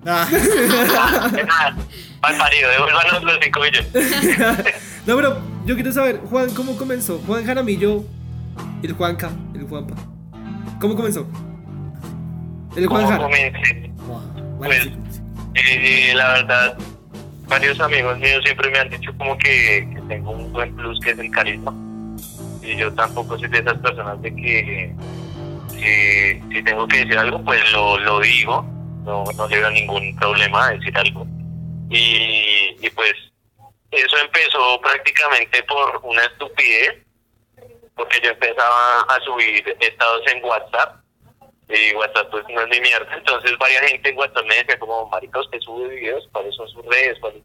Ah, 0.07 0.27
De 1.33 1.45
nada. 1.45 1.77
Mal 2.23 2.37
parido, 2.39 2.71
devuélvanos 2.71 3.23
los 3.25 3.39
cinco 3.43 3.61
millones. 3.61 3.89
No, 5.07 5.17
pero 5.17 5.41
yo 5.65 5.75
quiero 5.75 5.93
saber, 5.93 6.21
Juan, 6.29 6.51
¿cómo 6.55 6.77
comenzó? 6.77 7.19
Juan 7.27 7.45
Jaramillo, 7.45 8.05
el 8.83 8.93
Juanca, 8.93 9.31
el 9.55 9.63
Juanpa. 9.67 9.95
¿Cómo 10.79 10.95
comenzó? 10.95 11.27
El 12.77 12.87
Juan 12.87 13.05
¿Cómo 13.07 13.23
comencé? 13.23 13.91
bueno, 14.07 14.59
Pues, 14.59 14.83
sí. 14.85 15.21
eh, 15.55 16.13
la 16.15 16.29
verdad, 16.35 16.77
varios 17.51 17.81
amigos 17.81 18.17
míos 18.21 18.43
siempre 18.45 18.71
me 18.71 18.79
han 18.79 18.89
dicho 18.89 19.13
como 19.19 19.37
que, 19.37 19.87
tengo 20.09 20.31
un 20.31 20.53
buen 20.53 20.75
plus 20.77 20.99
que 21.01 21.11
es 21.11 21.19
el 21.19 21.31
carisma. 21.33 21.75
Y 22.63 22.77
yo 22.77 22.95
tampoco 22.95 23.37
soy 23.37 23.49
de 23.49 23.59
esas 23.59 23.77
personas 23.79 24.23
de 24.23 24.35
que 24.35 24.95
si, 25.71 26.55
si 26.55 26.63
tengo 26.63 26.87
que 26.87 26.99
decir 26.99 27.19
algo, 27.19 27.43
pues 27.45 27.61
lo, 27.73 27.99
lo 27.99 28.21
digo. 28.21 28.65
No, 29.05 29.25
no 29.37 29.49
le 29.49 29.71
ningún 29.73 30.15
problema 30.17 30.71
decir 30.71 30.97
algo. 30.97 31.27
Y, 31.91 32.77
y 32.81 32.91
pues 32.95 33.15
eso 33.91 34.17
empezó 34.19 34.81
prácticamente 34.81 35.63
por 35.65 36.01
una 36.05 36.23
estupidez, 36.23 36.99
porque 37.97 38.21
yo 38.23 38.31
empezaba 38.31 39.01
a 39.09 39.21
subir 39.25 39.77
estados 39.81 40.23
en 40.33 40.45
WhatsApp 40.45 41.00
y 41.73 41.95
WhatsApp 41.95 42.31
pues 42.31 42.45
no 42.53 42.61
es 42.63 42.69
mi 42.69 42.81
mierda. 42.81 43.07
Entonces 43.17 43.53
varias 43.59 43.83
gente 43.91 44.09
en 44.11 44.19
WhatsApp 44.19 44.45
me 44.47 44.57
decía 44.57 44.79
como, 44.79 45.09
marica, 45.09 45.41
usted 45.41 45.59
sube 45.61 45.89
videos, 45.89 46.29
¿cuáles 46.33 46.55
son 46.55 46.69
sus 46.69 46.85
redes? 46.87 47.19
¿Cuáles?" 47.21 47.43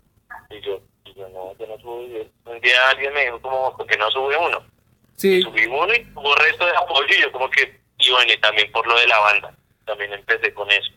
Y 0.50 0.62
yo, 0.66 0.82
y 1.06 1.14
yo 1.16 1.28
no, 1.30 1.56
yo 1.58 1.68
no 1.68 1.78
subo 1.80 2.06
videos. 2.06 2.28
Un 2.46 2.60
día 2.62 2.90
alguien 2.90 3.14
me 3.14 3.26
dijo 3.26 3.42
como, 3.42 3.76
¿por 3.78 3.86
qué 3.88 3.98
no 3.98 4.10
sube 4.12 4.36
uno? 4.38 4.64
Sí. 5.16 5.42
Subí 5.42 5.66
uno 5.66 5.94
y 5.94 6.04
tuvo 6.14 6.36
resto 6.36 6.66
de 6.66 6.76
apoyo 6.76 7.08
y 7.18 7.22
yo 7.22 7.32
como 7.32 7.50
que, 7.50 7.80
y 8.00 8.12
bueno, 8.12 8.34
y 8.34 8.38
también 8.42 8.72
por 8.72 8.86
lo 8.88 9.00
de 9.00 9.08
la 9.08 9.20
banda. 9.20 9.56
También 9.86 10.12
empecé 10.14 10.54
con 10.54 10.70
eso. 10.72 10.92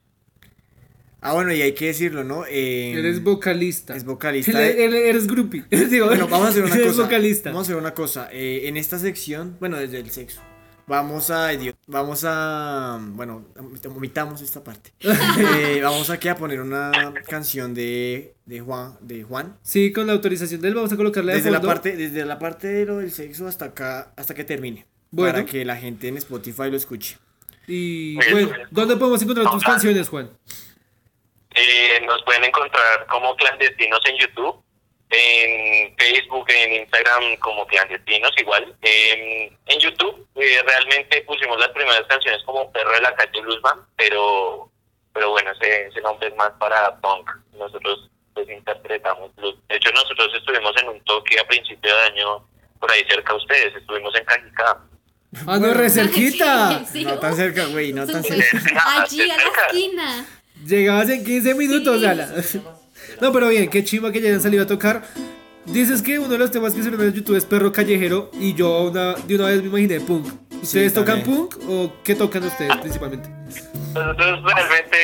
Ah, 1.20 1.33
bueno, 1.35 1.53
y 1.53 1.61
hay 1.62 1.74
que 1.74 1.87
decirlo, 1.87 2.22
¿no? 2.22 2.45
Eh, 2.47 2.93
Eres 2.97 3.22
vocalista. 3.24 3.97
Es 3.97 4.05
vocalista. 4.05 4.53
Él- 4.53 4.76
de- 4.76 4.85
él- 4.85 4.95
Eres 4.95 5.26
groupie. 5.26 5.64
Digo, 5.70 6.07
Bueno, 6.07 6.29
vamos 6.29 6.47
a 6.47 6.51
hacer 6.51 6.64
una 6.64 6.74
eres 6.76 6.87
cosa. 6.89 7.03
vocalista. 7.03 7.51
Vamos 7.51 7.66
a 7.68 7.72
hacer 7.72 7.76
una 7.76 7.93
cosa. 7.95 8.29
Eh, 8.33 8.62
en 8.68 8.76
esta 8.76 8.99
sección, 8.99 9.57
bueno, 9.59 9.76
desde 9.79 9.99
el 9.99 10.11
sexo, 10.11 10.41
vamos 10.89 11.30
a, 11.30 11.51
vamos 11.86 12.24
a, 12.26 12.99
bueno, 13.01 13.45
omitamos 13.95 14.41
esta 14.41 14.64
parte. 14.64 14.93
Eh, 15.59 15.80
vamos 15.82 16.11
aquí 16.11 16.28
a 16.28 16.36
poner 16.36 16.61
una 16.61 17.12
canción 17.28 17.74
de, 17.74 18.34
de 18.45 18.61
Juan, 18.61 18.97
de 19.01 19.22
Juan. 19.22 19.57
Sí, 19.62 19.93
con 19.93 20.07
la 20.07 20.14
autorización 20.14 20.61
de 20.61 20.68
él 20.68 20.74
vamos 20.74 20.93
a 20.93 20.97
colocarle 20.97 21.32
de 21.32 21.39
Desde 21.39 21.51
la 21.51 21.61
parte, 21.61 21.97
desde 21.97 22.24
la 22.24 22.39
parte 22.39 22.66
de 22.68 22.86
lo 22.86 22.99
del 22.99 23.12
sexo 23.12 23.47
hasta 23.47 23.66
acá, 23.66 24.12
hasta 24.16 24.34
que 24.34 24.45
termine. 24.45 24.86
Bueno. 25.11 25.34
Para 25.34 25.47
que 25.47 25.64
la 25.64 25.76
gente 25.76 26.09
en 26.09 26.16
Spotify 26.16 26.70
lo 26.70 26.76
escuche. 26.76 27.18
Y 27.66 28.14
Bueno. 28.30 28.51
¿dónde 28.70 28.97
podemos 28.97 29.22
encontrar 29.22 29.51
tus 29.51 29.62
canciones, 29.62 30.09
Juan? 30.09 30.30
Eh, 31.55 32.01
nos 32.07 32.22
pueden 32.24 32.45
encontrar 32.45 33.07
como 33.09 33.34
clandestinos 33.36 34.01
en 34.07 34.16
YouTube, 34.18 34.62
en 35.11 35.97
Facebook, 35.97 36.45
en 36.49 36.75
Instagram 36.83 37.37
como 37.39 37.67
clandestinos 37.67 38.31
igual. 38.39 38.75
Eh, 38.83 39.51
en 39.67 39.81
YouTube 39.81 40.27
eh, 40.37 40.63
realmente 40.67 41.23
pusimos 41.23 41.59
las 41.59 41.69
primeras 41.71 42.03
canciones 42.09 42.43
como 42.45 42.71
Perro 42.73 42.93
de 42.93 43.01
la 43.01 43.15
calle 43.15 43.41
Bluesman, 43.41 43.81
pero 43.97 44.71
pero 45.15 45.31
bueno, 45.31 45.51
ese, 45.53 45.87
ese 45.87 46.01
nombre 46.03 46.29
es 46.29 46.37
más 46.37 46.51
para 46.61 46.95
punk. 47.01 47.29
Nosotros 47.59 48.09
pues 48.35 48.49
interpretamos 48.51 49.35
blues. 49.37 49.57
De 49.69 49.77
hecho 49.77 49.91
nosotros 49.93 50.29
estuvimos 50.37 50.73
en 50.81 50.89
un 50.91 51.01
toque 51.05 51.41
a 51.41 51.47
principio 51.49 51.95
de 51.95 52.03
año 52.03 52.47
por 52.79 52.91
ahí 52.93 53.03
cerca 53.09 53.33
de 53.33 53.39
ustedes, 53.39 53.75
estuvimos 53.77 54.15
en 54.15 54.25
Cajicá. 54.25 54.79
Ah, 55.47 55.59
no, 55.59 55.75
re 55.75 55.91
cerquita. 55.91 56.85
Sí, 56.93 57.05
No 57.05 57.19
tan 57.19 57.35
cerca, 57.35 57.65
güey, 57.67 57.93
no 57.93 58.07
tan 58.07 58.23
cerca. 58.23 58.59
Allí 59.03 59.23
a 59.31 59.37
la 59.37 59.43
esquina. 59.43 60.27
Llegabas 60.65 61.09
en 61.11 61.25
15 61.25 61.55
minutos, 61.55 62.01
Sí. 62.01 62.07
ala. 62.07 62.29
No, 63.21 63.33
pero 63.33 63.49
bien, 63.49 63.69
qué 63.69 63.85
chima 63.85 64.12
que 64.12 64.21
ya 64.21 64.29
hayan 64.29 64.41
salido 64.41 64.62
a 64.64 64.66
tocar. 64.66 65.03
Dices 65.66 66.01
que 66.01 66.19
uno 66.19 66.29
de 66.29 66.39
los 66.39 66.51
temas 66.51 66.73
que 66.73 66.83
se 66.83 66.89
en 66.89 67.12
YouTube 67.12 67.37
es 67.37 67.45
perro 67.45 67.73
callejero 67.73 68.31
y 68.41 68.55
yo 68.55 68.85
una, 68.85 69.14
de 69.14 69.35
una 69.35 69.47
vez 69.47 69.62
me 69.62 69.69
imaginé 69.69 70.01
punk. 70.01 70.27
¿Ustedes 70.62 70.95
tocan 70.95 71.23
punk 71.23 71.57
o 71.69 71.93
qué 72.03 72.14
tocan 72.14 72.45
ustedes 72.45 72.75
principalmente? 72.79 73.29
Nosotros 73.95 74.43
realmente, 74.45 74.97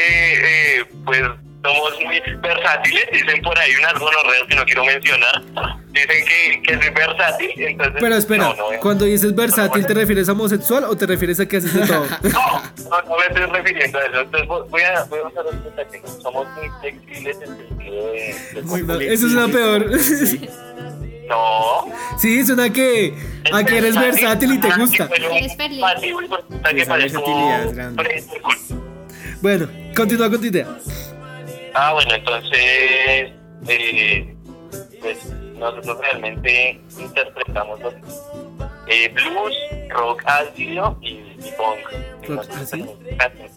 eh, 0.78 0.84
pues, 1.04 1.20
somos 1.64 1.92
muy 2.04 2.20
versátiles. 2.40 3.04
Dicen 3.12 3.42
por 3.42 3.58
ahí 3.58 3.72
unas 3.76 3.94
gonorreas 3.94 4.42
que 4.48 4.54
no 4.54 4.64
quiero 4.64 4.84
mencionar. 4.84 5.42
Dicen 5.92 6.24
que, 6.26 6.62
que 6.62 6.74
soy 6.82 6.90
versátil, 6.94 7.50
entonces... 7.56 7.96
Pero 8.00 8.14
espera, 8.16 8.44
No, 8.44 8.54
no, 8.56 8.72
eh. 8.72 8.78
cuando 8.80 9.04
dices 9.04 9.34
versátil, 9.34 9.86
¿te 9.86 9.94
refieres 9.94 10.28
a 10.28 10.32
homosexual 10.32 10.84
o 10.84 10.96
te 10.96 11.06
refieres 11.06 11.38
a 11.40 11.46
que 11.46 11.56
haces 11.58 11.72
de 11.72 11.86
todo? 11.86 12.04
No, 12.24 12.62
no, 12.90 13.02
no 13.08 13.16
me 13.16 13.26
estoy 13.26 13.46
refiriendo 13.46 13.98
a 13.98 14.02
eso. 14.04 14.20
Entonces 14.20 14.48
voy 14.48 14.82
a, 14.82 15.04
voy 15.04 15.18
a 15.20 15.26
usar 15.28 15.46
otro 15.46 15.70
término. 15.76 16.06
Somos 16.20 16.46
muy 16.56 16.68
flexibles 16.80 17.36
en 17.42 17.52
el 17.52 17.68
sentido 17.68 18.06
de... 18.12 18.36
de- 18.54 18.62
Muy 18.62 18.82
No, 18.82 19.00
eso 19.00 19.28
suena 19.28 19.48
peor. 19.52 19.98
Sí. 20.00 20.48
No. 21.28 21.86
Sí, 22.18 22.44
suena 22.44 22.70
que 22.70 23.14
a 23.52 23.64
que 23.64 23.78
eres 23.78 23.94
versátil 23.98 24.52
y 24.54 24.58
te 24.60 24.68
gusta. 24.76 25.08
Eres 25.14 25.56
versátil. 25.56 26.14
Esa 26.76 26.96
versatilidad 26.96 27.64
es 27.64 27.72
grande. 27.74 28.24
Bueno, 29.40 29.68
continúa 29.96 30.28
con 30.30 30.40
tu 30.40 30.46
idea. 30.46 30.66
Ah, 31.74 31.92
bueno, 31.92 32.14
entonces, 32.14 33.32
eh, 33.68 34.34
pues 35.00 35.24
nosotros 35.58 35.98
realmente 36.00 36.80
interpretamos 36.98 37.80
los, 37.80 37.94
eh, 38.88 39.08
blues, 39.08 39.54
rock 39.90 40.22
ácido 40.26 40.98
y, 41.02 41.08
y 41.08 41.52
punk. 41.56 42.48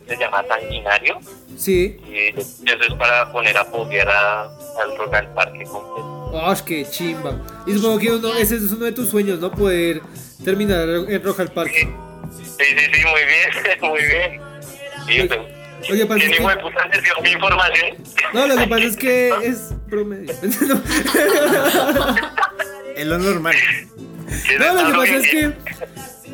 Se 0.07 0.17
llama 0.17 0.43
Sanguinario 0.47 1.19
Sí. 1.57 1.97
y 2.07 2.27
eso 2.39 2.83
es 2.87 2.93
para 2.97 3.31
poner 3.31 3.57
a 3.57 3.65
foguear 3.65 4.07
al 4.09 4.97
rock 4.97 5.13
al 5.13 5.33
parque 5.33 5.63
completo. 5.63 6.31
¡Ah, 6.35 6.55
qué 6.65 6.85
chimba! 6.89 7.39
Y 7.65 7.73
supongo 7.73 7.99
que 7.99 8.11
uno, 8.11 8.33
ese 8.35 8.55
es 8.57 8.71
uno 8.71 8.85
de 8.85 8.91
tus 8.91 9.09
sueños, 9.09 9.39
¿no? 9.39 9.49
Poder 9.51 10.01
terminar 10.43 10.87
en 10.89 11.23
Rock 11.23 11.39
al 11.41 11.51
Parque. 11.51 11.87
Sí, 12.31 12.45
sí, 12.57 12.85
sí, 12.93 13.01
muy 13.05 13.21
bien, 13.25 13.81
muy 13.81 14.01
bien. 14.03 14.41
Sí, 15.07 15.29
Oye, 15.91 16.05
pues, 16.05 16.07
pasa 16.07 16.19
¿quién 16.19 16.31
que- 16.49 16.55
puta 16.61 16.89
dio 16.91 17.23
mi 17.23 17.29
información? 17.31 17.97
No, 18.33 18.47
lo 18.47 18.55
que 18.57 18.67
pasa 18.67 18.83
es 18.83 18.97
que 18.97 19.29
es 19.43 19.57
promedio. 19.89 20.33
No, 20.67 20.81
Es 22.95 23.05
lo 23.05 23.17
normal. 23.19 23.55
¿Qué 24.47 24.57
No, 24.57 24.73
lo 24.73 24.87
que 24.87 24.93
pasa 24.97 25.15
es 25.17 25.27
que 25.29 25.53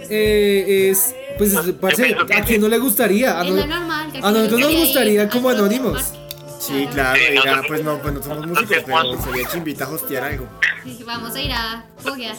eh, 0.09 0.89
es, 0.89 1.13
pues, 1.37 1.53
parce, 1.79 2.15
¿a 2.35 2.41
quién 2.43 2.61
no 2.61 2.67
le 2.69 2.77
gustaría? 2.77 3.39
A, 3.39 3.43
Es 3.43 3.49
no- 3.51 3.55
lo 3.57 3.67
normal. 3.67 4.11
que 4.11 4.17
a 4.19 4.31
nosotros 4.31 4.59
nos 4.61 4.75
gustaría 4.75 5.29
como 5.29 5.49
anónimos. 5.49 6.13
Sí, 6.59 6.87
claro, 6.93 7.19
Sí, 7.19 7.35
nosotros- 7.35 7.65
pues 7.67 7.83
no, 7.83 8.01
pues 8.01 8.13
no 8.13 8.23
somos 8.23 8.47
músicos, 8.47 8.77
pero 8.85 9.21
sería 9.21 9.47
chimbita 9.49 9.89
hostear 9.89 10.23
algo. 10.23 10.47
Sí, 10.85 11.03
Vamos 11.05 11.35
a 11.35 11.41
ir 11.41 11.51
a 11.51 11.85
foguear. 11.97 12.35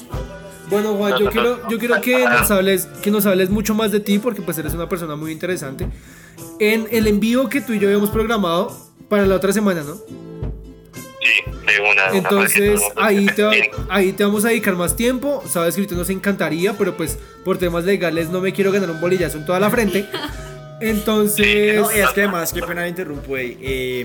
Bueno, 0.71 0.95
Juan, 0.95 1.19
yo 1.19 1.29
quiero, 1.31 1.69
yo 1.69 1.79
quiero 1.79 2.01
que 2.01 2.25
nos 2.25 2.51
hables, 2.51 2.87
que 3.03 3.11
nos 3.11 3.27
hables 3.27 3.51
mucho 3.51 3.75
más 3.75 3.93
de 3.93 4.01
ti, 4.01 4.19
porque 4.19 4.41
pues 4.41 4.57
eres 4.57 4.73
una 4.73 4.89
persona 4.89 5.15
muy 5.15 5.31
interesante. 5.31 5.87
En 6.61 6.87
el 6.91 7.07
envío 7.07 7.49
que 7.49 7.61
tú 7.61 7.73
y 7.73 7.79
yo 7.79 7.89
habíamos 7.89 8.11
programado 8.11 8.77
para 9.09 9.27
la 9.27 9.35
otra 9.37 9.53
semana, 9.53 9.83
¿no? 9.83 9.95
Sí, 9.97 11.51
de 11.67 11.81
una. 11.91 12.11
de 12.11 12.19
Entonces 12.19 12.81
ahí 12.97 13.27
te, 13.27 13.43
va- 13.43 13.53
ahí 13.89 14.13
te 14.13 14.25
vamos 14.25 14.45
a 14.45 14.49
dedicar 14.49 14.75
más 14.77 14.95
tiempo. 14.97 15.43
Sabes 15.49 15.75
que 15.75 15.81
ahorita 15.81 15.95
nos 15.97 16.11
encantaría, 16.11 16.75
pero 16.77 16.97
pues 16.97 17.19
por 17.45 17.59
temas 17.59 17.85
legales 17.85 18.29
no 18.31 18.41
me 18.41 18.53
quiero 18.53 18.71
ganar 18.73 18.91
un 18.91 19.01
bolillazo 19.01 19.39
en 19.39 19.47
toda 19.47 19.59
la 19.61 19.71
frente. 19.71 20.07
Entonces, 20.81 21.81
No, 21.81 21.91
y 21.97 22.01
es 22.01 22.11
que 22.11 22.23
además, 22.23 22.53
qué 22.53 22.61
pena 22.61 22.87
interrumpo, 22.87 23.29
güey. 23.29 23.57
Eh, 23.61 24.01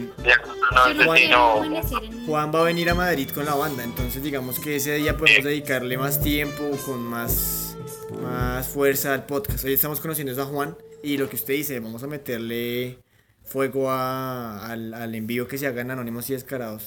en- 1.16 2.26
Juan 2.26 2.52
va 2.54 2.60
a 2.62 2.64
venir 2.64 2.90
a 2.90 2.96
Madrid 2.96 3.30
con 3.34 3.44
la 3.46 3.56
banda, 3.56 3.84
entonces 3.84 4.22
digamos 4.22 4.60
que 4.60 4.76
ese 4.76 4.94
día 4.96 5.18
podemos 5.18 5.44
dedicarle 5.44 5.98
más 5.98 6.22
tiempo, 6.22 6.64
con 6.86 7.02
más, 7.04 7.76
más 8.22 8.68
fuerza 8.68 9.14
al 9.14 9.26
podcast. 9.26 9.66
Hoy 9.66 9.74
estamos 9.74 10.00
conociendo 10.00 10.40
a 10.42 10.46
Juan 10.46 10.78
y 11.04 11.18
lo 11.18 11.30
que 11.30 11.36
usted 11.36 11.54
dice, 11.54 11.80
vamos 11.80 12.04
a 12.04 12.08
meterle 12.08 13.00
fuego 13.44 13.90
a- 13.90 14.66
al, 14.68 14.94
al 14.94 15.16
envío 15.16 15.48
que 15.48 15.58
se 15.58 15.68
hagan 15.68 15.92
anónimos 15.92 16.30
y 16.30 16.34
descarados. 16.34 16.84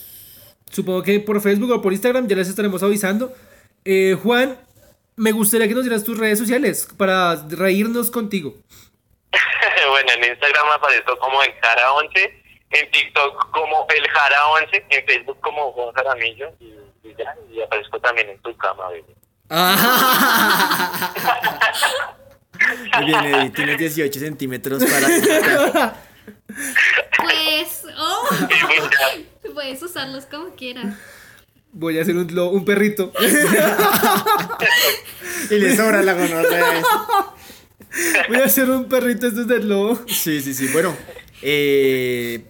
supongo 0.70 1.02
que 1.02 1.18
por 1.20 1.40
Facebook 1.40 1.70
o 1.72 1.82
por 1.82 1.92
Instagram 1.92 2.26
ya 2.28 2.36
les 2.36 2.48
estaremos 2.48 2.82
avisando. 2.82 3.32
Eh, 3.84 4.16
Juan, 4.22 4.56
me 5.16 5.32
gustaría 5.32 5.68
que 5.68 5.74
nos 5.74 5.84
dieras 5.84 6.04
tus 6.04 6.18
redes 6.18 6.38
sociales 6.38 6.88
para 6.96 7.34
reírnos 7.48 8.10
contigo. 8.10 8.54
bueno, 9.90 10.10
en 10.16 10.24
Instagram 10.30 10.66
aparezco 10.74 11.18
como 11.18 11.42
el 11.42 11.52
Jara 11.60 11.92
11, 11.92 12.42
en 12.70 12.90
TikTok 12.90 13.50
como 13.50 13.86
el 13.94 14.08
Jara 14.08 14.46
11, 14.62 14.86
en 14.90 15.06
Facebook 15.06 15.38
como 15.40 15.72
Juan 15.72 15.92
Jaramillo 15.94 16.52
y, 16.60 16.72
y 17.02 17.14
ya, 17.18 17.34
y 17.52 17.60
aparezco 17.60 17.98
también 18.00 18.30
en 18.30 18.38
tu 18.40 18.56
cama, 18.56 18.84
baby. 18.84 19.04
Muy 22.98 23.06
bien, 23.06 23.24
Eddie, 23.24 23.50
tienes 23.50 23.78
18 23.78 24.20
centímetros 24.20 24.82
para... 24.84 25.96
Pues, 27.16 27.82
oh, 27.98 28.28
pues 29.40 29.52
puedes 29.54 29.82
usarlos 29.82 30.26
como 30.26 30.54
quieras. 30.54 30.94
Voy 31.72 31.98
a 31.98 32.02
hacer 32.02 32.16
un, 32.16 32.34
lo- 32.34 32.50
un 32.50 32.64
perrito. 32.64 33.12
y 35.50 35.54
le 35.54 35.76
sobra 35.76 36.02
la 36.02 36.12
gonorrea. 36.14 36.82
Voy 38.28 38.36
a 38.38 38.44
hacer 38.44 38.68
un 38.70 38.88
perrito, 38.88 39.26
esto 39.26 39.42
es 39.42 39.46
del 39.48 39.68
lobo. 39.68 39.98
Sí, 40.06 40.40
sí, 40.42 40.52
sí. 40.54 40.68
Bueno, 40.72 40.94
eh, 41.42 42.44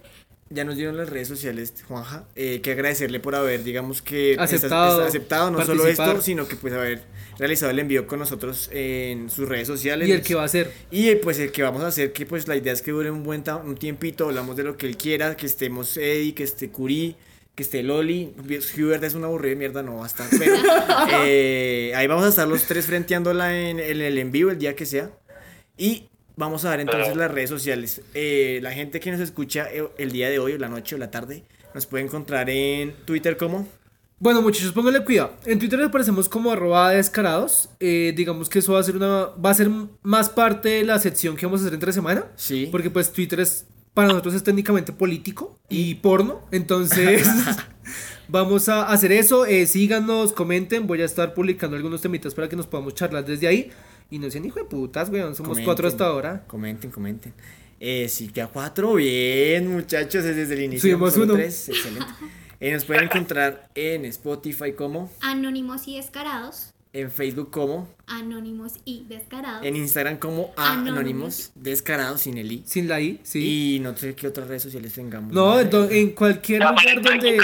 ya 0.49 0.63
nos 0.65 0.75
dieron 0.75 0.97
las 0.97 1.09
redes 1.09 1.27
sociales, 1.29 1.73
Juanja. 1.87 2.25
Eh, 2.35 2.59
que 2.61 2.71
agradecerle 2.73 3.19
por 3.19 3.35
haber, 3.35 3.63
digamos 3.63 4.01
que 4.01 4.35
Aceptado, 4.39 4.97
esta- 4.99 5.07
aceptado 5.09 5.51
no 5.51 5.65
solo 5.65 5.87
esto, 5.87 6.21
sino 6.21 6.47
que 6.47 6.55
pues 6.57 6.73
haber 6.73 7.01
realizado 7.37 7.71
el 7.71 7.79
envío 7.79 8.07
con 8.07 8.19
nosotros 8.19 8.69
en 8.71 9.29
sus 9.29 9.47
redes 9.47 9.67
sociales. 9.67 10.07
Y 10.07 10.11
el 10.11 10.21
que 10.21 10.35
va 10.35 10.43
a 10.43 10.45
hacer. 10.45 10.71
Y 10.91 11.15
pues 11.15 11.39
el 11.39 11.51
que 11.51 11.63
vamos 11.63 11.83
a 11.83 11.87
hacer, 11.87 12.13
que 12.13 12.25
pues 12.25 12.47
la 12.47 12.55
idea 12.55 12.73
es 12.73 12.81
que 12.81 12.91
dure 12.91 13.11
un 13.11 13.23
buen 13.23 13.43
un 13.65 13.75
tiempito, 13.75 14.27
hablamos 14.27 14.55
de 14.55 14.63
lo 14.63 14.77
que 14.77 14.87
él 14.87 14.97
quiera, 14.97 15.35
que 15.35 15.45
estemos 15.45 15.97
Eddie, 15.97 16.33
que 16.33 16.43
esté 16.43 16.69
Curi, 16.69 17.15
que 17.55 17.63
esté 17.63 17.83
Loli. 17.83 18.33
Hubert 18.77 19.03
es 19.03 19.13
una 19.13 19.27
aburrida 19.27 19.51
de 19.51 19.55
mierda, 19.57 19.83
no 19.83 19.97
va 19.97 20.03
a 20.03 20.07
estar. 20.07 20.27
Pero 20.37 20.55
eh, 21.25 21.93
ahí 21.95 22.07
vamos 22.07 22.25
a 22.25 22.29
estar 22.29 22.47
los 22.47 22.63
tres 22.63 22.85
frenteándola 22.85 23.57
en, 23.57 23.79
en 23.79 24.01
el 24.01 24.17
en 24.17 24.31
vivo 24.31 24.51
el 24.51 24.57
día 24.57 24.75
que 24.75 24.85
sea. 24.85 25.11
Y 25.77 26.09
vamos 26.35 26.65
a 26.65 26.71
ver 26.71 26.81
entonces 26.81 27.15
las 27.15 27.31
redes 27.31 27.49
sociales. 27.49 28.01
Eh, 28.13 28.59
la 28.61 28.71
gente 28.71 28.99
que 28.99 29.11
nos 29.11 29.19
escucha 29.19 29.67
eh, 29.71 29.87
el 29.97 30.11
día 30.11 30.29
de 30.29 30.39
hoy, 30.39 30.53
o 30.53 30.57
la 30.57 30.69
noche 30.69 30.95
o 30.95 30.97
la 30.97 31.11
tarde, 31.11 31.43
nos 31.73 31.85
puede 31.85 32.03
encontrar 32.03 32.49
en 32.49 32.93
Twitter 33.05 33.37
como. 33.37 33.67
Bueno, 34.23 34.41
muchachos, 34.41 34.71
pónganle 34.71 35.03
cuidado. 35.03 35.33
En 35.45 35.59
Twitter 35.59 35.81
aparecemos 35.83 36.29
como 36.29 36.49
arroba 36.49 36.91
descarados. 36.91 37.69
Eh, 37.81 38.13
digamos 38.15 38.47
que 38.47 38.59
eso 38.59 38.71
va 38.71 38.79
a 38.79 38.83
ser 38.83 38.95
una. 38.95 39.25
va 39.35 39.49
a 39.49 39.53
ser 39.53 39.69
más 40.01 40.29
parte 40.29 40.69
de 40.69 40.85
la 40.85 40.97
sección 40.97 41.35
que 41.35 41.45
vamos 41.45 41.59
a 41.59 41.63
hacer 41.63 41.73
entre 41.73 41.91
semana. 41.91 42.27
Sí. 42.37 42.69
Porque 42.71 42.89
pues 42.89 43.11
Twitter 43.11 43.41
es. 43.41 43.65
Para 43.93 44.07
nosotros 44.07 44.33
es 44.35 44.43
técnicamente 44.43 44.93
político 44.93 45.59
y 45.67 45.95
porno. 45.95 46.47
Entonces. 46.51 47.27
vamos 48.29 48.69
a 48.69 48.83
hacer 48.83 49.11
eso. 49.11 49.45
Eh, 49.45 49.65
síganos, 49.67 50.31
comenten. 50.31 50.87
Voy 50.87 51.01
a 51.01 51.05
estar 51.05 51.33
publicando 51.33 51.75
algunos 51.75 51.99
temitas 51.99 52.33
para 52.33 52.47
que 52.47 52.55
nos 52.55 52.65
podamos 52.65 52.95
charlar 52.95 53.25
desde 53.25 53.47
ahí. 53.47 53.71
Y 54.09 54.19
no 54.19 54.31
sean 54.31 54.45
hijo 54.45 54.57
de 54.57 54.63
putas, 54.63 55.09
weón. 55.09 55.35
Somos 55.35 55.49
Comenten. 55.49 55.65
cuatro 55.65 55.87
hasta 55.89 56.05
ahora. 56.05 56.45
Comenten, 56.47 56.91
comenten. 56.91 57.33
Eh, 57.77 58.07
sí, 58.07 58.31
ya 58.33 58.47
cuatro, 58.47 58.93
bien, 58.93 59.67
muchachos, 59.67 60.23
desde 60.23 60.53
el 60.53 60.63
inicio. 60.63 60.91
Subimos 60.91 61.17
uno. 61.17 61.33
tres, 61.33 61.67
excelente. 61.67 62.05
Eh, 62.65 62.71
nos 62.71 62.85
pueden 62.85 63.03
encontrar 63.03 63.69
en 63.75 64.05
Spotify 64.05 64.71
como, 64.71 65.11
Anónimos 65.19 65.85
y 65.85 65.97
descarados. 65.97 66.73
en 66.93 67.11
Facebook 67.11 67.51
como, 67.51 67.89
Anónimos 68.07 68.75
y 68.85 69.03
descarados. 69.09 69.65
en 69.65 69.75
Instagram 69.75 70.15
como 70.17 70.53
Anónimos. 70.55 70.89
Anónimos, 70.97 71.51
Descarados 71.55 72.21
sin 72.21 72.37
el 72.37 72.49
I. 72.53 72.63
Sin 72.65 72.87
la 72.87 73.01
I, 73.01 73.19
sí. 73.23 73.75
Y 73.75 73.79
no 73.81 73.93
sé 73.97 74.15
qué 74.15 74.27
otras 74.27 74.47
redes 74.47 74.63
sociales 74.63 74.93
tengamos. 74.93 75.33
No, 75.33 75.59
en, 75.59 75.69
do- 75.69 75.89
en 75.89 76.11
cualquier 76.11 76.61
lugar 76.61 77.01
donde. 77.01 77.37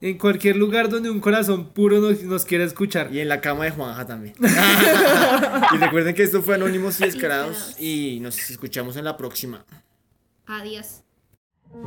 En 0.00 0.18
cualquier 0.18 0.56
lugar 0.56 0.88
donde 0.88 1.08
un 1.08 1.20
corazón 1.20 1.66
puro 1.70 2.00
nos, 2.00 2.22
nos 2.24 2.44
quiera 2.44 2.64
escuchar. 2.64 3.14
Y 3.14 3.20
en 3.20 3.28
la 3.28 3.40
cama 3.40 3.64
de 3.66 3.70
Juanja 3.70 4.04
también. 4.04 4.34
y 5.74 5.76
recuerden 5.78 6.12
que 6.16 6.24
esto 6.24 6.42
fue 6.42 6.56
Anónimos 6.56 7.00
y. 7.00 7.04
Descarados. 7.04 7.76
Y 7.80 8.18
nos 8.20 8.50
escuchamos 8.50 8.96
en 8.96 9.04
la 9.04 9.16
próxima. 9.16 9.64
Adiós. 10.44 11.02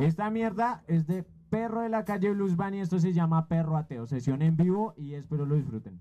Esta 0.00 0.30
mierda 0.30 0.82
es 0.88 1.06
de 1.06 1.24
Perro 1.50 1.82
de 1.82 1.88
la 1.88 2.04
calle 2.04 2.30
Blues 2.32 2.56
Band 2.56 2.76
y 2.76 2.80
esto 2.80 2.98
se 2.98 3.12
llama 3.12 3.48
Perro 3.48 3.76
Ateo. 3.76 4.06
Sesión 4.06 4.42
en 4.42 4.56
vivo 4.56 4.94
y 4.96 5.14
espero 5.14 5.46
lo 5.46 5.54
disfruten. 5.54 6.00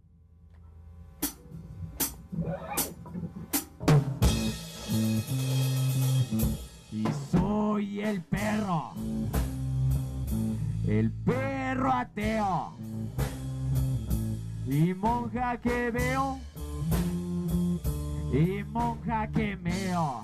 Y 6.91 7.05
soy 7.31 8.01
el 8.01 8.21
perro. 8.21 8.93
El 10.87 11.11
perro 11.11 11.91
ateo. 11.91 12.73
Y 14.65 14.93
monja 14.93 15.57
que 15.57 15.91
veo. 15.91 16.39
Y 18.31 18.63
monja 18.63 19.27
que 19.27 19.57
meo. 19.57 20.23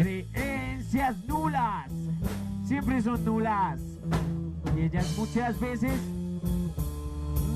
Creencias 0.00 1.14
nulas. 1.26 1.90
Siempre 2.66 3.02
son 3.02 3.22
nulas. 3.22 3.78
Y 4.74 4.80
ellas 4.80 5.14
muchas 5.18 5.60
veces 5.60 5.92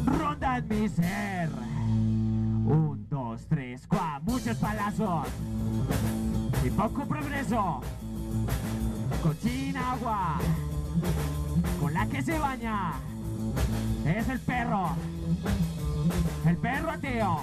rondan 0.05 0.69
mi 0.69 0.87
ser. 0.91 1.49
Un, 2.67 3.07
dos, 3.09 3.47
tres, 3.49 3.87
cuatro. 3.87 4.25
Muchos 4.25 4.59
palazos. 4.59 5.27
Y 6.63 6.69
poco 6.69 7.07
progreso. 7.07 7.81
Cochina 9.23 9.93
agua. 9.93 10.37
Con 11.81 11.95
la 11.95 12.07
que 12.09 12.21
se 12.21 12.39
baña. 12.39 12.93
Es 14.05 14.29
el 14.29 14.41
perro. 14.41 14.91
El 16.47 16.59
perro 16.59 16.91
ateo. 16.91 17.39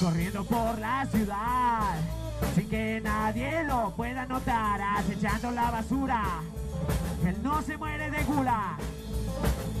Corriendo 0.00 0.44
por 0.44 0.76
la 0.80 1.06
ciudad. 1.06 2.25
Sin 2.54 2.68
que 2.68 3.00
nadie 3.02 3.64
lo 3.64 3.92
pueda 3.96 4.26
notar. 4.26 4.80
Acechando 4.80 5.50
la 5.50 5.70
basura. 5.70 6.22
Él 7.24 7.36
no 7.42 7.62
se 7.62 7.76
muere 7.76 8.10
de 8.10 8.24
gula. 8.24 8.76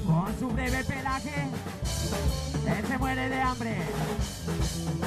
Con 0.06 0.38
su 0.38 0.48
breve 0.48 0.84
pelaje. 0.84 1.48
Él 2.66 2.86
se 2.86 2.98
muere 2.98 3.28
de 3.28 3.40
hambre. 3.40 3.76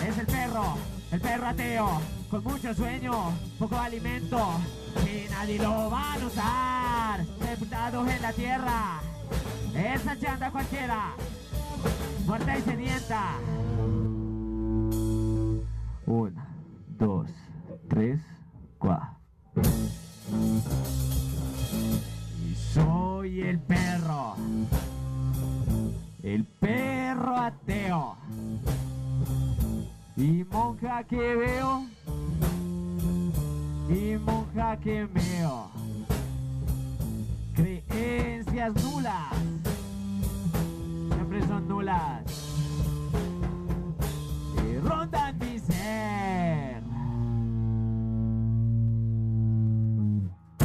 Es 0.08 0.18
el 0.18 0.26
perro, 0.26 0.78
el 1.12 1.22
perro 1.22 1.48
ateo, 1.48 2.02
con 2.30 2.44
mucho 2.44 2.74
sueño, 2.74 3.32
poco 3.58 3.78
alimento, 3.78 4.60
y 5.06 5.30
nadie 5.30 5.60
lo 5.60 5.90
va 5.90 6.14
a 6.14 6.18
notar. 6.18 7.26
Sepultados 7.42 8.08
en 8.08 8.22
la 8.22 8.34
tierra, 8.34 9.00
esa 9.76 10.18
chanda 10.20 10.52
cualquiera, 10.52 11.12
muerta 12.26 12.58
y 12.58 12.62
sedienta. 12.62 13.24
Una, 16.06 16.48
dos, 16.98 17.30
tres, 17.90 18.22
cuatro. 18.78 19.18
Y 22.48 22.56
soy 22.56 23.42
el 23.42 23.60
perro. 23.60 24.36
El 26.22 26.46
perro 26.46 27.36
ateo. 27.36 28.16
Y 30.16 30.44
monja 30.46 31.04
que 31.04 31.36
veo. 31.36 31.86
Y 33.90 34.18
monja 34.18 34.78
que 34.78 35.08
meo. 35.08 35.72
Creencias 37.56 38.84
nulas. 38.84 39.34
Siempre 41.14 41.48
son 41.48 41.68
nulas. 41.68 42.24
Y 44.64 44.78
rondan 44.78 45.40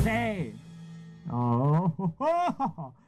Sí. 0.05 0.55
Oh, 1.31 2.13